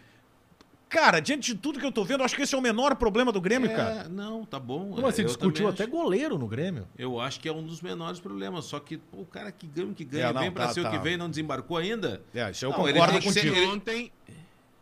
Cara, 0.93 1.21
diante 1.21 1.55
de 1.55 1.59
tudo 1.59 1.81
que 1.81 1.87
eu 1.87 1.91
tô 1.91 2.05
vendo, 2.05 2.23
acho 2.23 2.37
que 2.37 2.43
esse 2.43 2.55
é 2.55 2.59
o 2.59 2.61
menor 2.61 2.95
problema 2.97 3.33
do 3.33 3.41
Grêmio, 3.41 3.71
É, 3.71 3.75
cara. 3.75 4.09
Não, 4.11 4.45
tá 4.45 4.59
bom. 4.61 4.93
Você 5.01 5.23
Eu 5.23 5.27
discutiu 5.27 5.67
até 5.67 5.85
acho. 5.85 5.93
goleiro 5.93 6.37
no 6.37 6.47
Grêmio. 6.47 6.87
Eu 6.99 7.19
acho 7.19 7.41
que 7.41 7.49
é 7.49 7.53
um 7.53 7.63
dos 7.65 7.81
menores 7.81 8.21
problemas. 8.21 8.67
Só 8.67 8.79
que 8.79 8.99
pô, 8.99 9.23
o 9.23 9.27
cara 9.27 9.51
que 9.51 9.67
ganha, 9.67 9.95
que 9.95 10.05
ganha, 10.05 10.27
É, 10.27 10.33
não, 10.33 10.43
vem 10.43 10.53
pra 10.53 10.67
tá, 10.67 10.75
ser 10.75 10.81
o 10.81 10.83
tá. 10.85 10.91
que 10.91 10.99
vem, 10.99 11.17
não 11.17 11.31
desembarcou 11.31 11.79
ainda. 11.79 12.21
É, 12.35 12.51
isso 12.51 12.65
eu 12.67 12.71
Não, 12.71 12.87
ele 12.89 12.99
concordo 12.99 13.23
ser- 13.23 13.41
contigo. 13.41 13.55
Que 13.55 13.65
ontem. 13.67 14.13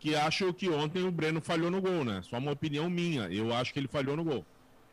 Que 0.01 0.15
acho 0.17 0.53
que 0.55 0.69
ontem 0.69 1.05
o 1.07 1.11
Breno 1.13 1.41
falhou 1.41 1.71
no 1.71 1.81
gol, 1.81 2.05
né? 2.05 2.23
Só 2.29 2.39
uma 2.39 2.51
opinião 2.53 2.89
minha. 2.91 3.29
Eu 3.31 3.55
acho 3.55 3.73
que 3.73 3.79
ele 3.79 3.87
falhou 3.89 4.17
no 4.17 4.25
gol. 4.25 4.45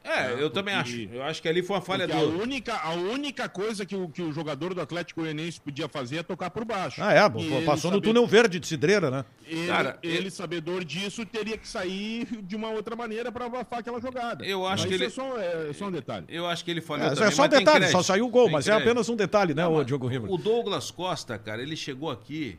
É, 0.07 0.31
eu 0.41 0.49
também 0.49 0.73
acho. 0.73 0.95
Eu 1.11 1.21
acho 1.23 1.41
que 1.41 1.49
ali 1.49 1.61
foi 1.61 1.75
uma 1.75 1.81
falha 1.81 2.07
Porque 2.07 2.21
a 2.21 2.25
do. 2.25 2.41
única, 2.41 2.73
a 2.75 2.91
única 2.93 3.49
coisa 3.49 3.85
que 3.85 3.95
o, 3.95 4.07
que 4.07 4.21
o 4.21 4.31
jogador 4.31 4.73
do 4.73 4.79
Atlético 4.79 5.19
Goianiense 5.21 5.59
podia 5.59 5.89
fazer 5.89 6.17
é 6.17 6.23
tocar 6.23 6.49
por 6.49 6.63
baixo. 6.63 7.01
Ah, 7.03 7.13
é, 7.13 7.19
E 7.41 7.65
passou 7.65 7.91
no 7.91 7.97
saber- 7.97 8.01
túnel 8.07 8.25
verde 8.25 8.59
de 8.59 8.67
Cidreira, 8.67 9.11
né? 9.11 9.25
Ele, 9.45 9.67
Cara, 9.67 9.99
ele, 10.01 10.17
ele- 10.17 10.31
sabedor 10.31 10.83
disso, 10.85 11.25
teria 11.25 11.57
que 11.57 11.67
sair 11.67 12.25
de 12.43 12.55
uma 12.55 12.69
outra 12.69 12.95
maneira 12.95 13.31
para 13.31 13.45
abafar 13.45 13.79
aquela 13.79 13.99
jogada. 13.99 14.45
Eu 14.45 14.65
acho 14.65 14.87
Mas 14.87 14.97
que 14.97 15.05
isso 15.05 15.21
ele- 15.21 15.29
é 15.29 15.49
só, 15.63 15.69
é 15.69 15.73
só 15.73 15.85
um 15.87 15.91
detalhe. 15.91 16.25
Eu 16.29 16.47
acho 16.47 16.63
que 16.63 16.71
ele 16.71 16.81
falhou 16.81 17.07
É, 17.07 17.09
também. 17.09 17.27
é 17.27 17.31
só 17.31 17.43
um 17.45 17.49
detalhe, 17.49 17.87
só 17.87 18.01
saiu 18.01 18.25
o 18.25 18.29
gol, 18.29 18.43
Tem 18.45 18.53
mas 18.53 18.67
é 18.67 18.71
crédito. 18.71 18.87
apenas 18.89 19.09
um 19.09 19.15
detalhe, 19.15 19.53
né, 19.53 19.63
Não, 19.63 19.73
mas 19.75 19.85
Diogo 19.85 20.07
Ribeiro? 20.07 20.33
O 20.33 20.37
Douglas 20.37 20.89
Costa, 20.89 21.37
cara, 21.37 21.61
ele 21.61 21.75
chegou 21.75 22.09
aqui 22.09 22.57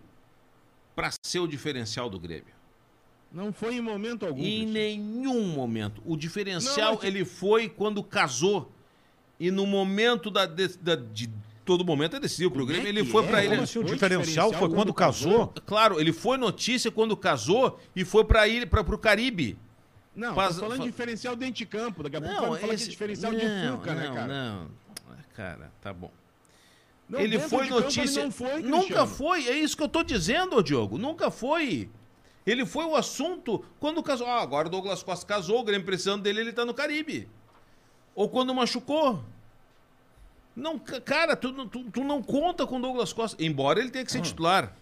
pra 0.95 1.11
ser 1.25 1.39
o 1.41 1.47
diferencial 1.47 2.11
do 2.11 2.19
Grêmio. 2.19 2.58
Não 3.31 3.53
foi 3.53 3.75
em 3.77 3.81
momento 3.81 4.25
algum. 4.27 4.41
Em 4.41 4.67
Cristiano. 4.67 4.73
nenhum 4.73 5.49
momento. 5.49 6.03
O 6.05 6.17
diferencial, 6.17 6.93
Não, 6.93 6.95
mas- 6.97 7.05
ele 7.05 7.25
foi 7.25 7.69
quando 7.69 8.03
casou. 8.03 8.73
E 9.39 9.51
no 9.51 9.67
momento 9.67 10.31
da, 10.31 10.47
de, 10.47 10.69
da- 10.79 10.97
de 10.97 11.31
todo 11.65 11.85
momento 11.85 12.17
é 12.17 12.21
decisivo 12.21 12.51
pro 12.51 12.61
Como 12.63 12.73
é 12.73 12.81
Grêmio. 12.81 12.89
Ele 13.01 13.05
foi 13.09 13.23
é? 13.23 13.27
pra 13.29 13.43
Como 13.43 13.53
ele. 13.55 13.63
assim, 13.63 13.79
o 13.79 13.83
Foi 13.83 13.93
diferencial 13.93 14.53
foi 14.53 14.69
quando 14.71 14.93
casou? 14.95 15.49
Claro, 15.67 16.01
ele 16.01 16.13
foi 16.13 16.37
notícia 16.39 16.91
quando 16.91 17.17
casou 17.17 17.79
e 17.95 18.05
foi 18.05 18.25
pra 18.25 18.49
ilha, 18.49 18.67
pra, 18.67 18.83
pro 18.83 18.99
Caribe. 18.99 19.57
Não, 20.17 20.35
Faz- 20.35 20.55
tô 20.57 20.63
falando 20.63 20.79
fa- 20.79 20.85
de 20.85 20.91
diferencial 20.91 21.37
dentro 21.37 21.55
de 21.55 21.67
campo. 21.67 22.03
Daqui 22.03 22.17
a 22.17 22.21
pouco 22.21 22.35
Não, 22.35 22.57
falar 22.57 22.75
esse... 22.75 22.85
de 22.87 22.91
diferencial 22.91 23.31
não, 23.31 23.39
de 23.39 23.45
Fuca, 23.47 23.95
não, 23.95 24.01
né, 24.01 24.09
cara? 24.15 24.27
Não, 24.27 24.69
Cara, 25.37 25.73
tá 25.81 25.93
bom. 25.93 26.11
Não, 27.09 27.21
ele 27.21 27.39
foi 27.39 27.63
de 27.65 27.69
campo 27.69 27.81
notícia. 27.83 28.19
Ele 28.21 28.25
não 28.25 28.33
foi, 28.33 28.63
Nunca 28.63 29.07
foi, 29.07 29.47
é 29.47 29.57
isso 29.57 29.77
que 29.77 29.83
eu 29.85 29.89
tô 29.89 30.03
dizendo, 30.03 30.61
Diogo. 30.65 30.99
Nunca 30.99 31.31
foi. 31.31 31.89
Ele 32.51 32.65
foi 32.65 32.85
o 32.85 32.97
assunto 32.97 33.65
quando 33.79 34.03
casou. 34.03 34.27
Ah, 34.27 34.41
agora 34.41 34.69
o 34.69 34.71
Douglas 34.71 35.03
Costa 35.03 35.27
casou, 35.27 35.61
o 35.61 35.65
Grêmio 35.65 35.85
precisando 35.85 36.23
dele, 36.23 36.41
ele 36.41 36.53
tá 36.53 36.65
no 36.65 36.73
Caribe. 36.73 37.29
Ou 38.15 38.29
quando 38.29 38.55
machucou. 38.55 39.23
Não, 40.57 40.79
ca- 40.79 41.01
cara, 41.01 41.37
tu, 41.37 41.53
não- 41.53 41.69
tu, 41.69 41.85
tu 41.91 42.03
não 42.03 42.23
conta 42.23 42.67
com 42.67 42.79
o 42.79 42.81
Douglas 42.81 43.13
Costa, 43.13 43.43
embora 43.43 43.81
ele 43.81 43.91
tenha 43.91 44.05
que 44.05 44.11
ser 44.11 44.21
titular. 44.23 44.73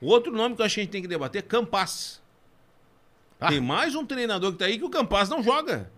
O 0.00 0.06
outro 0.06 0.32
nome 0.32 0.56
que 0.56 0.62
eu 0.62 0.66
acho 0.66 0.74
que 0.74 0.80
a 0.80 0.84
gente 0.84 0.92
tem 0.92 1.02
que 1.02 1.08
debater 1.08 1.38
é 1.38 1.42
Campas. 1.42 2.20
Tem 3.48 3.60
mais 3.60 3.94
um 3.94 4.04
treinador 4.04 4.52
que 4.52 4.58
tá 4.58 4.64
aí 4.66 4.78
que 4.78 4.84
o 4.84 4.90
Campas 4.90 5.28
não 5.28 5.42
joga. 5.42 5.90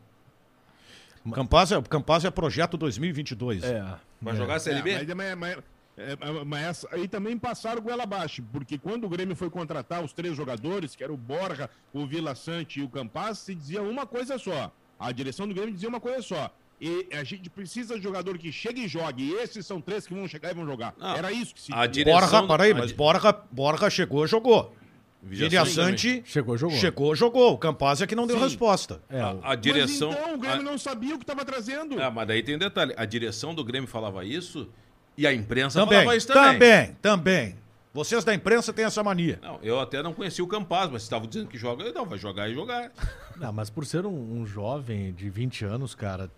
Campaz 1.33 1.73
é, 1.73 1.81
Campaz 1.83 2.25
é 2.25 2.31
projeto 2.31 2.77
2022. 2.77 3.65
É. 3.65 3.83
Vai 4.21 4.37
jogar 4.37 4.57
a 4.57 4.61
Série 4.61 4.83
B? 4.83 4.91
É, 4.91 5.15
mas, 5.15 5.35
mas- 5.39 5.59
é, 5.97 6.17
mas 6.45 6.63
essa- 6.65 6.89
aí 6.93 7.07
também 7.07 7.39
passaram 7.39 7.81
goela 7.83 8.03
abaixo, 8.03 8.43
porque 8.53 8.77
quando 8.79 9.05
o 9.05 9.09
Grêmio 9.09 9.37
foi 9.37 9.49
contratar 9.51 10.03
os 10.05 10.13
três 10.13 10.37
jogadores, 10.37 10.97
que 10.97 11.05
era 11.05 11.13
o 11.13 11.17
Borja, 11.17 11.71
o 11.93 12.05
Vila 12.07 12.35
Sante 12.35 12.81
e 12.81 12.83
o 12.83 12.89
Campas, 12.89 13.39
se 13.39 13.55
dizia 13.55 13.83
uma 13.83 14.07
coisa 14.07 14.39
só. 14.39 14.73
A 14.99 15.13
direção 15.13 15.47
do 15.47 15.55
Grêmio 15.55 15.73
dizia 15.73 15.89
uma 15.89 16.01
coisa 16.01 16.21
só. 16.23 16.51
E 16.81 17.07
a 17.13 17.23
gente 17.23 17.49
precisa 17.49 17.97
de 17.97 18.03
jogador 18.03 18.37
que 18.37 18.51
chegue 18.51 18.85
e 18.85 18.89
jogue. 18.89 19.23
E 19.31 19.35
esses 19.35 19.65
são 19.65 19.81
três 19.81 20.07
que 20.07 20.13
vão 20.13 20.27
chegar 20.27 20.51
e 20.51 20.55
vão 20.55 20.67
jogar. 20.67 20.93
Não. 20.99 21.15
Era 21.17 21.31
isso 21.31 21.55
que 21.55 21.61
se 21.61 21.73
A 21.73 21.87
dizia. 21.87 22.05
direção- 22.05 22.29
Borja, 22.41 22.47
peraí, 22.49 22.75
mas 22.75 22.89
di- 22.89 22.95
Borja, 22.95 23.33
Borja 23.51 23.89
chegou, 23.89 24.27
jogou. 24.27 24.75
Vidia 25.23 25.65
Sante 25.65 26.23
Chegou, 26.27 26.59
jogou. 26.59 26.77
chegou, 26.77 27.15
jogou. 27.17 27.53
O 27.55 27.59
Campaz 27.59 28.03
é 28.03 28.07
que 28.07 28.15
não 28.15 28.27
deu 28.27 28.37
Sim. 28.37 28.43
resposta. 28.43 29.01
É, 29.09 29.21
A, 29.21 29.37
a 29.43 29.55
direção. 29.55 30.11
Mas 30.11 30.19
então 30.21 30.35
o 30.35 30.39
Grêmio 30.39 30.61
a- 30.61 30.63
não 30.65 30.77
sabia 30.77 31.15
o 31.15 31.19
que 31.19 31.23
estava 31.25 31.45
trazendo. 31.47 31.99
Ah, 32.03 32.11
mas 32.11 32.29
daí 32.29 32.43
tem 32.43 32.57
um 32.57 32.59
detalhe. 32.59 32.93
A 32.97 33.07
direção 33.07 33.55
do 33.55 33.65
Grêmio 33.65 33.89
falava 33.89 34.23
isso 34.25 34.69
e 35.17 35.27
a 35.27 35.33
imprensa 35.33 35.81
Também, 35.81 35.99
falava 35.99 36.17
isso 36.17 36.27
também. 36.27 36.53
também, 36.53 36.97
também. 37.01 37.65
Vocês 37.93 38.25
da 38.25 38.35
imprensa 38.35 38.73
têm 38.73 38.85
essa 38.85 39.05
mania. 39.05 39.39
Não, 39.41 39.61
eu 39.63 39.79
até 39.79 40.03
não 40.03 40.13
conhecia 40.13 40.43
o 40.45 40.49
Campaz, 40.49 40.91
mas 40.91 41.03
estavam 41.03 41.29
dizendo 41.29 41.47
que 41.49 41.57
joga. 41.57 41.93
Não, 41.93 42.05
vai 42.05 42.19
jogar 42.19 42.49
e 42.49 42.55
jogar. 42.55 42.91
Não, 43.37 43.53
mas 43.53 43.69
por 43.71 43.85
ser 43.87 44.05
um, 44.07 44.41
um 44.41 44.47
jovem 44.47 45.13
de 45.13 45.29
20 45.29 45.65
anos, 45.65 45.93
cara, 45.95 46.31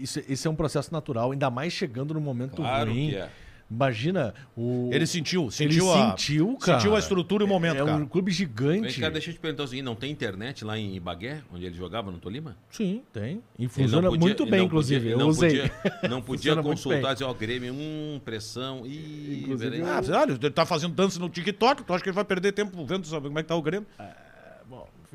isso, 0.00 0.22
isso 0.26 0.48
é 0.48 0.50
um 0.50 0.54
processo 0.54 0.90
natural, 0.92 1.32
ainda 1.32 1.50
mais 1.50 1.70
chegando 1.72 2.14
no 2.14 2.20
momento 2.20 2.56
Claro 2.56 2.90
ruim. 2.90 3.10
que 3.10 3.16
é. 3.16 3.30
Imagina 3.70 4.34
o. 4.56 4.90
Ele 4.92 5.06
sentiu, 5.06 5.42
ele 5.44 5.50
sentiu 5.52 5.92
a, 5.92 6.10
sentiu, 6.10 6.56
cara. 6.58 6.78
sentiu 6.78 6.94
a 6.94 6.98
estrutura 6.98 7.42
e 7.42 7.46
o 7.46 7.48
momento, 7.48 7.76
é, 7.76 7.80
é 7.80 7.84
cara. 7.84 7.96
um 7.96 8.06
clube 8.06 8.30
Vem 8.30 8.36
gigante. 8.36 9.00
cá, 9.00 9.08
deixa 9.08 9.30
eu 9.30 9.34
te 9.34 9.40
perguntar 9.40 9.64
o 9.64 9.66
seguinte: 9.68 9.84
não 9.84 9.94
tem 9.96 10.10
internet 10.12 10.64
lá 10.64 10.78
em 10.78 11.00
Bagué, 11.00 11.40
onde 11.52 11.64
ele 11.64 11.74
jogava, 11.74 12.10
no 12.12 12.18
Tolima? 12.18 12.56
Sim, 12.70 13.02
tem. 13.12 13.42
E 13.58 13.62
Ele 13.62 13.68
funciona 13.68 14.02
não 14.02 14.10
podia- 14.10 14.20
muito 14.26 14.42
ele 14.44 14.50
bem, 14.50 14.64
inclusive. 14.66 15.00
podia- 15.00 15.12
eu 15.12 15.18
não 15.18 15.28
usei. 15.28 15.50
Podia, 15.68 15.72
não 16.08 16.22
podia 16.22 16.56
consultar, 16.56 17.14
dizer, 17.14 17.24
ó, 17.24 17.32
Grêmio, 17.34 17.72
hum, 17.74 18.20
pressão. 18.24 18.86
Ih, 18.86 19.40
Inclusive, 19.42 19.70
peraí. 19.78 19.82
Ah, 19.90 20.20
olha, 20.20 20.32
ele 20.32 20.50
tá 20.50 20.64
fazendo 20.66 20.94
dança 20.94 21.18
no 21.18 21.28
TikTok, 21.28 21.82
tu 21.84 21.92
acha 21.92 22.02
que 22.02 22.10
ele 22.10 22.14
vai 22.14 22.24
perder 22.24 22.52
tempo 22.52 22.84
vendo 22.84 23.06
sabe, 23.06 23.26
como 23.28 23.38
é 23.38 23.42
que 23.42 23.48
tá 23.48 23.56
o 23.56 23.62
Grêmio? 23.62 23.86
Bom, 23.98 24.04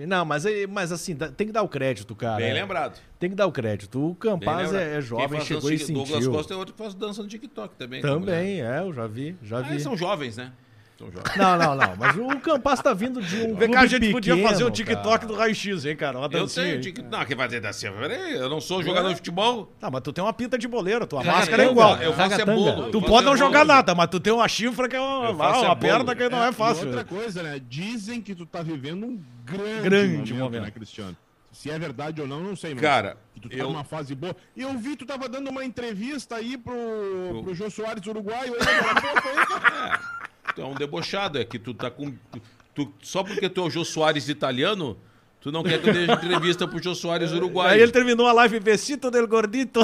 Não, 0.07 0.23
mas, 0.25 0.43
mas 0.69 0.91
assim, 0.91 1.15
tem 1.15 1.47
que 1.47 1.53
dar 1.53 1.61
o 1.63 1.67
crédito, 1.67 2.15
cara. 2.15 2.37
Bem 2.37 2.49
É, 2.49 2.53
lembrado. 2.53 2.99
Tem 3.19 3.29
que 3.29 3.35
dar 3.35 3.47
o 3.47 3.51
crédito. 3.51 4.11
O 4.11 4.15
Campaz 4.15 4.73
é, 4.73 4.97
é 4.97 5.01
jovem, 5.01 5.41
chegou 5.41 5.69
dança 5.69 5.83
e 5.83 5.87
de- 5.87 5.93
Douglas 5.93 6.15
sentiu. 6.17 6.31
Costa 6.31 6.53
é 6.53 6.57
outro 6.57 6.73
que 6.73 6.81
faz 6.81 6.93
dança 6.93 7.21
no 7.21 7.27
TikTok 7.27 7.75
também. 7.75 8.01
Também, 8.01 8.61
é, 8.61 8.79
eu 8.79 8.93
já 8.93 9.07
vi, 9.07 9.35
já 9.43 9.57
Ah, 9.59 9.61
vi. 9.61 9.71
eles 9.71 9.83
são 9.83 9.97
jovens, 9.97 10.37
né? 10.37 10.51
Não, 11.37 11.57
não, 11.57 11.75
não, 11.75 11.95
mas 11.95 12.13
o 12.17 12.27
Campaz 12.41 12.81
tá 12.81 12.93
vindo 12.93 13.21
de 13.21 13.37
um 13.43 13.55
Vem 13.55 13.71
cá, 13.71 13.81
a 13.81 13.85
gente 13.85 14.11
podia 14.11 14.33
pequeno, 14.35 14.51
fazer 14.51 14.65
o 14.65 14.69
TikTok 14.69 15.01
cara. 15.19 15.25
do 15.27 15.33
raio-x, 15.33 15.85
hein, 15.85 15.95
cara? 15.95 16.17
Uma 16.17 16.25
Eu 16.25 16.29
dancinha. 16.41 16.65
tenho 16.65 16.75
aí. 16.75 16.81
TikTok. 16.81 17.09
Não, 17.09 17.25
quem 17.25 17.37
vai 17.37 17.47
dizer 17.47 17.61
dancinha? 17.61 17.93
Peraí, 17.93 18.33
eu 18.33 18.49
não 18.49 18.59
sou 18.59 18.83
jogador 18.83 19.07
de 19.07 19.15
futebol. 19.15 19.71
Tá, 19.79 19.89
mas 19.89 20.01
tu 20.01 20.11
tem 20.11 20.21
uma 20.21 20.33
pinta 20.33 20.57
de 20.57 20.67
boleiro, 20.67 21.07
tua 21.07 21.19
Ragatanga, 21.19 21.39
máscara 21.39 21.63
é 21.63 21.71
igual. 21.71 21.95
Eu 22.01 22.11
faço 22.13 22.41
é 22.41 22.43
bolo. 22.45 22.91
Tu 22.91 22.97
eu 22.97 23.01
pode 23.01 23.25
não 23.25 23.33
é 23.33 23.37
jogar 23.37 23.63
nada, 23.63 23.95
mas 23.95 24.09
tu 24.09 24.19
tem 24.19 24.33
uma 24.33 24.45
chifra 24.49 24.89
que 24.89 24.95
é 24.97 24.99
uma, 24.99 25.29
Eu 25.29 25.35
faço 25.37 25.61
uma 25.63 25.71
é 25.71 25.75
perna 25.75 26.13
que 26.13 26.27
não 26.27 26.43
é 26.43 26.51
fácil. 26.51 26.83
E 26.83 26.87
outra 26.87 27.05
coisa, 27.05 27.43
né? 27.43 27.61
Dizem 27.69 28.21
que 28.21 28.35
tu 28.35 28.45
tá 28.45 28.61
vivendo 28.61 29.05
um 29.05 29.21
grande, 29.57 29.81
Grande 29.81 30.33
momento, 30.33 30.35
momento. 30.43 30.61
né, 30.63 30.71
Cristiano? 30.71 31.17
Se 31.51 31.69
é 31.71 31.79
verdade 31.79 32.21
ou 32.21 32.27
não, 32.27 32.41
não 32.41 32.55
sei, 32.55 32.73
mas 32.75 32.81
Cara, 32.81 33.17
que 33.33 33.39
tu 33.41 33.49
tá 33.49 33.55
eu- 33.57 33.67
numa 33.69 33.83
fase 33.83 34.13
boa. 34.13 34.35
E 34.55 34.61
eu 34.61 34.77
vi, 34.77 34.95
tu 34.95 35.05
tava 35.05 35.27
dando 35.27 35.49
uma 35.49 35.65
entrevista 35.65 36.35
aí 36.35 36.57
pro, 36.57 37.41
pro 37.43 37.55
Jô 37.55 37.69
Soares 37.71 38.03
foi, 38.03 39.45
cara. 39.45 39.99
Tu 40.55 40.61
é 40.61 40.65
um 40.65 40.73
debochado, 40.73 41.37
é 41.39 41.45
que 41.45 41.59
tu 41.59 41.73
tá 41.73 41.89
com. 41.91 42.11
tu- 42.73 42.91
só 43.01 43.23
porque 43.23 43.47
tu 43.49 43.61
é 43.61 43.63
o 43.65 43.69
Jô 43.69 43.83
Soares 43.85 44.29
italiano, 44.29 44.97
tu 45.39 45.51
não 45.51 45.63
quer 45.63 45.79
que 45.81 45.89
eu 45.89 45.93
dê 45.93 46.05
entrevista 46.11 46.67
pro 46.67 46.81
Jô 46.81 46.93
Soares 46.95 47.31
uruguaio. 47.33 47.71
Aí 47.73 47.81
ele 47.81 47.91
terminou 47.91 48.27
a 48.27 48.31
live 48.33 48.59
Besito 48.59 49.09
del 49.11 49.27
Gordito. 49.27 49.79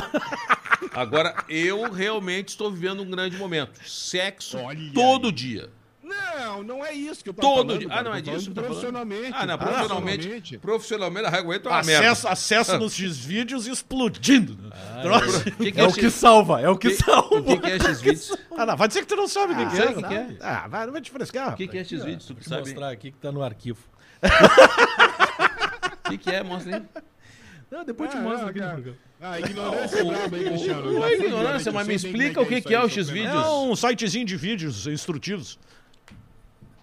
Agora, 0.93 1.35
eu 1.49 1.91
realmente 1.91 2.49
estou 2.49 2.71
vivendo 2.71 3.01
um 3.03 3.09
grande 3.09 3.37
momento. 3.37 3.79
Sexo 3.87 4.57
Olha 4.57 4.91
todo 4.93 5.27
aí. 5.27 5.31
dia. 5.33 5.69
Não, 6.05 6.61
não 6.63 6.85
é 6.85 6.93
isso 6.93 7.23
que 7.23 7.29
eu 7.29 7.33
tô 7.33 7.41
Todo 7.41 7.67
falando. 7.69 7.79
dia. 7.79 7.87
Ah, 7.91 8.03
não 8.03 8.13
é 8.13 8.21
disso 8.21 8.49
que 8.49 8.53
tá? 8.55 8.61
Profissionalmente. 8.61 9.31
Ah, 9.33 9.45
não, 9.47 9.57
profissionalmente. 9.57 10.17
Profissionalmente. 10.27 10.57
Profissionalmente, 10.59 11.27
a 11.67 11.69
uma 11.71 11.83
merda. 11.83 12.11
Acesso, 12.11 12.27
acesso 12.27 12.77
nos 12.77 12.93
X-Vídeos 12.93 13.65
explodindo. 13.65 14.55
né? 14.55 14.69
Troço. 15.01 15.39
O 15.49 15.51
que, 15.53 15.71
que 15.71 15.79
É 15.79 15.83
é, 15.83 15.87
o 15.87 15.93
que 15.93 16.09
salva, 16.11 16.61
é 16.61 16.69
o 16.69 16.77
que 16.77 16.89
o 16.89 16.95
salva. 16.95 17.41
que, 17.41 17.57
que 17.59 17.71
é 17.71 17.79
X-Vídeos? 17.79 18.37
Ah, 18.57 18.65
não, 18.65 18.77
vai 18.77 18.87
dizer 18.87 19.01
que 19.01 19.07
tu 19.07 19.15
não 19.17 19.27
sabe 19.27 19.51
o 19.53 19.57
que, 19.57 19.65
que 19.75 19.81
é. 19.81 19.85
o 19.89 19.95
que 19.95 20.01
tá? 20.01 20.07
que 20.07 20.13
é. 20.13 20.37
Ah, 20.39 20.67
vai, 20.69 20.85
não 20.85 20.93
vai 20.93 21.01
te 21.01 21.11
frescar. 21.11 21.53
O 21.53 21.57
que, 21.57 21.67
que 21.67 21.77
é 21.77 21.83
X-Vídeos? 21.83 22.25
Tu 22.25 22.35
que 22.35 22.41
te 22.43 22.47
sabe? 22.49 22.61
mostrar 22.61 22.89
aqui 22.89 23.11
que 23.11 23.17
tá 23.17 23.31
no 23.33 23.43
arquivo. 23.43 23.79
O 26.05 26.09
que, 26.09 26.17
que 26.17 26.29
é? 26.31 26.43
Mostra 26.43 26.77
aí. 26.77 26.83
Não, 27.71 27.83
depois 27.83 28.09
te 28.11 28.17
Ah, 28.17 28.21
mostro 28.21 28.41
não, 28.43 28.49
aqui 28.49 28.59
no 28.61 28.67
programa. 28.69 28.97
Ah, 29.19 29.39
ignorância 29.39 29.99
é 29.99 30.03
braba, 30.03 30.37
Cristiano? 30.37 30.91
Não 30.93 31.05
é 31.05 31.13
ignorância, 31.15 31.71
mas 31.71 31.87
me 31.87 31.95
explica 31.95 32.41
o 32.41 32.45
que 32.45 32.61
que 32.61 32.73
é 32.73 32.77
aí, 32.77 32.85
o 32.85 32.89
X-Vídeos. 32.89 33.33
É 33.33 33.49
um 33.49 33.75
sitezinho 33.75 34.25
de 34.25 34.37
vídeos 34.37 34.87
instrutivos. 34.87 35.57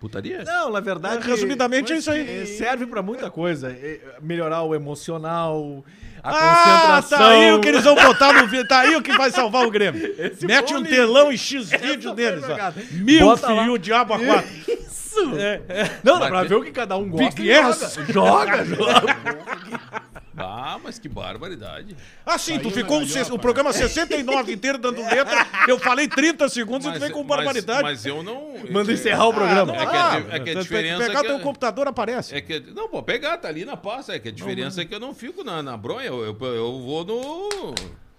Putaria? 0.02 0.42
Não, 0.44 0.68
na 0.68 0.80
verdade. 0.80 1.24
Resumidamente 1.24 1.92
é 1.92 1.96
isso 1.96 2.10
aí. 2.10 2.42
é, 2.42 2.44
Serve 2.44 2.86
pra 2.86 3.00
muita 3.02 3.30
coisa. 3.30 3.70
É, 3.70 4.00
melhorar 4.20 4.62
o 4.62 4.74
emocional, 4.74 5.84
a 6.20 6.28
Ah, 6.30 6.64
concentração. 6.98 7.18
tá 7.18 7.28
aí 7.30 7.52
o 7.52 7.60
que 7.60 7.68
eles 7.68 7.84
vão 7.84 7.94
botar 7.94 8.32
no 8.32 8.48
vídeo. 8.48 8.66
Tá 8.66 8.80
aí 8.80 8.96
o 8.96 9.00
que 9.02 9.16
vai 9.16 9.30
salvar 9.30 9.64
o 9.64 9.70
Grêmio. 9.70 10.02
Esse 10.18 10.44
Mete 10.44 10.74
um 10.74 10.82
telão 10.82 11.30
e 11.32 11.38
X-vídeo 11.38 12.08
Essa 12.10 12.14
deles. 12.14 12.42
ó. 12.44 12.72
Mil 12.94 13.26
Bota 13.26 13.52
e 13.52 13.68
o 13.70 13.78
diabo 13.78 14.14
a 14.14 14.18
quatro. 14.18 14.50
Isso! 14.68 15.36
É, 15.38 15.60
Não, 16.02 16.18
dá 16.18 16.26
pra 16.26 16.42
ver 16.42 16.56
o 16.56 16.64
que 16.64 16.72
cada 16.72 16.96
um 16.96 17.08
gosta. 17.08 17.40
e 17.40 17.48
Yes. 17.48 17.96
Joga, 18.08 18.64
joga. 18.64 18.92
joga. 18.94 20.01
Ah, 20.36 20.78
mas 20.82 20.98
que 20.98 21.08
barbaridade. 21.08 21.94
Ah, 22.24 22.38
sim, 22.38 22.58
tu 22.58 22.70
Saiu 22.70 22.74
ficou 22.74 22.96
o, 22.96 23.00
galhofa, 23.00 23.12
ses- 23.18 23.30
o 23.30 23.38
programa 23.38 23.72
69 23.72 24.52
inteiro 24.52 24.78
dando 24.78 25.02
letra. 25.02 25.46
Eu 25.68 25.78
falei 25.78 26.08
30 26.08 26.48
segundos 26.48 26.86
e 26.86 26.92
tu 26.92 27.00
vem 27.00 27.10
com 27.10 27.22
barbaridade. 27.24 27.82
Mas, 27.82 28.06
eu 28.06 28.22
não. 28.22 28.54
Manda 28.70 28.92
encerrar 28.92 29.26
o 29.26 29.34
programa. 29.34 29.76
É 29.76 29.86
que 29.86 29.96
a, 29.96 30.36
é 30.36 30.40
que 30.40 30.50
a 30.50 30.54
diferença 30.54 31.04
Pegar 31.06 31.18
é 31.18 31.22
que, 31.22 31.28
teu 31.28 31.40
computador 31.40 31.86
aparece. 31.88 32.34
é 32.34 32.40
que 32.40 32.60
não 32.74 32.88
pô 32.88 33.02
pegar 33.02 33.36
tá 33.38 33.48
ali 33.48 33.64
na 33.64 33.76
pasta 33.76 34.14
é 34.14 34.18
que 34.18 34.28
a 34.28 34.32
diferença 34.32 34.80
é 34.80 34.84
que 34.84 34.94
eu 34.94 35.00
não 35.00 35.14
fico 35.14 35.44
na, 35.44 35.62
na 35.62 35.76
bronha 35.76 36.06
eu, 36.06 36.24
eu, 36.24 36.46
eu 36.54 36.80
vou 36.80 37.04
no 37.04 37.74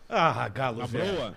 Ah, 0.09 0.47
galo, 0.49 0.79
Na 0.79 0.85
velho. 0.85 1.13
boa. 1.15 1.35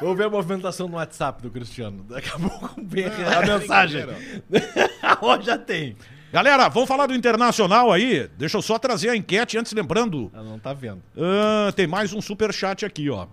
Vamos 0.00 0.16
ver 0.18 0.24
a 0.24 0.30
movimentação 0.30 0.88
no 0.88 0.96
WhatsApp 0.96 1.40
do 1.42 1.50
Cristiano. 1.50 2.04
Daqui 2.08 2.28
a 2.28 2.38
pouco 2.38 2.74
vem 2.82 3.06
Ah, 3.06 3.38
a 3.38 3.58
mensagem. 3.58 4.04
brincadeira. 4.06 4.90
Ó, 5.22 5.40
já 5.40 5.56
tem. 5.58 5.96
Galera, 6.32 6.68
vamos 6.68 6.88
falar 6.88 7.06
do 7.06 7.14
Internacional 7.14 7.90
aí. 7.90 8.28
Deixa 8.36 8.58
eu 8.58 8.62
só 8.62 8.78
trazer 8.78 9.08
a 9.10 9.16
enquete 9.16 9.56
antes, 9.56 9.72
lembrando. 9.72 10.30
Ela 10.34 10.44
não 10.44 10.58
tá 10.58 10.72
vendo. 10.74 11.02
ah, 11.16 11.72
tem 11.72 11.86
mais 11.86 12.12
um 12.12 12.20
super 12.20 12.52
chat 12.52 12.84
aqui, 12.84 13.08
ó. 13.08 13.26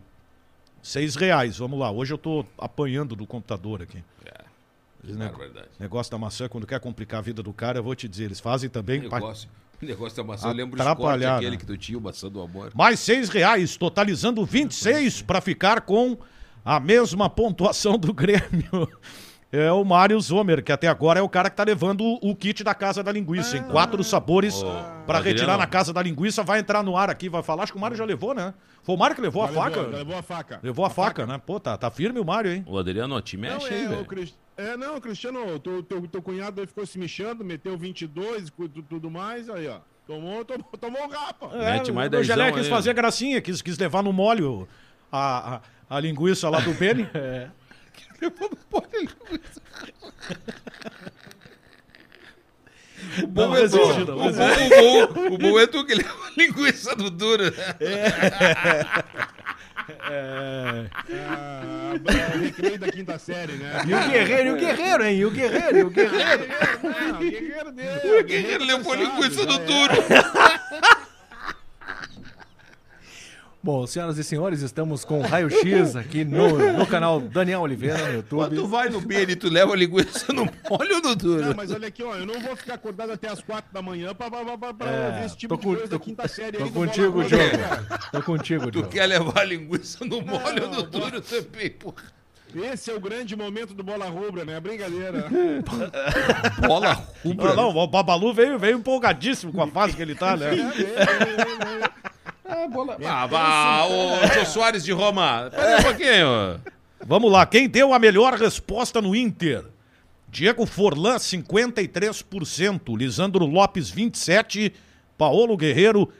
Seis 0.82 1.16
reais, 1.16 1.58
vamos 1.58 1.78
lá. 1.80 1.91
Hoje 1.91 2.14
eu 2.14 2.18
tô 2.18 2.46
apanhando 2.58 3.16
do 3.16 3.26
computador 3.26 3.82
aqui. 3.82 4.02
Esse 5.04 5.14
nego- 5.18 5.38
barbaridade. 5.38 5.68
negócio 5.80 6.12
da 6.12 6.18
maçã, 6.18 6.48
quando 6.48 6.66
quer 6.66 6.80
complicar 6.80 7.20
a 7.20 7.22
vida 7.22 7.43
do 7.43 7.54
cara, 7.54 7.78
eu 7.80 7.84
vou 7.84 7.93
te 7.93 8.08
dizer, 8.08 8.26
eles 8.26 8.39
fazem 8.39 8.70
também. 8.70 9.02
negócio 9.02 9.48
o 9.82 9.86
negócio 9.86 10.16
da 10.18 10.24
maçã 10.24 10.48
eu 10.48 10.54
lembro 10.54 10.76
do 10.78 10.82
esporte 10.82 11.00
Atrapalhar, 11.04 11.36
aquele 11.36 11.52
né? 11.52 11.58
que 11.58 11.66
tu 11.66 11.78
tinha 11.78 11.98
o 11.98 12.02
maçã 12.02 12.28
do 12.30 12.41
amor 12.41 12.72
Mais 12.74 13.00
seis 13.00 13.30
reais, 13.30 13.76
totalizando 13.78 14.43
26 14.46 15.22
para 15.22 15.41
ficar 15.41 15.82
com 15.82 16.18
a 16.64 16.80
mesma 16.80 17.30
pontuação 17.30 17.98
do 18.00 18.12
Grêmio. 18.14 18.89
É 19.58 19.72
o 19.72 19.84
Mário 19.84 20.20
Zomer, 20.20 20.64
que 20.64 20.72
até 20.72 20.88
agora 20.88 21.20
é 21.20 21.24
o 21.24 21.30
cara 21.30 21.49
que 21.49 21.56
tá 21.56 21.64
levando 21.64 22.01
o, 22.01 22.32
o 22.32 22.36
kit 22.36 22.64
da 22.64 22.74
Casa 22.74 23.01
da 23.03 23.12
Linguiça, 23.12 23.58
em 23.58 23.64
quatro 23.64 24.03
sabores 24.03 24.62
para 25.06 25.20
Adriano. 25.20 25.24
retirar 25.24 25.58
na 25.58 25.66
Casa 25.68 25.93
da 25.93 26.01
Linguiça. 26.01 26.43
Vai 26.43 26.60
entrar 26.60 26.84
no 26.84 26.97
ar 26.97 27.10
aqui, 27.10 27.30
vai 27.30 27.41
falar. 27.43 27.64
Acho 27.64 27.72
que 27.72 27.78
o 27.78 27.82
Mário 27.82 27.95
já 27.95 28.06
levou, 28.06 28.34
né? 28.34 28.53
Foi 28.84 28.95
o 28.95 28.97
Mário 28.97 29.16
que 29.16 29.22
levou 29.22 29.43
Já 29.45 29.49
a 29.49 29.53
faca? 29.53 29.78
Levou, 29.78 29.91
já 29.91 29.97
levou 29.97 30.18
a 30.18 30.22
faca. 30.24 30.60
Levou 30.62 30.86
a 30.86 30.89
faca, 30.89 31.26
né? 31.26 31.41
Pô, 31.43 31.60
tá, 31.60 31.78
tá 31.78 31.89
firme 31.89 32.20
o 32.20 32.26
Mário, 32.26 32.51
hein? 32.51 32.64
o 32.68 32.78
Adriano 32.78 33.20
te 33.22 33.36
Não, 33.38 33.41
mexe 33.43 33.74
aí 33.74 33.84
é, 33.84 33.88
o 33.88 33.89
velho 33.89 34.06
Cris- 34.06 34.38
é, 34.58 34.78
não, 34.78 34.99
Cristiano, 35.01 35.60
teu, 35.60 35.82
teu, 35.84 36.08
teu 36.08 36.22
cunhado 36.22 36.62
aí 36.62 36.68
ficou 36.68 36.86
se 36.86 36.97
mexendo, 36.99 37.43
meteu 37.43 37.78
22 37.78 38.47
e 38.47 38.51
tudo, 38.51 38.82
tudo 38.84 39.12
mais, 39.12 39.49
aí, 39.49 39.68
ó. 39.68 39.80
Tomou, 40.08 40.45
tomou, 40.45 40.66
tomou 40.80 41.03
o 41.03 41.10
rapa. 41.10 41.49
Mete 41.58 41.91
mais 41.91 42.12
o 42.14 42.24
Gelé 42.24 42.51
quis 42.51 42.66
aí. 42.66 42.70
fazer 42.70 42.93
gracinha, 42.93 43.41
quis, 43.41 43.62
quis 43.62 43.78
levar 43.78 44.03
no 44.03 44.14
molho 44.14 44.68
a, 45.12 45.56
a, 45.56 45.97
a 45.97 45.99
linguiça 45.99 46.47
lá 46.49 46.60
do 46.60 46.74
Beni. 46.74 47.10
É. 47.16 47.49
o 53.24 53.28
bom 53.28 53.47
Não 53.47 53.55
é 53.55 53.68
tu 53.68 53.78
não 53.78 54.28
o 54.28 54.32
bom, 54.34 55.03
o 55.03 55.30
bom, 55.30 55.34
o 55.34 55.38
bom 55.38 55.59
é 55.59 55.68
tu 55.68 55.86
que 55.86 55.95
leva 55.95 56.28
a 56.28 56.32
linguiça 56.38 56.95
do 56.95 57.09
duro 57.09 57.43
Ah, 61.28 61.93
o 62.36 62.39
recreio 62.39 62.80
da 62.80 62.91
quinta 62.91 63.20
série, 63.20 63.53
né? 63.53 63.84
E 63.86 63.93
o 63.93 64.09
guerreiro, 64.09 64.49
e 64.49 64.51
o 64.51 64.57
guerreiro, 64.57 65.03
hein? 65.05 65.18
E 65.18 65.26
o 65.26 65.32
guerreiro, 65.32 65.78
e 65.78 65.84
o 65.84 65.89
guerreiro. 65.89 66.47
Não, 66.84 67.20
guerreiro 67.20 67.72
dele. 67.72 68.20
o 68.20 68.24
guerreiro 68.24 68.63
levou 68.63 68.93
a 68.93 68.95
linguiça 68.95 69.45
do 69.45 69.53
é. 69.53 69.59
duro 69.59 69.93
Bom, 73.66 73.88
senhoras 73.88 74.16
e 74.20 74.24
senhores, 74.24 74.61
estamos 74.61 75.03
com 75.03 75.18
o 75.18 75.22
Raio 75.24 75.49
X 75.49 75.95
aqui 75.95 76.24
no, 76.24 76.74
no 76.74 76.86
canal 76.86 77.20
Daniel 77.20 77.61
Oliveira 77.61 77.97
no 77.97 78.22
quando 78.22 78.49
tu 78.49 78.55
YouTube. 78.57 78.70
vai 78.70 78.89
no 78.89 79.01
Beni 79.01 79.36
tu 79.36 79.49
leva 79.49 79.74
a 79.74 79.76
linguiça 79.76 80.32
no 80.32 80.47
molho 80.70 81.01
do 81.01 81.16
duro 81.16 81.45
Não, 81.47 81.55
mas 81.55 81.72
olha 81.72 81.88
aqui, 81.88 82.03
ó, 82.03 82.13
eu 82.16 82.28
não 82.28 82.39
vou 82.41 82.55
ficar 82.55 82.76
acordado 82.76 83.13
até 83.13 83.28
as 83.28 83.41
quatro 83.41 83.74
da 83.74 83.82
manhã 83.82 84.13
pra, 84.13 84.30
pra, 84.30 84.55
pra, 84.55 84.72
pra 84.72 84.88
É, 84.88 85.20
ver 85.20 85.26
esse 85.26 85.36
tipo 85.36 85.57
de 85.57 85.63
coisa 85.63 85.88
tô 85.88 85.97
da 85.97 85.99
quinta 85.99 86.28
série 86.28 86.59
Tô 86.59 86.70
contigo, 86.70 87.24
Diogo. 87.24 87.43
Tô 88.11 88.22
contigo, 88.22 88.66
tu 88.66 88.72
Diogo. 88.72 88.88
quer 88.89 89.07
levar 89.07 89.39
a 89.39 89.43
linguiça 89.43 90.05
no 90.05 90.22
molho 90.22 90.68
Não, 90.70 90.72
do 90.72 90.84
duro 90.84 91.20
também 91.20 91.72
porra 91.72 92.03
Esse 92.72 92.91
é 92.91 92.93
o 92.93 92.99
grande 92.99 93.36
momento 93.36 93.74
do 93.74 93.82
Bola 93.84 94.05
Rubra, 94.05 94.45
né? 94.45 94.59
Brincadeira. 94.59 95.26
bola 96.68 96.93
Não, 96.93 97.32
rubra 97.32 97.55
não, 97.55 97.70
o 97.76 97.88
Babalu 97.88 98.32
veio, 98.32 98.59
veio 98.59 98.78
empolgadíssimo 98.78 99.51
com 99.51 99.63
a 99.63 99.68
fase 99.68 99.95
que 99.95 100.03
ele 100.03 100.13
tá, 100.13 100.38
né? 100.38 100.51
Ah, 102.48 103.26
vá, 103.26 103.88
ô 103.88 104.28
Jô 104.28 104.46
Soares 104.46 104.84
de 104.84 104.91
Roma. 104.91 105.50
Pera 105.50 105.80
um 105.80 105.84
pouquinho. 105.84 106.62
Vamos 107.04 107.32
lá, 107.32 107.46
quem 107.46 107.68
deu 107.68 107.91
a 107.91 107.98
melhor 107.98 108.36
resposta 108.36 109.02
no 109.02 109.16
Inter? 109.16 109.66
Diego 110.30 110.66
Forlan, 110.66 111.16
53%. 111.16 112.98
Lisandro 112.98 113.46
Lopes, 113.46 113.91
27%. 113.91 114.74
Paolo 115.18 115.56
Guerreiro, 115.56 116.12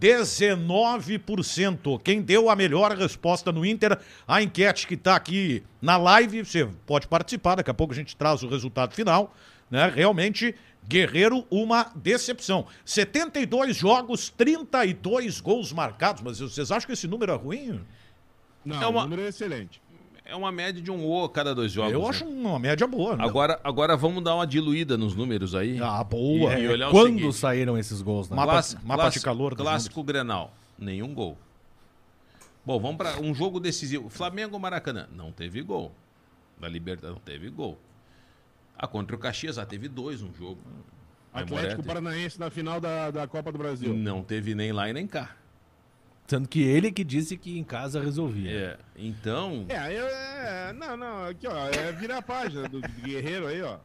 19%. 0.00 2.00
Quem 2.02 2.20
deu 2.20 2.50
a 2.50 2.54
melhor 2.54 2.96
resposta 2.96 3.50
no 3.50 3.64
Inter? 3.64 3.98
A 4.28 4.42
enquete 4.42 4.86
que 4.86 4.94
está 4.94 5.16
aqui 5.16 5.62
na 5.80 5.96
live. 5.96 6.44
Você 6.44 6.68
pode 6.86 7.08
participar, 7.08 7.56
daqui 7.56 7.70
a 7.70 7.74
pouco 7.74 7.92
a 7.92 7.96
gente 7.96 8.14
traz 8.14 8.42
o 8.42 8.48
resultado 8.48 8.94
final. 8.94 9.34
Né? 9.70 9.90
Realmente, 9.94 10.54
Guerreiro, 10.86 11.46
uma 11.50 11.90
decepção. 11.94 12.66
72 12.84 13.76
jogos, 13.76 14.28
32 14.30 15.40
gols 15.40 15.72
marcados. 15.72 16.22
Mas 16.22 16.40
vocês 16.40 16.70
acham 16.70 16.86
que 16.86 16.92
esse 16.92 17.06
número 17.06 17.32
é 17.32 17.36
ruim? 17.36 17.80
Não, 18.64 18.82
É 18.82 18.86
uma- 18.86 19.00
o 19.00 19.02
número 19.04 19.22
é 19.22 19.28
excelente. 19.28 19.80
É 20.24 20.36
uma 20.36 20.52
média 20.52 20.80
de 20.80 20.90
um 20.90 21.04
O 21.04 21.24
a 21.24 21.28
cada 21.30 21.54
dois 21.54 21.72
jogos. 21.72 21.92
Eu 21.92 22.02
né? 22.02 22.08
acho 22.08 22.24
uma 22.24 22.58
média 22.58 22.86
boa. 22.86 23.16
né? 23.16 23.24
Agora, 23.24 23.60
agora 23.64 23.96
vamos 23.96 24.22
dar 24.22 24.34
uma 24.36 24.46
diluída 24.46 24.96
nos 24.96 25.14
números 25.16 25.54
aí. 25.54 25.80
Ah, 25.80 26.02
boa. 26.04 26.56
E 26.58 26.68
olhar 26.68 26.88
o 26.88 26.90
Quando 26.92 27.16
seguinte. 27.18 27.36
saíram 27.36 27.76
esses 27.76 28.00
gols, 28.00 28.28
né? 28.30 28.36
Mapa- 28.36 28.52
Clássico- 28.52 28.86
mapa 28.86 29.08
de 29.08 29.20
calor 29.20 29.54
Clássico 29.56 30.02
Grenal, 30.02 30.54
nenhum 30.78 31.12
gol. 31.12 31.36
Bom, 32.64 32.78
vamos 32.78 32.96
para 32.96 33.20
um 33.20 33.34
jogo 33.34 33.58
decisivo. 33.58 34.08
Flamengo 34.08 34.58
Maracanã, 34.58 35.08
não 35.12 35.32
teve 35.32 35.60
gol. 35.62 35.92
Da 36.58 36.68
Libertadores, 36.68 37.16
não 37.16 37.22
teve 37.24 37.50
gol. 37.50 37.76
Ah, 38.82 38.88
contra 38.88 39.14
o 39.14 39.18
Caxias, 39.18 39.58
ah, 39.58 39.64
teve 39.64 39.86
dois 39.88 40.22
um 40.22 40.32
jogo. 40.34 40.58
Atlético 41.32 41.54
Moretti. 41.54 41.82
Paranaense 41.86 42.40
na 42.40 42.50
final 42.50 42.80
da, 42.80 43.12
da 43.12 43.26
Copa 43.28 43.52
do 43.52 43.56
Brasil. 43.58 43.94
Não 43.94 44.22
teve 44.24 44.54
nem 44.56 44.72
lá 44.72 44.90
e 44.90 44.92
nem 44.92 45.06
cá. 45.06 45.30
Tanto 46.26 46.48
que 46.48 46.62
ele 46.62 46.90
que 46.90 47.04
disse 47.04 47.36
que 47.36 47.56
em 47.58 47.62
casa 47.64 48.02
resolvia. 48.02 48.50
É, 48.50 48.78
então. 48.96 49.64
É, 49.68 49.92
eu, 49.92 50.06
é, 50.06 50.72
não, 50.72 50.96
não, 50.96 51.26
aqui 51.28 51.46
ó, 51.46 51.68
é 51.68 51.92
virar 51.92 52.18
a 52.18 52.22
página 52.22 52.68
do, 52.68 52.80
do 52.80 52.88
Guerreiro 53.02 53.46
aí, 53.46 53.62
ó. 53.62 53.78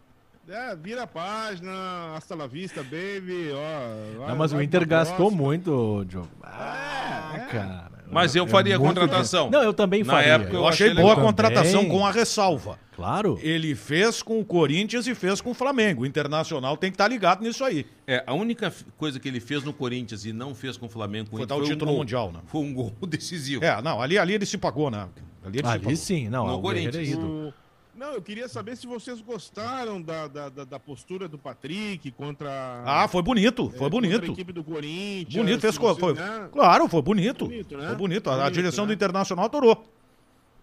É, 0.47 0.75
vira 0.75 1.03
a 1.03 1.07
página, 1.07 2.15
hasta 2.15 2.33
la 2.33 2.47
vista, 2.47 2.81
baby, 2.81 3.51
ó. 3.53 4.17
vai- 4.19 4.29
Não, 4.29 4.35
mas 4.35 4.51
o 4.53 4.61
Inter 4.61 4.87
gastou 4.87 5.17
próxima. 5.27 5.41
muito, 5.43 6.05
Diogo. 6.05 6.29
Ah, 6.41 7.33
é. 7.35 7.39
cara. 7.51 7.96
Mas 8.11 8.35
eu 8.35 8.45
É 8.45 8.47
faria 8.47 8.75
a 8.75 8.79
contratação. 8.79 9.49
Não, 9.49 9.61
eu 9.61 9.73
também 9.73 10.03
Na 10.03 10.13
faria. 10.13 10.33
época 10.33 10.53
Eu, 10.53 10.59
Eu 10.61 10.67
achei 10.67 10.89
achei 10.89 11.01
boa 11.01 11.13
a 11.13 11.15
contratação 11.21 11.87
com 11.87 12.05
a 12.05 12.11
ressalva. 12.11 12.79
Claro. 12.95 13.37
Ele 13.43 13.75
fez 13.75 14.23
com 14.23 14.39
o 14.39 14.45
Corinthians 14.45 15.05
e 15.05 15.13
fez 15.13 15.39
com 15.39 15.51
o 15.51 15.53
Flamengo. 15.53 16.01
O 16.01 16.05
Internacional 16.05 16.75
tem 16.75 16.89
que 16.89 16.95
estar 16.95 17.07
ligado 17.07 17.43
nisso 17.43 17.63
aí. 17.63 17.85
É, 18.07 18.23
a 18.25 18.33
única 18.33 18.73
coisa 18.97 19.19
que 19.19 19.27
ele 19.27 19.39
fez 19.39 19.63
no 19.63 19.71
Corinthians 19.71 20.25
e 20.25 20.33
não 20.33 20.55
fez 20.55 20.77
com 20.77 20.87
o 20.87 20.89
Flamengo 20.89 21.29
com 21.29 21.37
Foi 21.37 21.45
Inter 21.45 21.55
dar 21.57 21.61
o 21.61 21.65
um 21.65 21.69
título 21.69 21.91
gol. 21.91 21.99
mundial, 21.99 22.31
né? 22.31 22.39
Foi 22.47 22.61
um 22.61 22.73
gol 22.73 22.91
decisivo. 23.07 23.63
É, 23.63 23.79
não, 23.81 24.01
ali, 24.01 24.17
ali 24.17 24.33
ele 24.33 24.45
se 24.47 24.57
pagou, 24.57 24.89
né? 24.89 25.07
Ali 25.45 25.59
ele 25.59 25.67
se 25.67 25.73
Ali 25.73 25.83
pagou. 25.83 25.95
sim, 25.95 26.27
não. 26.29 26.47
No 26.47 26.57
é 26.57 26.61
Corinthians. 26.61 27.53
Não, 27.97 28.13
eu 28.13 28.21
queria 28.21 28.47
saber 28.47 28.75
se 28.77 28.85
vocês 28.85 29.19
gostaram 29.21 29.99
da, 30.01 30.27
da, 30.27 30.49
da- 30.49 30.63
da 30.65 30.79
postura 30.79 31.27
do 31.27 31.37
Patrick 31.37 32.11
contra. 32.11 32.83
Ah, 32.85 33.07
foi 33.07 33.23
bonito, 33.23 33.71
é, 33.73 33.77
foi 33.77 33.87
a 33.87 33.89
bonito. 33.89 34.31
equipe 34.31 34.53
do 34.53 34.63
Corinthians. 34.63 35.33
Bonito, 35.43 35.61
fez 35.61 35.75
vocês, 35.77 35.97
foi. 35.99 36.13
né? 36.13 36.47
Claro, 36.51 36.87
foi 36.87 37.01
bonito. 37.01 37.45
Bonito, 37.45 37.75
né? 37.77 37.87
Foi 37.87 37.95
bonito. 37.95 38.29
A, 38.29 38.33
a 38.33 38.37
Bonito, 38.37 38.53
direção 38.53 38.85
né? 38.85 38.89
do 38.89 38.93
Internacional 38.93 39.45
adorou. 39.45 39.83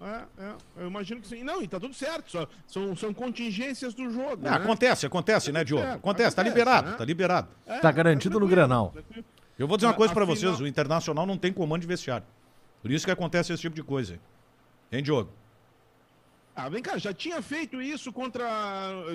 É, 0.01 0.23
é, 0.39 0.53
eu 0.79 0.87
imagino 0.87 1.21
que 1.21 1.27
sim. 1.27 1.43
Não, 1.43 1.61
e 1.63 1.67
tá 1.69 1.81
tudo 1.81 1.95
certo. 1.95 2.31
Só, 2.31 2.47
são, 2.67 2.95
são 2.95 3.13
contingências 3.15 3.95
do 3.95 4.11
jogo. 4.11 4.47
É, 4.47 4.51
né? 4.51 4.57
Acontece, 4.57 5.07
acontece, 5.07 5.51
né, 5.51 5.65
Diogo? 5.65 5.83
certo, 5.83 5.97
Acontece, 5.97 6.37
tá 6.37 6.43
acontece, 6.43 6.59
liberado, 6.59 6.91
né? 6.91 6.97
tá 6.97 7.05
liberado. 7.05 7.49
É, 7.67 7.79
Tá 7.79 7.91
garantido 7.91 8.39
no 8.39 8.47
tranquilo. 8.47 9.25
Eu 9.59 9.67
vou 9.67 9.77
dizer 9.77 9.87
uma 9.87 9.93
A- 9.93 9.97
coisa 9.97 10.13
pra 10.15 10.25
afinal- 10.25 10.37
vocês: 10.41 10.61
o 10.61 10.67
Internacional 10.67 11.27
não 11.27 11.37
tem 11.39 11.53
comando 11.53 11.81
de 11.81 11.87
vestiário. 11.87 12.27
Por 12.83 12.91
isso 12.91 13.05
que 13.05 13.11
acontece 13.11 13.53
esse 13.53 13.63
tipo 13.63 13.75
de 13.75 13.83
coisa. 13.83 14.19
Hein, 14.93 15.03
Diogo? 15.03 15.31
Ah, 16.57 16.69
vem 16.69 16.83
cá, 16.83 16.97
já 16.99 17.13
tinha 17.13 17.43
feito 17.43 17.83
isso 17.83 18.13
contra, 18.13 18.45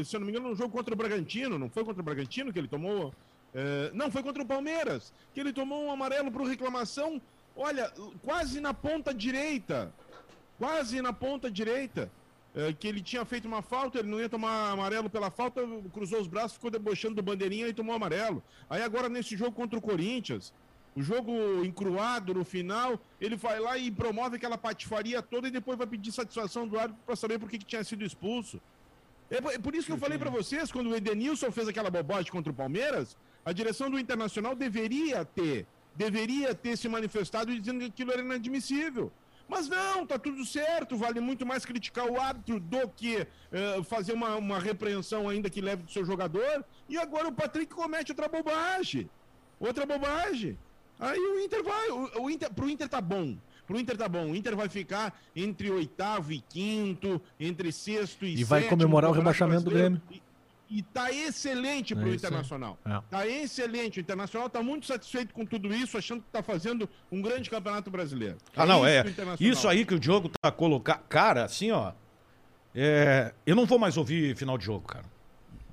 se 0.04 0.16
eu 0.16 0.20
não 0.20 0.28
me 0.28 0.34
engano, 0.34 0.50
no 0.50 0.56
jogo 0.56 0.72
contra 0.72 0.94
o 0.94 0.98
Bragantino, 0.98 1.58
não 1.58 1.70
foi 1.70 1.86
contra 1.86 2.02
o 2.02 2.06
Bragantino 2.06 2.52
que 2.52 2.60
ele 2.60 2.68
tomou? 2.68 3.14
é, 3.54 3.92
não, 3.94 4.12
foi 4.12 4.22
contra 4.22 4.44
o 4.44 4.46
Palmeiras, 4.46 5.14
que 5.34 5.40
ele 5.40 5.54
tomou 5.54 5.86
um 5.86 5.92
amarelo 5.92 6.32
por 6.32 6.44
reclamação, 6.44 7.22
olha, 7.56 7.92
quase 8.24 8.60
na 8.60 8.74
ponta 8.74 9.14
direita, 9.14 9.94
quase 10.58 11.02
na 11.02 11.14
ponta 11.14 11.50
direita, 11.50 12.12
é, 12.56 12.74
que 12.74 12.88
ele 12.88 13.02
tinha 13.02 13.24
feito 13.26 13.48
uma 13.48 13.62
falta, 13.62 14.00
ele 14.00 14.10
não 14.10 14.20
ia 14.20 14.30
tomar 14.30 14.72
amarelo 14.72 15.10
pela 15.10 15.30
falta, 15.30 15.62
cruzou 15.94 16.20
os 16.20 16.28
braços, 16.28 16.54
ficou 16.54 16.72
debochando 16.72 17.16
do 17.16 17.22
bandeirinha 17.22 17.68
e 17.68 17.74
tomou 17.74 17.96
amarelo. 17.96 18.44
Aí 18.70 18.82
agora 18.82 19.08
nesse 19.08 19.36
jogo 19.38 19.52
contra 19.52 19.78
o 19.78 19.82
Corinthians, 19.82 20.54
o 20.96 21.02
jogo 21.02 21.32
encruado 21.64 22.34
no 22.34 22.44
final, 22.44 23.00
ele 23.22 23.36
vai 23.36 23.60
lá 23.60 23.78
e 23.78 23.90
promove 23.92 24.36
aquela 24.38 24.58
patifaria 24.58 25.22
toda 25.22 25.48
e 25.48 25.52
depois 25.52 25.78
vai 25.78 25.88
pedir 25.88 26.12
satisfação 26.12 26.68
do 26.68 26.78
árbitro 26.80 27.02
para 27.06 27.16
saber 27.16 27.40
por 27.40 27.50
que, 27.50 27.58
que 27.58 27.66
tinha 27.66 27.84
sido 27.84 28.04
expulso. 28.04 28.60
É 29.30 29.40
por- 29.40 29.54
é 29.54 29.60
por 29.60 29.76
isso 29.76 29.86
que 29.88 29.94
eu 29.94 29.98
falei 29.98 30.18
para 30.18 30.30
vocês, 30.30 30.72
quando 30.72 30.90
o 30.90 30.96
Edenilson 30.96 31.52
fez 31.52 31.68
aquela 31.68 31.90
bobagem 31.90 32.32
contra 32.32 32.52
o 32.52 32.56
Palmeiras, 32.56 33.16
a 33.46 33.52
direção 33.54 33.90
do 33.90 34.00
Internacional 34.00 34.56
deveria 34.56 35.24
ter, 35.24 35.68
deveria 35.96 36.54
ter 36.56 36.76
se 36.78 36.90
manifestado 36.90 37.54
dizendo 37.58 37.80
que 37.80 37.86
aquilo 37.86 38.12
era 38.12 38.22
inadmissível. 38.22 39.12
Mas 39.48 39.68
não, 39.68 40.06
tá 40.06 40.20
tudo 40.20 40.46
certo, 40.46 40.96
vale 40.96 41.20
muito 41.20 41.44
mais 41.46 41.66
criticar 41.66 42.06
o 42.08 42.20
árbitro 42.20 42.60
do 42.60 42.88
que 42.90 43.26
eh, 43.52 43.84
fazer 43.84 44.14
uma, 44.14 44.36
uma 44.36 44.60
repreensão 44.60 45.28
ainda 45.28 45.50
que 45.50 45.60
leve 45.62 45.82
do 45.84 45.92
seu 45.92 46.06
jogador. 46.06 46.64
E 46.88 46.98
agora 47.00 47.28
o 47.28 47.32
Patrick 47.32 47.74
comete 47.74 48.12
outra 48.12 48.28
bobagem. 48.28 49.10
Outra 49.60 49.88
bobagem. 49.88 50.56
Aí 51.00 51.18
o 51.20 51.40
Inter 51.40 51.64
vai. 51.64 51.90
O, 51.90 52.24
o 52.24 52.30
Inter, 52.30 52.52
pro 52.54 52.70
Inter 52.70 52.90
tá 52.90 53.00
bom. 53.00 53.38
Pro 53.66 53.80
Inter 53.80 53.96
tá 53.98 54.10
bom. 54.10 54.32
O 54.32 54.36
Inter 54.36 54.56
vai 54.56 54.68
ficar 54.68 55.18
entre 55.36 55.70
oitavo 55.72 56.34
e 56.34 56.42
quinto, 56.42 57.22
entre 57.40 57.72
sexto 57.72 58.26
e 58.26 58.40
E 58.40 58.44
vai 58.44 58.62
sétimo 58.62 58.78
comemorar 58.78 59.12
o 59.12 59.14
no 59.16 59.22
Campeonato 59.24 59.40
rebaixamento 59.40 59.70
do. 59.70 59.76
Grêmio. 59.76 60.02
E, 60.12 60.22
e 60.72 60.84
tá 60.84 61.12
excelente 61.12 61.94
É 61.94 61.96
pro 61.96 62.08
isso 62.10 62.26
aí. 62.26 62.30
Internacional. 62.30 62.78
É. 62.86 63.02
Tá 63.10 63.28
excelente. 63.28 64.00
O 64.00 64.02
Internacional 64.02 64.50
tá 64.50 64.62
muito 64.62 64.86
satisfeito 64.88 65.34
com 65.34 65.46
tudo 65.46 65.74
isso, 65.74 65.98
achando 65.98 66.22
que 66.22 66.30
tá 66.32 66.44
fazendo 66.44 66.90
um 67.12 67.22
grande 67.22 67.50
campeonato 67.50 67.90
brasileiro. 67.90 68.38
Ah, 68.56 68.66
não, 68.66 68.86
é. 68.86 69.02
que 69.04 69.08
o 69.08 69.12
Internacional- 69.12 69.54
Isso 69.54 69.68
aí 69.68 69.86
que 69.86 69.96
o 69.96 70.00
Diogo 70.00 70.30
tá 70.42 70.52
colocando. 70.52 71.00
Cara, 71.08 71.46
assim, 71.46 71.72
ó. 71.72 71.92
é, 72.76 73.34
Eu 73.46 73.56
não 73.56 73.66
vou 73.66 73.80
mais 73.80 73.98
ouvir 73.98 74.36
final 74.36 74.58
de 74.58 74.66
jogo, 74.66 74.88
cara. 74.88 75.06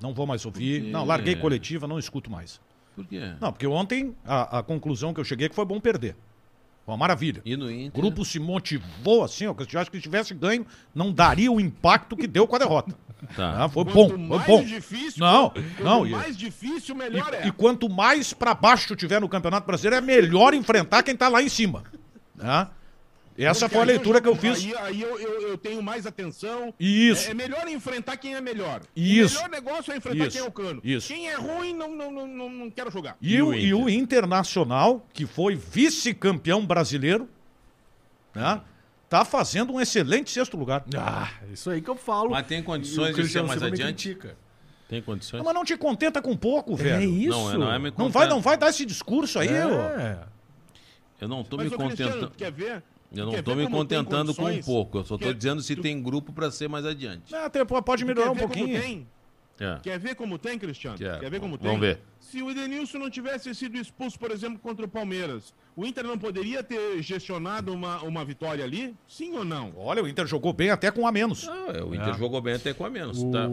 Não 0.00 0.12
vou 0.14 0.26
mais 0.26 0.44
ouvir. 0.46 0.82
Não, 0.82 1.04
larguei 1.04 1.34
coletiva, 1.36 1.86
não 1.86 1.98
escuto 1.98 2.30
mais. 2.30 2.60
Por 2.96 3.06
quê? 3.06 3.20
Não, 3.40 3.52
porque 3.52 3.66
ontem 3.66 4.16
a, 4.24 4.58
a 4.58 4.62
conclusão 4.62 5.12
que 5.14 5.20
eu 5.20 5.24
cheguei 5.24 5.46
é 5.46 5.48
que 5.48 5.54
foi 5.54 5.64
bom 5.64 5.78
perder. 5.78 6.16
Foi 6.84 6.92
uma 6.92 6.98
maravilha. 6.98 7.42
E 7.44 7.56
no 7.56 7.66
O 7.66 7.70
Inter? 7.70 8.00
grupo 8.00 8.24
se 8.24 8.38
motivou 8.38 9.22
assim, 9.22 9.46
ó. 9.46 9.52
Que 9.54 9.76
eu 9.76 9.80
acho 9.80 9.90
que 9.90 9.96
se 9.98 10.02
tivesse 10.02 10.32
ganho, 10.32 10.64
não 10.94 11.12
daria 11.12 11.50
o 11.52 11.60
impacto 11.60 12.16
que 12.16 12.26
deu 12.26 12.46
com 12.46 12.56
a 12.56 12.58
derrota. 12.58 12.94
Tá. 13.34 13.64
Ah, 13.64 13.68
foi 13.68 13.84
Quanto 13.84 13.94
bom, 13.94 14.08
foi 14.08 14.18
mais 14.18 14.46
bom. 14.46 14.62
difícil, 14.64 15.20
Não, 15.24 15.50
quanto 15.50 15.82
não, 15.82 16.06
e- 16.06 16.10
mais 16.10 16.36
difícil, 16.36 16.94
melhor 16.94 17.32
é. 17.34 17.44
E, 17.44 17.48
e 17.48 17.52
quanto 17.52 17.88
mais 17.88 18.32
pra 18.32 18.54
baixo 18.54 18.94
tiver 18.94 19.20
no 19.20 19.28
Campeonato 19.28 19.66
Brasileiro, 19.66 19.96
é 19.96 20.00
melhor 20.06 20.54
enfrentar 20.54 21.02
quem 21.02 21.16
tá 21.16 21.28
lá 21.28 21.42
em 21.42 21.48
cima. 21.48 21.82
Né? 22.34 22.68
Essa 23.38 23.60
Porque 23.68 23.74
foi 23.74 23.82
a 23.82 23.86
leitura 23.86 24.20
que 24.20 24.28
eu 24.28 24.34
fiz. 24.36 24.64
Aí, 24.64 24.74
aí 24.76 25.02
eu, 25.02 25.18
eu- 25.20 25.42
eu 25.48 25.58
tenho 25.58 25.82
mais 25.82 26.06
atenção. 26.06 26.72
Isso. 26.80 27.28
É, 27.28 27.30
é 27.32 27.34
melhor 27.34 27.68
enfrentar 27.68 28.16
quem 28.16 28.34
é 28.34 28.40
melhor. 28.40 28.80
Isso. 28.96 29.34
O 29.38 29.42
melhor 29.44 29.50
negócio 29.50 29.92
é 29.92 29.96
enfrentar 29.96 30.26
Isso. 30.26 30.36
quem 30.36 30.40
é 30.46 30.48
o 30.48 30.52
cano. 30.52 30.80
Isso. 30.82 31.08
Quem 31.08 31.28
é 31.28 31.34
ruim, 31.34 31.74
não, 31.74 31.94
não, 31.94 32.10
não, 32.10 32.26
não, 32.26 32.48
não 32.50 32.70
quero 32.70 32.90
jogar. 32.90 33.16
E, 33.20 33.40
o, 33.42 33.52
e 33.52 33.74
o 33.74 33.88
Internacional, 33.88 35.06
que 35.12 35.26
foi 35.26 35.54
vice-campeão 35.54 36.64
brasileiro, 36.64 37.28
né? 38.34 38.60
Tá 39.08 39.24
fazendo 39.24 39.72
um 39.72 39.80
excelente 39.80 40.30
sexto 40.30 40.56
lugar. 40.56 40.84
Ah, 40.96 41.30
isso 41.52 41.70
aí 41.70 41.80
que 41.80 41.88
eu 41.88 41.94
falo. 41.96 42.30
Mas 42.30 42.46
tem 42.46 42.58
E 42.58 42.62
condições 42.62 43.08
de 43.10 43.14
ser 43.14 43.20
Cristiano 43.20 43.48
mais 43.48 43.62
adiante? 43.62 44.08
critica. 44.14 44.36
Tem 44.88 45.00
condições? 45.02 45.42
Mas 45.44 45.54
não 45.54 45.64
te 45.64 45.76
contenta 45.76 46.20
com 46.22 46.36
pouco, 46.36 46.72
É 46.74 46.76
velho. 46.76 47.10
isso. 47.12 47.28
Não, 47.30 47.52
é- 47.52 47.56
não 47.58 47.72
é 47.72 47.78
me 47.78 47.92
Não 47.96 48.08
vai, 48.08 48.28
não 48.28 48.40
vai 48.40 48.56
dar 48.56 48.70
esse 48.70 48.84
discurso 48.84 49.38
aí, 49.38 49.48
ó. 49.48 49.98
É. 49.98 50.18
Eu 51.20 51.28
não 51.28 51.42
tô 51.44 51.56
Mas, 51.56 51.70
me 51.70 51.76
contentando. 51.76 52.30
quer 52.36 52.50
ver? 52.52 52.82
Eu 53.12 53.26
não 53.26 53.32
ver 53.32 53.42
me 53.56 53.66
tem 53.66 53.70
contentando 53.70 54.34
com 54.34 54.44
um 54.44 54.62
pouco. 54.62 54.98
Eu 54.98 55.04
só 55.04 55.16
Quer- 55.18 55.34
dizendo 55.34 55.62
se 55.62 55.76
tu- 55.76 55.82
tem 55.82 56.02
grupo 56.02 56.32
pra 56.32 56.50
ser 56.50 56.68
mais 56.68 56.84
adiante. 56.84 57.34
É, 57.34 57.44
até 57.44 57.64
pode 57.64 58.04
melhorar 58.04 58.26
quer 58.26 58.30
um 58.30 58.34
ver 58.34 58.40
como 58.42 58.54
pouquinho. 58.54 58.80
tem? 58.80 59.06
É. 59.58 59.78
Quer 59.82 59.98
ver 59.98 60.14
como 60.14 60.38
tem, 60.38 60.58
Cristiano? 60.58 60.98
Quer 60.98 61.30
ver 61.30 61.40
como 61.40 61.56
tem? 61.56 61.66
Vamos 61.66 61.80
ver. 61.80 61.98
Se 62.20 62.42
o 62.42 62.50
Edenilson 62.50 62.98
não 62.98 63.08
tivesse 63.08 63.54
sido 63.54 63.78
expulso, 63.78 64.18
por 64.18 64.30
exemplo, 64.30 64.58
contra 64.58 64.84
o 64.84 64.88
Palmeiras, 64.88 65.54
o 65.74 65.86
Inter 65.86 66.04
não 66.04 66.18
poderia 66.18 66.62
ter 66.62 67.00
gestionado 67.02 67.72
uma, 67.72 68.02
uma 68.02 68.22
vitória 68.24 68.62
ali? 68.62 68.94
Sim 69.08 69.34
ou 69.36 69.44
não? 69.46 69.72
Olha, 69.76 70.02
o 70.02 70.08
Inter 70.08 70.26
jogou 70.26 70.52
bem 70.52 70.68
até 70.70 70.90
com 70.90 71.06
a 71.06 71.12
menos. 71.12 71.48
Ah, 71.48 71.72
é, 71.74 71.82
o 71.82 71.94
Inter 71.94 72.14
jogou 72.18 72.40
bem 72.42 72.54
até 72.54 72.74
com 72.74 72.84
a 72.84 72.90
menos. 72.90 73.22
O- 73.22 73.30
Tá. 73.30 73.48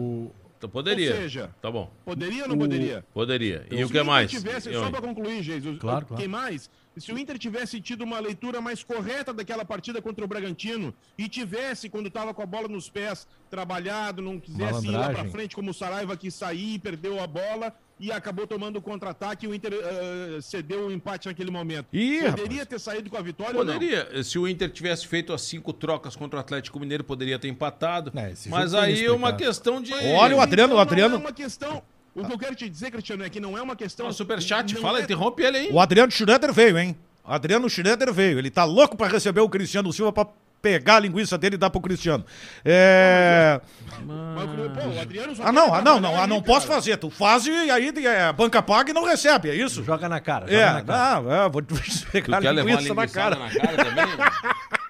Então 0.58 0.68
poderia. 0.70 1.10
Ou 1.10 1.16
seja, 1.16 1.54
Tá 1.60 1.70
bom. 1.70 1.90
poderia 2.04 2.42
ou 2.44 2.48
não 2.48 2.58
poderia? 2.58 3.04
Poderia. 3.12 3.66
E 3.70 3.84
o 3.84 3.88
que 3.88 4.02
mais? 4.02 4.30
Tivesse, 4.30 4.72
só 4.72 4.90
para 4.90 5.00
concluir, 5.02 5.42
Jesus, 5.42 5.78
Claro, 5.78 6.06
claro. 6.06 6.20
quem 6.20 6.28
mais? 6.28 6.70
Se 6.96 7.12
o 7.12 7.18
Inter 7.18 7.36
tivesse 7.38 7.80
tido 7.80 8.02
uma 8.02 8.20
leitura 8.20 8.60
mais 8.60 8.82
correta 8.84 9.32
daquela 9.32 9.64
partida 9.64 10.00
contra 10.00 10.24
o 10.24 10.28
Bragantino 10.28 10.94
e 11.18 11.28
tivesse, 11.28 11.88
quando 11.88 12.06
estava 12.06 12.32
com 12.32 12.40
a 12.42 12.46
bola 12.46 12.68
nos 12.68 12.88
pés, 12.88 13.26
trabalhado, 13.50 14.22
não 14.22 14.38
quisesse 14.38 14.86
ir 14.86 14.90
lá 14.90 15.10
para 15.10 15.24
frente 15.28 15.56
como 15.56 15.70
o 15.70 15.74
Saraiva 15.74 16.16
quis 16.16 16.34
sair, 16.34 16.78
perdeu 16.78 17.20
a 17.20 17.26
bola 17.26 17.74
e 17.98 18.10
acabou 18.12 18.46
tomando 18.46 18.76
o 18.76 18.82
contra-ataque 18.82 19.46
e 19.46 19.48
o 19.48 19.54
Inter 19.54 19.72
eh, 19.72 20.40
cedeu 20.40 20.86
o 20.86 20.92
empate 20.92 21.26
naquele 21.28 21.50
momento. 21.50 21.86
Ih, 21.92 22.22
Poderia 22.30 22.62
rapaz. 22.62 22.68
ter 22.68 22.78
saído 22.80 23.08
com 23.10 23.16
a 23.16 23.22
vitória 23.22 23.56
ou 23.58 23.64
não? 23.64 23.72
Poderia. 23.74 24.22
Se 24.22 24.38
o 24.38 24.46
Inter 24.48 24.70
tivesse 24.70 25.06
feito 25.06 25.32
as 25.32 25.42
cinco 25.42 25.72
trocas 25.72 26.14
contra 26.16 26.36
o 26.36 26.40
Atlético 26.40 26.78
Mineiro, 26.80 27.04
poderia 27.04 27.38
ter 27.38 27.48
empatado. 27.48 28.12
É, 28.18 28.32
Mas 28.48 28.74
aí 28.74 29.04
é 29.04 29.12
uma 29.12 29.32
questão 29.32 29.80
de. 29.80 29.92
Olha 29.92 30.36
o 30.36 30.40
Adriano, 30.40 30.74
o 30.74 30.76
Então, 30.76 30.82
Adriano. 30.82 31.14
Não 31.14 31.22
é 31.22 31.26
uma 31.26 31.32
questão... 31.32 31.82
O 32.14 32.24
que 32.24 32.32
eu 32.32 32.38
quero 32.38 32.54
te 32.54 32.68
dizer, 32.68 32.90
Cristiano, 32.90 33.24
é 33.24 33.28
que 33.28 33.40
não 33.40 33.58
é 33.58 33.62
uma 33.62 33.74
questão... 33.74 34.06
Ó, 34.06 34.12
Superchat, 34.12 34.74
fala, 34.76 35.00
é- 35.00 35.02
interrompe 35.02 35.42
ele 35.42 35.56
aí. 35.58 35.68
O 35.72 35.80
Adriano 35.80 36.12
Schroeder 36.12 36.52
veio, 36.52 36.78
hein? 36.78 36.96
O 37.26 37.32
Adriano 37.32 37.68
Schroeder 37.68 38.12
veio. 38.12 38.38
Ele 38.38 38.50
tá 38.50 38.64
louco 38.64 38.96
pra 38.96 39.08
receber 39.08 39.40
o 39.40 39.48
Cristiano 39.48 39.92
Silva 39.92 40.12
pra 40.12 40.26
pegar 40.62 40.96
a 40.96 41.00
linguiça 41.00 41.36
dele 41.36 41.56
e 41.56 41.58
dar 41.58 41.68
pro 41.70 41.80
Cristiano. 41.80 42.24
É... 42.64 43.60
Mas, 44.06 44.46
pô, 44.82 44.88
o 44.96 45.00
Adriano 45.00 45.34
só 45.36 45.42
Ah, 45.44 45.52
não, 45.52 45.74
ah, 45.74 45.82
não, 45.82 46.00
não, 46.00 46.16
ah, 46.22 46.26
não 46.26 46.40
posso 46.40 46.66
cara. 46.66 46.80
fazer. 46.80 46.96
Tu 46.96 47.10
faz 47.10 47.46
e 47.46 47.50
aí 47.50 47.92
é, 48.06 48.22
a 48.22 48.32
banca 48.32 48.62
paga 48.62 48.90
e 48.90 48.94
não 48.94 49.04
recebe, 49.04 49.50
é 49.50 49.54
isso? 49.54 49.82
Joga 49.84 50.08
na 50.08 50.20
cara. 50.20 50.46
Joga 50.46 50.56
É, 50.58 50.72
na 50.72 50.82
cara. 50.82 51.20
não, 51.22 51.32
é, 51.32 51.48
vou 51.50 51.60
te 51.60 51.74
Tu 51.74 52.10
pegar 52.12 52.40
quer 52.40 52.48
a 52.48 52.50
levar 52.52 52.70
uma 52.70 52.80
linguiça 52.80 52.94
na 52.94 53.06
cara. 53.08 53.36
na 53.36 53.50
cara 53.50 53.84
também? 53.84 54.04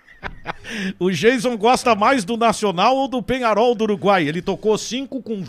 O 0.98 1.10
Jason 1.10 1.56
gosta 1.56 1.94
mais 1.94 2.24
do 2.24 2.36
Nacional 2.36 2.96
ou 2.96 3.06
do 3.08 3.22
Penharol 3.22 3.74
do 3.74 3.84
Uruguai? 3.84 4.26
Ele 4.26 4.42
tocou 4.42 4.76
5 4.76 5.22
com 5.22 5.42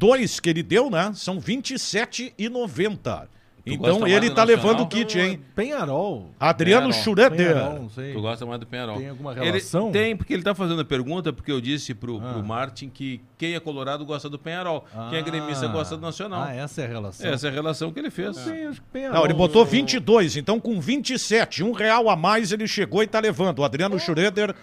22 0.00 0.40
que 0.40 0.48
ele 0.50 0.62
deu, 0.62 0.90
né? 0.90 1.12
São 1.14 1.38
27,90. 1.38 3.28
Então 3.66 3.76
gosta 3.78 4.00
mais 4.00 4.12
ele 4.14 4.30
tá 4.30 4.46
Nacional? 4.46 4.46
levando 4.46 4.80
o 4.80 4.86
kit, 4.88 5.18
hein? 5.18 5.38
Penharol. 5.54 6.30
Adriano. 6.40 6.90
Schroeder. 6.94 7.30
Penharol, 7.30 7.82
não 7.82 7.90
sei. 7.90 8.14
Tu 8.14 8.20
gosta 8.22 8.46
mais 8.46 8.58
do 8.58 8.66
Penharol. 8.66 8.96
Tem 8.96 9.10
alguma 9.10 9.32
Ele 9.32 9.44
relação? 9.44 9.92
tem, 9.92 10.16
porque 10.16 10.32
ele 10.32 10.42
tá 10.42 10.54
fazendo 10.54 10.80
a 10.80 10.84
pergunta, 10.84 11.30
porque 11.30 11.52
eu 11.52 11.60
disse 11.60 11.92
pro, 11.94 12.16
Ah. 12.24 12.32
pro 12.32 12.42
Martin 12.42 12.88
que 12.88 13.20
quem 13.36 13.54
é 13.54 13.60
colorado 13.60 14.04
gosta 14.06 14.30
do 14.30 14.38
Penharol, 14.38 14.86
quem 15.10 15.18
é 15.18 15.22
gremista 15.22 15.68
gosta 15.68 15.94
do 15.94 16.00
Nacional. 16.00 16.42
Ah, 16.42 16.54
essa 16.54 16.80
é 16.80 16.86
a 16.86 16.88
relação. 16.88 17.30
Essa 17.30 17.46
é 17.48 17.50
a 17.50 17.52
relação 17.52 17.92
que 17.92 17.98
ele 18.00 18.10
fez. 18.10 18.34
Sim, 18.38 18.64
acho 18.64 18.80
que 18.80 18.86
Penharol. 18.90 19.18
Não, 19.18 19.24
ele 19.26 19.34
botou 19.34 19.62
22, 19.66 20.38
então 20.38 20.58
com 20.58 20.80
27, 20.80 21.62
um 21.62 21.72
real 21.72 22.08
a 22.08 22.16
mais 22.16 22.52
ele 22.52 22.66
chegou 22.66 23.02
e 23.02 23.06
tá 23.06 23.20
levando. 23.20 23.58
O 23.58 23.64
Adriano 23.64 24.00
Schroeder 24.00 24.54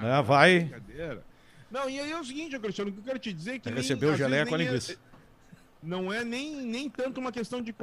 né, 0.00 0.22
vai. 0.22 0.60
Brincadeira. 0.60 1.22
Não, 1.72 1.88
e 1.88 1.98
aí 1.98 2.12
é 2.12 2.20
o 2.20 2.24
seguinte, 2.24 2.58
Cristiano, 2.58 2.90
o 2.90 2.92
que 2.94 3.00
eu 3.00 3.04
quero 3.04 3.18
te 3.18 3.32
dizer 3.32 3.54
é 3.54 3.58
que. 3.58 3.68
nem- 3.70 3.76
Recebeu 3.78 4.14
geleia 4.14 4.44
com 4.46 4.54
a 4.54 4.62
é- 4.62 4.96
não 5.82 6.12
é 6.12 6.22
nem, 6.24 6.54
nem 6.62 6.88
tanto 6.88 7.18
uma 7.18 7.32
questão 7.32 7.60
de 7.60 7.74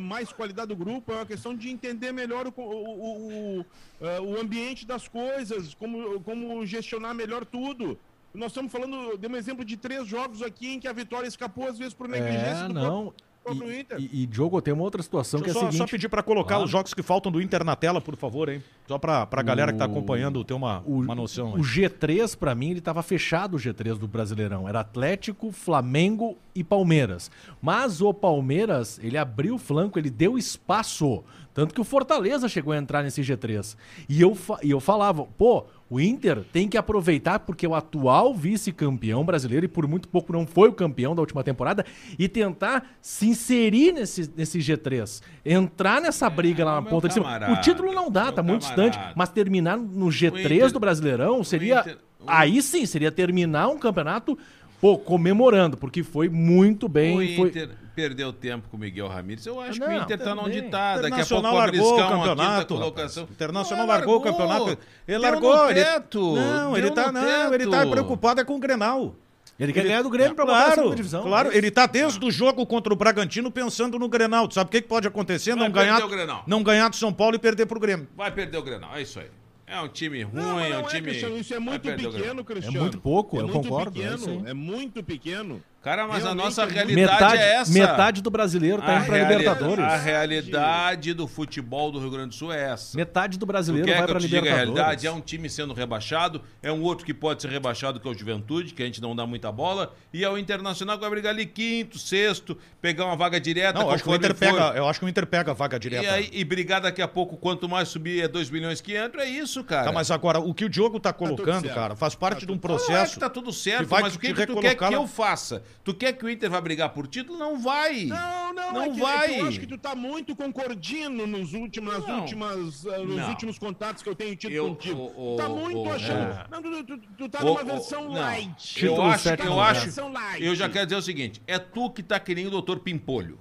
mais 0.00 0.32
qualidade 0.32 0.68
do 0.68 0.76
grupo, 0.76 1.12
é 1.12 1.16
uma 1.16 1.26
questão 1.26 1.54
de 1.56 1.68
entender 1.70 2.10
melhor 2.10 2.48
o, 2.48 2.52
o, 2.56 2.62
o, 2.64 3.60
o, 3.60 3.66
eh, 4.00 4.20
o 4.20 4.40
ambiente 4.40 4.84
das 4.84 5.06
coisas, 5.06 5.72
como, 5.74 6.20
como 6.22 6.66
gestionar 6.66 7.14
melhor 7.14 7.44
tudo. 7.44 7.96
Nós 8.32 8.50
estamos 8.50 8.72
falando, 8.72 9.16
dei 9.16 9.30
um 9.30 9.36
exemplo 9.36 9.64
de 9.64 9.76
três 9.76 10.04
jogos 10.08 10.42
aqui 10.42 10.66
em 10.74 10.80
que 10.80 10.88
a 10.88 10.92
vitória 10.92 11.28
escapou 11.28 11.68
às 11.68 11.78
vezes 11.78 11.94
por 11.94 12.08
negligência 12.08 12.64
É, 12.64 12.68
do 12.68 12.74
não. 12.74 12.82
próprio 13.04 13.14
E, 13.52 13.80
Inter. 13.80 13.98
e, 14.00 14.22
e, 14.22 14.26
Diogo, 14.26 14.60
tem 14.62 14.72
uma 14.72 14.82
outra 14.84 15.02
situação 15.02 15.40
Deixa 15.40 15.52
que 15.52 15.58
é 15.58 15.60
só, 15.60 15.66
a 15.68 15.70
só 15.70 15.76
seguinte. 15.78 15.90
pedir 15.90 16.08
pra 16.08 16.22
colocar 16.22 16.54
Claro. 16.54 16.64
os 16.64 16.70
jogos 16.70 16.94
que 16.94 17.02
faltam 17.02 17.30
do 17.30 17.40
Inter 17.42 17.62
na 17.64 17.76
tela, 17.76 18.00
por 18.00 18.16
favor, 18.16 18.48
hein? 18.48 18.62
Só 18.88 18.98
pra, 18.98 19.26
pra 19.26 19.42
galera 19.42 19.72
que 19.72 19.78
tá 19.78 19.84
acompanhando 19.84 20.42
ter 20.44 20.54
uma, 20.54 20.82
O, 20.86 21.00
uma 21.02 21.14
noção. 21.14 21.52
o 21.52 21.56
aí. 21.56 21.62
G3, 21.62 22.36
pra 22.36 22.54
mim, 22.54 22.70
ele 22.70 22.80
tava 22.80 23.02
fechado 23.02 23.54
o 23.56 23.58
G3 23.58 23.96
do 23.98 24.06
Brasileirão. 24.08 24.68
Era 24.68 24.80
Atlético, 24.80 25.50
Flamengo 25.52 26.36
e 26.54 26.62
Palmeiras. 26.64 27.30
Mas 27.60 28.00
o 28.00 28.12
Palmeiras, 28.14 28.98
ele 29.02 29.18
abriu 29.18 29.54
o 29.56 29.58
flanco, 29.58 29.98
ele 29.98 30.10
deu 30.10 30.36
espaço. 30.38 31.22
Tanto 31.54 31.72
que 31.72 31.80
o 31.80 31.84
Fortaleza 31.84 32.48
chegou 32.48 32.72
a 32.72 32.76
entrar 32.76 33.02
nesse 33.04 33.22
G3. 33.22 33.76
E 34.08 34.20
eu, 34.20 34.36
e 34.60 34.72
eu 34.72 34.80
falava, 34.80 35.24
pô, 35.24 35.64
o 35.88 36.00
Inter 36.00 36.42
tem 36.52 36.68
que 36.68 36.76
aproveitar 36.76 37.38
porque 37.38 37.64
é 37.64 37.68
o 37.68 37.74
atual 37.76 38.34
vice-campeão 38.34 39.24
brasileiro 39.24 39.64
e 39.64 39.68
por 39.68 39.86
muito 39.86 40.08
pouco 40.08 40.32
não 40.32 40.46
foi 40.48 40.68
o 40.68 40.72
campeão 40.72 41.14
da 41.14 41.22
última 41.22 41.44
temporada 41.44 41.86
e 42.18 42.28
tentar 42.28 42.96
se 43.00 43.28
inserir 43.28 43.92
nesse, 43.92 44.28
nesse 44.36 44.58
G3. 44.58 45.22
Entrar 45.44 46.00
nessa 46.00 46.28
briga 46.28 46.64
lá 46.64 46.80
na 46.80 46.82
ponta 46.90 47.06
de 47.06 47.14
cima. 47.14 47.26
O 47.26 47.28
camarada, 47.32 47.60
título 47.62 47.92
não 47.92 48.10
dá, 48.10 48.24
meu 48.24 48.32
tá 48.32 48.42
muito 48.42 48.62
camarada. 48.66 48.90
distante. 48.90 49.12
Mas 49.16 49.28
terminar 49.28 49.76
no 49.78 50.06
G3 50.06 50.40
Inter- 50.56 50.72
do 50.72 50.80
Brasileirão 50.80 51.44
seria. 51.44 51.80
Inter- 51.80 51.98
o- 52.18 52.24
Aí 52.26 52.60
sim, 52.62 52.84
seria 52.86 53.12
terminar 53.12 53.68
um 53.68 53.78
campeonato, 53.78 54.36
pô, 54.80 54.98
comemorando, 54.98 55.76
porque 55.76 56.02
foi 56.02 56.28
muito 56.28 56.88
bem. 56.88 57.12
o 57.34 57.36
foi- 57.36 57.48
Inter 57.50 57.70
perdeu 57.94 58.32
tempo 58.32 58.68
com 58.68 58.76
o 58.76 58.80
Miguel 58.80 59.06
Ramírez. 59.08 59.46
Eu 59.46 59.60
acho 59.60 59.78
Não, 59.80 59.86
que 59.86 59.92
o 59.94 60.02
Inter 60.02 60.18
tá 60.18 60.34
onde 60.34 60.62
tá. 60.62 60.98
Daqui 60.98 61.20
a 61.20 61.26
pouco 61.26 61.48
largou 61.54 61.94
o 61.94 62.08
campeonato. 62.08 62.74
colocação. 62.74 63.24
Internacional 63.24 63.86
Não, 63.86 63.92
largou 63.92 64.16
o 64.16 64.18
largou. 64.24 64.32
campeonato. 64.32 64.70
Ele 65.06 65.18
Deu 65.18 65.20
largou. 65.20 65.56
no 65.56 65.70
ele... 65.70 65.84
teto. 65.84 66.36
Não, 66.36 66.76
ele 66.76 66.90
tá, 66.90 67.12
no 67.12 67.20
não, 67.20 67.54
ele 67.54 67.66
tá 67.68 67.86
preocupado 67.86 68.40
é 68.40 68.44
com 68.44 68.56
o 68.56 68.58
Grenal. 68.58 69.14
Ele 69.58 69.72
quer 69.72 69.84
ganhar 69.84 70.02
do 70.02 70.10
Grêmio 70.10 70.34
pra 70.34 70.44
botar 70.44 70.58
a 70.58 70.62
Claro, 70.64 70.74
segunda 70.80 70.96
divisão. 70.96 71.22
claro, 71.22 71.52
ele 71.56 71.70
tá 71.70 71.86
desde 71.86 72.24
o 72.24 72.30
jogo 72.30 72.66
contra 72.66 72.92
o 72.92 72.96
Bragantino 72.96 73.52
pensando 73.52 73.98
no 74.00 74.08
Grenal. 74.08 74.48
Tu 74.48 74.54
sabe 74.54 74.66
o 74.66 74.70
que, 74.72 74.82
que 74.82 74.88
pode 74.88 75.06
acontecer? 75.06 75.54
Vai 75.54 75.64
Não 75.64 75.70
ganhar, 75.70 75.98
perder 76.00 76.06
o 76.06 76.16
Grenal. 76.16 76.42
não 76.44 76.62
ganhar 76.62 76.88
do 76.88 76.96
São 76.96 77.12
Paulo 77.12 77.36
e 77.36 77.38
perder 77.38 77.66
pro 77.66 77.78
Grêmio. 77.78 78.08
Vai 78.16 78.32
perder 78.32 78.58
o 78.58 78.62
Grenal, 78.62 78.96
é 78.96 79.02
isso 79.02 79.20
aí. 79.20 79.26
É 79.66 79.80
um 79.80 79.88
time 79.88 80.22
ruim, 80.24 80.34
Não, 80.34 80.58
é 80.60 80.70
não 80.70 80.80
um 80.80 80.86
time. 80.88 81.02
Cristiano, 81.02 81.38
isso 81.38 81.54
é 81.54 81.58
muito 81.60 81.80
pequeno, 81.82 82.44
Cristiano. 82.44 82.80
muito 82.80 83.00
pouco, 83.00 83.36
é 83.36 83.40
eu 83.42 83.48
muito 83.48 83.62
concordo, 83.68 84.02
é 84.02 84.04
isso 84.06 84.28
aí. 84.28 84.36
Pequeno, 84.36 84.48
é 84.48 84.54
muito 84.54 85.02
pequeno. 85.04 85.62
Cara, 85.84 86.06
mas 86.08 86.22
a 86.24 86.28
Realmente 86.28 86.44
nossa 86.44 86.62
é 86.62 86.64
muito- 86.64 86.74
realidade 86.76 87.12
Metade, 87.12 87.42
é 87.42 87.54
essa. 87.56 87.72
metade 87.72 88.22
do 88.22 88.30
brasileiro 88.30 88.80
tá 88.80 88.88
a 88.88 88.96
indo 89.00 89.06
pra 89.06 89.18
Libertadores. 89.18 89.84
A 89.84 89.96
realidade 89.98 91.12
do 91.12 91.28
futebol 91.28 91.92
do 91.92 91.98
Rio 92.00 92.10
Grande 92.10 92.28
do 92.30 92.34
Sul 92.34 92.50
é 92.52 92.70
essa. 92.72 92.96
Metade 92.96 93.38
do 93.38 93.44
brasileiro 93.44 93.86
vai 93.86 93.96
que 93.96 94.02
eu 94.02 94.06
pra 94.06 94.18
diga 94.18 94.38
a 94.38 94.40
Libertadores. 94.40 94.74
realidade? 94.78 95.06
É 95.06 95.12
um 95.12 95.20
time 95.20 95.50
sendo 95.50 95.74
rebaixado, 95.74 96.40
é 96.62 96.72
um 96.72 96.80
outro 96.82 97.04
que 97.04 97.12
pode 97.12 97.42
ser 97.42 97.50
rebaixado, 97.50 98.00
que 98.00 98.08
é 98.08 98.10
o 98.10 98.14
Juventude, 98.14 98.72
que 98.72 98.82
a 98.82 98.86
gente 98.86 99.02
não 99.02 99.14
dá 99.14 99.26
muita 99.26 99.52
bola, 99.52 99.92
e 100.10 100.24
é 100.24 100.28
o 100.30 100.38
Internacional 100.38 100.96
que 100.96 101.02
vai 101.02 101.10
brigar 101.10 101.34
ali 101.34 101.44
quinto, 101.44 101.98
sexto, 101.98 102.56
pegar 102.80 103.04
uma 103.04 103.16
vaga 103.16 103.38
direta. 103.38 103.78
Não, 103.78 103.88
eu 103.88 103.90
acho 103.90 104.04
que 104.04 104.08
o 104.08 104.14
Inter 104.14 104.30
for. 104.34 104.38
pega, 104.38 104.72
eu 104.76 104.88
acho 104.88 104.98
que 105.00 105.04
o 105.04 105.08
Inter 105.08 105.26
pega 105.26 105.50
a 105.50 105.54
vaga 105.54 105.78
direta. 105.78 106.02
E, 106.04 106.08
aí, 106.08 106.30
e 106.32 106.44
brigar 106.44 106.80
daqui 106.80 107.02
a 107.02 107.08
pouco, 107.08 107.36
quanto 107.36 107.68
mais 107.68 107.88
subir 107.88 108.22
é 108.22 108.28
2 108.28 108.48
milhões 108.48 108.80
que 108.80 108.96
entram, 108.98 109.22
é 109.22 109.28
isso, 109.28 109.62
cara. 109.62 109.84
Tá, 109.84 109.92
mas 109.92 110.10
agora, 110.10 110.38
o 110.40 110.54
que 110.54 110.64
o 110.64 110.68
Diogo 110.70 110.98
tá 110.98 111.12
colocando, 111.12 111.62
certo. 111.62 111.74
cara, 111.74 111.94
faz 111.94 112.14
parte 112.14 112.46
de 112.46 112.52
um 112.52 112.54
Não 112.54 112.58
é 112.58 112.60
processo. 112.62 113.14
que 113.14 113.20
tá 113.20 113.28
tudo 113.28 113.52
certo, 113.52 113.80
que 113.80 113.90
vai 113.90 114.00
mas 114.02 114.14
o 114.14 114.18
que, 114.18 114.32
que 114.32 114.46
tu 114.46 114.56
quer 114.60 114.74
que 114.74 114.94
eu 114.94 115.06
faça? 115.06 115.62
Tu 115.82 115.92
quer 115.94 116.12
que 116.14 116.24
o 116.24 116.30
Inter 116.30 116.48
vai 116.50 116.60
brigar 116.62 116.88
por 116.90 117.06
título? 117.06 117.38
Não 117.38 117.58
vai. 117.58 118.04
Não, 118.04 118.54
não, 118.54 118.72
Não 118.72 118.82
é 118.82 118.88
que, 118.90 119.00
vai. 119.00 119.24
É 119.26 119.34
que 119.34 119.40
eu 119.40 119.46
acho 119.48 119.60
que 119.60 119.66
tu 119.66 119.76
tá 119.76 119.94
muito 119.94 120.34
concordino 120.34 121.26
nos 121.26 121.52
últimos, 121.52 121.92
nas 121.92 122.06
Não. 122.06 122.20
últimas, 122.20 122.86
ah, 122.86 122.98
nos 122.98 123.16
Não. 123.16 123.28
últimos 123.28 123.58
contatos 123.58 124.02
que 124.02 124.08
eu 124.08 124.14
tenho 124.14 124.34
tido 124.36 124.52
Eu- 124.52 124.68
contigo. 124.68 125.12
o- 125.16 125.36
tu 125.36 125.42
tá 125.42 125.48
muito 125.48 125.80
o- 125.80 125.92
achando. 125.92 126.32
é. 126.32 126.46
Não, 126.50 126.62
tu, 126.62 126.84
tu- 126.84 127.00
tu 127.18 127.28
tá 127.28 127.44
numa 127.44 127.62
versão 127.64 128.04
não. 128.04 128.12
light. 128.12 128.82
Eu 128.82 128.90
Título 128.92 129.02
acho, 129.10 129.22
sétimo 129.24 129.48
eu 129.50 129.60
acho, 129.60 129.80
Versão 129.82 130.12
light. 130.12 130.42
eu 130.44 130.54
já 130.54 130.68
quero 130.70 130.86
dizer 130.86 130.96
o 130.96 131.02
seguinte, 131.02 131.42
é 131.46 131.58
tu 131.58 131.90
que 131.90 132.02
tá 132.02 132.18
querendo 132.18 132.46
o 132.46 132.50
Doutor 132.50 132.78
Pimpolho. 132.80 133.38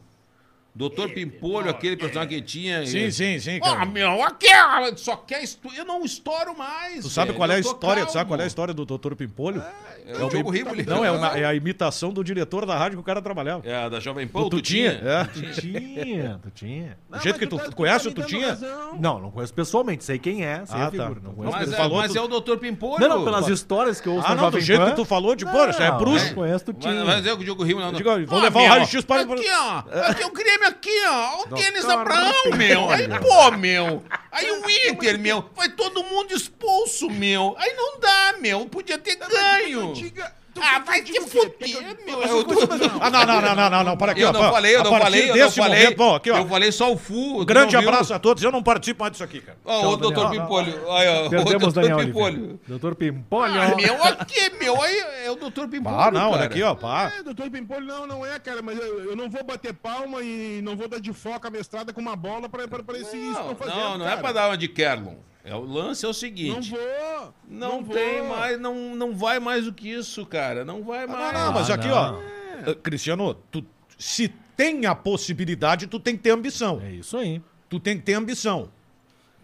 Doutor 0.75 1.09
Pimpolho, 1.09 1.69
aquele 1.69 1.95
personagem 1.95 2.29
que 2.29 2.41
tinha... 2.41 2.83
Sim, 2.87 3.11
sim, 3.11 3.37
sim, 3.39 3.57
Ah, 3.61 3.75
cara. 3.75 3.85
meu, 3.85 4.23
aqui 4.23 4.47
é- 4.47 4.95
só 4.95 5.15
quer... 5.15 5.43
Estu... 5.43 5.69
Eu 5.75 5.85
não 5.85 6.03
estouro 6.03 6.57
mais, 6.57 7.03
Tu 7.03 7.09
sabe 7.11 7.27
velho, 7.27 7.37
qual 7.37 7.49
é 7.51 7.53
a 7.53 7.57
eu 7.57 7.61
história? 7.61 8.05
Tu 8.07 8.11
sabe 8.11 8.27
qual 8.27 8.39
é 8.39 8.43
a 8.43 8.47
história 8.47 8.73
do 8.73 8.83
Dr. 8.83 9.13
Pimpolho? 9.15 9.63
É 10.05 10.21
o 10.21 10.27
Diogo 10.29 10.49
Riboli. 10.49 10.83
Não, 10.83 11.05
é, 11.05 11.11
uma- 11.11 11.27
é 11.37 11.45
a 11.45 11.53
imitação 11.53 12.11
do 12.11 12.23
diretor 12.23 12.65
da 12.65 12.75
rádio 12.77 12.97
que 12.97 13.01
o 13.01 13.05
cara 13.05 13.21
trabalhava. 13.21 13.61
É 13.65 13.73
a 13.83 13.87
da 13.87 13.99
Jovem 13.99 14.27
Pan, 14.27 14.41
Do 14.41 14.45
o 14.47 14.49
Tutinha. 14.49 14.99
É. 15.03 15.23
Tu 15.25 15.61
tinha, 15.61 16.39
tu 16.43 16.49
tinha. 16.51 16.97
Não, 17.09 17.19
jeito 17.19 17.35
mas 17.35 17.39
que 17.39 17.47
tu- 17.47 17.57
tá- 17.57 17.63
tu 17.69 17.75
conhece 17.75 18.03
tá 18.05 18.09
o 18.09 18.09
me 18.09 18.15
dando 18.15 18.25
Tutinha? 18.25 18.57
Não, 18.99 19.19
não 19.21 19.31
conheço 19.31 19.53
pessoalmente, 19.53 20.03
sei 20.03 20.17
quem 20.19 20.43
é, 20.43 20.65
sei 20.65 20.77
Ah, 20.77 20.87
a 20.87 20.91
figura. 20.91 21.15
tá. 21.15 21.21
Não 21.23 21.33
conheço 21.35 21.55
Mas, 21.57 21.69
tu 21.69 21.73
é, 21.73 21.77
falou, 21.77 21.97
mas 21.99 22.11
tu- 22.11 22.17
é 22.17 22.21
o 22.21 22.27
Doutor 22.27 22.57
Pimpolho. 22.57 22.99
Não, 22.99 23.17
não, 23.19 23.23
pelas 23.23 23.47
histórias 23.47 24.01
que 24.01 24.07
eu 24.09 24.15
ouço 24.15 24.27
Ah, 24.27 24.35
não, 24.35 24.51
do 24.51 24.59
jeito 24.59 24.83
que 24.85 24.95
tu 24.95 25.05
falou, 25.05 25.35
de 25.35 25.45
pô, 25.45 25.71
já 25.71 25.85
é 25.85 25.91
bruxo. 25.91 26.25
não 26.27 26.33
conheço 26.33 26.65
tu 26.65 26.73
tinha. 26.73 27.05
vai 27.05 27.17
dizer 27.17 27.35
que 27.37 27.41
o 27.41 27.45
Diogo. 27.45 27.63
Não, 27.63 27.91
vamos 27.91 28.31
Ah, 28.31 28.35
levar 28.41 28.59
o 28.59 28.63
meu, 28.63 28.71
raio-x 28.71 29.05
para- 29.05 29.21
Aqui, 29.21 29.45
ó. 29.49 29.83
Aqui 30.09 30.23
o 30.25 30.31
Grêmio 30.63 30.67
aqui, 30.67 31.05
ó. 31.07 31.43
O 31.43 31.45
Denis 31.47 31.85
Abraão, 31.85 32.33
meu. 32.57 32.89
Aí, 32.89 33.07
pô, 33.19 33.51
meu. 33.51 34.03
Aí 34.31 34.49
o 34.51 34.69
Inter, 34.89 35.19
meu. 35.19 35.49
Vai 35.55 35.69
todo 35.69 36.03
mundo 36.03 36.33
expulso, 36.33 37.09
meu. 37.09 37.55
Aí 37.57 37.73
não 37.73 37.99
dá, 37.99 38.35
meu. 38.39 38.65
Podia 38.67 38.97
ter 38.97 39.15
ganho. 39.15 39.93
Diga- 39.93 40.29
tu 40.29 40.42
Ah, 40.61 40.79
vai 40.79 41.01
te 41.01 41.15
eu 41.15 41.27
fuder, 41.27 41.97
meu. 42.05 42.21
eu- 42.21 42.37
Eu 42.37 42.43
tô- 42.43 42.53
Ah, 43.01 43.09
não, 43.09 43.25
não, 43.25 43.41
não, 43.41 43.55
não, 43.55 43.69
não, 43.69 43.83
não, 43.83 43.97
para 43.97 44.11
aqui, 44.11 44.21
Eu 44.21 44.29
ó. 44.29 44.31
não 44.33 44.51
falei, 44.51 44.75
eu 44.75 44.83
não 44.83 44.91
falei, 44.99 45.31
eu 45.31 45.35
não 45.37 45.51
falei. 45.51 45.95
bom, 45.95 46.15
aqui, 46.15 46.31
ó. 46.31 46.37
Eu 46.37 46.47
falei 46.47 46.71
só 46.71 46.91
o 46.91 46.97
Fu. 46.97 47.43
Grande 47.45 47.75
abraço 47.75 48.13
a 48.13 48.19
todos. 48.19 48.43
Eu 48.43 48.51
não 48.51 48.61
participo 48.63 49.01
mais 49.01 49.11
disso 49.11 49.23
aqui, 49.23 49.41
cara. 49.41 49.57
Ó, 49.65 49.93
o 49.93 49.97
doutor. 49.97 50.29
Pimpolho. 50.29 50.91
Aí, 50.91 51.07
ó, 51.07 51.25
o 51.25 51.29
Perdemos 51.29 51.73
doutor 51.73 51.81
Daniel 51.81 51.97
Pimpolho. 52.07 52.59
Doutor 52.67 52.95
Pimpolho. 52.95 53.61
Ah, 53.61 53.75
meu, 53.75 54.03
aqui, 54.03 54.51
meu. 54.59 54.81
Aí 54.81 54.97
é 55.25 55.31
o 55.31 55.35
doutor 55.35 55.67
Pimpolho, 55.67 55.95
Ah, 55.99 56.11
não, 56.11 56.31
olha 56.31 56.45
aqui, 56.45 56.61
ó, 56.63 56.75
pá. 56.75 57.11
É, 57.17 57.23
doutor 57.23 57.49
Pimpolho, 57.49 57.85
não, 57.85 58.07
não 58.07 58.25
é, 58.25 58.39
cara, 58.39 58.61
mas 58.61 58.77
eu, 58.79 59.05
eu 59.11 59.15
não 59.15 59.29
vou 59.29 59.43
bater 59.43 59.73
palma 59.73 60.21
e 60.21 60.61
não 60.63 60.75
vou 60.75 60.87
dar 60.87 60.99
de 60.99 61.13
foca 61.13 61.49
mestrada 61.49 61.91
com 61.93 62.01
uma 62.01 62.15
bola 62.15 62.47
pra, 62.47 62.67
pra, 62.67 62.83
pra 62.83 62.97
esse 62.97 63.17
isso 63.17 63.41
que 63.43 63.55
fazendo, 63.55 63.75
não, 63.77 63.97
não 63.99 64.09
é 64.09 64.15
pra 64.17 64.31
dar 64.31 64.49
uma 64.49 64.57
de 64.57 64.67
Kerlon. 64.67 65.15
É, 65.43 65.53
o 65.55 65.61
lance 65.61 66.05
é 66.05 66.07
o 66.07 66.09
Não 66.09 66.13
seguinte. 66.13 66.69
vou. 66.71 67.33
Não, 67.47 67.83
vou. 67.83 67.93
tem 67.95 68.23
mais, 68.27 68.59
não, 68.59 68.95
não 68.95 69.13
vai 69.15 69.39
mais 69.39 69.65
do 69.65 69.73
que 69.73 69.89
isso, 69.89 70.25
cara. 70.25 70.63
Não 70.63 70.83
vai 70.83 71.05
mais. 71.05 71.33
Não, 71.33 71.51
mas 71.51 71.69
Ah, 71.69 71.73
aqui, 71.75 71.87
não. 71.89 71.95
ó. 71.95 72.69
eh, 72.71 72.75
Cristiano, 72.75 73.33
tu, 73.51 73.65
se 73.97 74.29
tem 74.55 74.85
a 74.85 74.95
possibilidade, 74.95 75.87
tu 75.87 75.99
tem 75.99 76.15
que 76.15 76.23
ter 76.23 76.29
ambição. 76.31 76.79
É 76.81 76.91
isso 76.93 77.17
aí. 77.17 77.41
Tu 77.69 77.79
tem 77.79 77.97
que 77.97 78.03
ter 78.03 78.13
ambição. 78.13 78.69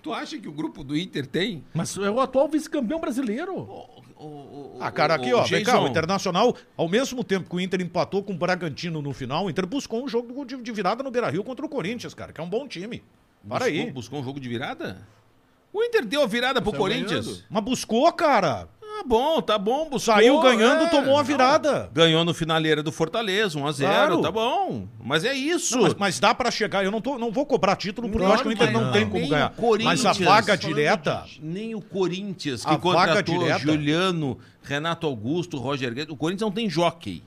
Tu 0.01 0.13
acha 0.13 0.37
que 0.37 0.47
o 0.47 0.51
grupo 0.53 0.83
do 0.85 0.95
Inter 0.95 1.27
tem? 1.27 1.65
Mas 1.73 1.97
é 1.97 2.09
o 2.09 2.21
atual 2.21 2.47
vice-campeão 2.47 3.01
brasileiro. 3.01 3.67
Ah, 4.79 4.91
cara, 4.91 5.15
aqui, 5.15 5.33
ó, 5.33 5.43
vem 5.43 5.63
cá, 5.63 5.81
o 5.81 5.87
Internacional, 5.87 6.55
ao 6.77 6.87
mesmo 6.87 7.23
tempo 7.23 7.49
que 7.49 7.55
o 7.55 7.59
Inter 7.59 7.81
empatou 7.81 8.23
com 8.23 8.33
o 8.33 8.37
Bragantino 8.37 9.01
no 9.01 9.13
final, 9.13 9.45
o 9.45 9.49
Inter 9.49 9.65
buscou 9.67 10.03
um 10.03 10.07
jogo 10.07 10.45
de, 10.45 10.55
de 10.61 10.71
virada 10.71 11.03
no 11.03 11.11
Beira-Rio 11.11 11.43
contra 11.43 11.65
o 11.65 11.69
Corinthians, 11.69 12.13
cara, 12.13 12.31
que 12.31 12.39
é 12.39 12.43
um 12.43 12.49
bom 12.49 12.65
time. 12.67 13.03
Para 13.47 13.65
buscou, 13.65 13.67
aí. 13.83 13.91
Buscou 13.91 14.19
um 14.19 14.23
jogo 14.23 14.39
de 14.39 14.47
virada? 14.47 15.05
O 15.71 15.83
Inter 15.83 16.05
deu 16.05 16.23
a 16.23 16.27
virada 16.27 16.61
pro 16.61 16.71
Saiu 16.71 16.81
Corinthians? 16.81 17.25
ganhando. 17.25 17.43
Mas 17.49 17.63
buscou, 17.63 18.11
cara. 18.13 18.67
Ah, 18.81 19.03
bom, 19.05 19.39
tá 19.41 19.57
bom. 19.57 19.83
Buscou, 19.83 19.99
Saiu 19.99 20.39
ganhando, 20.41 20.85
é. 20.85 20.89
tomou 20.89 21.13
a 21.15 21.19
Não, 21.19 21.23
virada. 21.23 21.89
Ganhou 21.93 22.25
no 22.25 22.33
finaleira 22.33 22.81
do 22.83 22.91
Fortaleza, 22.91 23.57
1x0, 23.57 23.77
Claro. 23.85 24.21
tá 24.21 24.31
bom. 24.31 24.87
Mas 24.99 25.23
é 25.23 25.33
isso. 25.33 25.75
Não, 25.75 25.83
mas, 25.83 25.93
mas 25.93 26.19
dá 26.19 26.33
pra 26.33 26.49
chegar. 26.51 26.83
Eu 26.83 26.91
não, 26.91 26.99
tô, 26.99 27.17
não 27.17 27.31
vou 27.31 27.45
cobrar 27.45 27.75
título 27.75 28.09
porque 28.09 28.23
eu 28.23 28.27
Não, 28.27 28.33
acho 28.33 28.43
que 28.43 28.49
o 28.49 28.51
Inter 28.51 28.71
não, 28.71 28.81
mas 28.85 28.91
tem 28.93 29.01
não. 29.03 29.09
como 29.09 29.21
Nem 29.21 29.29
ganhar. 29.29 29.51
o 29.51 29.61
Corinthians, 29.61 30.03
Mas 30.03 30.21
a 30.21 30.25
vaga 30.25 30.57
falando 30.57 30.75
direta. 30.75 31.25
Nem 31.39 31.75
o 31.75 31.81
Corinthians, 31.81 32.65
que 32.65 32.69
A 32.71 32.77
vaga 32.77 33.07
contratou 33.23 33.39
direta. 33.39 33.59
Juliano, 33.59 34.39
Renato 34.63 35.05
Augusto, 35.07 35.57
Roger 35.57 35.93
Guedes. 35.93 36.11
O 36.13 36.17
Corinthians 36.17 36.41
não 36.41 36.51
tem 36.51 36.69
jockey. 36.69 37.23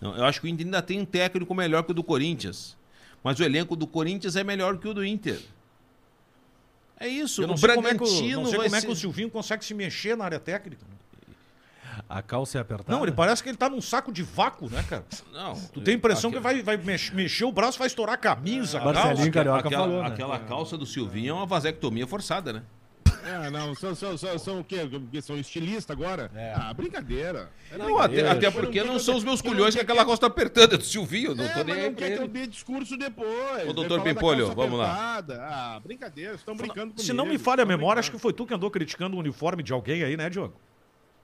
Não, 0.00 0.16
eu 0.16 0.24
acho 0.24 0.40
que 0.40 0.46
o 0.46 0.48
Inter 0.48 0.64
ainda 0.66 0.80
tem 0.82 1.00
um 1.00 1.04
técnico 1.04 1.52
melhor 1.54 1.82
que 1.82 1.90
o 1.90 1.94
do 1.94 2.04
Corinthians. 2.04 2.76
Mas 3.24 3.38
o 3.40 3.42
elenco 3.44 3.74
do 3.74 3.86
Corinthians 3.88 4.36
é 4.36 4.44
melhor 4.44 4.78
que 4.78 4.86
o 4.88 4.94
do 4.94 5.04
Inter. 5.04 5.40
É 6.98 7.06
isso. 7.06 7.42
Eu 7.42 7.46
não 7.48 7.54
o 7.54 7.58
sei 7.58 7.74
como 7.74 7.88
é 7.88 7.94
que, 7.94 8.02
o, 8.02 8.06
como 8.06 8.64
é 8.64 8.68
que 8.68 8.80
ser- 8.80 8.88
o 8.88 8.96
Silvinho 8.96 9.30
consegue 9.30 9.64
se 9.64 9.74
mexer 9.74 10.16
na 10.16 10.24
área 10.24 10.40
técnica. 10.40 10.84
A 12.08 12.20
calça 12.22 12.58
é 12.58 12.60
apertada? 12.60 12.92
Não, 12.92 13.02
ele 13.04 13.12
parece 13.12 13.42
que 13.42 13.48
ele 13.48 13.56
tá 13.56 13.68
num 13.68 13.80
saco 13.80 14.12
de 14.12 14.22
vácuo, 14.22 14.68
né, 14.70 14.84
cara? 14.88 15.04
Não. 15.32 15.54
Tu 15.72 15.80
tem 15.80 15.94
a 15.94 15.96
impressão 15.96 16.30
que 16.30 16.36
aquela- 16.38 16.62
vai, 16.62 16.76
vai 16.76 16.84
mex- 16.84 17.10
mexer 17.10 17.44
o 17.44 17.50
braço, 17.52 17.78
vai 17.78 17.86
estourar 17.86 18.14
a 18.14 18.18
camisa, 18.18 18.78
a 18.78 18.84
Marcelinho 18.84 19.16
calça. 19.16 19.30
Carioca 19.32 19.66
aquela, 19.68 19.84
falou, 19.84 20.02
né? 20.02 20.08
aquela 20.08 20.38
calça 20.38 20.76
do 20.78 20.84
Silvinho 20.86 21.30
é 21.30 21.32
uma 21.32 21.46
vasectomia 21.46 22.06
forçada, 22.06 22.52
né? 22.52 22.62
É, 23.26 23.50
não, 23.50 23.74
são, 23.74 23.94
são, 23.94 24.16
são, 24.16 24.38
são 24.38 24.60
o 24.60 24.64
quê? 24.64 24.86
Porque 24.88 25.20
São 25.20 25.36
estilistas 25.36 25.96
agora? 25.96 26.30
Ah, 26.54 26.72
brincadeira. 26.72 27.50
É 27.72 27.76
Não, 27.76 27.98
até, 27.98 28.28
até 28.28 28.50
porque 28.50 28.84
não 28.84 28.98
são 28.98 29.16
os 29.16 29.24
meus 29.24 29.42
culhões 29.42 29.74
que 29.74 29.80
aquela 29.80 30.04
calça 30.04 30.20
tá 30.20 30.26
apertando, 30.28 30.74
é 30.74 30.78
do 30.78 30.84
Silvinho, 30.84 31.34
não 31.34 31.44
É, 31.44 31.48
tô 31.48 31.64
nem 31.64 31.74
mas 31.74 31.78
aí 31.84 31.90
não 31.90 31.94
quer 31.96 32.16
que 32.16 32.22
eu 32.22 32.28
dê 32.28 32.46
discurso 32.46 32.96
depois. 32.96 33.62
Ô, 33.62 33.64
Vai 33.66 33.72
doutor 33.74 34.02
Pimpolho, 34.02 34.54
vamos 34.54 34.78
lá. 34.78 35.14
apertada. 35.18 35.42
Ah, 35.42 35.80
brincadeira, 35.80 36.30
vocês 36.30 36.40
estão 36.40 36.56
brincando 36.56 36.92
comigo. 36.92 37.02
Se 37.02 37.12
não 37.12 37.26
me 37.26 37.36
falha 37.38 37.62
a 37.62 37.66
memória, 37.66 37.98
acho 38.00 38.10
que 38.12 38.18
foi 38.18 38.32
tu 38.32 38.46
que 38.46 38.54
andou 38.54 38.70
criticando 38.70 39.16
o 39.16 39.18
uniforme 39.18 39.62
de 39.62 39.72
alguém 39.72 40.04
aí, 40.04 40.16
né, 40.16 40.30
Diogo? 40.30 40.54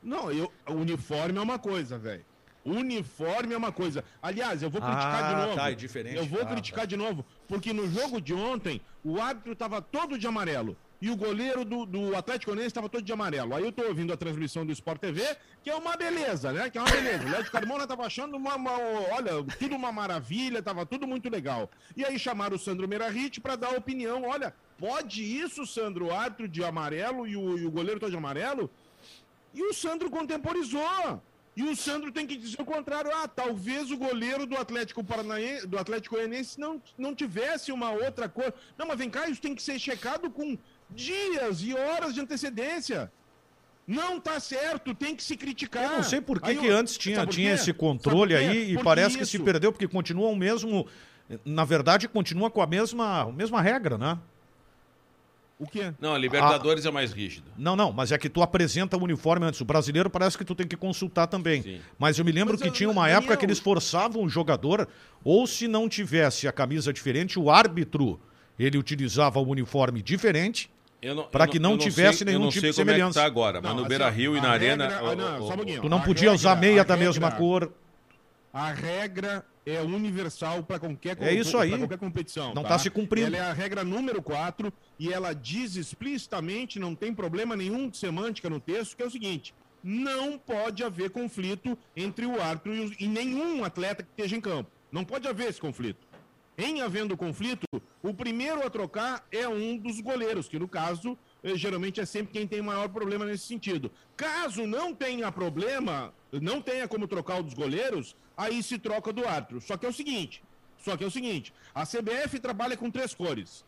Não, 0.03 0.31
eu, 0.33 0.51
o 0.69 0.73
uniforme 0.73 1.39
é 1.39 1.41
uma 1.41 1.59
coisa, 1.59 1.97
velho. 1.99 2.25
Uniforme 2.65 3.55
é 3.55 3.57
uma 3.57 3.73
coisa. 3.73 4.05
Aliás, 4.23 4.63
eu 4.63 4.71
vou 4.71 4.81
criticar 4.81 5.25
Ah, 5.25 5.29
de 5.35 5.41
novo. 5.47 5.57
tá, 5.57 5.71
é 5.71 5.75
diferente. 5.75 6.17
Eu 6.17 6.25
vou 6.27 6.43
Ah, 6.43 6.47
criticar 6.47 6.87
de 6.87 6.97
novo, 6.97 7.25
porque 7.49 7.73
no 7.73 7.89
jogo 7.89 8.21
de 8.21 8.33
ontem, 8.35 8.81
o 9.05 9.21
árbitro 9.21 9.55
tava 9.55 9.81
todo 9.83 10.19
de 10.19 10.27
amarelo. 10.27 10.77
E 11.03 11.11
o 11.11 11.17
goleiro 11.17 11.65
do, 11.65 11.85
do 11.85 12.15
Atlético 12.17 12.53
Goianiense 12.53 12.69
estava 12.69 12.89
todo 12.89 13.03
de 13.03 13.13
amarelo. 13.13 13.57
Aí 13.57 13.65
eu 13.65 13.73
tô 13.73 13.83
ouvindo 13.83 14.13
a 14.13 14.17
transmissão 14.17 14.65
do 14.65 14.71
Sport 14.71 15.01
TV, 15.01 15.37
que 15.61 15.69
é 15.69 15.75
uma 15.75 15.97
beleza, 15.97 16.53
né? 16.53 16.71
Que 16.71 16.79
é 16.79 16.81
uma 16.81 16.89
beleza. 16.93 17.27
O 17.27 17.31
Léo 17.33 17.43
de 17.43 17.51
Carmona 17.51 17.89
tava 17.89 18.07
achando 18.07 18.37
uma, 18.37 18.55
uma- 18.55 18.79
Olha, 19.11 19.33
tudo 19.59 19.75
uma 19.75 19.91
maravilha, 19.91 20.63
tava 20.63 20.87
tudo 20.87 21.05
muito 21.05 21.29
legal. 21.29 21.69
E 21.97 22.05
aí 22.05 22.17
chamaram 22.21 22.55
o 22.55 22.59
Sandro 22.59 22.87
Merahit 22.87 23.41
para 23.41 23.57
dar 23.57 23.71
opinião. 23.71 24.23
Olha, 24.29 24.55
pode 24.79 25.25
isso, 25.25 25.67
Sandro, 25.67 26.07
o 26.07 26.13
árbitro 26.15 26.47
de 26.47 26.63
amarelo 26.63 27.27
e 27.27 27.37
o, 27.37 27.59
e 27.59 27.67
o 27.67 27.71
goleiro 27.73 27.99
todo 27.99 28.11
de 28.13 28.17
amarelo? 28.17 28.71
E 29.53 29.61
o 29.61 29.75
Sandro 29.75 30.09
contemporizou. 30.09 31.21
E 31.55 31.63
o 31.65 31.77
Sandro 31.77 32.11
tem 32.11 32.27
que 32.27 32.35
dizer 32.37 32.57
o 32.61 32.65
contrário. 32.65 33.11
Ah, 33.15 33.29
talvez 33.29 33.91
o 33.91 33.97
goleiro 33.97 34.47
do 34.47 34.57
Atlético 34.57 35.05
Paranaense, 35.05 35.67
do 35.67 35.77
Atlético 35.79 36.15
Goianiense 36.15 36.59
não, 36.59 36.81
não 36.97 37.15
tivesse 37.15 37.71
uma 37.73 37.91
outra 37.91 38.27
cor. 38.27 38.55
Não, 38.79 38.87
mas 38.87 38.97
vem 38.97 39.11
cá, 39.11 39.29
isso 39.29 39.43
tem 39.43 39.55
que 39.55 39.63
ser 39.63 39.79
checado 39.79 40.31
com 40.31 40.57
dias 40.95 41.61
e 41.63 41.75
horas 41.75 42.15
de 42.15 42.21
antecedência. 42.21 43.11
Não 43.87 44.21
tá 44.21 44.39
certo, 44.39 44.95
tem 44.95 45.15
que 45.17 45.23
se 45.23 45.37
criticar. 45.37 45.85
Eu 45.85 45.97
não 45.97 46.03
sei 46.03 46.21
por 46.21 46.41
que, 46.41 46.51
Aí 46.51 46.57
que 46.57 46.67
eu- 46.67 46.77
antes 46.77 46.97
tinha, 46.97 47.27
tinha 47.27 47.55
esse 47.55 47.73
controle 47.73 48.35
aí 48.35 48.71
e 48.71 48.73
Porque 48.75 48.85
parece 48.85 49.19
que 49.19 49.27
se 49.27 49.39
perdeu, 49.39 49.73
porque 49.73 49.89
continua 49.89 50.29
o 50.29 50.37
mesmo. 50.37 50.87
Na 51.45 51.65
verdade, 51.65 52.07
continua 52.09 52.51
com 52.51 52.63
a 52.63 52.67
mesma, 52.67 53.23
a 53.23 53.33
mesma 53.33 53.61
regra, 53.61 53.99
né? 53.99 54.19
O 55.59 55.67
quê? 55.67 55.93
Não, 56.01 56.13
a 56.15 56.19
Libertadores 56.19 56.85
é 56.85 56.91
mais 56.91 57.13
rígido. 57.13 57.47
Não, 57.57 57.77
não, 57.77 57.93
mas 57.93 58.11
é 58.11 58.19
que 58.19 58.29
tu 58.29 58.43
apresenta 58.43 58.97
o 58.97 59.03
uniforme 59.05 59.47
antes. 59.47 59.61
O 59.61 59.65
brasileiro 59.65 60.11
parece 60.11 60.37
que 60.37 60.45
tu 60.45 60.57
tem 60.57 60.67
que 60.67 60.77
consultar 60.77 61.29
também. 61.29 61.63
Sim. 61.63 61.81
Mas 61.99 62.19
eu 62.19 62.25
me 62.25 62.33
lembro 62.33 62.55
Mas, 62.55 62.63
que 62.63 62.69
ah, 62.69 62.73
tinha 62.73 62.91
uma 62.91 63.09
época 63.09 63.37
que 63.37 63.45
eles 63.47 63.61
forçavam 63.61 64.25
o 64.25 64.29
jogador, 64.29 64.89
ou 65.23 65.47
se 65.47 65.69
não 65.69 65.89
tivesse 65.89 66.49
a 66.49 66.53
camisa 66.53 66.93
diferente, 66.93 67.39
o 67.39 67.49
árbitro 67.49 68.21
ele 68.59 68.77
utilizava 68.77 69.39
o 69.39 69.47
uniforme 69.49 70.03
diferente. 70.03 70.69
Eu 71.03 71.17
não- 71.17 71.25
Pra 71.25 71.45
eu 71.45 71.49
que 71.51 71.59
não 71.59 71.73
eu 71.73 71.79
tivesse 71.79 72.19
sei- 72.19 72.27
nenhum 72.27 72.39
eu 72.39 72.45
não 72.45 72.49
tipo 72.51 72.61
sei 72.61 72.71
de 72.71 72.77
como 72.77 72.91
é 72.91 72.93
que 72.95 72.99
semelhança. 73.01 73.21
tá 73.21 73.27
agora, 73.27 73.61
mas 73.61 73.71
Não, 73.71 73.75
no 73.75 73.81
assim, 73.81 73.89
Beira 73.89 74.09
Rio 74.09 74.37
e 74.37 74.41
na 74.41 74.51
Arena. 74.51 74.89
regra- 74.89 75.03
o- 75.05 75.09
ah, 75.11 75.17
não, 75.17 75.35
o- 75.45 75.47
só 75.49 75.53
um 75.53 75.57
pouquinho. 75.57 75.83
Tu 75.83 75.89
não 75.89 76.01
podia 76.01 76.33
usar 76.33 76.55
regra- 76.55 76.69
meia 76.69 76.81
a 76.81 76.85
da 76.85 76.97
mesma 76.97 77.27
regra- 77.29 77.39
cor. 77.39 77.73
A 78.53 78.71
regra 78.73 79.45
é 79.67 79.81
universal 79.81 80.63
para 80.63 80.79
qualquer, 80.79 81.17
É 81.21 81.33
isso 81.35 81.59
aí. 81.59 81.77
qualquer 81.77 81.99
competição. 81.99 82.55
Não 82.55 82.63
tá 82.63 82.79
se 82.79 82.89
cumprindo. 82.89 83.35
Ela 83.35 83.47
é 83.47 83.51
a 83.51 83.53
regra 83.53 83.83
número 83.83 84.23
4 84.23 84.73
e 84.99 85.13
ela 85.13 85.33
diz 85.35 85.75
explicitamente, 85.75 86.79
não 86.79 86.95
tem 86.95 87.13
problema 87.13 87.57
nenhum 87.57 87.89
de 87.89 87.97
semântica 87.97 88.49
no 88.49 88.61
texto, 88.61 88.97
que 88.97 89.03
é 89.03 89.07
o 89.07 89.11
seguinte: 89.11 89.53
não 89.83 90.39
pode 90.39 90.85
haver 90.85 91.11
conflito 91.11 91.77
entre 91.97 92.27
o 92.27 92.41
árbitro 92.41 92.75
e, 92.75 92.81
os- 92.81 92.93
e 93.01 93.09
nenhum 93.09 93.65
atleta 93.65 94.05
que 94.05 94.11
esteja 94.11 94.37
em 94.37 94.41
campo. 94.41 94.71
Não 94.93 95.05
pode 95.05 95.27
haver 95.27 95.49
esse 95.49 95.61
conflito. 95.61 96.07
Em 96.63 96.81
havendo 96.81 97.17
conflito, 97.17 97.67
o 98.01 98.15
primeiro 98.15 98.65
a 98.65 98.71
trocar 98.71 99.27
é 99.33 99.49
um 99.49 99.77
dos 99.77 100.01
goleiros, 100.01 100.49
que 100.49 100.61
no 100.61 100.69
caso, 100.69 101.19
eh, 101.43 101.57
geralmente 101.57 102.01
é 102.01 102.05
sempre 102.05 102.33
quem 102.33 102.47
tem 102.47 102.63
maior 102.63 102.89
problema 102.89 103.25
nesse 103.25 103.49
sentido. 103.49 103.91
Caso 104.17 104.65
não 104.65 104.95
tenha 104.95 105.33
problema, 105.33 106.15
não 106.31 106.63
tenha 106.63 106.87
como 106.87 107.09
trocar 107.09 107.41
o 107.41 107.43
dos 107.43 107.53
goleiros, 107.53 108.15
aí 108.37 108.63
se 108.63 108.79
troca 108.79 109.13
do 109.13 109.27
árbitro. 109.27 109.61
Só 109.61 109.77
que 109.77 109.85
é 109.85 109.89
o 109.89 109.93
seguinte, 109.93 110.41
só 110.79 110.97
que 110.97 111.03
é 111.03 111.07
o 111.09 111.11
seguinte, 111.11 111.53
a 111.75 111.85
CBF 111.85 112.39
trabalha 112.39 112.77
com 112.77 112.89
três 112.93 113.13
cores. 113.13 113.65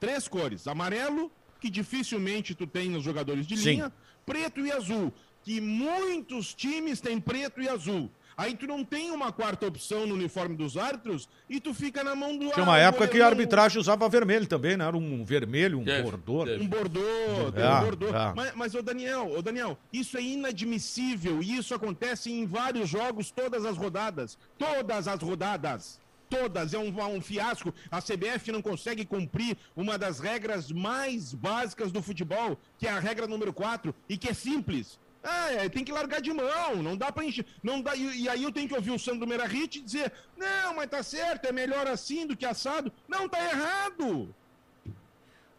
Três 0.00 0.26
cores, 0.26 0.66
amarelo, 0.66 1.30
que 1.60 1.70
dificilmente 1.70 2.52
tu 2.52 2.66
tem 2.66 2.88
nos 2.88 3.04
jogadores 3.04 3.46
de 3.46 3.56
Sim. 3.56 3.70
linha, 3.70 3.92
preto 4.26 4.66
e 4.66 4.72
azul, 4.72 5.12
que 5.44 5.60
muitos 5.60 6.52
times 6.52 7.00
têm 7.00 7.20
preto 7.20 7.62
e 7.62 7.68
azul. 7.68 8.10
Aí 8.36 8.56
tu 8.56 8.66
não 8.66 8.84
tem 8.84 9.10
uma 9.10 9.32
quarta 9.32 9.66
opção 9.66 10.06
no 10.06 10.14
uniforme 10.14 10.56
dos 10.56 10.76
árbitros 10.76 11.28
e 11.48 11.60
tu 11.60 11.72
fica 11.72 12.02
na 12.02 12.14
mão 12.14 12.36
do 12.36 12.50
Tinha 12.50 12.64
uma 12.64 12.74
ah, 12.74 12.78
época 12.78 13.06
que 13.06 13.20
a 13.20 13.26
arbitragem 13.26 13.78
usava 13.78 14.08
vermelho 14.08 14.46
também, 14.46 14.76
né? 14.76 14.84
Era 14.84 14.96
um 14.96 15.24
vermelho, 15.24 15.78
um 15.78 15.84
bordô. 15.84 16.42
um 16.42 16.66
bordô, 16.66 17.00
É, 17.54 17.74
um 17.74 17.80
bordô. 17.80 18.08
é. 18.08 18.32
Mas, 18.34 18.54
mas, 18.54 18.74
ô 18.74 18.82
Daniel, 18.82 19.30
ô 19.36 19.40
Daniel, 19.40 19.78
isso 19.92 20.16
é 20.16 20.22
inadmissível 20.22 21.42
e 21.42 21.56
isso 21.56 21.74
acontece 21.74 22.30
em 22.32 22.46
vários 22.46 22.88
jogos, 22.88 23.30
todas 23.30 23.64
as 23.64 23.76
rodadas. 23.76 24.36
Todas 24.58 25.06
as 25.06 25.20
rodadas. 25.20 26.00
Todas. 26.28 26.74
É 26.74 26.78
um, 26.78 26.92
um 27.16 27.20
fiasco. 27.20 27.72
A 27.90 28.00
CBF 28.00 28.50
não 28.50 28.60
consegue 28.60 29.04
cumprir 29.04 29.56
uma 29.76 29.96
das 29.96 30.18
regras 30.18 30.72
mais 30.72 31.32
básicas 31.32 31.92
do 31.92 32.02
futebol, 32.02 32.58
que 32.78 32.88
é 32.88 32.90
a 32.90 32.98
regra 32.98 33.28
número 33.28 33.52
4, 33.52 33.94
e 34.08 34.16
que 34.16 34.28
é 34.28 34.34
simples. 34.34 34.98
Ah, 35.24 35.50
é, 35.52 35.68
tem 35.70 35.82
que 35.82 35.90
largar 35.90 36.20
de 36.20 36.32
mão, 36.32 36.82
não 36.82 36.96
dá 36.96 37.10
pra 37.10 37.24
encher. 37.24 37.46
Não 37.62 37.80
dá, 37.80 37.96
e, 37.96 38.22
e 38.24 38.28
aí 38.28 38.42
eu 38.42 38.52
tenho 38.52 38.68
que 38.68 38.74
ouvir 38.74 38.90
o 38.90 38.98
Sandro 38.98 39.26
Merahit 39.26 39.80
dizer: 39.80 40.12
não, 40.36 40.76
mas 40.76 40.90
tá 40.90 41.02
certo, 41.02 41.46
é 41.46 41.52
melhor 41.52 41.86
assim 41.86 42.26
do 42.26 42.36
que 42.36 42.44
assado. 42.44 42.92
Não, 43.08 43.28
tá 43.28 43.38
errado. 43.42 44.28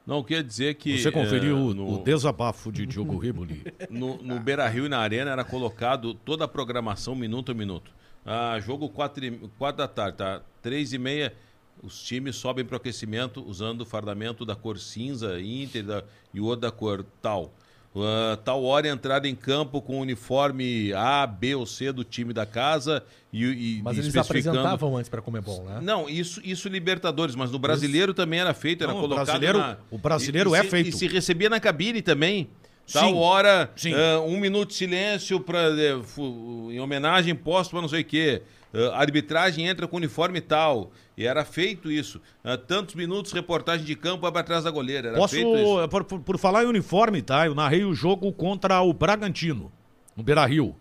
Não 0.06 0.24
quer 0.24 0.44
dizer 0.44 0.76
que. 0.76 1.00
Você 1.02 1.12
conferiu 1.12 1.58
o- 1.58 1.74
no, 1.74 1.96
o 1.96 2.04
desabafo 2.04 2.72
de 2.72 2.86
Diogo 2.86 3.18
Riboli. 3.18 3.64
no, 3.90 4.18
no 4.22 4.40
Beira 4.40 4.68
Rio 4.68 4.86
e 4.86 4.90
na 4.90 5.00
Arena 5.00 5.32
era 5.32 5.44
colocado 5.44 6.14
toda 6.14 6.46
a 6.46 6.48
programação 6.48 7.16
minuto 7.16 7.52
a 7.52 7.56
minuto. 7.56 7.92
Ah, 8.24 8.60
jogo 8.60 8.88
4, 8.90 9.26
e- 9.26 9.50
quatro 9.58 9.78
da 9.80 9.88
tarde, 9.88 10.18
tá? 10.18 10.42
3 10.62 10.94
e 10.94 10.98
meia, 11.00 11.34
os 11.82 12.04
times 12.04 12.36
sobem 12.36 12.64
para 12.64 12.76
o 12.76 12.78
aquecimento 12.78 13.44
usando 13.48 13.82
o 13.82 13.86
fardamento 13.86 14.46
da 14.46 14.56
cor 14.56 14.78
cinza, 14.78 15.40
Inter 15.42 15.84
da, 15.84 16.04
e 16.34 16.40
o 16.40 16.46
outro 16.46 16.62
da 16.62 16.72
cor 16.72 17.04
tal. 17.22 17.52
Ah, 17.98 18.38
tal 18.44 18.64
hora 18.64 18.90
entrada 18.90 19.28
em 19.28 19.34
campo 19.36 19.82
com 19.82 19.98
o 19.98 20.02
uniforme 20.02 20.92
A, 20.94 21.26
B 21.26 21.56
ou 21.56 21.66
C 21.66 21.92
do 21.94 22.04
time 22.04 22.34
da 22.34 22.46
casa 22.46 23.02
e, 23.32 23.46
e 23.78 23.82
Mas 23.82 23.94
eles 23.98 24.08
especificando- 24.08 24.60
apresentavam 24.60 24.98
antes 24.98 25.08
pra 25.10 25.22
comer 25.22 25.42
bom, 25.42 25.64
né? 25.64 25.80
Não, 25.82 26.10
isso, 26.10 26.42
isso 26.44 26.68
Libertadores, 26.68 27.36
mas 27.36 27.52
no 27.52 27.58
brasileiro 27.60 28.14
também 28.14 28.40
era 28.42 28.54
feito, 28.54 28.84
era 28.84 28.92
Não, 28.92 29.00
o 29.00 29.02
colocado 29.04 29.26
brasileiro- 29.28 29.58
na- 29.60 29.78
o 29.90 29.98
brasileiro 29.98 30.54
e- 30.56 30.60
é 30.60 30.64
se- 30.64 30.70
feito. 30.70 30.90
E 30.90 30.92
se 30.92 31.08
recebia 31.08 31.50
na 31.50 31.60
cabine 31.60 32.02
também. 32.02 32.50
Tal 32.92 33.08
Sim, 33.10 33.16
hora, 33.16 33.72
sim. 33.76 33.94
ah, 33.96 34.20
um 34.20 34.38
minuto 34.40 34.70
de 34.70 34.76
silêncio 34.76 35.40
pra, 35.40 35.60
fu- 36.04 36.68
em 36.72 36.80
homenagem 36.80 37.34
póstuma, 37.34 37.82
não 37.82 37.90
sei 37.90 38.02
o 38.02 38.06
quê. 38.06 38.44
Ah, 38.76 39.00
arbitragem 39.00 39.66
entra 39.68 39.88
com 39.88 39.96
uniforme 39.98 40.42
tal. 40.42 40.92
E 41.18 41.26
era 41.26 41.46
feito 41.46 41.90
isso. 41.92 42.20
Ah, 42.44 42.58
tantos 42.58 42.94
minutos, 42.96 43.32
reportagem 43.32 43.86
de 43.86 43.96
campo, 43.96 44.30
vai 44.30 44.42
atrás 44.42 44.64
da 44.66 44.72
goleira. 44.72 45.10
Era 45.10 45.18
Posso, 45.18 45.36
feito 45.36 45.56
isso. 45.56 45.88
por, 45.90 46.04
por- 46.04 46.20
por 46.20 46.38
falar 46.38 46.64
em 46.64 46.68
uniforme, 46.68 47.22
tá? 47.22 47.46
Eu 47.46 47.56
narrei 47.56 47.84
o 47.86 47.94
jogo 47.94 48.32
contra 48.34 48.82
o 48.82 48.92
Bragantino, 48.94 49.72
no 50.16 50.24
Beira 50.24 50.46
Rio. 50.46 50.76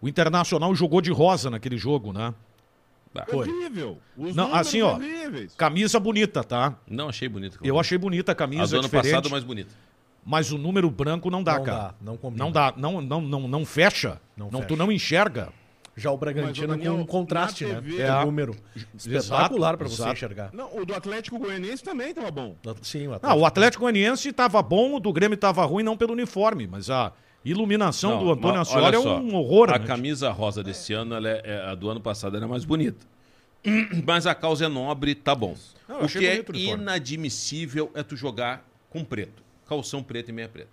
O 0.00 0.08
Internacional 0.08 0.74
jogou 0.74 1.00
de 1.00 1.10
rosa 1.10 1.48
naquele 1.50 1.76
jogo, 1.78 2.12
né? 2.12 2.34
Foi. 3.28 3.46
Horrível. 3.46 3.98
Os 4.16 4.34
Não, 4.34 4.54
assim, 4.54 4.80
ó, 4.80 4.94
horríveis. 4.94 5.54
Camisa 5.54 6.00
bonita, 6.00 6.42
tá? 6.42 6.74
Não 6.88 7.08
achei 7.10 7.28
bonito. 7.28 7.58
Eu 7.62 7.78
achei 7.78 7.98
bonita 7.98 8.32
a 8.32 8.34
A 8.34 8.36
camisa, 8.36 8.68
do 8.68 8.76
ano 8.76 8.82
diferente, 8.84 9.10
passado 9.10 9.30
mais 9.30 9.44
bonita. 9.44 9.70
mas 10.24 10.50
o 10.50 10.56
número 10.56 10.90
branco 10.90 11.30
não 11.30 11.42
dá, 11.42 11.56
Não 11.58 11.64
cara. 11.64 11.78
dá, 11.78 11.94
não 12.00 12.16
combina. 12.16 12.42
Não 12.44 12.50
dá, 12.50 12.72
não, 12.76 13.00
não, 13.02 13.20
não, 13.20 13.46
não 13.48 13.66
fecha. 13.66 14.18
Não 14.34 14.46
Não, 14.50 14.60
fecha. 14.60 14.68
tu 14.68 14.76
não 14.76 14.90
enxerga. 14.90 15.52
Já 15.94 16.10
o 16.10 16.16
Bragantino 16.16 16.68
Daniel, 16.68 16.94
com 16.94 17.00
um 17.02 17.06
contraste, 17.06 17.66
na 17.66 17.74
né? 17.74 17.80
TV 17.82 18.02
É 18.02 18.14
um 18.20 18.24
número 18.26 18.56
espetacular 18.96 19.76
pra 19.76 19.86
você 19.88 19.96
exato. 19.96 20.12
enxergar. 20.12 20.50
Não, 20.52 20.74
o 20.78 20.86
do 20.86 20.94
Atlético 20.94 21.38
Goianiense 21.38 21.82
também 21.84 22.14
tava 22.14 22.30
bom. 22.30 22.56
Sim, 22.80 23.08
o 23.08 23.18
Ah, 23.22 23.34
o 23.34 23.44
Atlético 23.44 23.82
Goianiense 23.82 24.30
estava 24.30 24.62
bom, 24.62 24.94
o 24.96 25.00
do 25.00 25.12
Grêmio 25.12 25.34
estava 25.34 25.64
ruim, 25.66 25.82
não 25.82 25.96
pelo 25.96 26.12
uniforme, 26.14 26.66
mas 26.66 26.88
a 26.88 27.12
iluminação 27.44 28.12
Não, 28.12 28.24
do 28.24 28.32
Antônio 28.32 28.62
olha 28.74 28.96
é 28.96 28.98
um 28.98 29.34
horror. 29.34 29.70
A 29.70 29.78
né? 29.78 29.86
camisa 29.86 30.30
rosa 30.30 30.62
desse 30.62 30.92
ano, 30.94 31.14
ela 31.14 31.28
é, 31.28 31.42
é- 31.44 31.70
a 31.70 31.74
do 31.74 31.90
ano 31.90 32.00
passado 32.00 32.36
era 32.36 32.48
mais 32.48 32.64
bonita. 32.64 33.04
Mas 34.06 34.26
a 34.26 34.34
causa 34.34 34.64
é 34.64 34.68
nobre, 34.68 35.14
tá 35.14 35.34
bom. 35.36 35.54
Não, 35.88 36.02
o 36.02 36.08
que 36.08 36.26
é 36.26 36.42
inadmissível 36.52 37.90
é 37.94 38.02
tu 38.02 38.16
jogar 38.16 38.66
com 38.90 39.04
preto. 39.04 39.42
Calção 39.68 40.02
preto 40.02 40.30
e 40.30 40.32
meia 40.32 40.48
preta. 40.48 40.70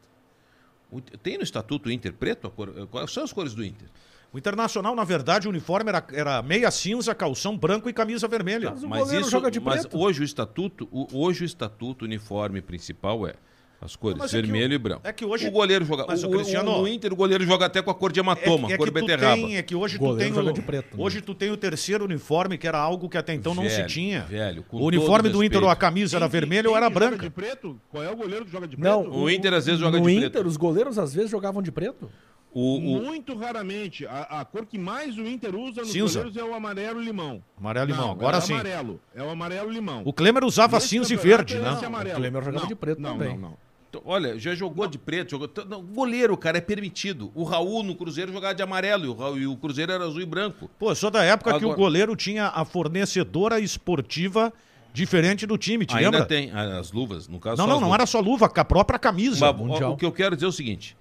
Tem 1.22 1.38
no 1.38 1.44
Estatuto 1.44 1.92
Inter 1.92 2.14
preto? 2.14 2.48
A 2.48 2.50
cor- 2.50 2.88
quais 2.90 3.12
são 3.12 3.24
as 3.24 3.32
cores 3.32 3.54
do 3.54 3.64
Inter? 3.64 3.88
O 4.32 4.38
Internacional, 4.38 4.96
na 4.96 5.04
verdade, 5.04 5.48
o 5.48 5.50
uniforme 5.50 5.90
era, 5.90 6.06
era 6.14 6.42
meia 6.44 6.70
cinza, 6.70 7.16
calção 7.16 7.58
branco 7.58 7.90
e 7.90 7.94
camisa 7.94 8.28
vermelha. 8.28 8.70
Mas 8.72 8.84
o 8.84 8.88
Mas 8.88 9.00
goleiro 9.02 9.22
isso, 9.22 9.32
joga 9.32 9.50
de 9.50 9.60
mas 9.60 9.82
preto. 9.82 9.98
hoje 10.00 10.22
o 10.22 10.24
estatuto, 10.24 10.88
o- 10.92 11.08
hoje 11.14 11.44
o 11.44 11.46
estatuto 11.46 12.06
uniforme 12.06 12.62
principal 12.62 13.28
é 13.28 13.34
As 13.82 13.96
cores, 13.96 14.18
Mas 14.20 14.34
é 14.34 14.36
que 14.36 14.42
vermelho 14.42 14.74
o- 14.74 14.76
e 14.76 14.78
branco. 14.78 15.02
é 15.06 15.14
que 15.14 15.24
hoje- 15.24 15.48
O 15.48 15.52
goleiro 15.52 15.86
joga. 15.86 16.04
Mas, 16.06 16.22
o, 16.22 16.30
Cristiano- 16.30 16.70
o, 16.70 16.82
no 16.82 16.88
Inter, 16.90 17.14
o 17.14 17.16
goleiro 17.16 17.46
joga 17.46 17.66
até 17.66 17.82
com 17.82 17.90
a 17.90 17.96
cor 17.96 18.12
de 18.12 18.20
hematoma, 18.20 18.70
é, 18.70 18.74
é 18.74 18.78
cor 18.78 18.92
beterraba. 18.92 19.36
tem, 19.38 19.56
é 19.56 19.64
que 19.64 19.74
hoje 19.74 19.96
tu 19.98 20.02
Goleiro 20.02 20.26
tem 20.26 20.34
joga 20.34 20.50
o, 20.50 20.54
de 20.54 20.62
preto, 20.62 20.98
né? 20.98 21.02
hoje 21.02 21.22
tu 21.22 21.34
tem 21.34 21.50
o 21.50 21.56
terceiro 21.56 22.04
uniforme 22.04 22.58
que 22.58 22.68
era 22.68 22.78
algo 22.78 23.08
que 23.08 23.18
até 23.18 23.34
então 23.34 23.56
não 23.56 23.64
se 23.64 23.70
Velho, 23.78 23.88
tinha. 23.88 24.22
velho, 24.24 24.64
com 24.64 24.76
o 24.76 24.84
uniforme 24.86 25.30
todo 25.30 25.38
do 25.38 25.44
Inter, 25.46 25.60
respeito. 25.62 25.72
a 25.72 25.76
camisa 25.78 26.18
era 26.18 26.26
Quem- 26.26 26.32
vermelha 26.42 26.70
ou 26.70 26.76
era 26.76 26.90
branca? 26.90 27.24
de 27.24 27.30
preto? 27.30 27.80
Qual 27.90 28.04
é 28.04 28.12
o 28.12 28.18
goleiro 28.18 28.44
que 28.44 28.52
joga 28.52 28.68
de 28.68 28.78
Não, 28.78 29.04
preto? 29.04 29.16
O 29.18 29.30
Inter 29.30 29.54
às 29.54 29.66
vezes 29.66 29.80
joga 29.80 29.98
no 29.98 30.06
de 30.06 30.12
Inter, 30.14 30.30
preto. 30.32 30.46
os 30.50 30.58
goleiros 30.58 31.00
às 31.00 31.14
vezes 31.14 31.32
jogavam 31.32 31.62
de 31.62 31.72
preto. 31.72 32.12
O, 32.52 32.78
o- 32.78 33.04
Muito 33.04 33.36
raramente. 33.36 34.06
A, 34.08 34.40
a 34.42 34.46
cor 34.46 34.66
que 34.66 34.78
mais 34.78 35.18
o 35.18 35.22
Inter 35.22 35.56
usa 35.56 35.82
nos 35.82 35.92
Cinza. 35.92 36.20
goleiros 36.24 36.38
é 36.38 36.44
o 36.44 36.56
amarelo-limão. 36.56 37.44
Amarelo 37.58 37.90
e 37.90 37.92
limão, 37.92 38.08
Não, 38.08 38.14
agora 38.14 38.38
é 38.38 38.40
o 38.40 38.42
sim. 38.42 38.54
amarelo. 38.54 39.00
É 39.16 39.22
o 39.24 39.30
amarelo-limão. 39.30 40.02
O 40.06 40.12
Klemer 40.12 40.44
usava 40.44 40.78
Nesse 40.78 40.88
cinza 40.90 41.14
e 41.14 41.18
verde, 41.18 41.58
é 41.58 41.60
né? 41.60 41.72
O 41.72 42.16
Klemer 42.16 42.44
jogava 42.44 42.60
Não, 42.62 42.68
de 42.68 42.76
preto 42.76 43.02
não, 43.02 43.12
também. 43.18 43.38
Não, 43.38 43.50
não, 43.52 43.58
Olha, 44.06 44.38
já 44.40 44.54
jogou 44.54 44.86
de 44.88 44.98
preto, 45.00 45.32
jogou. 45.32 45.50
goleiro, 45.82 46.38
cara, 46.38 46.60
é 46.60 46.62
permitido. 46.62 47.32
O 47.34 47.44
Raul 47.44 47.82
no 47.84 47.96
Cruzeiro 47.96 48.32
jogava 48.32 48.54
de 48.54 48.62
amarelo 48.62 49.06
e 49.06 49.08
o, 49.10 49.14
Raul- 49.16 49.38
e 49.40 49.48
o 49.48 49.56
Cruzeiro 49.58 49.92
era 49.92 50.04
azul 50.06 50.22
e 50.22 50.26
branco. 50.28 50.70
Pô, 50.78 50.92
eu 50.92 50.96
sou 50.96 51.10
da 51.10 51.24
época 51.24 51.52
que 51.58 51.66
o 51.66 51.72
Agora- 51.72 51.76
goleiro 51.78 52.16
tinha 52.16 52.48
a 52.48 52.64
fornecedora 52.66 53.60
esportiva 53.60 54.54
diferente 54.94 55.46
do 55.48 55.58
time, 55.58 55.86
te 55.88 55.96
Ainda 55.96 56.10
lembra? 56.12 56.26
tem 56.26 56.52
ah, 56.52 56.80
as 56.80 56.92
luvas, 56.92 57.28
no 57.28 57.40
caso 57.40 57.58
Não, 57.58 57.66
só 57.68 57.74
não, 57.74 57.82
não 57.82 57.94
era 57.94 58.06
só 58.06 58.20
luva, 58.20 58.46
a 58.54 58.66
própria 58.66 59.00
camisa. 59.00 59.52
Mas, 59.54 59.82
o 59.82 59.96
que 59.98 60.06
eu 60.06 60.12
quero 60.12 60.36
dizer 60.36 60.46
é 60.46 60.50
o 60.50 60.52
seguinte: 60.52 60.96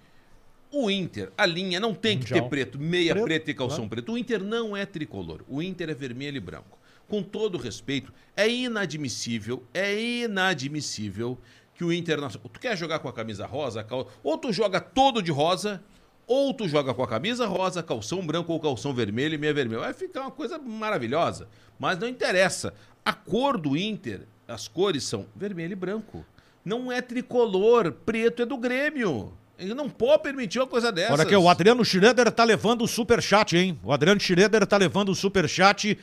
o 0.70 0.90
Inter, 0.90 1.32
a 1.36 1.46
linha 1.46 1.80
não 1.80 1.94
tem 1.94 2.18
que 2.18 2.24
Mundial. 2.24 2.42
ter 2.42 2.48
preto, 2.48 2.78
meia 2.78 3.12
Preto, 3.14 3.24
preta 3.24 3.50
e 3.50 3.54
calção 3.54 3.88
preto. 3.88 4.12
O 4.12 4.18
Inter 4.18 4.42
não 4.42 4.76
é 4.76 4.84
tricolor. 4.84 5.42
O 5.48 5.62
Inter 5.62 5.88
é 5.90 5.94
vermelho 5.94 6.36
e 6.36 6.40
branco. 6.40 6.78
Com 7.08 7.22
todo 7.22 7.56
respeito, 7.56 8.12
é 8.36 8.46
inadmissível, 8.48 9.62
é 9.72 9.98
inadmissível 9.98 11.38
que 11.74 11.84
o 11.84 11.92
Internacional. 11.92 12.50
Tu 12.52 12.60
quer 12.60 12.76
jogar 12.76 12.98
com 12.98 13.08
a 13.08 13.12
camisa 13.12 13.46
rosa, 13.46 13.82
cal- 13.84 14.10
ou 14.22 14.36
tu 14.36 14.52
joga 14.52 14.80
todo 14.80 15.22
de 15.22 15.30
rosa, 15.30 15.82
ou 16.26 16.52
tu 16.52 16.68
joga 16.68 16.92
com 16.92 17.02
a 17.02 17.08
camisa 17.08 17.46
rosa, 17.46 17.82
calção 17.82 18.26
branco 18.26 18.52
ou 18.52 18.60
calção 18.60 18.92
vermelho 18.92 19.34
e 19.34 19.38
meia 19.38 19.54
vermelho. 19.54 19.80
Vai 19.80 19.94
ficar 19.94 20.22
uma 20.22 20.30
coisa 20.30 20.58
maravilhosa. 20.58 21.48
Mas 21.78 21.98
não 21.98 22.06
interessa. 22.08 22.74
A 23.04 23.12
cor 23.14 23.56
do 23.56 23.74
Inter, 23.76 24.26
as 24.46 24.68
cores 24.68 25.04
são 25.04 25.24
vermelho 25.34 25.72
e 25.72 25.76
branco. 25.76 26.24
Não 26.64 26.92
é 26.92 27.00
tricolor, 27.00 27.92
preto 27.92 28.42
é 28.42 28.44
do 28.46 28.58
Grêmio. 28.58 29.32
Ele 29.58 29.74
não 29.74 29.90
pode 29.90 30.22
permitir 30.22 30.60
uma 30.60 30.68
coisa 30.68 30.92
dessa. 30.92 31.12
Olha 31.12 31.24
aqui, 31.24 31.34
o 31.34 31.48
Adriano 31.48 31.84
Schroeder 31.84 32.30
tá 32.30 32.44
levando 32.44 32.82
o 32.82 32.86
superchat, 32.86 33.56
hein? 33.56 33.78
O 33.82 33.92
Adriano 33.92 34.20
Schroeder 34.20 34.64
tá 34.64 34.76
levando 34.76 35.08
o 35.08 35.14
superchat. 35.14 35.98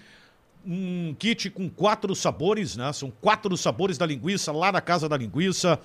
Um 0.66 1.16
kit 1.18 1.50
com 1.52 1.70
quatro 1.70 2.14
sabores, 2.14 2.76
né? 2.76 2.92
São 2.92 3.10
quatro 3.22 3.56
sabores 3.56 3.98
da 3.98 4.06
linguiça 4.06 4.52
lá 4.52 4.72
na 4.72 4.82
Casa 4.82 5.08
da 5.08 5.16
Linguiça. 5.16 5.80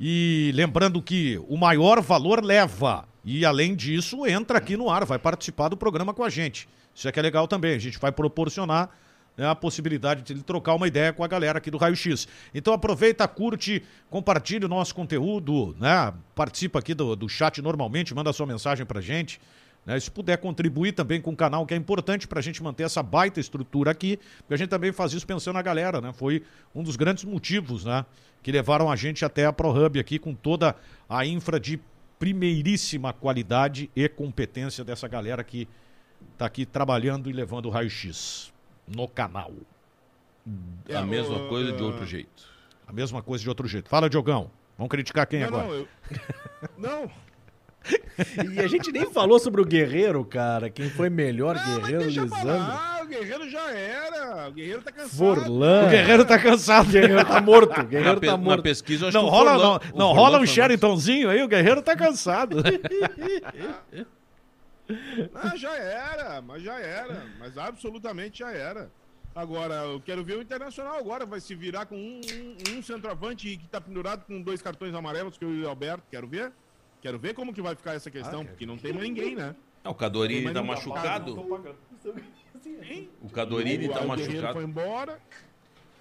E 0.00 0.50
lembrando 0.54 1.00
que 1.00 1.40
o 1.48 1.56
maior 1.56 2.00
valor 2.00 2.42
leva. 2.42 3.06
E 3.24 3.44
além 3.46 3.76
disso, 3.76 4.26
entra 4.26 4.58
aqui 4.58 4.76
no 4.76 4.90
ar, 4.90 5.04
vai 5.04 5.18
participar 5.18 5.68
do 5.68 5.76
programa 5.76 6.12
com 6.12 6.24
a 6.24 6.28
gente. 6.28 6.68
Isso 6.92 7.06
é 7.06 7.12
que 7.12 7.20
é 7.20 7.22
legal 7.22 7.46
também. 7.46 7.74
A 7.74 7.78
gente 7.78 7.98
vai 7.98 8.10
proporcionar 8.10 8.90
né, 9.36 9.48
a 9.48 9.54
possibilidade 9.54 10.22
de 10.22 10.32
ele 10.32 10.42
trocar 10.42 10.74
uma 10.74 10.86
ideia 10.86 11.12
com 11.12 11.24
a 11.24 11.28
galera 11.28 11.58
aqui 11.58 11.70
do 11.70 11.78
Raio 11.78 11.96
X. 11.96 12.28
Então 12.54 12.72
aproveita, 12.72 13.26
curte, 13.26 13.82
compartilhe 14.10 14.64
o 14.64 14.68
nosso 14.68 14.94
conteúdo, 14.94 15.76
né? 15.78 16.12
Participa 16.34 16.78
aqui 16.78 16.94
do, 16.94 17.16
do 17.16 17.28
chat 17.28 17.60
normalmente, 17.60 18.14
manda 18.14 18.32
sua 18.32 18.46
mensagem 18.46 18.86
pra 18.86 19.00
gente. 19.00 19.40
Né? 19.84 19.98
Se 20.00 20.10
puder 20.10 20.38
contribuir 20.38 20.92
também 20.92 21.20
com 21.20 21.32
o 21.32 21.36
canal, 21.36 21.66
que 21.66 21.74
é 21.74 21.76
importante 21.76 22.26
pra 22.26 22.40
gente 22.40 22.62
manter 22.62 22.84
essa 22.84 23.02
baita 23.02 23.38
estrutura 23.38 23.90
aqui, 23.90 24.18
porque 24.38 24.54
a 24.54 24.56
gente 24.56 24.70
também 24.70 24.92
faz 24.92 25.12
isso 25.12 25.26
pensando 25.26 25.54
na 25.54 25.62
galera, 25.62 26.00
né? 26.00 26.12
Foi 26.12 26.42
um 26.74 26.82
dos 26.82 26.96
grandes 26.96 27.24
motivos, 27.24 27.84
né? 27.84 28.06
Que 28.42 28.52
levaram 28.52 28.90
a 28.90 28.96
gente 28.96 29.24
até 29.24 29.46
a 29.46 29.52
ProHub 29.52 29.98
aqui 29.98 30.18
com 30.18 30.34
toda 30.34 30.74
a 31.08 31.26
infra 31.26 31.58
de 31.58 31.80
primeiríssima 32.18 33.12
qualidade 33.12 33.90
e 33.94 34.08
competência 34.08 34.84
dessa 34.84 35.08
galera 35.08 35.42
que 35.42 35.68
tá 36.38 36.46
aqui 36.46 36.64
trabalhando 36.64 37.28
e 37.28 37.32
levando 37.32 37.66
o 37.66 37.70
raio-x 37.70 38.53
no 38.86 39.06
canal. 39.08 39.52
É 40.88 40.96
a 40.96 41.02
mesma 41.02 41.48
coisa 41.48 41.72
de 41.72 41.82
é, 41.82 41.86
outro 41.86 42.04
jeito. 42.06 42.44
A 42.86 42.92
mesma 42.92 43.22
coisa 43.22 43.42
de 43.42 43.48
outro 43.48 43.66
jeito. 43.66 43.88
Fala, 43.88 44.10
Diogão. 44.10 44.50
Vamos 44.76 44.90
criticar 44.90 45.26
quem 45.26 45.40
Não, 45.40 45.48
agora? 45.48 45.64
não, 45.66 45.74
eu... 45.74 45.88
não, 46.76 47.10
E 48.54 48.60
a 48.60 48.66
gente 48.66 48.90
nem 48.90 49.04
falou 49.10 49.38
sobre 49.38 49.60
o 49.60 49.64
Guerreiro, 49.64 50.24
cara. 50.24 50.70
Quem 50.70 50.88
foi 50.88 51.10
melhor, 51.10 51.54
não, 51.54 51.80
Guerreiro, 51.80 52.04
Lisandro. 52.04 52.30
falar, 52.30 53.02
o 53.02 53.06
Guerreiro 53.06 53.50
já 53.50 53.70
era, 53.70 54.48
o 54.48 54.52
Guerreiro 54.52 54.82
tá 54.82 54.90
cansado. 54.92 55.16
Forlan. 55.18 55.86
O 55.86 55.90
Guerreiro 55.90 56.24
tá 56.24 56.38
cansado. 56.38 56.88
O 56.88 56.92
Guerreiro 56.92 57.24
tá 57.26 57.40
morto. 57.42 57.72
O 57.74 57.76
Na, 57.76 57.82
Guerreiro 57.84 58.20
tá 58.20 58.26
na 58.28 58.36
morto. 58.38 58.62
pesquisa, 58.62 59.04
eu 59.04 59.08
acho 59.08 59.18
Não 59.18 59.28
rola, 59.28 59.50
Forlan- 59.52 59.80
não, 59.84 59.94
o 59.94 59.98
não 59.98 60.12
rola 60.14 60.38
um 60.40 60.46
Sheratonzinho 60.46 61.28
aí, 61.30 61.42
o 61.42 61.48
Guerreiro 61.48 61.82
tá 61.82 61.94
cansado. 61.94 62.56
Ah, 65.34 65.56
já 65.56 65.74
era, 65.76 66.40
mas 66.42 66.62
já 66.62 66.78
era, 66.78 67.26
mas 67.38 67.56
absolutamente 67.56 68.40
já 68.40 68.50
era. 68.52 68.90
Agora, 69.34 69.74
eu 69.74 70.00
quero 70.00 70.22
ver 70.22 70.36
o 70.38 70.42
Internacional 70.42 70.96
agora, 70.96 71.26
vai 71.26 71.40
se 71.40 71.54
virar 71.54 71.86
com 71.86 71.96
um, 71.96 72.20
um- 72.70 72.78
um 72.78 72.82
centroavante 72.82 73.56
que 73.56 73.66
tá 73.66 73.80
pendurado 73.80 74.24
com 74.26 74.40
dois 74.40 74.62
cartões 74.62 74.94
amarelos, 74.94 75.36
que 75.36 75.44
é 75.44 75.48
o 75.48 75.68
Alberto, 75.68 76.04
quero 76.10 76.26
ver. 76.28 76.52
Quero 77.00 77.18
ver 77.18 77.34
como 77.34 77.52
que 77.52 77.60
vai 77.60 77.74
ficar 77.74 77.94
essa 77.94 78.10
questão, 78.10 78.44
porque 78.46 78.64
não 78.64 78.78
tem 78.78 78.92
mais 78.92 79.04
ninguém, 79.06 79.34
né? 79.34 79.54
Ah, 79.82 79.90
o 79.90 79.94
Cadorini 79.94 80.44
Mas 80.44 80.54
tá 80.54 80.60
não 80.60 80.66
machucado. 80.66 81.32
O 83.20 83.28
Cadorini 83.28 83.88
tá 83.88 83.94
Guerreiro 84.00 84.08
machucado. 84.08 84.52
foi 84.54 84.64
embora. 84.64 85.20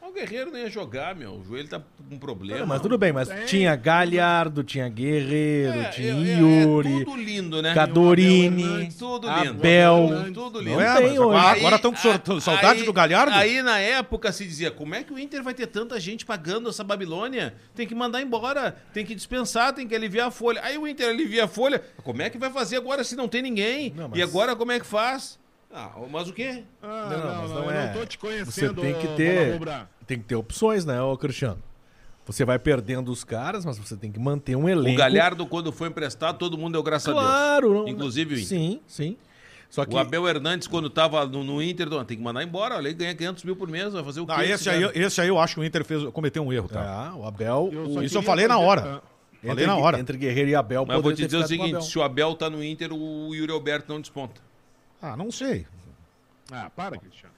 O 0.06 0.12
Guerreiro 0.14 0.52
nem 0.52 0.64
ia 0.64 0.70
jogar, 0.70 1.16
meu. 1.16 1.32
O 1.36 1.44
joelho 1.44 1.68
tá 1.68 1.82
com 2.10 2.20
problema. 2.20 2.60
Não, 2.60 2.68
mas 2.68 2.82
tudo 2.82 2.98
bem, 2.98 3.12
mas 3.14 3.28
Tem. 3.30 3.46
tinha 3.46 3.76
Galhardo, 3.76 4.64
tinha 4.64 4.88
Guerreiro, 4.90 5.80
É, 5.80 5.90
tinha 5.90 6.14
é, 6.14 6.34
é, 6.34 6.38
Yuri, 6.40 7.02
É, 7.02 7.06
tudo 7.06 7.16
lindo, 7.18 7.62
né? 7.62 7.74
Cadorini, 7.74 8.90
Tudo 9.00 9.28
lindo. 9.28 9.50
Abel. 9.50 10.10
Tudo 10.34 10.62
Não 10.62 10.70
lindo. 10.72 10.82
é, 10.82 10.96
tem 11.02 11.18
hoje. 11.20 11.38
agora, 11.40 11.76
estão 11.78 11.94
com 11.94 12.40
saudade 12.40 12.82
aí- 12.82 12.86
do 12.86 12.94
Galhardo? 12.94 13.34
Aí 13.34 13.62
na 13.64 13.80
época 13.80 14.32
se 14.32 14.46
dizia, 14.46 14.70
como 14.70 14.94
é 14.94 15.04
que 15.04 15.14
o 15.14 15.18
Inter 15.18 15.42
vai 15.42 15.54
ter 15.54 15.68
tanta 15.68 16.00
gente 16.00 16.26
pagando 16.26 16.70
essa 16.70 16.84
Babilônia? 16.84 17.56
Tem 17.74 17.88
que 17.88 17.96
mandar 17.96 18.22
embora, 18.22 18.76
tem 18.94 19.06
que 19.06 19.16
dispensar, 19.16 19.74
tem 19.74 19.88
que 19.88 19.96
aliviar 19.96 20.28
a 20.28 20.32
folha. 20.32 20.62
Aí 20.64 20.78
o 20.78 20.88
Inter 20.88 21.10
alivia 21.10 21.46
a 21.46 21.48
folha. 21.48 21.82
Como 22.04 22.22
é 22.22 22.30
que 22.30 22.38
vai 22.38 22.52
fazer 22.52 22.76
agora 22.78 23.04
se 23.04 23.16
não 23.16 23.28
tem 23.28 23.42
ninguém? 23.42 23.94
Não, 23.96 24.10
mas- 24.10 24.20
E 24.20 24.22
agora 24.22 24.56
como 24.56 24.72
é 24.72 24.80
que 24.80 24.86
faz? 24.86 25.42
Ah, 25.74 25.92
mas 26.12 26.30
o 26.30 26.34
quê? 26.34 26.64
Ah, 26.82 27.08
Não, 27.10 27.18
não, 27.18 27.42
mas 27.42 27.50
não, 27.50 27.56
não 27.62 27.64
eu 27.66 27.72
é. 27.72 27.86
não 27.88 27.94
tô 27.94 28.06
te 28.06 28.12
Você 28.16 28.18
conhecendo, 28.18 28.82
tem 28.82 28.94
que 28.94 29.08
ter, 29.16 29.60
tem 30.06 30.20
que 30.20 30.26
ter 30.26 30.36
opções, 30.36 30.86
né, 30.86 31.02
ô 31.02 31.18
Cristiano? 31.18 31.62
Você 32.26 32.46
vai 32.46 32.58
perdendo 32.60 33.12
os 33.12 33.24
caras, 33.24 33.66
mas 33.66 33.78
você 33.78 33.98
tem 33.98 34.12
que 34.12 34.20
manter 34.20 34.56
um 34.56 34.70
elenco. 34.70 34.96
O 34.96 34.98
Galhardo, 34.98 35.46
quando 35.46 35.72
foi 35.74 35.90
emprestado, 35.90 36.38
todo 36.38 36.58
mundo 36.58 36.74
deu 36.74 36.84
graças 36.84 37.10
a 37.10 37.12
claro, 37.12 37.74
não, 37.74 37.86
Deus. 37.86 37.96
Inclusive 37.96 38.36
o 38.36 38.38
Inter. 38.38 38.48
Sim, 38.48 38.80
sim. 38.88 39.18
Só 39.70 39.84
que 39.86 39.96
O 39.96 39.98
Abel 39.98 40.28
Hernandes, 40.28 40.68
quando 40.68 40.88
tava 40.90 41.26
no, 41.26 41.44
no 41.44 41.62
Inter, 41.62 41.90
não, 41.90 42.06
tem 42.06 42.16
que 42.16 42.24
mandar 42.24 42.44
embora. 42.44 42.78
Ele 42.78 42.94
ganha 42.94 43.16
500 43.16 43.44
mil 43.44 43.56
por 43.56 43.68
mês, 43.68 43.92
vai 43.92 44.04
fazer 44.04 44.22
o 44.22 44.26
quê? 44.28 44.34
Ah, 44.38 44.46
esse, 44.46 44.70
aí, 44.70 44.84
esse 44.94 45.20
aí 45.20 45.28
eu 45.28 45.40
acho 45.40 45.56
que 45.56 45.62
o 45.62 45.64
Inter 45.66 45.84
fez, 45.84 46.04
cometeu 46.12 46.44
um 46.46 46.54
erro, 46.54 46.70
tá? 46.70 46.82
Ah, 47.10 47.16
o 47.16 47.26
Abel. 47.26 47.70
Eu 47.74 47.86
o- 47.88 48.04
Isso 48.04 48.18
eu 48.18 48.22
falei 48.22 48.48
na 48.48 48.60
hora. 48.60 49.02
ah, 49.04 49.08
Falei 49.42 49.66
entre, 49.66 49.66
na 49.66 49.76
hora. 49.76 50.00
Entre 50.00 50.16
Guerreiro 50.18 50.52
e 50.52 50.56
Abel, 50.56 50.86
Mas 50.88 50.96
eu 50.96 51.02
vou 51.02 51.12
te 51.12 51.26
dizer 51.26 51.38
o 51.38 51.48
seguinte: 51.48 51.84
se 51.86 51.98
o 51.98 52.04
Abel 52.04 52.36
tá 52.36 52.50
no 52.50 52.64
Inter, 52.64 52.94
o 52.94 53.34
Yuri 53.36 53.52
Alberto 53.52 53.92
não 53.92 54.00
desponta. 54.00 54.40
Ah, 55.06 55.18
não 55.18 55.30
sei. 55.30 55.68
Ah, 56.50 56.72
para, 56.74 56.98
Cristiano. 56.98 57.34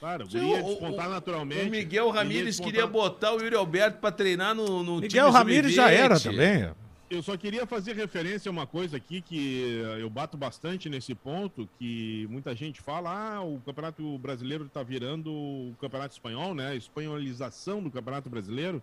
Para, 0.00 0.24
o 0.24 0.28
guri 0.28 0.46
ia 0.46 0.62
despontar 0.62 1.06
o- 1.06 1.10
naturalmente. 1.10 1.68
O 1.68 1.70
Miguel 1.70 2.08
Ramírez 2.10 2.46
despontar- 2.56 2.72
queria 2.72 2.86
botar 2.86 3.32
o 3.34 3.40
Yuri 3.42 3.54
Alberto 3.56 3.98
pra 3.98 4.10
treinar 4.10 4.54
no, 4.54 4.82
no 4.82 5.00
Miguel 5.00 5.30
Ramírez 5.30 5.74
já 5.74 5.84
sub-20. 5.88 5.98
era 5.98 6.18
também. 6.20 6.70
Eu 7.10 7.22
só 7.22 7.36
queria 7.36 7.66
fazer 7.66 7.94
referência 7.96 8.48
a 8.48 8.52
uma 8.52 8.66
coisa 8.66 8.96
aqui 8.96 9.20
que 9.20 9.82
eu 9.98 10.08
bato 10.08 10.36
bastante 10.36 10.88
nesse 10.88 11.14
ponto, 11.14 11.68
que 11.78 12.26
muita 12.30 12.54
gente 12.54 12.80
fala, 12.80 13.10
ah, 13.36 13.42
o 13.42 13.60
Campeonato 13.66 14.16
Brasileiro 14.18 14.64
está 14.66 14.82
virando 14.82 15.30
o 15.32 15.74
Campeonato 15.80 16.12
Espanhol, 16.14 16.54
né? 16.54 16.68
A 16.70 16.74
espanholização 16.74 17.82
do 17.82 17.90
Campeonato 17.90 18.30
Brasileiro, 18.30 18.82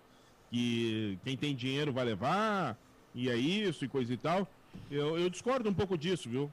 que 0.52 1.18
quem 1.24 1.36
tem 1.38 1.56
dinheiro 1.56 1.92
vai 1.94 2.04
levar, 2.06 2.78
e 3.14 3.30
é 3.30 3.36
isso, 3.38 3.86
e 3.86 3.88
coisa 3.88 4.12
e 4.14 4.18
tal. 4.18 4.48
Eu, 4.92 5.18
eu 5.18 5.30
discordo 5.30 5.70
um 5.70 5.74
pouco 5.74 5.98
disso, 5.98 6.28
viu? 6.30 6.52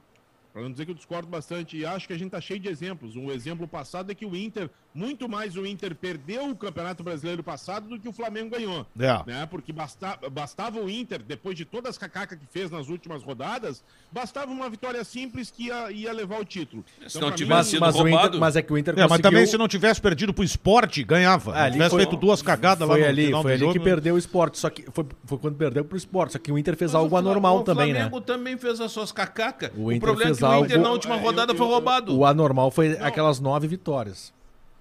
Pra 0.53 0.61
não 0.61 0.71
dizer 0.71 0.85
que 0.85 0.91
eu 0.91 0.95
discordo 0.95 1.27
bastante, 1.27 1.75
e 1.75 1.83
acho 1.83 2.05
que 2.05 2.13
a 2.13 2.17
gente 2.17 2.29
tá 2.29 2.39
cheio 2.39 2.59
de 2.59 2.69
exemplos. 2.69 3.15
Um 3.15 3.31
exemplo 3.31 3.67
passado 3.67 4.11
é 4.11 4.15
que 4.15 4.25
o 4.25 4.35
Inter, 4.35 4.69
muito 4.93 5.27
mais 5.27 5.55
o 5.57 5.65
Inter 5.65 5.95
perdeu 5.95 6.49
o 6.49 6.55
Campeonato 6.55 7.03
Brasileiro 7.03 7.41
passado 7.43 7.87
do 7.87 7.99
que 7.99 8.07
o 8.07 8.13
Flamengo 8.13 8.51
ganhou 8.51 8.85
É. 8.99 9.21
né? 9.25 9.45
Porque 9.49 9.73
basta, 9.73 10.17
bastava 10.31 10.79
o 10.79 10.89
Inter, 10.89 11.21
depois 11.23 11.55
de 11.57 11.65
todas 11.65 11.91
as 11.91 11.97
cacacas 11.97 12.37
que 12.37 12.45
fez 12.45 12.69
nas 12.69 12.89
últimas 12.89 13.23
rodadas, 13.23 13.83
bastava 14.11 14.51
uma 14.51 14.69
vitória 14.69 15.03
simples 15.03 15.49
que 15.49 15.67
ia, 15.67 15.91
ia 15.91 16.13
levar 16.13 16.39
o 16.39 16.45
título. 16.45 16.83
Se 17.07 17.19
não 17.19 17.31
tivesse 17.31 17.43
mim, 17.43 17.49
Mas, 17.49 17.67
sido 17.67 17.79
mas, 17.81 17.95
o 17.95 17.97
roubado. 17.99 18.27
Inter, 18.27 18.39
mas 18.39 18.55
é 18.55 18.61
que 18.61 18.71
o 18.73 18.77
Inter 18.77 18.93
É, 18.93 18.97
mas 18.97 19.07
conseguiu... 19.09 19.31
também 19.31 19.45
se 19.47 19.57
não 19.57 19.67
tivesse 19.67 19.99
perdido 20.01 20.33
pro 20.33 20.43
esporte, 20.43 21.03
ganhava. 21.03 21.53
Ah, 21.55 21.71
tivesse 21.71 21.89
foi- 21.91 22.03
feito 22.03 22.15
duas 22.17 22.41
cagadas 22.41 22.87
lá 22.87 22.97
no 22.97 23.03
ali, 23.05 23.25
final 23.27 23.41
foi 23.41 23.51
do 23.51 23.53
ali 23.53 23.59
jogo, 23.61 23.73
que 23.73 23.79
perdeu 23.79 24.15
o 24.15 24.17
esporte. 24.17 24.57
Só 24.59 24.69
que 24.69 24.83
foi, 24.91 25.05
foi 25.25 25.37
quando 25.37 25.55
perdeu 25.55 25.83
pro 25.83 25.97
esporte. 25.97 26.33
Só 26.33 26.39
que 26.39 26.51
o 26.51 26.57
Inter 26.57 26.75
fez 26.77 26.91
Mas 26.91 27.01
algo 27.01 27.15
o 27.15 27.17
anormal 27.17 27.59
o 27.59 27.63
também, 27.63 27.93
né? 27.93 28.01
Flamengo 28.01 28.21
também 28.21 28.57
fez 28.57 28.79
as 28.79 28.91
suas 28.91 29.11
cacacas. 29.11 29.71
O 29.75 29.91
O, 29.91 29.99
problema 29.99 30.31
é 30.31 30.35
que 30.35 30.43
o 30.43 30.55
Inter 30.63 30.75
algo- 30.77 30.83
na 30.87 30.91
última 30.91 31.15
É, 31.15 31.17
eu- 31.17 31.21
rodada 31.23 31.51
eu- 31.53 31.57
foi 31.57 31.67
roubado. 31.67 32.15
O 32.17 32.25
anormal 32.25 32.69
foi 32.71 32.89
Não. 32.89 33.05
aquelas 33.05 33.39
nove 33.39 33.67
vitórias. 33.67 34.31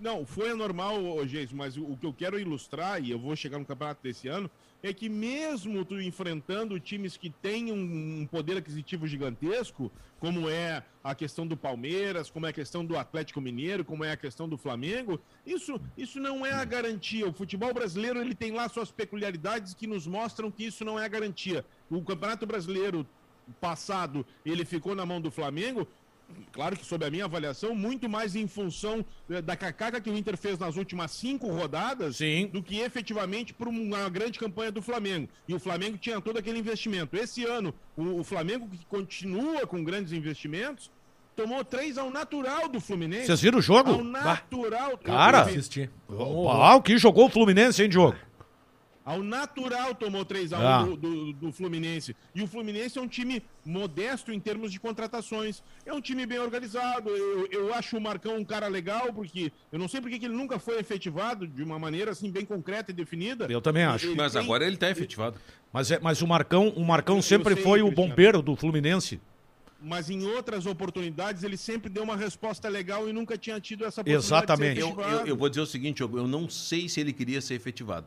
Não, 0.02 0.26
foi 0.26 0.50
anormal, 0.50 1.24
Geis, 1.28 1.52
mas 1.52 1.76
o, 1.76 1.96
que 1.96 2.04
eu 2.04 2.12
quero 2.12 2.36
ilustrar, 2.36 3.00
e 3.00 3.12
eu 3.12 3.20
vou 3.20 3.36
chegar 3.36 3.56
no 3.56 3.64
campeonato 3.64 4.02
desse 4.02 4.26
ano, 4.26 4.50
é 4.82 4.92
que 4.92 5.08
mesmo 5.08 5.84
tu 5.84 6.00
enfrentando 6.00 6.80
times 6.80 7.16
que 7.16 7.30
têm 7.30 7.70
um, 7.70 8.22
um 8.22 8.26
poder 8.26 8.56
aquisitivo 8.56 9.06
gigantesco, 9.06 9.92
como 10.18 10.50
é 10.50 10.82
a 11.04 11.14
questão 11.14 11.46
do 11.46 11.56
Palmeiras, 11.56 12.28
como 12.28 12.46
é 12.46 12.48
a 12.48 12.52
questão 12.52 12.84
do 12.84 12.98
Atlético 12.98 13.40
Mineiro, 13.40 13.84
como 13.84 14.02
é 14.02 14.10
a 14.10 14.16
questão 14.16 14.48
do 14.48 14.58
Flamengo, 14.58 15.20
isso, 15.46 15.80
isso 15.96 16.18
não 16.18 16.44
é 16.44 16.52
a 16.52 16.64
garantia. 16.64 17.28
O 17.28 17.32
futebol 17.32 17.72
brasileiro 17.72 18.20
ele 18.20 18.34
tem 18.34 18.50
lá 18.50 18.68
suas 18.68 18.90
peculiaridades 18.90 19.72
que 19.72 19.86
nos 19.86 20.04
mostram 20.04 20.50
que 20.50 20.64
isso 20.64 20.84
não 20.84 20.98
é 20.98 21.04
a 21.04 21.08
garantia. 21.08 21.64
O 21.88 22.02
Campeonato 22.02 22.44
Brasileiro 22.44 23.06
passado 23.60 24.26
ele 24.44 24.64
ficou 24.64 24.96
na 24.96 25.06
mão 25.06 25.20
do 25.20 25.30
Flamengo, 25.30 25.86
claro 26.52 26.76
que 26.76 26.84
sob 26.84 27.04
a 27.04 27.10
minha 27.10 27.24
avaliação, 27.24 27.74
muito 27.74 28.08
mais 28.08 28.34
em 28.36 28.46
função 28.46 29.04
eh, 29.30 29.42
da 29.42 29.56
cacaca 29.56 30.00
que 30.00 30.10
o 30.10 30.16
Inter 30.16 30.36
fez 30.36 30.58
nas 30.58 30.76
últimas 30.76 31.10
cinco 31.10 31.48
rodadas 31.48 32.16
Sim. 32.16 32.48
do 32.52 32.62
que 32.62 32.80
efetivamente 32.80 33.52
por 33.54 33.68
uma 33.68 34.08
grande 34.08 34.38
campanha 34.38 34.72
do 34.72 34.82
Flamengo. 34.82 35.28
E 35.46 35.54
o 35.54 35.58
Flamengo 35.58 35.98
tinha 35.98 36.20
todo 36.20 36.38
aquele 36.38 36.58
investimento. 36.58 37.16
Esse 37.16 37.44
ano, 37.44 37.74
o, 37.96 38.20
o 38.20 38.24
Flamengo, 38.24 38.68
que 38.68 38.84
continua 38.86 39.66
com 39.66 39.82
grandes 39.82 40.12
investimentos, 40.12 40.90
tomou 41.34 41.64
três 41.64 41.96
ao 41.98 42.10
natural 42.10 42.68
do 42.68 42.80
Fluminense. 42.80 43.26
Vocês 43.26 43.40
viram 43.40 43.58
o 43.58 43.62
jogo? 43.62 43.90
Ao 43.90 44.04
natural. 44.04 44.98
Cara, 44.98 45.40
Eu 45.40 45.44
vi. 45.46 45.50
Assistir. 45.52 45.90
Ah, 46.50 46.76
o 46.76 46.82
que 46.82 46.98
jogou 46.98 47.26
o 47.26 47.30
Fluminense, 47.30 47.82
hein, 47.82 47.88
Diogo? 47.88 48.16
Ao 49.04 49.22
natural 49.22 49.94
tomou 49.94 50.24
3x1 50.24 50.56
Ah. 50.60 50.82
do, 50.84 50.96
do- 50.96 51.32
do 51.32 51.52
Fluminense. 51.52 52.14
E 52.34 52.42
o 52.42 52.46
Fluminense 52.46 52.98
é 52.98 53.02
um 53.02 53.08
time 53.08 53.42
modesto 53.64 54.30
em 54.32 54.38
termos 54.38 54.70
de 54.70 54.78
contratações. 54.78 55.62
É 55.84 55.92
um 55.92 56.00
time 56.00 56.24
bem 56.24 56.38
organizado. 56.38 57.10
Eu, 57.10 57.48
eu 57.50 57.74
acho 57.74 57.96
o 57.96 58.00
Marcão 58.00 58.36
um 58.36 58.44
cara 58.44 58.68
legal, 58.68 59.12
porque 59.12 59.50
eu 59.72 59.78
não 59.78 59.88
sei 59.88 60.00
porque 60.00 60.18
que 60.18 60.26
ele 60.26 60.34
nunca 60.34 60.58
foi 60.58 60.78
efetivado 60.78 61.46
de 61.48 61.62
uma 61.62 61.78
maneira 61.78 62.12
assim 62.12 62.30
bem 62.30 62.44
concreta 62.44 62.92
e 62.92 62.94
definida. 62.94 63.46
Eu 63.50 63.60
também 63.60 63.82
acho. 63.84 64.06
Ele 64.06 64.14
Mas 64.14 64.32
tem- 64.34 64.42
agora 64.42 64.64
ele 64.64 64.76
tá 64.76 64.88
efetivado. 64.90 65.36
Mas, 65.72 65.90
é, 65.90 65.98
mas 65.98 66.22
o 66.22 66.26
Marcão, 66.26 66.68
o 66.68 66.84
Marcão 66.84 67.16
Eu 67.16 67.22
sempre 67.22 67.54
sei, 67.54 67.62
foi 67.62 67.82
o 67.82 67.86
Cristiano. 67.86 68.08
bombeiro 68.10 68.42
do 68.42 68.54
Fluminense. 68.54 69.20
Mas 69.84 70.08
em 70.10 70.24
outras 70.24 70.64
oportunidades 70.64 71.42
ele 71.42 71.56
sempre 71.56 71.90
deu 71.90 72.04
uma 72.04 72.14
resposta 72.16 72.68
legal 72.68 73.08
e 73.08 73.12
nunca 73.12 73.36
tinha 73.36 73.60
tido 73.60 73.84
essa 73.84 74.04
possibilidade 74.04 74.26
Exatamente. 74.26 74.74
de 74.76 74.80
ser 74.82 74.92
Eu, 74.92 75.00
eu, 75.20 75.26
eu 75.26 75.36
vou 75.36 75.48
dizer 75.48 75.62
o 75.62 75.66
seguinte, 75.66 76.02
eu, 76.02 76.18
eu 76.18 76.28
não 76.28 76.48
sei 76.48 76.88
se 76.88 77.00
ele 77.00 77.12
queria 77.12 77.40
ser 77.40 77.54
efetivado. 77.54 78.06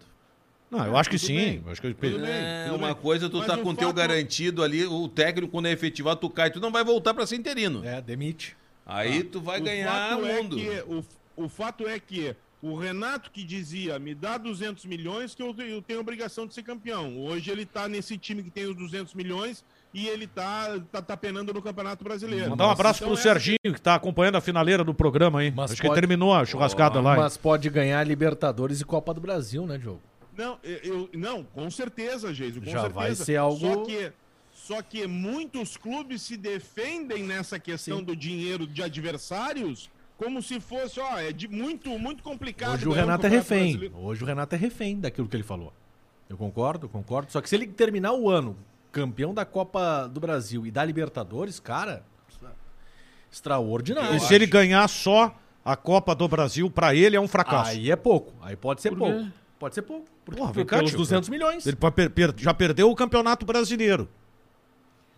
Não, 0.69 0.85
eu 0.85 0.97
acho 0.97 1.09
que 1.09 1.17
tudo 1.17 1.27
sim. 1.27 1.35
bem. 1.35 1.61
Eu 1.65 1.71
acho 1.71 1.81
que 1.81 1.93
Tudo 1.93 2.19
bem. 2.19 2.29
É, 2.29 2.65
tudo 2.67 2.77
uma 2.77 2.93
bem. 2.93 3.01
coisa 3.01 3.29
tu 3.29 3.37
Mas 3.37 3.47
tá 3.47 3.55
o 3.55 3.61
com 3.61 3.69
o 3.69 3.75
teu 3.75 3.87
fato- 3.89 3.95
garantido 3.97 4.63
ali, 4.63 4.85
o 4.85 5.07
técnico 5.07 5.51
quando 5.51 5.67
é 5.67 5.71
efetivado, 5.71 6.19
tu 6.19 6.29
cai, 6.29 6.49
tu 6.49 6.59
não 6.59 6.71
vai 6.71 6.83
voltar 6.83 7.13
pra 7.13 7.25
ser 7.25 7.35
interino. 7.35 7.83
É, 7.85 8.01
demite. 8.01 8.55
Aí 8.85 9.23
tu 9.23 9.39
vai 9.41 9.59
O 9.59 9.63
ganhar 9.63 10.09
fato 10.09 10.25
é 10.25 10.33
mundo. 10.41 10.55
que- 10.57 10.83
o, 10.87 11.05
o 11.45 11.49
fato 11.49 11.87
é 11.87 11.99
que 11.99 12.35
o 12.61 12.75
Renato 12.75 13.29
que 13.31 13.43
dizia, 13.43 13.99
me 13.99 14.15
dá 14.15 14.37
200 14.37 14.85
milhões 14.85 15.35
que 15.35 15.41
eu, 15.43 15.55
eu 15.59 15.81
tenho 15.81 15.99
obrigação 15.99 16.47
de 16.47 16.53
ser 16.53 16.63
campeão. 16.63 17.15
Hoje 17.19 17.51
ele 17.51 17.65
tá 17.65 17.87
nesse 17.87 18.17
time 18.17 18.41
que 18.43 18.49
tem 18.49 18.65
os 18.65 18.75
200 18.75 19.13
milhões 19.13 19.63
e 19.93 20.07
ele 20.07 20.25
tá, 20.27 20.79
tá, 20.91 21.01
tá 21.01 21.15
penando 21.15 21.53
no 21.53 21.61
Campeonato 21.61 22.03
Brasileiro. 22.03 22.49
Mandar 22.49 22.67
um 22.67 22.71
abraço 22.71 22.99
Então, 23.03 23.09
pro 23.09 23.13
essa- 23.19 23.23
Serginho, 23.29 23.57
que 23.63 23.79
tá 23.81 23.95
acompanhando 23.95 24.35
a 24.35 24.41
finaleira 24.41 24.83
do 24.83 24.93
programa 24.95 25.39
aí. 25.41 25.51
Mas 25.55 25.71
acho 25.71 25.81
que 25.81 25.87
pode- 25.87 25.99
terminou 26.01 26.33
a 26.33 26.43
churrascada 26.43 26.99
lá. 26.99 27.13
hein? 27.15 27.21
Mas 27.21 27.37
pode 27.37 27.69
ganhar 27.69 28.03
Libertadores 28.05 28.81
e 28.81 28.85
Copa 28.85 29.13
do 29.13 29.21
Brasil, 29.21 29.65
né, 29.67 29.77
Diogo? 29.77 30.01
Não, 30.37 30.59
eu, 30.63 31.09
não, 31.13 31.43
com 31.43 31.69
certeza, 31.71 32.33
Geiso, 32.33 32.59
com 32.59 32.65
Já 32.65 32.81
certeza. 32.81 32.93
vai 32.93 33.15
ser 33.15 33.37
algo- 33.37 33.59
Só 33.59 33.85
que, 33.85 34.11
só 34.53 34.81
que 34.81 35.07
muitos 35.07 35.77
clubes 35.77 36.21
se 36.21 36.35
defendem 36.35 37.23
nessa 37.23 37.57
questão 37.59 38.03
do 38.03 38.15
dinheiro 38.15 38.67
de 38.67 38.83
adversários 38.83 39.89
como 40.17 40.41
se 40.41 40.59
fosse, 40.59 40.99
ó, 40.99 41.17
é 41.17 41.31
de 41.31 41.47
muito, 41.47 41.89
muito 41.99 42.23
complicado. 42.23 42.75
Hoje 42.75 42.87
o 42.87 42.91
um 42.91 42.93
Renato 42.93 43.25
é 43.25 43.29
refém. 43.29 43.71
Brasileiro. 43.71 43.97
Hoje 43.97 44.23
o 44.23 44.25
Renato 44.25 44.55
é 44.55 44.57
refém 44.57 44.99
daquilo 44.99 45.27
que 45.27 45.35
ele 45.35 45.43
falou. 45.43 45.73
Eu 46.29 46.37
concordo, 46.37 46.87
concordo. 46.89 47.31
Só 47.31 47.41
que 47.41 47.49
se 47.49 47.55
ele 47.55 47.67
terminar 47.67 48.13
o 48.13 48.29
ano 48.29 48.57
campeão 48.91 49.33
da 49.33 49.45
Copa 49.45 50.07
do 50.07 50.19
Brasil 50.19 50.65
e 50.65 50.71
da 50.71 50.83
Libertadores, 50.85 51.59
cara, 51.59 52.03
extraordinário. 53.31 54.15
E 54.15 54.19
se 54.21 54.33
ele 54.33 54.45
ganhar 54.45 54.87
só 54.87 55.35
a 55.63 55.75
Copa 55.75 56.15
do 56.15 56.27
Brasil, 56.27 56.69
pra 56.69 56.95
ele 56.95 57.15
é 57.15 57.19
um 57.19 57.27
fracasso. 57.27 57.71
Aí 57.71 57.91
é 57.91 57.95
pouco. 57.95 58.33
Aí 58.41 58.55
pode 58.55 58.81
ser 58.81 58.89
Por 58.89 58.99
pouco. 58.99 59.27
Pode 59.59 59.75
ser 59.75 59.81
pouco. 59.83 60.05
Porque 60.25 60.39
Porra, 60.39 60.53
por- 60.53 60.65
pelos 60.65 60.89
tio. 60.91 60.97
200 60.97 61.29
milhões. 61.29 61.65
Ele 61.65 61.77
já 62.37 62.53
perdeu 62.53 62.89
o 62.89 62.95
Campeonato 62.95 63.45
Brasileiro. 63.45 64.09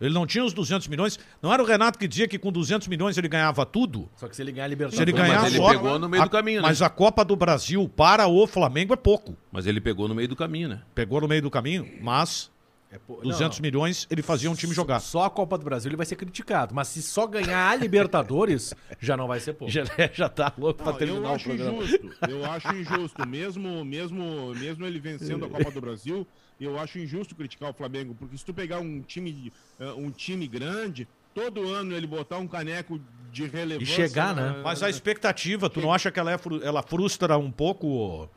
Ele 0.00 0.14
não 0.14 0.24
tinha 0.26 0.44
os 0.44 0.52
200 0.52 0.86
milhões. 0.86 1.18
Não 1.42 1.52
era 1.52 1.60
o 1.60 1.66
Renato 1.66 1.98
que 1.98 2.06
dizia 2.06 2.28
que 2.28 2.38
com 2.38 2.52
200 2.52 2.86
milhões 2.86 3.18
ele 3.18 3.26
ganhava 3.26 3.66
tudo? 3.66 4.08
Só 4.14 4.28
que 4.28 4.36
se 4.36 4.42
ele 4.42 4.52
ganhar 4.52 4.66
a 4.66 4.68
Se 4.68 4.70
Libertadores... 4.70 5.00
ele 5.08 5.12
ganhar 5.12 5.40
mas 5.42 5.52
ele 5.52 5.56
só. 5.62 5.70
pegou 5.70 5.98
no 5.98 6.08
meio 6.08 6.22
a- 6.22 6.26
do 6.26 6.30
caminho, 6.30 6.62
né? 6.62 6.68
Mas 6.68 6.80
a 6.80 6.88
Copa 6.88 7.24
do 7.24 7.34
Brasil 7.34 7.88
para 7.96 8.28
o 8.28 8.46
Flamengo 8.46 8.94
é 8.94 8.96
pouco. 8.96 9.36
Mas 9.50 9.66
ele 9.66 9.80
pegou 9.80 10.06
no 10.06 10.14
meio 10.14 10.28
do 10.28 10.36
caminho, 10.36 10.68
né? 10.68 10.82
Pegou 10.94 11.20
no 11.20 11.26
meio 11.26 11.42
do 11.42 11.50
caminho, 11.50 11.84
mas 12.00 12.48
É 12.90 12.98
pô- 12.98 13.20
200 13.22 13.58
não, 13.58 13.62
milhões 13.62 14.06
ele 14.10 14.22
fazia 14.22 14.50
um 14.50 14.54
time 14.54 14.72
jogar. 14.72 15.00
Só 15.00 15.24
a 15.24 15.30
Copa 15.30 15.58
do 15.58 15.64
Brasil 15.64 15.90
ele 15.90 15.96
vai 15.96 16.06
ser 16.06 16.16
criticado. 16.16 16.74
Mas 16.74 16.88
se 16.88 17.02
só 17.02 17.26
ganhar 17.26 17.70
a 17.70 17.76
Libertadores, 17.76 18.74
já 18.98 19.16
não 19.16 19.26
vai 19.28 19.40
ser 19.40 19.52
pouco. 19.52 19.70
Já, 19.72 19.82
já 20.12 20.28
tá 20.28 20.52
louco 20.56 20.82
pra 20.82 20.92
Não, 20.92 20.98
terminar 20.98 21.20
eu 21.20 21.32
o 21.32 21.34
acho 21.34 21.44
programa. 21.44 21.82
injusto. 21.82 22.10
Eu 22.28 22.44
acho 22.50 22.68
injusto. 22.74 23.28
Mesmo, 23.28 23.84
mesmo, 23.84 24.54
mesmo 24.54 24.86
ele 24.86 24.98
vencendo 24.98 25.44
a 25.44 25.48
Copa 25.50 25.70
do 25.70 25.80
Brasil, 25.82 26.26
eu 26.58 26.78
acho 26.78 26.98
injusto 26.98 27.34
criticar 27.34 27.70
o 27.70 27.74
Flamengo, 27.74 28.14
porque 28.14 28.38
se 28.38 28.44
tu 28.44 28.54
pegar 28.54 28.80
um 28.80 29.02
time, 29.02 29.52
eh, 29.78 29.92
um 29.92 30.10
time 30.10 30.48
grande, 30.48 31.06
todo 31.34 31.68
ano 31.68 31.94
ele 31.94 32.06
botar 32.06 32.38
um 32.38 32.48
caneco 32.48 32.98
de 33.30 33.46
relevância. 33.46 33.94
chegar, 33.94 34.34
né? 34.34 34.62
Mas 34.64 34.82
a 34.82 34.88
expectativa, 34.88 35.68
tu 35.68 35.80
não 35.82 35.92
acha 35.92 36.10
que 36.10 36.18
ela, 36.18 36.32
é, 36.32 36.38
ela 36.62 36.82
frustra 36.82 37.36
um 37.36 37.50
pouco? 37.50 38.28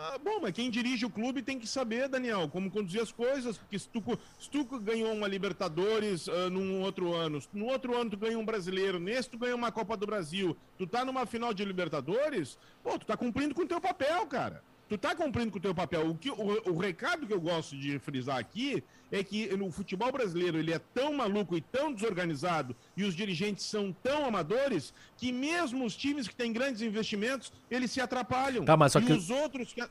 Ah, 0.00 0.16
bom, 0.16 0.38
mas 0.40 0.52
quem 0.52 0.70
dirige 0.70 1.04
o 1.04 1.10
clube 1.10 1.42
tem 1.42 1.58
que 1.58 1.66
saber, 1.66 2.08
Daniel, 2.08 2.48
como 2.48 2.70
conduzir 2.70 3.02
as 3.02 3.10
coisas. 3.10 3.58
Porque 3.58 3.76
se 3.76 3.88
tu, 3.88 4.00
se 4.38 4.48
tu 4.48 4.64
ganhou 4.78 5.12
uma 5.12 5.26
Libertadores 5.26 6.28
ah, 6.28 6.48
num 6.48 6.82
outro 6.82 7.14
ano, 7.14 7.42
no 7.52 7.66
outro 7.66 7.96
ano 7.96 8.10
tu 8.10 8.16
ganha 8.16 8.38
um 8.38 8.44
brasileiro, 8.44 9.00
nesse 9.00 9.28
tu 9.28 9.36
ganha 9.36 9.56
uma 9.56 9.72
Copa 9.72 9.96
do 9.96 10.06
Brasil, 10.06 10.56
tu 10.78 10.86
tá 10.86 11.04
numa 11.04 11.26
final 11.26 11.52
de 11.52 11.64
Libertadores, 11.64 12.56
pô, 12.80 12.96
tu 12.96 13.06
tá 13.06 13.16
cumprindo 13.16 13.56
com 13.56 13.62
o 13.62 13.66
teu 13.66 13.80
papel, 13.80 14.24
cara. 14.28 14.62
Tu 14.88 14.96
tá 14.96 15.14
cumprindo 15.14 15.50
com 15.50 15.58
o 15.58 15.60
teu 15.60 15.74
papel. 15.74 16.08
O, 16.08 16.14
que, 16.14 16.30
o, 16.30 16.70
o 16.72 16.78
recado 16.78 17.26
que 17.26 17.32
eu 17.32 17.40
gosto 17.40 17.76
de 17.76 17.98
frisar 17.98 18.38
aqui 18.38 18.82
é 19.12 19.22
que 19.22 19.54
no 19.56 19.70
futebol 19.70 20.10
brasileiro 20.10 20.58
ele 20.58 20.72
é 20.72 20.78
tão 20.78 21.14
maluco 21.14 21.56
e 21.56 21.60
tão 21.60 21.92
desorganizado 21.92 22.74
e 22.96 23.04
os 23.04 23.14
dirigentes 23.14 23.64
são 23.64 23.94
tão 24.02 24.24
amadores 24.26 24.92
que 25.16 25.32
mesmo 25.32 25.84
os 25.84 25.96
times 25.96 26.26
que 26.26 26.34
têm 26.34 26.52
grandes 26.52 26.80
investimentos, 26.82 27.52
eles 27.70 27.90
se 27.90 28.00
atrapalham. 28.00 28.64
Tá, 28.64 28.76
mas 28.76 28.92
só 28.92 28.98
e 29.00 29.04
que- 29.04 29.12
os 29.12 29.30
outros 29.30 29.72
que... 29.72 29.82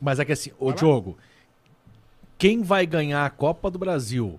Mas 0.00 0.18
é 0.20 0.24
que 0.24 0.32
assim, 0.32 0.52
ô. 0.58 0.72
Diogo, 0.72 1.18
quem 2.36 2.62
vai 2.62 2.86
ganhar 2.86 3.24
a 3.24 3.30
Copa 3.30 3.70
do 3.70 3.78
Brasil 3.78 4.38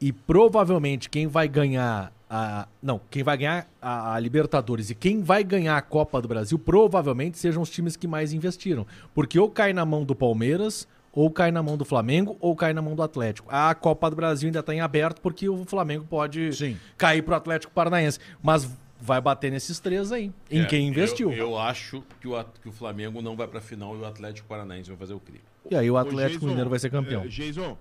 e 0.00 0.12
provavelmente 0.12 1.08
quem 1.08 1.26
vai 1.26 1.48
ganhar 1.48 2.12
a. 2.28 2.66
Não, 2.82 3.00
quem 3.10 3.22
vai 3.22 3.36
ganhar 3.36 3.68
a, 3.80 4.14
a 4.14 4.20
Libertadores 4.20 4.90
e 4.90 4.94
quem 4.94 5.22
vai 5.22 5.42
ganhar 5.44 5.76
a 5.76 5.82
Copa 5.82 6.20
do 6.20 6.28
Brasil 6.28 6.58
provavelmente 6.58 7.38
sejam 7.38 7.62
os 7.62 7.70
times 7.70 7.96
que 7.96 8.06
mais 8.06 8.32
investiram. 8.32 8.86
Porque 9.14 9.38
ou 9.38 9.50
cai 9.50 9.72
na 9.72 9.84
mão 9.84 10.04
do 10.04 10.14
Palmeiras, 10.14 10.86
ou 11.12 11.30
cai 11.30 11.50
na 11.50 11.62
mão 11.62 11.76
do 11.76 11.84
Flamengo, 11.84 12.36
ou 12.40 12.54
cai 12.54 12.72
na 12.72 12.82
mão 12.82 12.94
do 12.94 13.02
Atlético. 13.02 13.48
A 13.50 13.74
Copa 13.74 14.10
do 14.10 14.16
Brasil 14.16 14.48
ainda 14.48 14.60
está 14.60 14.74
em 14.74 14.80
aberto 14.80 15.20
porque 15.20 15.48
o 15.48 15.64
Flamengo 15.64 16.04
pode 16.04 16.52
Sim. 16.54 16.76
cair 16.96 17.22
pro 17.22 17.34
Atlético 17.34 17.72
Paranaense. 17.72 18.18
Mas 18.42 18.68
vai 19.00 19.20
bater 19.20 19.50
nesses 19.50 19.78
três 19.78 20.10
aí, 20.12 20.32
em 20.50 20.62
É, 20.62 20.66
quem 20.66 20.88
investiu. 20.88 21.30
Eu, 21.30 21.38
eu 21.50 21.58
acho 21.58 22.02
que 22.20 22.28
o, 22.28 22.44
que 22.62 22.68
o 22.68 22.72
Flamengo 22.72 23.22
não 23.22 23.36
vai 23.36 23.46
pra 23.46 23.60
final 23.60 23.94
e 23.96 24.00
o 24.00 24.04
Atlético 24.04 24.48
Paranaense 24.48 24.88
vai 24.88 24.98
fazer 24.98 25.14
o 25.14 25.20
crime. 25.20 25.42
E 25.70 25.76
aí 25.76 25.90
o 25.90 25.94
Ô, 25.94 25.96
Atlético 25.98 26.40
Jason, 26.40 26.46
Mineiro 26.46 26.70
vai 26.70 26.78
ser 26.78 26.90
campeão. 26.90 27.22
É, 27.22 27.28
Jason, 27.28 27.76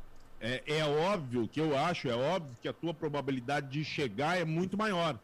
é, 0.45 0.77
é 0.79 0.85
óbvio 0.85 1.47
que 1.47 1.59
eu 1.59 1.77
acho, 1.77 2.07
é 2.07 2.15
óbvio 2.15 2.55
que 2.61 2.67
a 2.67 2.73
tua 2.73 2.93
probabilidade 2.93 3.67
de 3.69 3.83
chegar 3.83 4.37
é 4.39 4.45
muito 4.45 4.77
maior. 4.77 5.17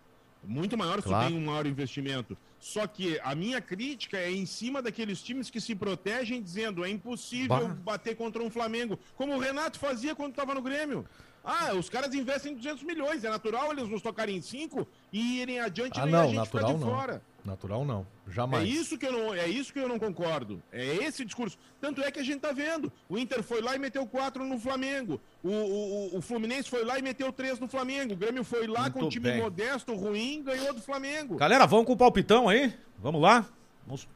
Muito 0.43 0.75
maior 0.77 0.97
se 1.01 1.07
Claro. 1.07 1.27
tu 1.27 1.29
tem 1.33 1.37
um 1.41 1.45
maior 1.45 1.65
investimento. 1.67 2.35
Só 2.59 2.85
que 2.87 3.19
a 3.23 3.33
minha 3.35 3.59
crítica 3.61 4.17
é 4.17 4.31
em 4.31 4.45
cima 4.45 4.81
daqueles 4.81 5.21
times 5.21 5.49
que 5.49 5.59
se 5.61 5.73
protegem 5.75 6.41
dizendo 6.41 6.83
é 6.85 6.89
impossível 6.89 7.67
Bah. 7.67 7.75
bater 7.97 8.15
contra 8.15 8.41
um 8.41 8.49
Flamengo, 8.49 8.99
como 9.15 9.35
o 9.35 9.39
Renato 9.39 9.79
fazia 9.79 10.15
quando 10.15 10.31
estava 10.31 10.53
no 10.53 10.61
Grêmio. 10.61 11.05
Ah, 11.43 11.73
os 11.73 11.89
caras 11.89 12.13
investem 12.13 12.53
200 12.55 12.83
milhões, 12.83 13.23
é 13.23 13.29
natural 13.29 13.71
eles 13.71 13.87
nos 13.89 14.01
tocarem 14.03 14.37
em 14.37 14.41
5 14.41 14.87
e 15.11 15.41
irem 15.41 15.59
adiante 15.59 15.99
Ah, 15.99 16.07
e 16.07 16.11
não, 16.11 16.19
a 16.21 16.25
gente 16.27 16.35
natural 16.35 16.67
ficar 16.67 16.77
de 16.79 16.85
não. 16.85 16.91
fora. 16.95 17.21
Natural 17.43 17.83
não, 17.83 18.05
É 18.27 18.31
jamais. 18.31 18.69
isso 18.69 18.97
que 18.97 19.05
eu 19.07 19.11
não, 19.11 19.33
é 19.33 19.47
isso 19.47 19.73
que 19.73 19.79
eu 19.79 19.87
não 19.87 19.97
concordo. 19.97 20.61
É 20.71 20.85
esse 21.03 21.25
discurso. 21.25 21.57
Tanto 21.79 22.01
é 22.01 22.11
que 22.11 22.19
a 22.19 22.23
gente 22.23 22.39
tá 22.39 22.51
vendo. 22.51 22.91
O 23.09 23.17
Inter 23.17 23.41
foi 23.41 23.61
lá 23.61 23.75
e 23.75 23.79
meteu 23.79 24.05
quatro 24.05 24.45
no 24.45 24.59
Flamengo. 24.59 25.19
O, 25.43 25.49
o, 25.49 26.17
o 26.17 26.21
Fluminense 26.21 26.69
foi 26.69 26.83
lá 26.85 26.99
e 26.99 27.01
meteu 27.01 27.31
três 27.33 27.59
no 27.59 27.67
Flamengo. 27.67 28.13
O 28.13 28.17
Grêmio 28.17 28.43
foi 28.43 28.67
lá 28.67 28.91
com 28.91 28.99
um 28.99 29.01
Muito 29.03 29.13
time 29.13 29.31
bem. 29.31 29.41
modesto, 29.41 29.95
ruim, 29.95 30.43
ganhou 30.43 30.73
do 30.73 30.81
Flamengo. 30.81 31.35
Galera, 31.37 31.65
vamos 31.65 31.87
com 31.87 31.93
o 31.93 31.97
palpitão 31.97 32.47
aí? 32.47 32.73
Vamos 32.99 33.19
lá? 33.21 33.45
Vamos- 33.87 34.07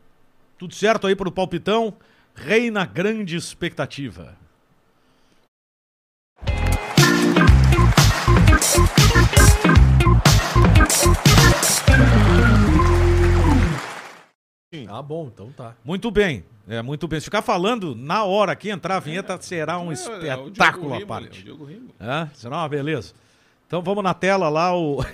Tudo 0.57 0.76
certo 0.76 1.07
aí 1.07 1.15
pro 1.15 1.31
palpitão? 1.31 1.97
Reina 2.35 2.85
grande 2.85 3.35
expectativa. 3.35 4.38
Ah, 14.89 15.02
bom, 15.02 15.30
então 15.34 15.52
tá. 15.52 15.73
Muito 15.84 16.10
bem. 16.11 16.43
É, 16.68 16.81
muito 16.81 17.07
bem. 17.07 17.19
Se 17.19 17.26
ficar 17.26 17.41
falando 17.41 17.95
na 17.95 18.23
hora 18.23 18.56
que 18.56 18.69
entrar 18.69 18.95
a 18.97 18.99
vinheta, 18.99 19.38
será 19.41 19.77
um 19.80 19.91
É, 19.91 19.93
é 19.93 19.95
Diogo 19.95 20.47
espetáculo 20.47 20.93
à 20.95 21.06
parte. 21.06 21.45
é. 21.99 22.06
É, 22.23 22.27
será 22.34 22.57
uma 22.57 22.68
beleza. 22.69 23.14
Então 23.68 23.81
vamos 23.81 24.03
na 24.03 24.14
tela 24.14 24.49
lá, 24.49 24.76
o. 24.76 25.03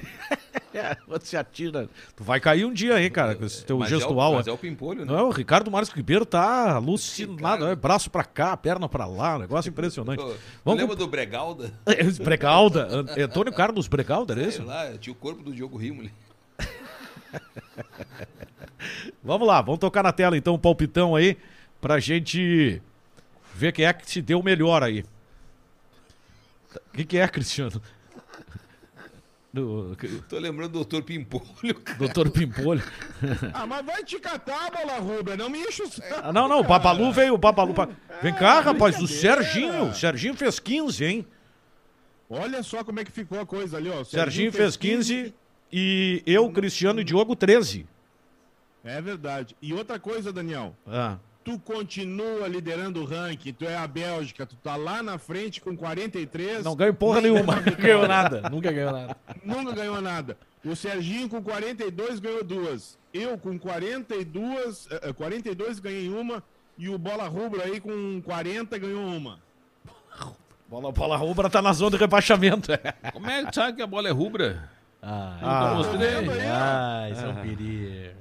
É, 0.74 0.96
Você 1.06 1.36
atira. 1.36 1.90
Tu 2.16 2.24
vai 2.24 2.40
cair 2.40 2.64
um 2.64 2.72
dia 2.72 2.96
aí, 2.96 3.10
cara, 3.10 3.36
com 3.36 3.44
esse 3.44 3.66
teu 3.66 3.78
Mas 3.80 3.90
gestual. 3.90 4.30
É 4.32 4.34
o, 4.36 4.38
mas 4.38 4.48
é 4.48 4.52
o 4.54 4.58
Pimpolho, 4.58 5.04
né? 5.06 5.12
Não, 5.14 5.28
o 5.28 5.32
Ricardo 5.32 5.70
Marques 5.70 5.92
Ribeiro 5.92 6.26
tá 6.26 6.76
alucinado, 6.76 7.66
né? 7.66 7.76
braço 7.76 8.10
pra 8.10 8.24
cá, 8.24 8.56
perna 8.56 8.88
pra 8.88 9.06
lá, 9.06 9.38
negócio 9.38 9.68
impressionante. 9.70 10.24
Vamos 10.64 10.80
Lembra 10.80 10.96
do 10.96 11.08
Bregalda? 11.08 11.74
Bregalda, 12.24 12.88
An- 12.90 13.06
Antônio 13.26 13.52
Carlos 13.52 13.90
Bregalda, 13.90 14.32
era 14.34 14.40
Sei 14.44 14.50
isso? 14.50 14.64
lá, 14.64 14.98
tinha 14.98 15.12
o 15.12 15.16
corpo 15.16 15.44
do 15.44 15.52
Diogo 15.54 15.76
Rímoli. 15.78 16.10
Vamos 19.24 19.48
lá, 19.48 19.62
vamos 19.62 19.80
tocar 19.80 20.04
na 20.04 20.12
tela 20.12 20.36
então 20.38 20.56
um 20.56 20.60
palpitão 20.60 21.16
aí 21.16 21.38
pra 21.80 22.00
gente 22.00 22.82
ver 23.54 23.72
quem 23.72 23.86
é 23.86 23.94
que 23.94 24.10
se 24.10 24.22
deu 24.22 24.42
melhor 24.42 24.82
aí. 24.84 25.04
O 26.94 26.98
que, 26.98 27.04
que 27.06 27.18
é, 27.18 27.28
Cristiano? 27.28 27.82
Do, 29.54 29.98
Tô 30.30 30.40
lembrando 30.40 30.70
do 30.72 30.74
doutor 30.76 31.04
Pimpolho, 31.04 31.76
cara. 31.84 31.98
doutor 32.00 32.30
Pimpolho. 32.30 32.82
Ah, 33.54 33.68
mas 33.68 33.86
vai 33.86 34.02
te 34.04 34.18
catar, 34.18 34.72
bola 34.72 34.98
rubra, 34.98 35.36
não 35.36 35.50
me 35.50 35.60
enche 35.60 35.84
o 35.84 35.92
saco. 35.92 36.22
Ah, 36.24 36.32
não, 36.32 36.48
não, 36.48 36.62
o 36.62 36.64
Babalu 36.64 37.12
veio, 37.12 37.34
o 37.34 37.38
Babalu. 37.38 37.74
pa- 37.74 37.90
Vem 38.22 38.34
cá, 38.34 38.62
rapaz, 38.62 38.98
o 39.02 39.08
Serginho. 39.08 39.90
O 39.90 39.94
Serginho 39.94 40.34
fez 40.36 40.58
15, 40.58 41.04
hein? 41.06 41.28
Olha 42.30 42.64
só 42.64 42.82
como 42.84 43.02
é 43.02 43.04
que 43.04 43.12
ficou 43.12 43.40
a 43.42 43.46
coisa 43.46 43.76
ali, 43.78 43.90
ó. 43.90 44.02
O 44.02 44.06
Serginho 44.06 44.52
fez 44.54 44.78
15 44.78 45.34
e 45.72 46.24
eu, 46.26 46.50
Cristiano 46.52 47.02
e 47.02 47.04
Diogo 47.04 47.36
13. 47.36 47.86
É 48.84 49.02
verdade. 49.02 49.56
E 49.62 49.74
outra 49.74 50.00
coisa, 50.00 50.32
Daniel. 50.34 50.76
Ah. 50.88 51.18
Tu 51.44 51.58
continua 51.60 52.48
liderando 52.48 53.02
o 53.02 53.06
ranking, 53.06 53.52
tu 53.54 53.66
é 53.66 53.76
a 53.76 53.88
Bélgica, 53.88 54.46
tu 54.46 54.56
tá 54.58 54.76
lá 54.76 55.02
na 55.02 55.18
frente 55.18 55.60
com 55.60 55.76
43. 55.76 56.64
Não 56.64 56.76
ganho 56.76 56.94
porra 56.94 57.20
nenhuma. 57.20 57.56
Nunca 57.56 57.72
ganhou 57.72 58.08
nada, 58.08 58.50
nunca 58.50 58.72
ganhou 58.72 58.92
nada. 58.92 59.18
Nunca 59.44 59.72
ganhou 59.74 60.02
nada. 60.02 60.38
O 60.64 60.76
Serginho 60.76 61.28
com 61.28 61.42
42 61.42 62.20
ganhou 62.20 62.44
duas. 62.44 62.98
Eu 63.12 63.38
com 63.40 63.58
42, 63.58 64.88
eh, 64.92 65.00
eh, 65.10 65.14
42 65.14 65.80
ganhei 65.80 66.10
uma. 66.10 66.44
E 66.78 66.88
o 66.90 66.98
Bola 66.98 67.28
Rubra 67.28 67.64
aí 67.64 67.80
com 67.80 68.22
40 68.22 68.78
ganhou 68.78 69.04
uma. 69.06 69.40
Bola, 70.70 70.92
bola 70.92 71.18
rubra 71.18 71.50
tá 71.50 71.62
na 71.62 71.74
zona 71.74 71.92
de 71.92 71.98
rebaixamento. 71.98 72.70
Como 73.12 73.30
é 73.30 73.44
que 73.44 73.52
tu 73.52 73.56
sabe 73.56 73.76
que 73.76 73.82
a 73.82 73.88
bola 73.88 74.08
é 74.08 74.12
rubra? 74.12 74.70
Ah, 75.02 75.38
Ah. 75.42 75.74
mostrei. 75.76 76.10
ah 76.50 77.10
isso 77.12 77.26
é 77.26 77.28
um 77.28 77.36
perigo. 77.36 78.16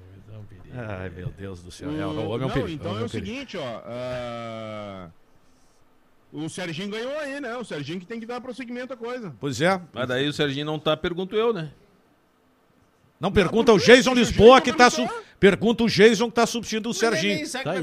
Ai, 0.75 1.11
meu 1.11 1.29
Deus 1.37 1.63
do 1.63 1.71
céu. 1.71 1.89
O- 1.91 2.01
É, 2.01 2.07
o 2.07 2.11
homem 2.11 2.23
é 2.33 2.35
um 2.37 2.39
Não, 2.39 2.51
perigo, 2.51 2.71
então 2.71 2.91
homem 2.93 3.03
é 3.03 3.07
o 3.07 3.09
seguinte, 3.09 3.57
ó. 3.57 3.83
ah, 3.85 5.09
O 6.33 6.49
Serginho 6.49 6.89
ganhou 6.91 7.19
aí, 7.19 7.41
né? 7.41 7.57
O 7.57 7.65
Serginho 7.65 7.99
que 7.99 8.07
tem 8.07 8.21
que 8.21 8.27
dar 8.27 8.41
prosseguimento 8.41 8.93
à 8.93 8.97
coisa. 8.97 9.35
Pois 9.41 9.61
é. 9.61 9.81
Mas 9.93 10.07
daí 10.09 10.29
o 10.29 10.33
Serginho 10.33 10.65
não 10.67 10.79
tá, 10.79 10.97
pergunto 10.97 11.35
eu, 11.35 11.53
né? 11.53 11.73
Não, 13.19 13.33
pergunta 13.33 13.73
o 13.73 13.79
Jason 13.79 14.15
Lisboa 14.15 14.61
que 14.61 14.73
tá. 14.73 14.89
Su... 14.89 15.07
Pergunta 15.41 15.83
o 15.85 15.89
Jason 15.89 16.27
que 16.29 16.35
tá 16.35 16.47
substituindo 16.47 16.91
o 16.91 16.95
Serginho. 16.95 17.47
sabe 17.47 17.65
Tá 17.65 17.71
aí? 17.73 17.83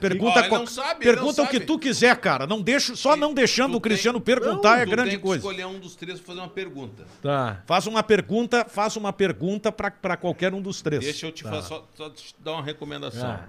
Pergunta, 0.00 0.40
Ó, 0.40 0.48
qual- 0.48 0.60
não 0.60 0.66
sabe, 0.68 1.04
pergunta 1.04 1.42
não 1.42 1.48
o 1.48 1.50
que 1.50 1.58
tu 1.58 1.76
quiser, 1.76 2.16
cara. 2.18 2.46
Não 2.46 2.62
deixa, 2.62 2.94
só 2.94 3.16
não 3.16 3.34
deixando 3.34 3.72
Tu 3.72 3.76
o 3.78 3.80
Cristiano 3.80 4.20
tem- 4.20 4.34
perguntar 4.36 4.78
é 4.78 4.84
Tu 4.84 4.90
grande 4.90 5.10
tem 5.10 5.18
que 5.18 5.24
coisa. 5.24 5.44
escolher 5.44 5.66
um 5.66 5.80
dos 5.80 5.96
três 5.96 6.18
pra 6.20 6.26
fazer 6.28 6.38
uma 6.40 6.48
pergunta. 6.48 7.04
Tá. 7.20 7.62
Faz 7.66 7.88
uma 7.88 8.02
pergunta, 8.04 8.64
faça 8.68 8.98
uma 9.00 9.12
pergunta 9.12 9.72
pra 9.72 9.90
pra 9.90 10.16
qualquer 10.16 10.54
um 10.54 10.62
dos 10.62 10.80
três. 10.80 11.02
Deixa 11.02 11.26
eu 11.26 11.32
te 11.32 11.42
fazer, 11.42 11.66
só, 11.66 11.84
só 11.96 12.08
te 12.10 12.32
dar 12.38 12.52
uma 12.52 12.62
recomendação. 12.62 13.28
Ah. 13.28 13.48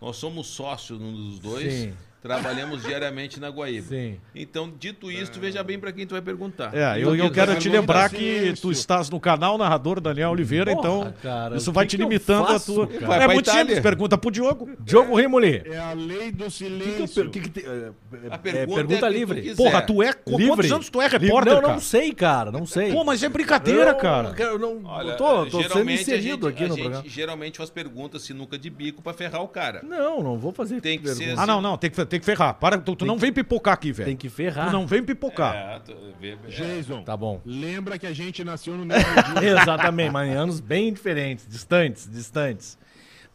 Nós 0.00 0.16
somos 0.16 0.48
sócios 0.48 0.98
num 0.98 1.12
dos 1.14 1.38
dois, 1.38 1.72
Sim. 1.72 1.92
Trabalhamos 2.22 2.82
diariamente 2.82 3.40
na 3.40 3.48
Guaíba. 3.48 3.86
Sim. 3.88 4.18
Então, 4.34 4.70
dito 4.78 5.10
isso, 5.10 5.32
tu 5.32 5.40
veja 5.40 5.62
bem 5.62 5.78
pra 5.78 5.90
quem 5.92 6.06
tu 6.06 6.12
vai 6.12 6.20
perguntar. 6.22 6.74
É, 6.74 6.96
eu, 6.96 7.08
eu 7.08 7.14
Então, 7.16 7.30
quero 7.30 7.58
te 7.58 7.68
lembrar 7.68 8.10
que 8.10 8.52
tu 8.60 8.70
estás 8.70 9.08
no 9.08 9.18
canal 9.18 9.56
narrador 9.56 10.00
Daniel 10.00 10.30
Oliveira, 10.30 10.74
Porra, 10.74 10.80
então 10.80 11.14
cara, 11.22 11.56
isso 11.56 11.72
vai 11.72 11.84
que 11.86 11.90
te 11.90 11.96
que 11.96 12.02
eu 12.02 12.08
limitando 12.08 12.46
faço, 12.46 12.72
a 12.72 12.74
tua. 12.74 12.86
cara? 12.86 13.06
Vai 13.06 13.22
é 13.22 13.26
muito 13.28 13.46
Itália. 13.46 13.60
simples, 13.62 13.80
pergunta 13.80 14.18
pro 14.18 14.30
Diogo. 14.30 14.70
Diogo 14.80 15.16
Rimoli. 15.16 15.62
É 15.64 15.78
a 15.78 15.92
lei 15.92 16.30
do 16.30 16.36
Que 16.36 16.36
que 16.36 16.42
eu 16.44 16.50
silêncio. 16.50 17.08
per- 17.14 17.30
que 17.30 17.40
que 17.40 17.48
te- 17.50 17.66
é, 17.66 17.68
é, 17.68 17.92
A 18.30 18.34
é, 18.34 18.38
pergunta 18.38 18.74
pergunta 18.74 18.94
é 18.94 18.96
que 18.98 19.00
tu 19.00 19.08
livre. 19.18 19.42
quiser. 19.42 19.56
Porra, 19.56 19.82
tu 19.82 20.02
é. 20.02 20.10
Livre. 20.26 20.46
Quantos 20.48 20.72
anos 20.72 20.88
tu 20.90 21.00
é 21.00 21.06
repórter, 21.06 21.54
Não, 21.54 21.60
cara? 21.62 21.72
não 21.74 21.80
sei, 21.80 22.12
cara, 22.12 22.50
não 22.52 22.66
sei. 22.66 22.92
Pô, 22.92 23.02
mas 23.04 23.22
é 23.22 23.28
brincadeira, 23.28 23.92
Não, 23.92 23.98
cara. 23.98 24.34
Eu 24.38 24.58
não, 24.58 24.80
Olha, 24.84 25.10
eu 25.12 25.16
tô, 25.16 25.46
tô 25.46 25.62
sendo 25.62 25.90
inserido 25.90 26.46
gente, 26.48 26.54
aqui 26.54 26.68
no 26.68 26.74
gente 26.74 26.82
programa. 26.82 27.04
geralmente 27.08 27.58
faz 27.58 27.70
perguntas 27.70 28.22
sinuca 28.22 28.58
de 28.58 28.68
bico 28.70 29.02
pra 29.02 29.12
ferrar 29.12 29.42
o 29.42 29.48
cara. 29.48 29.82
Não, 29.82 30.22
não 30.22 30.38
vou 30.38 30.52
fazer 30.52 30.80
Tem 30.80 30.98
que 30.98 31.04
pergunta. 31.04 31.24
ser 31.24 31.38
Ah, 31.38 31.46
não, 31.46 31.60
não, 31.60 31.76
tem 31.76 31.90
que, 31.90 32.04
tem 32.10 32.20
que 32.20 32.26
ferrar. 32.26 32.54
Para, 32.54 32.76
tu, 32.78 32.94
tu 32.94 33.06
não 33.06 33.16
vem 33.16 33.32
pipocar 33.32 33.74
aqui, 33.74 33.92
velho. 33.92 34.06
Tem 34.08 34.16
que 34.16 34.28
ferrar. 34.28 34.66
Tu 34.66 34.72
não 34.72 34.86
vem 34.86 35.02
pipocar. 35.02 35.54
É, 35.54 35.78
tu 35.80 35.92
é. 36.22 36.36
Jason, 36.50 37.02
Tá 37.04 37.16
bom. 37.16 37.40
lembra 37.44 37.98
que 37.98 38.06
a 38.06 38.12
gente 38.12 38.44
nasceu 38.44 38.74
no 38.76 38.84
mesmo 38.84 39.04
dia. 39.40 39.50
Exatamente, 39.62 40.10
mas 40.10 40.28
em 40.28 40.34
anos 40.34 40.60
bem 40.60 40.92
diferentes, 40.92 41.46
distantes, 41.48 42.10
distantes. 42.10 42.78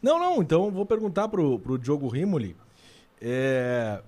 Não, 0.02 0.18
não, 0.18 0.40
então 0.42 0.66
eu 0.66 0.70
vou 0.70 0.86
perguntar 0.86 1.26
pro, 1.28 1.58
pro 1.58 1.78
Diogo 1.78 2.06
Rimoli. 2.08 2.54
É... 3.20 3.98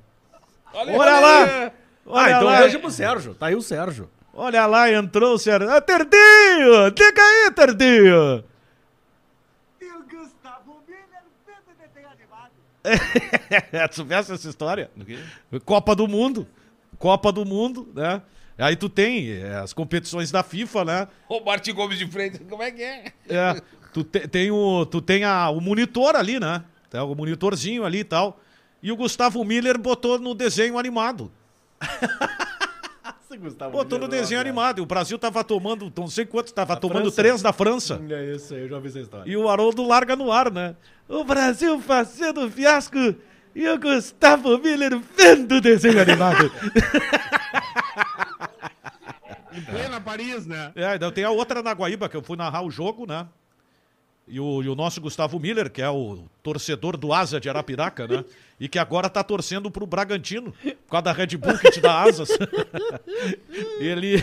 Olha, 0.73 0.93
Olha 0.97 1.21
lá! 1.21 1.45
Ah, 1.67 1.73
Olha 2.07 2.31
então 2.33 2.45
lá, 2.45 2.61
deixa 2.61 2.79
pro 2.79 2.91
Sérgio. 2.91 3.35
Tá 3.35 3.47
aí 3.47 3.55
o 3.55 3.63
Sérgio. 3.63 4.09
olha 4.35 4.65
lá, 4.67 4.91
entrou 4.93 5.35
o 5.35 5.39
Sérgio. 5.39 5.71
Ah, 5.71 5.81
Terdinho! 5.81 6.91
Diga 6.95 7.23
aí, 7.23 7.51
Terdinho! 7.53 8.45
E 9.81 9.85
o 9.87 10.03
Gustavo 10.05 10.77
Miller 10.87 11.23
vendo 11.47 11.77
desenho 11.79 12.09
animado. 12.13 12.51
É, 12.78 12.78
tu 13.95 14.05
viesse 14.05 14.33
essa 14.33 14.49
história? 14.49 14.91
O 14.97 15.05
quê? 15.05 15.19
Copa 15.65 15.95
do 15.95 16.07
Mundo. 16.09 16.47
Copa 16.99 17.31
do 17.33 17.45
Mundo, 17.45 17.89
né? 17.95 18.23
Aí 18.57 18.75
tu 18.75 18.89
tem 18.89 19.31
é, 19.31 19.57
as 19.57 19.73
competições 19.73 20.31
da 20.33 20.43
FIFA, 20.43 20.85
né? 20.85 21.09
Ô, 21.29 21.41
Martin 21.41 21.73
Gomes 21.73 21.99
de 21.99 22.07
frente, 22.09 22.39
como 22.41 22.63
é 22.63 22.71
que 22.73 22.83
é? 22.83 23.05
É, 23.29 23.63
tu, 23.93 24.03
te- 24.03 24.27
tem, 24.27 24.51
o, 24.51 24.85
tu 24.85 25.01
tem 25.01 25.23
a, 25.23 25.49
o 25.51 25.61
monitor 25.61 26.17
ali, 26.17 26.41
né? 26.41 26.65
Tem 26.91 27.01
o 27.01 27.15
monitorzinho 27.15 27.85
ali 27.85 27.99
e 28.01 28.05
tal. 28.05 28.41
E 28.83 28.91
o 28.91 28.97
Gustavo 28.97 29.45
Miller 29.45 29.79
botou 29.79 30.19
no 30.19 30.35
desenho 30.35 30.77
animado. 30.79 31.31
Botou 33.71 33.99
no 33.99 34.09
desenho 34.09 34.41
animado. 34.41 34.79
E 34.79 34.81
o 34.81 34.87
Brasil 34.87 35.19
tava 35.19 35.45
tomando, 35.45 35.93
não 35.97 36.09
sei 36.09 36.25
quantos, 36.25 36.53
tava 36.53 36.77
tomando 36.77 37.03
França. 37.03 37.17
três 37.17 37.43
da 37.43 37.53
França. 37.53 38.01
É 38.11 38.35
isso 38.35 38.55
aí, 38.55 38.63
eu 38.63 38.69
já 38.69 38.79
vi 38.79 38.89
essa 38.89 39.01
história. 39.01 39.31
E 39.31 39.37
o 39.37 39.49
Haroldo 39.49 39.87
larga 39.87 40.17
no 40.17 40.33
ar, 40.33 40.51
né? 40.51 40.75
O 41.09 41.25
Brasil 41.25 41.79
fazendo 41.81 42.51
fiasco 42.51 42.97
e 43.55 43.69
o 43.69 43.79
Gustavo 43.79 44.57
Miller 44.59 44.99
vendo 45.17 45.57
o 45.57 45.61
desenho 45.61 46.01
animado. 46.01 46.51
Em 49.53 49.61
plena 49.63 50.01
Paris, 50.01 50.47
né? 50.47 50.73
É, 50.77 50.95
então 50.95 51.11
tem 51.11 51.25
a 51.25 51.31
outra 51.31 51.63
na 51.63 51.73
Guaíba, 51.73 52.09
que 52.09 52.17
eu 52.17 52.23
fui 52.23 52.37
narrar 52.37 52.63
o 52.63 52.71
jogo, 52.71 53.07
né? 53.07 53.27
E 54.31 54.39
o, 54.39 54.63
e 54.63 54.69
o 54.69 54.75
nosso 54.75 55.01
Gustavo 55.01 55.39
Miller, 55.41 55.71
que 55.71 55.81
é 55.81 55.89
o 55.89 56.25
torcedor 56.43 56.97
do 56.97 57.13
Asa 57.13 57.41
de 57.41 57.49
Arapiraca, 57.49 58.07
né? 58.07 58.25
E 58.61 58.69
que 58.69 58.79
agora 58.79 59.09
tá 59.09 59.23
torcendo 59.23 59.71
pro 59.71 59.87
Bragantino, 59.87 60.53
por 60.53 60.91
causa 60.91 61.03
da 61.05 61.13
Red 61.13 61.37
Bull 61.37 61.57
que 61.59 61.71
te 61.71 61.81
dá 61.81 62.03
asas. 62.03 62.29
ele. 63.79 64.23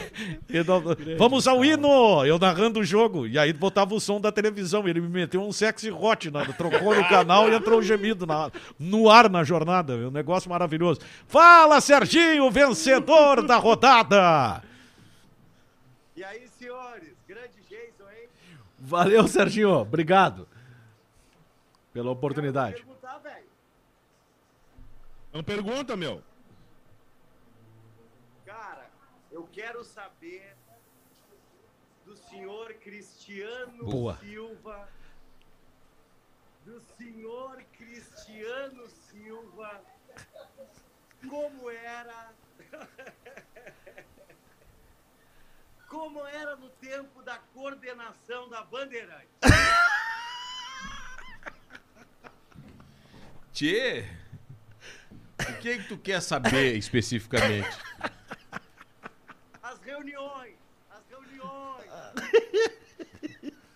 ele 0.50 1.16
Vamos 1.18 1.48
ao 1.48 1.64
hino! 1.64 2.26
Eu 2.26 2.38
narrando 2.38 2.82
o 2.82 2.84
jogo. 2.84 3.26
E 3.26 3.40
aí 3.40 3.54
botava 3.54 3.96
o 3.96 4.00
som 4.00 4.20
da 4.20 4.32
televisão. 4.32 4.88
Ele 4.88 5.02
me 5.02 5.08
meteu 5.08 5.42
um 5.42 5.52
sexy 5.52 5.90
hot, 5.90 6.30
né? 6.30 6.46
trocou 6.58 6.96
no 6.96 7.08
canal 7.08 7.50
e 7.50 7.56
entrou 7.56 7.80
o 7.80 7.84
gemido 7.84 8.26
na- 8.26 8.52
no 8.78 9.10
ar 9.10 9.30
na 9.30 9.44
jornada. 9.44 9.94
Um 9.96 10.12
negócio 10.12 10.50
maravilhoso. 10.50 11.00
Fala, 11.28 11.80
Serginho, 11.82 12.52
vencedor 12.52 13.42
da 13.42 13.56
rodada! 13.58 14.62
E 16.16 16.24
aí, 16.24 16.48
senhores? 16.60 17.14
Grande 17.28 17.56
Jason, 17.70 18.04
hein? 18.10 18.28
Valeu, 18.86 19.28
Serginho. 19.28 19.72
Obrigado 19.80 20.48
pela 21.92 22.12
oportunidade. 22.12 22.86
Não 25.34 25.44
pergunta, 25.44 25.98
meu. 25.98 26.22
Cara, 28.46 28.88
eu 29.32 29.50
quero 29.52 29.84
saber 29.84 30.56
do 32.06 32.16
senhor 32.16 32.76
Cristiano 32.76 33.86
Boa. 33.86 34.18
Silva. 34.18 34.88
Do 36.64 36.80
senhor 36.80 37.64
Cristiano 37.76 38.88
Silva. 38.88 39.82
Como 41.28 41.72
era. 41.72 42.35
Como 45.96 46.28
era 46.28 46.58
no 46.58 46.68
tempo 46.72 47.24
da 47.24 47.38
coordenação 47.54 48.50
da 48.50 48.66
Bandeirante. 48.66 49.30
Tchê, 53.54 54.04
o 55.40 55.54
que 55.62 55.70
é 55.70 55.78
que 55.78 55.88
tu 55.88 55.98
quer 55.98 56.22
saber 56.22 56.76
especificamente? 56.76 57.70
As 59.64 59.80
reuniões. 59.80 60.56
As 60.90 61.02
reuniões. 61.10 61.90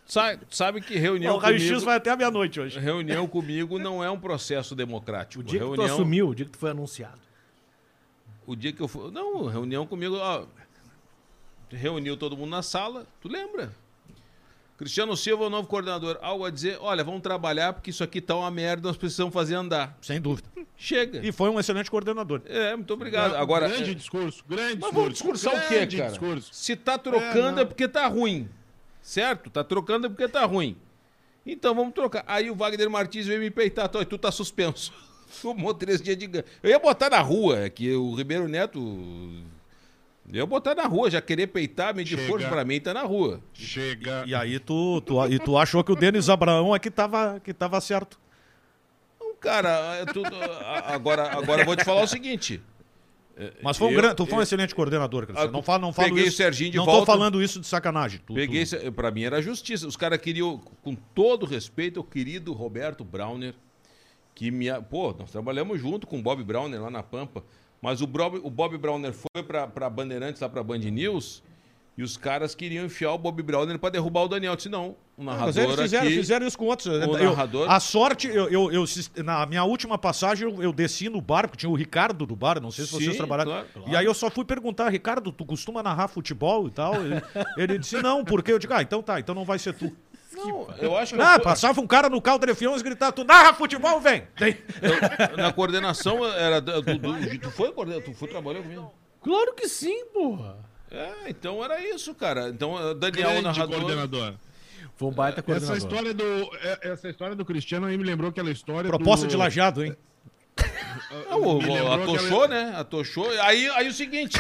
Sabe, 0.05 0.45
sabe 0.51 0.81
que 0.81 0.97
reunião 0.97 1.35
o 1.35 1.37
raio-x 1.37 1.69
comigo, 1.69 1.85
vai 1.85 1.95
até 1.95 2.11
a 2.11 2.17
meia-noite 2.17 2.59
hoje. 2.59 2.77
reunião 2.79 3.29
comigo 3.29 3.79
não 3.79 4.03
é 4.03 4.11
um 4.11 4.19
processo 4.19 4.75
democrático. 4.75 5.39
O 5.39 5.43
dia 5.43 5.59
que 5.59 5.65
tu 5.65 5.71
reunião, 5.71 5.95
assumiu, 5.95 6.27
o 6.27 6.35
dia 6.35 6.45
que 6.45 6.51
tu 6.51 6.57
foi 6.57 6.71
anunciado. 6.71 7.21
O 8.45 8.57
dia 8.57 8.73
que 8.73 8.81
eu 8.81 8.89
fui. 8.89 9.09
Não, 9.09 9.45
reunião 9.45 9.87
comigo, 9.87 10.17
ó. 10.17 10.45
Reuniu 11.71 12.17
todo 12.17 12.35
mundo 12.35 12.49
na 12.49 12.63
sala, 12.63 13.05
tu 13.21 13.27
lembra? 13.27 13.71
Cristiano 14.77 15.15
Silva, 15.17 15.45
o 15.45 15.49
novo 15.49 15.67
coordenador. 15.67 16.17
Algo 16.21 16.45
a 16.45 16.49
dizer, 16.49 16.77
olha, 16.79 17.03
vamos 17.03 17.21
trabalhar 17.21 17.73
porque 17.73 17.89
isso 17.89 18.01
aqui 18.03 18.21
tá 18.21 18.35
uma 18.35 18.49
merda, 18.49 18.87
nós 18.87 18.95
precisamos 18.95 19.33
fazer 19.33 19.55
andar. 19.55 19.97
Sem 20.01 20.21
dúvida. 20.21 20.47
Chega. 20.77 21.19
E 21.21 21.33
foi 21.33 21.49
um 21.49 21.59
excelente 21.59 21.91
coordenador. 21.91 22.41
É, 22.45 22.73
muito 22.77 22.93
obrigado. 22.93 23.35
Agora, 23.35 23.67
grande 23.67 23.91
é, 23.91 23.93
discurso, 23.93 24.41
grande 24.47 24.79
mas 24.79 24.91
discurso. 24.91 24.93
vamos 24.95 25.13
discursar 25.13 25.53
o 25.53 25.67
quê, 25.67 25.85
cara? 25.97 26.09
discurso. 26.09 26.49
Se 26.53 26.77
tá 26.77 26.97
trocando 26.97 27.59
é, 27.59 27.63
não. 27.63 27.65
porque 27.65 27.89
tá 27.89 28.07
ruim. 28.07 28.47
Certo? 29.01 29.49
Tá 29.49 29.65
trocando 29.65 30.07
é 30.07 30.09
porque 30.09 30.29
tá 30.29 30.45
ruim. 30.45 30.77
Então 31.45 31.75
vamos 31.75 31.93
trocar. 31.93 32.23
Aí 32.25 32.49
o 32.49 32.55
Wagner 32.55 32.89
Martins 32.89 33.27
veio 33.27 33.41
me 33.41 33.51
peitar. 33.51 33.89
"Tó, 33.89 34.03
Tu 34.05 34.17
tá 34.17 34.31
suspenso. 34.31 34.93
Tomou 35.41 35.73
três 35.73 36.01
dias 36.01 36.15
de 36.17 36.25
ganho. 36.25 36.45
Eu 36.63 36.69
ia 36.69 36.79
botar 36.79 37.09
na 37.09 37.19
rua, 37.19 37.59
é 37.59 37.69
que 37.69 37.93
o 37.93 38.15
Ribeiro 38.15 38.47
Neto. 38.47 38.79
Eu 40.31 40.45
botar 40.45 40.75
na 40.75 40.85
rua, 40.85 41.09
já 41.09 41.19
querer 41.21 41.47
peitar, 41.47 41.95
medir 41.95 42.17
Chega. 42.17 42.29
força 42.29 42.47
pra 42.47 42.63
mim, 42.63 42.79
tá 42.79 42.93
na 42.93 43.01
rua. 43.03 43.41
Chega. 43.53 44.23
E 44.27 44.35
aí 44.35 44.59
tu, 44.59 45.01
tu, 45.01 45.25
e 45.27 45.39
tu 45.39 45.57
achou 45.57 45.83
que 45.83 45.91
o 45.91 45.95
Denis 45.95 46.29
Abraão 46.29 46.75
é 46.75 46.79
que 46.79 46.91
tava, 46.91 47.39
que 47.43 47.51
tava 47.53 47.81
certo. 47.81 48.19
Então, 49.15 49.33
cara, 49.39 49.69
é 49.95 50.05
tudo- 50.05 50.29
agora, 50.85 51.31
agora 51.35 51.61
eu 51.63 51.65
vou 51.65 51.75
te 51.75 51.83
falar 51.83 52.03
o 52.03 52.07
seguinte. 52.07 52.61
Mas 53.63 53.77
foi 53.77 53.87
um, 53.87 53.91
Eu- 53.91 54.01
gran- 54.01 54.13
tu 54.13 54.25
foi 54.25 54.35
um 54.35 54.39
eu- 54.39 54.43
excelente 54.43 54.75
coordenador, 54.75 55.23
Cristiano. 55.25 55.49
Ah, 55.49 55.51
Não 55.51 55.63
falo, 55.63 55.81
não 55.81 55.93
falo 55.93 56.09
peguei 56.09 56.25
isso. 56.25 56.33
o 56.33 56.37
Serginho 56.37 56.71
de 56.71 56.77
não 56.77 56.83
volta. 56.85 56.99
tô 56.99 57.05
falando 57.05 57.41
isso 57.41 57.59
de 57.61 57.65
sacanagem. 57.67 58.19
Tu- 58.27 58.33
Peguei, 58.33 58.65
tu- 58.65 58.91
pra 58.91 59.09
mim 59.11 59.23
era 59.23 59.41
justiça. 59.41 59.87
Os 59.87 59.95
caras 59.95 60.19
queriam, 60.19 60.57
com 60.83 60.93
todo 60.93 61.45
respeito, 61.45 62.01
o 62.01 62.03
querido 62.03 62.51
Roberto 62.51 63.01
Browner, 63.03 63.55
que 64.35 64.51
me. 64.51 64.65
Pô, 64.89 65.15
nós 65.17 65.31
trabalhamos 65.31 65.79
junto 65.79 66.05
com 66.05 66.19
o 66.19 66.21
Bob 66.21 66.43
Browner 66.43 66.81
lá 66.81 66.91
na 66.91 67.01
Pampa. 67.01 67.41
Mas 67.81 68.01
o 68.01 68.07
Bob, 68.07 68.39
o 68.43 68.49
Bob 68.49 68.77
Browner 68.77 69.13
foi 69.13 69.43
pra, 69.43 69.67
pra 69.67 69.89
Bandeirantes, 69.89 70.41
lá 70.41 70.49
pra 70.49 70.61
Band 70.63 70.79
News, 70.79 71.41
e 71.97 72.03
os 72.03 72.15
caras 72.17 72.53
queriam 72.55 72.85
enfiar 72.85 73.11
o 73.13 73.17
Bob 73.17 73.41
Browner 73.41 73.77
pra 73.79 73.89
derrubar 73.89 74.23
o 74.23 74.27
Daniel. 74.27 74.53
Eu 74.53 74.55
disse, 74.57 74.69
não, 74.69 74.95
o 75.17 75.23
narrador 75.23 75.47
Mas 75.47 75.57
eles 75.57 75.75
fizeram, 75.81 76.07
aqui... 76.07 76.15
fizeram 76.15 76.47
isso 76.47 76.57
com 76.57 76.65
outros. 76.65 76.87
o 76.87 76.91
Eu- 76.91 77.29
narrador- 77.29 77.69
a 77.69 77.79
sorte, 77.79 78.27
eu, 78.27 78.49
eu, 78.49 78.71
eu- 78.71 78.85
na 79.23 79.45
minha 79.45 79.63
última 79.63 79.97
passagem, 79.97 80.49
eu, 80.49 80.61
eu 80.63 80.71
desci 80.73 81.09
no 81.09 81.19
bar, 81.21 81.43
porque 81.47 81.57
tinha 81.57 81.69
o 81.69 81.75
Ricardo 81.75 82.25
do 82.25 82.35
bar, 82.35 82.61
não 82.61 82.71
sei 82.71 82.85
se 82.85 82.91
vocês 82.91 83.11
Sim, 83.11 83.17
trabalharam. 83.17 83.51
claro, 83.51 83.67
claro. 83.73 83.89
E 83.91 83.95
aí 83.95 84.05
eu 84.05 84.13
só 84.13 84.29
fui 84.29 84.45
perguntar, 84.45 84.89
Ricardo, 84.89 85.31
tu 85.31 85.45
costuma 85.45 85.81
narrar 85.83 86.07
futebol 86.09 86.67
e 86.67 86.71
tal? 86.71 86.95
Ele, 86.95 87.21
ele 87.57 87.77
disse, 87.77 88.01
não, 88.01 88.23
porque 88.25 88.51
eu 88.51 88.59
digo, 88.59 88.73
ah, 88.73 88.81
então 88.81 89.01
tá, 89.01 89.19
então 89.19 89.33
não 89.35 89.43
vai 89.45 89.59
ser 89.59 89.73
tu. 89.73 89.91
Não, 90.47 90.67
eu 90.79 90.97
acho 90.97 91.15
que... 91.15 91.21
Ah, 91.21 91.35
eu- 91.35 91.41
passava 91.41 91.79
um 91.81 91.87
cara 91.87 92.09
no 92.09 92.21
caldo 92.21 92.45
de 92.45 92.55
fiões 92.55 92.81
gritar, 92.81 93.11
tu 93.11 93.23
narra 93.23 93.53
futebol, 93.53 93.99
vem! 93.99 94.23
Tem. 94.37 94.57
eu- 94.81 95.37
na 95.37 95.51
coordenação 95.53 96.25
era... 96.25 96.59
Do, 96.61 96.81
do- 96.81 96.97
do- 96.97 97.39
tu 97.39 97.51
foi 97.51 97.71
coordenador? 97.71 98.05
Tu 98.05 98.13
foi 98.17 98.27
trabalhar 98.27 98.61
comigo? 98.61 98.93
Claro 99.21 99.53
que 99.53 99.67
sim, 99.67 100.05
porra. 100.13 100.57
É, 100.91 101.11
então 101.29 101.63
era 101.63 101.79
isso, 101.87 102.15
cara. 102.15 102.49
Então, 102.49 102.75
eh, 102.89 102.93
Daniel, 102.95 103.27
o 103.27 103.31
Grande 103.33 103.43
narrador... 103.43 103.79
coordenador. 103.79 104.33
Foi 104.95 105.07
um 105.07 105.11
baita 105.11 105.41
coordenador. 105.41 105.75
Essa 105.77 105.85
história 105.85 106.13
do 106.13 106.23
é- 106.63 106.79
essa 106.91 107.09
história 107.09 107.35
do 107.35 107.45
Cristiano 107.45 107.85
aí 107.85 107.97
me 107.97 108.03
lembrou 108.03 108.29
aquela 108.29 108.49
história 108.49 108.89
Proposta 108.89 109.25
do... 109.27 109.29
de 109.29 109.35
lajado, 109.37 109.83
hein? 109.85 109.95
Não, 111.29 111.93
atochou, 111.93 112.43
aquela- 112.43 112.47
né? 112.47 112.73
Atochou. 112.75 113.29
Aí, 113.41 113.69
aí 113.69 113.87
o 113.87 113.93
seguinte, 113.93 114.37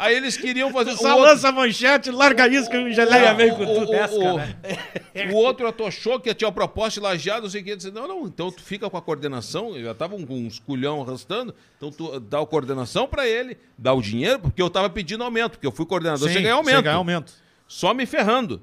aí 0.00 0.16
eles 0.16 0.36
queriam 0.36 0.70
fazer... 0.74 0.92
o 0.92 0.96
Só 0.96 1.10
outro- 1.16 1.24
lança 1.30 1.48
a 1.48 1.52
manchete, 1.52 2.10
larga 2.10 2.48
isso 2.48 2.68
que 2.70 2.76
o 2.76 2.92
geleia 2.92 3.32
veio 3.34 3.54
com 3.56 3.64
tudo. 3.66 3.90
o, 3.92 5.32
o- 5.32 5.36
outro 5.36 5.66
atochou 5.68 6.18
que 6.18 6.32
tinha 6.34 6.48
uma 6.48 6.54
proposta 6.54 7.00
de 7.00 7.04
lajeado, 7.04 7.42
não 7.42 7.50
sei 7.50 7.60
o 7.60 7.64
que. 7.64 7.76
Disse, 7.76 7.90
não, 7.90 8.08
não, 8.08 8.26
então 8.26 8.50
tu 8.50 8.62
fica 8.62 8.88
com 8.88 8.96
a 8.96 9.02
coordenação. 9.02 9.76
Eu 9.76 9.84
já 9.84 9.94
tava 9.94 10.16
com 10.18 10.34
uns 10.34 10.58
culhão 10.58 11.02
arrastando. 11.02 11.54
Então 11.76 11.90
tu 11.90 12.18
dá 12.20 12.40
a 12.40 12.46
coordenação 12.46 13.06
pra 13.06 13.26
ele, 13.26 13.56
dá 13.76 13.92
o 13.92 14.00
dinheiro, 14.02 14.38
porque 14.40 14.60
eu 14.62 14.70
tava 14.70 14.88
pedindo 14.90 15.22
aumento, 15.24 15.52
porque 15.52 15.66
eu 15.66 15.72
fui 15.72 15.86
coordenador 15.86 16.28
Sim, 16.28 16.42
ganhar 16.42 16.54
aumento. 16.54 16.86
Aumento. 16.88 17.32
Só 17.68 17.94
me 17.94 18.06
ferrando. 18.06 18.60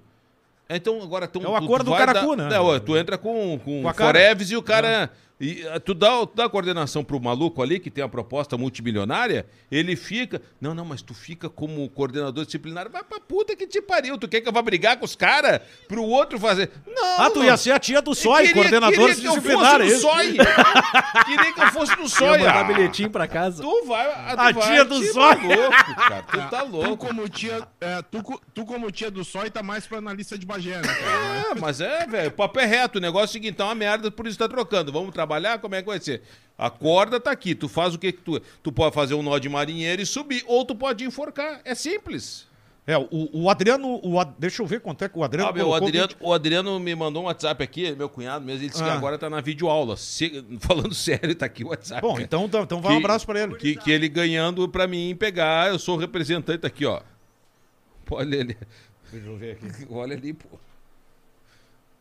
Então 0.69 1.01
agora 1.01 1.27
tu, 1.29 1.41
É 1.41 1.47
o 1.47 1.55
acordo 1.55 1.91
do 1.91 1.95
Caracu, 1.95 2.35
dar- 2.35 2.49
né? 2.49 2.57
Não, 2.57 2.79
tu 2.79 2.97
entra 2.97 3.17
com, 3.17 3.57
com, 3.63 3.83
Com. 3.83 3.93
Foreves 3.93 4.51
e 4.51 4.57
o 4.57 4.61
cara. 4.61 5.09
E, 5.39 5.67
ah, 5.67 5.79
tu, 5.79 5.93
dá, 5.93 6.25
tu 6.25 6.31
dá 6.35 6.45
a 6.45 6.49
coordenação 6.49 7.03
pro 7.03 7.19
maluco 7.19 7.61
ali, 7.61 7.79
que 7.79 7.91
tem 7.91 8.03
a 8.03 8.09
proposta 8.09 8.57
multimilionária, 8.57 9.45
ele 9.71 9.95
fica. 9.95 10.41
Não, 10.59 10.73
não, 10.73 10.83
mas 10.83 11.03
tu 11.03 11.13
fica 11.13 11.47
como 11.47 11.87
coordenador 11.89 12.43
disciplinar. 12.43 12.89
Vai 12.89 13.03
pra 13.03 13.19
puta 13.19 13.55
que 13.55 13.67
te 13.67 13.79
pariu. 13.79 14.17
Tu 14.17 14.27
quer 14.27 14.41
que 14.41 14.49
eu 14.49 14.53
vá 14.53 14.63
brigar 14.63 14.97
com 14.97 15.05
os 15.05 15.15
caras 15.15 15.61
pro 15.87 16.03
outro 16.03 16.39
fazer. 16.39 16.71
Não. 16.87 17.21
Ah, 17.21 17.29
tu 17.29 17.37
não. 17.39 17.45
ia 17.45 17.55
ser 17.55 17.71
a 17.71 17.79
tia 17.79 18.01
do 18.01 18.15
SOI, 18.15 18.47
Queria- 18.47 18.53
coordenador 18.55 18.91
queria 19.09 19.15
que 19.15 19.25
eu 19.27 19.31
disciplinar. 19.33 19.71
fosse 19.73 19.75
é 19.75 19.77
no 19.77 19.85
isso? 19.85 20.01
SOI. 20.01 20.37
queria 21.25 21.53
que 21.53 21.61
eu 21.61 21.71
fosse 21.71 21.95
no 21.97 22.03
Ia 22.07 22.09
SOI. 22.09 22.37
mandar 22.39 22.55
Ah, 22.59 22.63
bilhetinho 22.63 23.09
pra 23.11 23.27
casa. 23.27 23.61
Tu 23.61 23.85
vai. 23.85 24.07
ah, 24.07 24.35
Tu 24.35 24.39
A 24.39 24.51
vai, 24.51 24.53
tia 24.71 24.85
do 24.85 24.99
te 24.99 25.07
SOI. 25.07 25.35
tá 25.35 25.43
louco, 25.43 25.95
cara. 25.95 26.23
Tu 26.23 26.37
tá 26.49 26.65
Tu 26.65 26.71
louco. 26.71 26.97
como 27.07 27.29
tia, 27.29 27.67
é, 27.79 28.01
tu, 28.01 28.41
tu 28.55 28.65
como 28.65 28.91
tia 28.91 29.11
do 29.11 29.23
Sói 29.23 29.51
tá 29.51 29.61
mais 29.61 29.85
pra 29.85 29.99
analista 29.99 30.35
de 30.35 30.45
Bagé, 30.47 30.77
né, 30.77 30.81
cara? 30.81 31.51
É, 31.51 31.55
mas 31.59 31.79
é, 31.79 32.07
velho, 32.07 32.29
o 32.29 32.31
papo 32.31 32.59
é 32.59 32.65
reto. 32.65 32.97
O 32.97 33.01
negócio 33.01 33.25
é 33.25 33.29
o 33.29 33.33
seguinte, 33.33 33.55
tá 33.55 33.65
uma 33.65 33.75
merda, 33.75 34.09
por 34.09 34.25
isso 34.25 34.37
tá 34.39 34.47
trocando. 34.49 34.91
Vamos 34.91 35.11
trabalhar? 35.13 35.26
Como 35.59 35.75
é 35.75 35.81
que 35.81 35.87
vai 35.87 35.99
ser? 35.99 36.21
A 36.57 36.69
corda 36.69 37.19
tá 37.19 37.29
aqui. 37.31 37.53
Tu 37.53 37.67
faz 37.69 37.93
o 37.93 37.99
que 37.99 38.11
que 38.11 38.21
tu. 38.21 38.39
Tu 38.63 38.71
pode 38.71 38.93
fazer 38.95 39.13
um 39.13 39.21
nó 39.21 39.37
de 39.37 39.47
marinheiro 39.49 40.01
e 40.01 40.05
subir, 40.05 40.43
ou 40.47 40.65
tu 40.65 40.73
pode 40.75 41.03
enforcar. 41.03 41.61
É 41.63 41.75
simples. 41.75 42.47
É, 42.89 42.97
o, 42.97 43.07
o 43.33 43.49
Adriano, 43.49 43.99
o 44.01 44.23
deixa 44.39 44.61
eu 44.63 44.65
ver 44.65 44.79
quanto 44.79 45.03
é 45.03 45.09
que 45.09 45.19
o 45.19 45.23
Adriano 45.23 45.49
Ah, 45.49 45.53
meu, 45.53 45.67
o. 45.67 45.73
Adriano, 45.73 46.13
o 46.21 46.31
Adriano 46.33 46.79
me 46.79 46.95
mandou 46.95 47.21
um 47.23 47.25
WhatsApp 47.25 47.61
aqui, 47.61 47.91
meu 47.91 48.07
cunhado 48.07 48.45
mesmo, 48.45 48.61
ele 48.61 48.69
disse 48.69 48.81
que 48.81 48.89
Ah. 48.89 48.93
agora 48.93 49.17
tá 49.17 49.29
na 49.29 49.41
videoaula. 49.41 49.97
Se- 49.97 50.41
falando 50.61 50.93
sério, 50.95 51.35
tá 51.35 51.45
aqui 51.45 51.65
o 51.65 51.67
WhatsApp. 51.67 52.01
Bom, 52.01 52.13
cara. 52.13 52.23
então, 52.23 52.45
então, 52.45 52.63
então 52.63 52.81
vai 52.81 52.93
um 52.93 52.99
Que- 52.99 53.03
abraço 53.03 53.25
pra 53.25 53.43
ele. 53.43 53.55
Que, 53.57 53.75
que 53.75 53.91
ele 53.91 54.07
ganhando 54.07 54.69
pra 54.69 54.87
mim 54.87 55.13
pegar, 55.19 55.67
eu 55.67 55.77
sou 55.77 55.97
o 55.97 55.99
representante 55.99 56.65
aqui, 56.65 56.85
ó. 56.85 57.01
Olha 58.09 58.39
ali. 58.39 58.57
Deixa 59.11 59.27
eu 59.27 59.37
ver 59.37 59.51
aqui. 59.61 59.85
Olha 59.91 60.15
ali, 60.15 60.31
pô. 60.33 60.47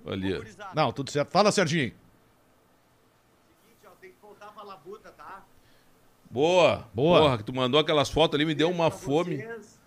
Ali, 0.08 0.34
ó. 0.34 0.36
Gurizada, 0.38 0.70
Não, 0.72 0.92
tudo 0.92 1.10
certo. 1.10 1.30
Fala, 1.32 1.50
Serginho. 1.50 1.92
seguinte, 3.64 3.86
ó, 3.86 3.90
tem 4.00 4.10
que 4.12 4.16
voltar 4.22 4.52
pra 4.52 4.62
labuta, 4.62 5.10
tá? 5.10 5.42
Boa. 6.30 6.88
Boa. 6.92 7.20
Porra, 7.20 7.38
que 7.38 7.44
tu 7.44 7.54
mandou 7.54 7.80
aquelas 7.80 8.10
fotos 8.10 8.34
ali, 8.34 8.44
me 8.44 8.54
deu 8.54 8.70
uma 8.70 8.90
fome. 8.90 9.36
vocês. 9.36 9.78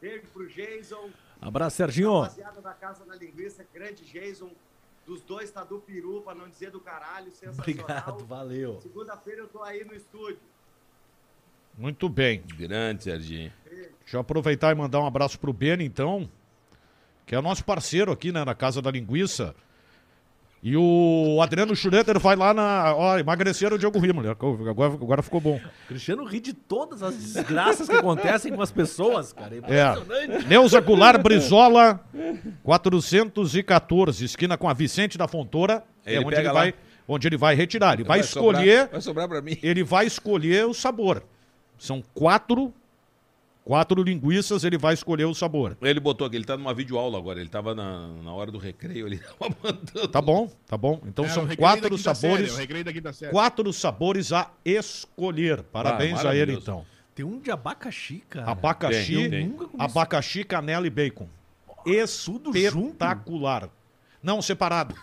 Beijo 0.00 0.26
pro 0.32 0.48
Jason, 0.48 1.10
Abraço, 1.40 1.76
Serginho. 1.76 2.20
rapaziada 2.20 2.60
da 2.60 2.72
Casa 2.72 3.04
da 3.04 3.16
Linguiça, 3.16 3.64
grande 3.72 4.04
Jason. 4.04 4.50
Dos 5.06 5.22
dois 5.22 5.50
tá 5.50 5.64
do 5.64 5.78
peru, 5.78 6.20
pra 6.20 6.34
não 6.34 6.48
dizer 6.48 6.70
do 6.70 6.80
caralho, 6.80 7.30
sensacional. 7.30 7.58
Obrigado, 7.60 8.26
valeu. 8.26 8.78
Segunda-feira 8.82 9.40
eu 9.40 9.48
tô 9.48 9.62
aí 9.62 9.82
no 9.84 9.94
estúdio. 9.94 10.38
Muito 11.76 12.08
bem. 12.08 12.42
Grande, 12.56 13.04
Serginho. 13.04 13.52
Deixa 13.64 14.16
eu 14.16 14.20
aproveitar 14.20 14.70
e 14.70 14.74
mandar 14.74 15.00
um 15.00 15.06
abraço 15.06 15.38
pro 15.38 15.52
Beni, 15.52 15.84
então, 15.84 16.28
que 17.24 17.34
é 17.34 17.38
o 17.38 17.42
nosso 17.42 17.64
parceiro 17.64 18.12
aqui, 18.12 18.30
né, 18.32 18.44
na 18.44 18.54
Casa 18.54 18.82
da 18.82 18.90
Linguiça. 18.90 19.54
E 20.60 20.76
o 20.76 21.38
Adriano 21.40 21.74
Schroeder 21.76 22.18
vai 22.18 22.34
lá 22.34 22.52
na. 22.52 22.92
Ó, 22.96 23.16
emagrecer 23.16 23.72
o 23.72 23.78
Diogo 23.78 23.98
Rimo. 24.00 24.20
Agora, 24.28 24.92
agora 24.92 25.22
ficou 25.22 25.40
bom. 25.40 25.60
Cristiano 25.86 26.24
ri 26.24 26.40
de 26.40 26.52
todas 26.52 27.00
as 27.00 27.14
desgraças 27.16 27.88
que 27.88 27.94
acontecem 27.94 28.52
com 28.52 28.60
as 28.60 28.72
pessoas, 28.72 29.32
cara. 29.32 29.54
É 29.54 29.58
impressionante. 29.58 30.44
É. 30.44 30.48
Neuza 30.48 30.80
Goulart 30.80 31.22
Brizola, 31.22 32.00
414, 32.64 34.24
esquina 34.24 34.56
com 34.56 34.68
a 34.68 34.72
Vicente 34.72 35.16
da 35.16 35.28
Fontoura. 35.28 35.84
Ele 36.04 36.16
é 36.16 36.20
onde 36.26 36.34
ele, 36.36 36.46
lá. 36.48 36.52
vai, 36.52 36.74
onde 37.06 37.28
ele 37.28 37.36
vai 37.36 37.54
retirar. 37.54 37.94
Ele 37.94 38.04
vai, 38.04 38.22
sobrar- 38.22 38.62
escolher. 38.62 38.88
vai 38.88 39.00
sobrar 39.00 39.28
pra 39.28 39.40
mim. 39.42 39.56
ele 39.62 39.84
vai 39.84 40.06
escolher 40.06 40.66
o 40.66 40.74
sabor. 40.74 41.22
São 41.78 42.02
quatro, 42.14 42.72
quatro 43.68 44.02
linguiças, 44.02 44.64
ele 44.64 44.78
vai 44.78 44.94
escolher 44.94 45.26
o 45.26 45.34
sabor. 45.34 45.76
Ele 45.82 46.00
botou 46.00 46.26
aqui, 46.26 46.36
ele 46.36 46.44
tá 46.46 46.56
numa 46.56 46.72
videoaula 46.72 47.18
agora, 47.18 47.38
ele 47.38 47.50
tava 47.50 47.74
na, 47.74 48.08
na 48.22 48.32
hora 48.32 48.50
do 48.50 48.56
recreio, 48.56 49.06
ele 49.06 49.18
tava 49.38 49.54
mandando. 49.62 50.08
Tá 50.08 50.22
bom, 50.22 50.50
tá 50.66 50.74
bom. 50.78 51.02
Então 51.04 51.26
o 51.26 51.28
são 51.28 51.46
quatro 51.54 51.98
sabores, 51.98 52.52
Série, 52.52 53.30
quatro 53.30 53.70
sabores 53.74 54.32
a 54.32 54.50
escolher. 54.64 55.62
Parabéns 55.64 56.24
Ah, 56.24 56.30
a 56.30 56.34
ele 56.34 56.54
então. 56.54 56.86
Tem 57.14 57.26
um 57.26 57.38
de 57.38 57.50
abacaxi, 57.50 58.22
cara. 58.30 58.50
Abacaxi, 58.50 59.28
Tem, 59.28 59.50
tem. 59.50 59.56
Abacaxi, 59.78 60.44
canela 60.44 60.86
e 60.86 60.90
bacon. 60.90 61.28
tudo 62.24 62.56
Espetacular. 62.56 63.68
Não 64.22 64.40
separado. 64.40 64.94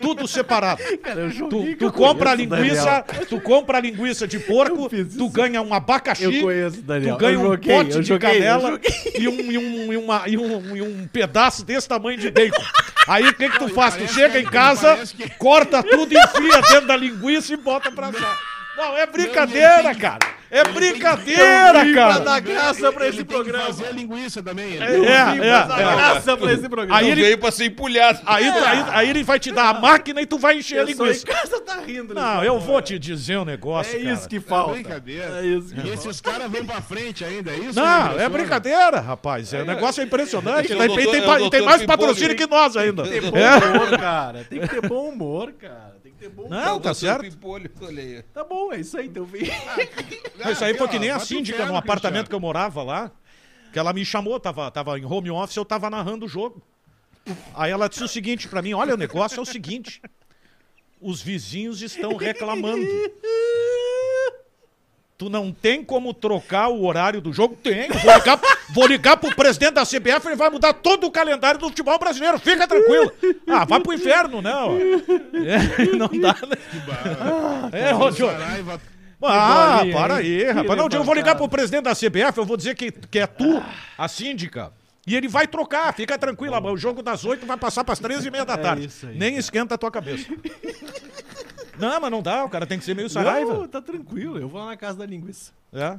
Tudo 0.00 0.26
separado. 0.26 0.82
Cara, 1.02 1.20
eu 1.20 1.30
Tu, 1.30 1.36
joguei 1.36 1.76
tu 1.76 1.84
eu 1.86 1.92
compra 1.92 2.30
a 2.30 2.34
linguiça, 2.34 3.04
tu 3.28 3.40
compra 3.40 3.78
a 3.78 3.80
linguiça 3.80 4.26
de 4.26 4.38
porco, 4.38 4.88
tu 4.88 5.28
ganha 5.28 5.60
um 5.62 5.72
abacaxi, 5.74 6.24
Eu 6.24 6.40
conheço, 6.42 6.82
Daniel. 6.82 7.16
tu 7.16 7.20
ganha 7.20 7.32
Eu 7.34 7.40
um 7.40 7.44
joguei, 7.44 7.76
pote 7.76 7.90
eu 7.96 8.00
de 8.00 8.08
joguei, 8.08 8.30
canela 8.32 8.80
e 9.18 9.28
um, 9.28 9.40
e, 9.52 9.58
um, 9.58 9.92
e, 9.92 9.96
uma- 9.96 10.22
e 10.26 10.38
um- 10.38 10.76
e 10.76 10.82
um 10.82 11.06
pedaço 11.08 11.64
desse 11.64 11.88
tamanho 11.88 12.18
de 12.18 12.30
bacon. 12.30 12.62
Aí 13.06 13.28
o 13.28 13.34
que, 13.34 13.48
que 13.50 13.58
tu 13.58 13.68
faz? 13.68 13.94
Tu 13.96 14.08
chega 14.12 14.40
em 14.40 14.44
casa, 14.44 14.96
que- 15.06 15.28
corta 15.36 15.82
tudo, 15.82 16.12
enfia 16.16 16.62
dentro 16.62 16.86
da 16.86 16.96
linguiça 16.96 17.52
e 17.52 17.56
bota 17.56 17.90
pra 17.92 18.10
cá. 18.12 18.38
Não, 18.76 18.96
é 18.96 19.06
brincadeira, 19.06 19.94
cara. 19.94 20.18
É 20.54 20.62
brincadeira, 20.72 21.72
Pra 21.72 21.94
cara. 21.94 22.18
dar 22.20 22.40
graça 22.40 22.92
pra 22.92 23.08
esse 23.08 23.18
Ele 23.18 23.24
tem 23.24 23.36
que 23.38 23.42
programa. 23.44 23.64
fazer 23.66 23.86
a 23.86 23.90
linguiça 23.90 24.40
também. 24.42 24.74
Ele 24.74 24.84
É, 25.06 25.10
é, 25.10 25.24
pra 25.24 25.62
dar 25.66 25.80
é. 25.80 25.96
graça 25.96 26.36
pra 26.36 26.52
esse 26.52 26.68
programa. 26.68 26.96
Aí 26.96 27.04
Não 27.06 27.12
ele- 27.12 27.22
veio 27.22 27.38
pra 27.38 27.50
ser 27.50 27.64
empulhado. 27.66 28.20
Aí, 28.24 28.48
aí, 28.48 28.84
aí 28.90 29.10
ele 29.10 29.24
vai 29.24 29.40
te 29.40 29.50
dar 29.50 29.70
a 29.70 29.74
máquina 29.80 30.20
e 30.22 30.26
tu 30.26 30.38
vai 30.38 30.58
encher 30.58 30.76
a 30.78 30.82
Eu 30.82 30.88
em 30.88 30.92
linguiça. 30.92 31.26
casa 31.26 31.60
tá 31.60 31.80
rindo. 31.80 32.14
Não, 32.14 32.22
nesse 32.22 32.46
eu 32.46 32.52
programa. 32.52 32.60
vou 32.60 32.82
te 32.82 32.98
dizer 33.00 33.36
um 33.38 33.44
negócio, 33.44 33.96
É 33.98 34.02
cara. 34.02 34.14
isso 34.14 34.28
que 34.28 34.36
É 34.36 34.40
falta. 34.40 34.72
brincadeira. 34.74 35.40
É 35.42 35.46
isso 35.46 35.74
que 35.74 35.88
E 35.88 35.90
esses 35.90 36.20
caras 36.20 36.50
vão 36.50 36.64
pra 36.64 36.80
frente 36.80 37.24
ainda, 37.24 37.50
é 37.50 37.56
isso? 37.56 37.74
Não, 37.78 38.20
é 38.20 38.28
brincadeira, 38.28 39.00
rapaz. 39.00 39.52
É, 39.52 39.62
o 39.62 39.64
negócio 39.66 40.00
é 40.00 40.04
impressionante. 40.04 40.72
É 40.72 40.76
o 40.76 40.78
Tem, 40.78 40.86
doutor- 40.86 40.96
tem- 40.96 41.08
é 41.08 41.10
tem- 41.20 41.26
doutor 41.38 41.50
tem 41.50 41.62
mais 41.62 41.82
patrocínio 41.84 42.36
que 42.36 42.46
nós 42.46 42.76
ainda. 42.76 43.02
Tem 43.02 43.12
que 43.14 43.20
ter 43.22 43.30
bom 43.30 43.38
É. 43.38 43.56
humor, 43.56 43.98
cara. 43.98 44.44
Tem 44.48 44.60
que 44.60 44.68
ter 44.68 44.88
bom 44.88 45.08
humor, 45.08 45.52
cara. 45.52 45.94
Tem 46.02 46.12
que 46.12 46.18
ter 46.18 46.28
bom 46.28 46.42
humor. 46.44 46.58
Não, 46.64 46.78
tá 46.80 46.94
certo. 46.94 47.24
Tá 48.32 48.44
bom, 48.44 48.72
é 48.72 48.78
isso 48.80 48.96
aí. 48.96 49.06
Então 49.06 49.24
vem. 49.24 49.50
Mas 50.44 50.52
Isso 50.56 50.64
aí 50.64 50.74
foi 50.76 50.88
que 50.88 50.98
nem 50.98 51.10
a 51.10 51.18
síndica 51.18 51.56
inferno, 51.56 51.72
no 51.72 51.78
apartamento 51.78 52.26
Cristiano. 52.26 52.28
que 52.28 52.34
eu 52.34 52.40
morava 52.40 52.82
lá. 52.82 53.10
Que 53.72 53.78
ela 53.78 53.92
me 53.92 54.04
chamou, 54.04 54.38
tava, 54.38 54.70
tava 54.70 54.98
em 54.98 55.04
home 55.04 55.30
office, 55.30 55.56
eu 55.56 55.64
tava 55.64 55.90
narrando 55.90 56.26
o 56.26 56.28
jogo. 56.28 56.62
Aí 57.54 57.72
ela 57.72 57.88
disse 57.88 58.04
o 58.04 58.08
seguinte 58.08 58.46
pra 58.46 58.62
mim: 58.62 58.74
olha, 58.74 58.94
o 58.94 58.98
negócio 58.98 59.38
é 59.38 59.42
o 59.42 59.46
seguinte. 59.46 60.00
Os 61.00 61.20
vizinhos 61.20 61.82
estão 61.82 62.16
reclamando. 62.16 62.86
Tu 65.16 65.30
não 65.30 65.52
tem 65.52 65.84
como 65.84 66.12
trocar 66.12 66.68
o 66.68 66.84
horário 66.84 67.20
do 67.20 67.32
jogo? 67.32 67.56
Tem. 67.56 67.88
Vou 67.88 68.14
ligar, 68.14 68.40
vou 68.70 68.86
ligar 68.86 69.16
pro 69.16 69.34
presidente 69.34 69.74
da 69.74 69.86
CBF, 69.86 70.26
ele 70.26 70.34
vai 70.36 70.50
mudar 70.50 70.72
todo 70.72 71.06
o 71.06 71.10
calendário 71.10 71.58
do 71.60 71.68
futebol 71.68 71.98
brasileiro. 71.98 72.38
Fica 72.40 72.66
tranquilo. 72.66 73.12
Ah, 73.46 73.64
vai 73.64 73.80
pro 73.80 73.92
inferno, 73.92 74.42
não. 74.42 74.76
É, 75.46 75.86
não 75.96 76.08
dá, 76.20 76.32
né? 76.32 76.56
É, 77.72 77.90
Rodio. 77.92 78.28
Ah, 79.26 79.78
bolinha, 79.78 79.94
para 79.94 80.16
aí, 80.16 80.44
rapaz. 80.50 80.78
Não, 80.78 80.88
eu 80.90 81.04
vou 81.04 81.14
ligar 81.14 81.34
pro 81.36 81.48
presidente 81.48 81.84
da 81.84 81.94
CBF, 81.94 82.38
eu 82.38 82.44
vou 82.44 82.56
dizer 82.56 82.74
que, 82.74 82.90
que 82.92 83.18
é 83.18 83.26
tu, 83.26 83.62
a 83.96 84.08
síndica. 84.08 84.72
E 85.06 85.14
ele 85.14 85.28
vai 85.28 85.46
trocar, 85.46 85.92
fica 85.92 86.18
tranquila. 86.18 86.60
O 86.60 86.76
jogo 86.76 87.02
das 87.02 87.24
oito 87.24 87.44
vai 87.44 87.56
passar 87.56 87.84
pras 87.84 87.98
três 87.98 88.24
e 88.24 88.30
meia 88.30 88.44
da 88.44 88.56
tarde. 88.56 88.84
É 88.84 88.86
isso 88.86 89.06
aí, 89.06 89.18
Nem 89.18 89.30
cara. 89.30 89.40
esquenta 89.40 89.74
a 89.74 89.78
tua 89.78 89.90
cabeça. 89.90 90.26
não, 91.78 92.00
mas 92.00 92.10
não 92.10 92.22
dá, 92.22 92.44
o 92.44 92.48
cara 92.48 92.66
tem 92.66 92.78
que 92.78 92.84
ser 92.84 92.94
meio 92.94 93.10
saraiva. 93.10 93.52
Não, 93.52 93.68
tá 93.68 93.82
tranquilo. 93.82 94.38
Eu 94.38 94.48
vou 94.48 94.60
lá 94.60 94.68
na 94.68 94.76
casa 94.76 94.98
da 94.98 95.06
linguiça. 95.06 95.52
É. 95.72 95.98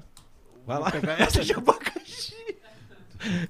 Vai 0.66 0.80
lá. 0.80 0.92
Essa 1.20 1.44
de 1.44 1.54
abacaxi. 1.54 2.36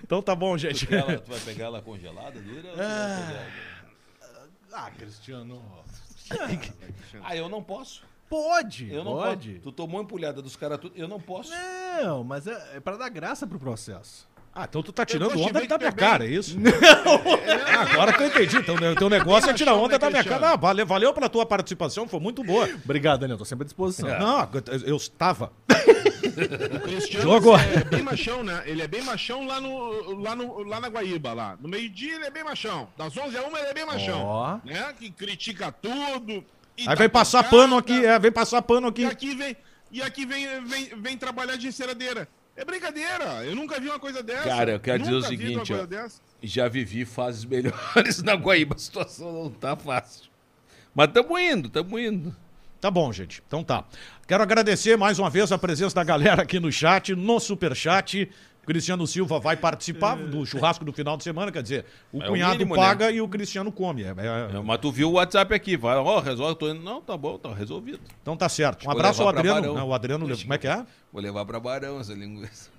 Então 0.03 0.21
tá 0.21 0.35
bom, 0.35 0.57
gente. 0.57 0.93
Ela, 0.93 1.19
tu 1.19 1.31
vai 1.31 1.39
pegar 1.39 1.65
ela 1.65 1.81
congelada, 1.81 2.39
dura? 2.39 2.61
tu 2.61 2.75
pegar? 2.75 3.47
Ah, 4.73 4.91
Cristiano. 4.97 5.61
Ah, 7.23 7.35
eu 7.35 7.47
não 7.47 7.63
posso. 7.63 8.03
Pode. 8.29 8.91
Eu 8.91 9.03
não 9.03 9.13
pode. 9.13 9.49
posso. 9.51 9.61
Tu 9.61 9.71
tomou 9.71 10.01
empulhada 10.01 10.41
dos 10.41 10.55
caras 10.55 10.79
tudo. 10.79 10.93
Eu 10.95 11.07
não 11.07 11.19
posso. 11.19 11.51
Não, 11.51 12.23
mas 12.23 12.47
é, 12.47 12.71
é 12.75 12.79
pra 12.79 12.97
dar 12.97 13.09
graça 13.09 13.45
pro 13.45 13.59
processo. 13.59 14.27
Ah, 14.57 14.65
então 14.69 14.81
tu 14.81 14.93
tá 14.93 15.05
tirando 15.05 15.37
onda 15.37 15.67
da 15.67 15.77
minha 15.77 15.89
é 15.89 15.91
bem- 15.91 15.99
cara, 15.99 16.25
é 16.25 16.29
isso? 16.29 16.57
Ah, 17.77 17.81
agora 17.91 18.13
que 18.13 18.23
eu 18.23 18.27
entendi. 18.27 18.55
Então, 18.57 18.75
o 18.75 18.95
teu 18.95 19.09
negócio 19.09 19.49
é 19.49 19.53
tirar 19.53 19.75
onda 19.75 19.99
da 19.99 20.09
minha 20.09 20.23
cara. 20.23 20.51
Ah, 20.51 20.55
valeu, 20.55 20.85
valeu 20.85 21.13
pela 21.13 21.27
tua 21.27 21.45
participação, 21.45 22.07
foi 22.07 22.21
muito 22.21 22.41
boa. 22.41 22.65
Obrigado, 22.85 23.19
Daniel. 23.19 23.37
Tô 23.37 23.43
sempre 23.43 23.63
à 23.63 23.65
disposição. 23.65 24.07
Não, 24.17 24.49
eu 24.85 24.95
estava. 24.95 25.51
O 26.25 26.79
Cristiano 26.81 27.23
Jogou. 27.23 27.57
é 27.57 27.83
bem 27.83 28.01
machão, 28.01 28.43
né? 28.43 28.63
Ele 28.65 28.81
é 28.81 28.87
bem 28.87 29.01
machão 29.03 29.45
lá, 29.45 29.61
no, 29.61 30.21
lá, 30.21 30.35
no, 30.35 30.63
lá 30.63 30.79
na 30.81 30.87
Guaíba, 30.89 31.33
lá. 31.33 31.57
No 31.61 31.69
meio-dia 31.69 32.15
ele 32.15 32.25
é 32.25 32.31
bem 32.31 32.43
machão. 32.43 32.89
Das 32.97 33.15
11 33.15 33.37
a 33.37 33.43
1 33.47 33.57
ele 33.57 33.67
é 33.67 33.73
bem 33.73 33.85
machão. 33.85 34.21
Ó. 34.21 34.57
Né? 34.65 34.93
Que 34.99 35.09
critica 35.11 35.71
tudo. 35.71 36.43
E 36.77 36.81
Aí 36.81 36.87
dá 36.87 36.95
vem 36.95 37.09
passar 37.09 37.43
pancada, 37.43 37.61
pano 37.63 37.77
aqui, 37.77 38.05
é, 38.05 38.19
vem 38.19 38.31
passar 38.31 38.61
pano 38.61 38.87
E 38.87 38.89
aqui. 38.89 39.05
aqui 39.05 39.35
vem, 39.35 39.57
e 39.91 40.01
aqui 40.01 40.25
vem, 40.25 40.63
vem, 40.65 40.89
vem 40.97 41.17
trabalhar 41.17 41.55
de 41.55 41.67
enceradeira. 41.67 42.27
É 42.55 42.63
brincadeira. 42.63 43.43
Eu 43.43 43.53
nunca 43.55 43.79
vi 43.79 43.89
uma 43.89 43.99
coisa 43.99 44.23
dessa. 44.23 44.43
Cara, 44.43 44.71
eu 44.71 44.79
quero 44.79 44.99
dizer 44.99 45.11
o 45.11 45.15
Nunca 45.15 45.27
seguinte, 45.27 45.73
ó. 45.73 46.07
Já 46.41 46.69
vivi 46.69 47.03
fases 47.03 47.43
melhores 47.45 48.23
na 48.23 48.33
Guaíba. 48.33 48.75
A 48.75 48.79
situação 48.79 49.33
não 49.33 49.49
tá 49.49 49.75
fácil. 49.75 50.29
Mas 50.93 51.09
tamo 51.11 51.37
indo, 51.37 51.69
tamo 51.69 51.99
indo. 51.99 52.33
Tá 52.79 52.89
bom, 52.89 53.11
gente. 53.11 53.43
Então 53.45 53.63
tá. 53.63 53.83
Quero 54.27 54.41
agradecer 54.43 54.95
mais 54.97 55.19
uma 55.19 55.29
vez 55.29 55.51
a 55.51 55.57
presença 55.57 55.95
da 55.95 56.03
galera 56.03 56.43
aqui 56.43 56.59
no 56.59 56.71
chat, 56.71 57.13
no 57.13 57.39
superchat. 57.39 58.23
O 58.23 58.54
Cristiano 58.65 59.05
Silva 59.05 59.39
vai 59.39 59.55
participar 59.55 60.15
do 60.15 60.45
churrasco 60.45 60.83
do 60.83 60.91
final 60.91 61.15
de 61.17 61.23
semana, 61.23 61.51
quer 61.51 61.61
dizer, 61.61 61.85
o 62.11 62.21
É 62.21 62.25
o 62.25 62.29
cunhado 62.29 62.53
mínimo, 62.53 62.75
paga 62.75 63.11
e 63.11 63.21
o 63.21 63.27
Cristiano 63.27 63.71
come. 63.71 64.03
É- 64.03 64.07
é- 64.07 64.55
É, 64.57 64.59
Mas 64.61 64.79
tu 64.79 64.91
viu 64.91 65.09
o 65.09 65.13
WhatsApp 65.13 65.53
aqui, 65.53 65.77
vai, 65.77 65.95
ó, 65.97 66.19
resolve, 66.19 66.55
tô 66.57 66.69
indo. 66.69 66.81
Não, 66.81 67.01
tá 67.01 67.15
bom, 67.15 67.37
tá 67.37 67.53
resolvido. 67.53 67.99
então 68.21 68.35
tá 68.35 68.49
certo. 68.49 68.87
Um 68.87 68.91
abraço 68.91 69.21
ao 69.21 69.29
Adriano. 69.29 69.73
Não, 69.73 69.87
o 69.89 69.93
Adriano, 69.93 70.27
como 70.37 70.53
é 70.53 70.57
que 70.57 70.67
é? 70.67 70.85
Vou 71.13 71.21
levar 71.21 71.45
pra 71.45 71.59
Barão 71.59 71.99
essa 71.99 72.13
linguiça. 72.13 72.69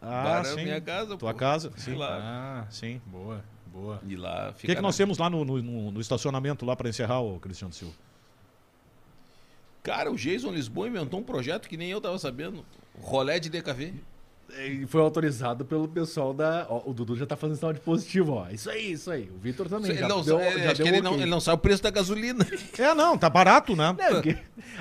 Ah, 0.00 0.22
Barão 0.42 0.58
é 0.58 0.64
minha 0.64 0.80
casa, 0.80 1.16
Tua 1.16 1.32
pô. 1.32 1.38
casa? 1.38 1.70
Sei 1.76 1.92
Sim. 1.94 1.98
lá. 1.98 2.18
Ah, 2.20 2.66
sim. 2.70 3.00
Boa, 3.06 3.44
boa. 3.72 4.00
E 4.08 4.16
lá 4.16 4.50
O 4.50 4.54
que, 4.54 4.74
que 4.74 4.80
nós 4.80 4.96
temos 4.96 5.18
lá 5.18 5.30
no, 5.30 5.44
no- 5.44 5.62
no- 5.62 5.90
no 5.92 6.00
estacionamento 6.00 6.64
lá 6.66 6.74
pra 6.74 6.88
encerrar, 6.88 7.20
o 7.20 7.38
Cristiano 7.38 7.72
Silva? 7.72 7.94
Cara, 9.82 10.10
o 10.10 10.16
Jason 10.16 10.50
Lisboa 10.52 10.88
inventou 10.88 11.20
um 11.20 11.24
projeto 11.24 11.68
que 11.68 11.76
nem 11.76 11.90
eu 11.90 12.00
tava 12.00 12.18
sabendo. 12.18 12.64
Rolé 13.00 13.38
de 13.38 13.48
DKV. 13.50 13.94
E 14.58 14.86
foi 14.86 15.00
autorizado 15.00 15.64
pelo 15.64 15.88
pessoal 15.88 16.34
da. 16.34 16.66
ó, 16.68 16.82
o 16.84 16.92
Dudu 16.92 17.16
já 17.16 17.24
tá 17.24 17.36
fazendo 17.36 17.56
sinal 17.56 17.72
de 17.72 17.80
positivo, 17.80 18.32
ó. 18.34 18.48
Isso 18.50 18.68
aí, 18.70 18.92
isso 18.92 19.10
aí. 19.10 19.30
O 19.34 19.38
Vitor 19.38 19.66
também. 19.68 19.90
Ele 19.92 20.00
já 20.00 20.06
não, 20.08 20.22
deu, 20.22 20.38
é, 20.38 20.52
já 20.58 20.72
acho 20.72 20.82
deu 20.82 20.86
que 20.86 20.92
ele, 20.92 21.00
não, 21.00 21.14
ele 21.14 21.26
não 21.26 21.40
sabe 21.40 21.56
o 21.56 21.58
preço 21.58 21.82
da 21.82 21.90
gasolina. 21.90 22.46
É, 22.78 22.94
não, 22.94 23.16
tá 23.16 23.30
barato, 23.30 23.74
né? 23.74 23.96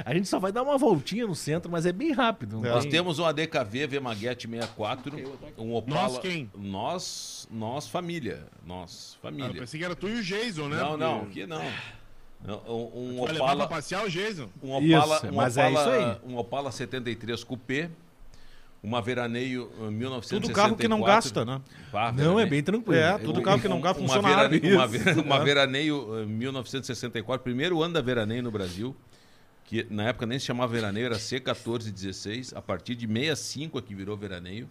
A 0.03 0.13
gente 0.13 0.27
só 0.27 0.39
vai 0.39 0.51
dar 0.51 0.63
uma 0.63 0.77
voltinha 0.77 1.25
no 1.25 1.35
centro, 1.35 1.71
mas 1.71 1.85
é 1.85 1.91
bem 1.91 2.11
rápido. 2.11 2.57
não 2.59 2.69
Nós 2.69 2.83
tem- 2.83 2.91
temos 2.91 3.17
um 3.19 3.25
ADKV 3.25 3.87
Vemaguete 3.87 4.47
64, 4.47 5.15
um 5.57 5.73
Opala. 5.73 6.01
Nós 6.01 6.17
quem? 6.19 6.51
Nós, 6.57 7.47
nós 7.51 7.87
família. 7.87 8.43
Nós, 8.65 9.13
Ah, 9.23 9.27
eu 9.27 9.31
família. 9.31 9.61
pensei 9.61 9.79
que 9.79 9.85
era 9.85 9.95
tu 9.95 10.07
e 10.09 10.13
o 10.19 10.23
Jason, 10.23 10.67
né? 10.67 10.77
não, 10.77 10.97
não, 10.97 11.21
aqui 11.23 11.45
não. 11.45 11.61
Um, 12.67 13.17
um 13.17 13.23
Opala, 13.23 13.67
passear 13.67 14.03
o 14.05 14.09
Jason? 14.09 14.49
um 14.63 14.71
Opala, 14.71 15.15
Isso, 15.17 15.27
um 15.27 15.35
mas 15.35 15.57
é 15.57 15.67
Opala, 15.69 15.79
isso 15.97 16.05
aí. 16.25 16.31
um 16.33 16.37
Opala 16.37 16.71
73 16.71 17.43
Coupé, 17.43 17.89
uma 18.83 19.01
Veraneio 19.01 19.69
eh, 19.79 19.89
1964. 19.91 20.41
Tudo 20.41 20.53
carro 20.55 20.75
que 20.75 20.87
não 20.87 21.01
gasta, 21.01 21.45
né? 21.45 21.61
Ah, 21.93 22.11
Não, 22.11 22.15
Veraneio. 22.17 22.39
é 22.39 22.45
bem 22.47 22.63
tranquilo. 22.63 22.99
É, 22.99 23.17
tudo 23.17 23.39
um- 23.39 23.43
carro 23.43 23.59
que 23.61 23.67
não 23.67 23.79
gasta 23.81 24.01
uma 24.01 24.07
funciona 24.07 24.27
veraneio, 24.35 24.77
rápido. 24.77 24.95
uma, 24.97 24.97
Isso. 25.11 25.15
ve- 25.15 25.21
uma 25.21 25.43
veraneio 25.43 26.19
eh, 26.21 26.25
1964, 26.25 27.43
primeiro 27.43 27.81
ano 27.81 27.93
da 27.93 28.01
veraneio 28.01 28.41
no 28.43 28.49
Brasil, 28.51 28.95
que 29.65 29.85
na 29.89 30.07
época 30.09 30.25
nem 30.25 30.39
se 30.39 30.45
chamava 30.45 30.71
veraneio, 30.73 31.05
era 31.05 31.15
C1416, 31.19 32.53
a 32.55 32.61
partir 32.61 32.95
de 32.95 33.07
65 33.07 33.77
é 33.77 33.81
que 33.81 33.93
virou 33.95 34.17
veraneio. 34.17 34.67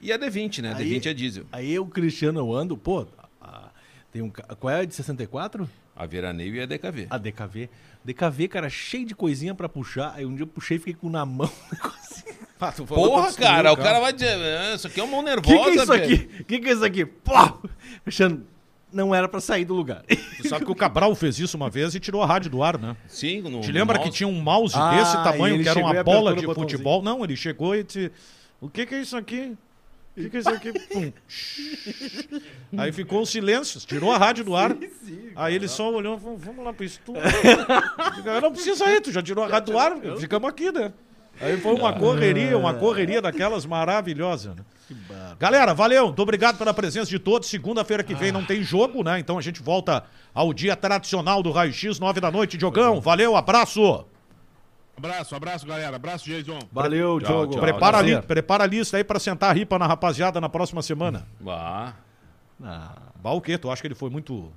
E 0.00 0.12
a 0.12 0.18
D20, 0.18 0.60
né? 0.62 0.72
A 0.72 0.76
Aí- 0.76 0.84
D20 1.00 1.06
é 1.06 1.14
diesel. 1.14 1.46
Aí 1.52 1.78
o 1.78 1.86
Cristiano 1.86 2.40
eu 2.40 2.52
ando, 2.54 2.76
pô. 2.76 3.06
a- 3.40 3.70
tem 4.12 4.20
um. 4.20 4.30
Qual 4.30 4.70
é 4.72 4.80
a 4.80 4.84
de 4.84 4.94
64? 4.94 5.68
A 5.94 6.06
veraneio 6.06 6.54
e 6.54 6.60
a 6.60 6.66
DKV. 6.66 7.06
A 7.10 7.18
DKV. 7.18 7.68
DKV, 8.04 8.48
cara, 8.48 8.68
cheio 8.70 9.06
de 9.06 9.14
coisinha 9.14 9.54
pra 9.54 9.68
puxar. 9.68 10.14
Aí 10.16 10.24
um 10.24 10.34
dia 10.34 10.44
eu 10.44 10.46
puxei 10.48 10.76
e 10.76 10.80
fiquei 10.80 10.94
com 10.94 11.08
na 11.10 11.24
mão. 11.24 11.50
Ah, 12.64 12.70
Porra, 12.70 13.32
cara, 13.32 13.72
o 13.72 13.76
cara 13.76 13.98
vai 13.98 14.12
dizer, 14.12 14.36
"Ah, 14.36 14.76
isso 14.76 14.86
aqui 14.86 15.00
é 15.00 15.02
uma 15.02 15.10
mão 15.10 15.22
nervosa, 15.22 15.56
que, 15.56 15.64
que 15.64 15.68
é 15.70 15.82
isso 15.82 15.92
velho." 15.92 16.04
aqui? 16.04 16.42
O 16.42 16.44
que, 16.44 16.60
que 16.60 16.68
é 16.68 16.72
isso 16.72 16.84
aqui? 16.84 17.04
Pô! 17.04 17.32
Fechando. 18.04 18.46
Não 18.92 19.12
era 19.12 19.28
pra 19.28 19.40
sair 19.40 19.64
do 19.64 19.74
lugar. 19.74 20.04
Tu 20.36 20.48
sabe 20.48 20.64
que 20.64 20.70
o 20.70 20.74
Cabral 20.74 21.12
fez 21.16 21.40
isso 21.40 21.56
uma 21.56 21.68
vez 21.68 21.92
e 21.96 21.98
tirou 21.98 22.22
a 22.22 22.26
rádio 22.26 22.52
do 22.52 22.62
ar, 22.62 22.78
né? 22.78 22.96
Sim, 23.08 23.40
no, 23.40 23.62
Te 23.62 23.72
lembra 23.72 23.98
que 23.98 24.10
tinha 24.10 24.28
um 24.28 24.40
mouse 24.40 24.76
Ah, 24.76 24.94
desse 24.94 25.16
tamanho, 25.24 25.60
que 25.60 25.68
era 25.68 25.80
uma 25.80 26.04
bola 26.04 26.36
de 26.36 26.44
futebol? 26.46 27.02
Não, 27.02 27.24
ele 27.24 27.34
chegou 27.34 27.74
e 27.74 27.82
disse: 27.82 28.12
O 28.60 28.68
que, 28.68 28.86
que 28.86 28.94
é 28.94 29.00
isso 29.00 29.16
aqui? 29.16 29.56
O 30.14 30.20
que, 30.20 30.28
que 30.30 30.36
é 30.36 30.40
isso 30.40 30.48
aqui? 30.50 30.72
Pum. 30.72 31.12
Aí 32.76 32.92
ficou 32.92 33.22
um 33.22 33.24
silêncio, 33.24 33.80
tirou 33.80 34.12
a 34.12 34.18
rádio 34.18 34.44
do 34.44 34.54
ar. 34.54 34.76
Aí 35.34 35.54
ele 35.54 35.66
só 35.68 35.90
olhou, 35.90 36.18
"Vamos- 36.18 36.44
vamos 36.44 36.64
lá 36.64 36.72
pro 36.72 36.84
estúdio. 36.84 37.22
Digo, 38.16 38.40
Não 38.42 38.52
precisa 38.52 38.84
ir, 38.90 39.00
tu 39.00 39.10
já 39.10 39.22
tirou 39.22 39.42
a 39.44 39.48
rádio 39.48 39.72
do 39.72 39.78
ar, 39.78 39.92
ficamos 40.18 40.48
aqui, 40.48 40.70
né? 40.70 40.92
Aí 41.40 41.56
foi 41.58 41.74
uma 41.74 41.94
correria, 41.94 42.58
uma 42.58 42.74
correria 42.74 43.22
daquelas 43.22 43.64
maravilhosas, 43.64 44.54
né? 44.54 44.62
Galera, 45.40 45.72
valeu, 45.72 46.06
muito 46.08 46.20
obrigado 46.20 46.58
pela 46.58 46.74
presença 46.74 47.08
de 47.08 47.18
todos. 47.18 47.48
Segunda-feira 47.48 48.02
que 48.04 48.14
vem 48.14 48.30
não 48.30 48.44
tem 48.44 48.62
jogo, 48.62 49.02
né? 49.02 49.18
Então 49.18 49.38
a 49.38 49.40
gente 49.40 49.62
volta 49.62 50.04
ao 50.34 50.52
dia 50.52 50.76
tradicional 50.76 51.42
do 51.42 51.50
Raio 51.50 51.72
X, 51.72 51.98
nove 51.98 52.20
da 52.20 52.30
noite, 52.30 52.58
Diogão. 52.58 53.00
Valeu, 53.00 53.34
abraço. 53.34 54.04
Abraço, 54.96 55.34
abraço, 55.34 55.66
galera. 55.66 55.96
Abraço, 55.96 56.24
Jason. 56.26 56.58
Valeu, 56.70 57.18
Tchau, 57.20 57.28
Diogo. 57.46 57.52
tchau. 57.54 57.60
Prepara, 57.62 57.98
Prazer. 57.98 58.16
ali, 58.18 58.26
prepara 58.26 58.64
a 58.64 58.66
lista 58.66 58.96
aí 58.98 59.04
pra 59.04 59.18
sentar 59.18 59.50
a 59.50 59.52
ripa 59.52 59.78
na 59.78 59.86
rapaziada 59.86 60.40
na 60.40 60.48
próxima 60.48 60.82
semana. 60.82 61.26
Ah, 61.46 61.94
Ah, 62.62 62.92
Bah, 63.20 63.32
o 63.32 63.40
quê? 63.40 63.56
Tu 63.58 63.70
acha 63.70 63.80
que 63.80 63.88
ele 63.88 63.94
foi 63.94 64.10
muito 64.10 64.52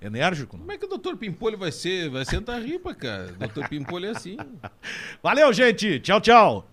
enérgico? 0.00 0.58
como 0.58 0.70
é 0.72 0.76
que 0.76 0.84
o 0.84 0.88
Dr. 0.98 1.16
Pimpolho 1.16 1.56
vai 1.56 1.72
ser? 1.72 2.10
Vai 2.10 2.24
sentar 2.24 2.60
ripa, 2.60 2.94
cara. 2.94 3.32
O 3.40 3.48
Dr. 3.48 3.68
Pimpolho 3.68 4.06
é 4.06 4.10
assim. 4.10 4.36
Valeu, 5.22 5.52
gente. 5.52 6.00
Tchau, 6.00 6.20
tchau. 6.20 6.66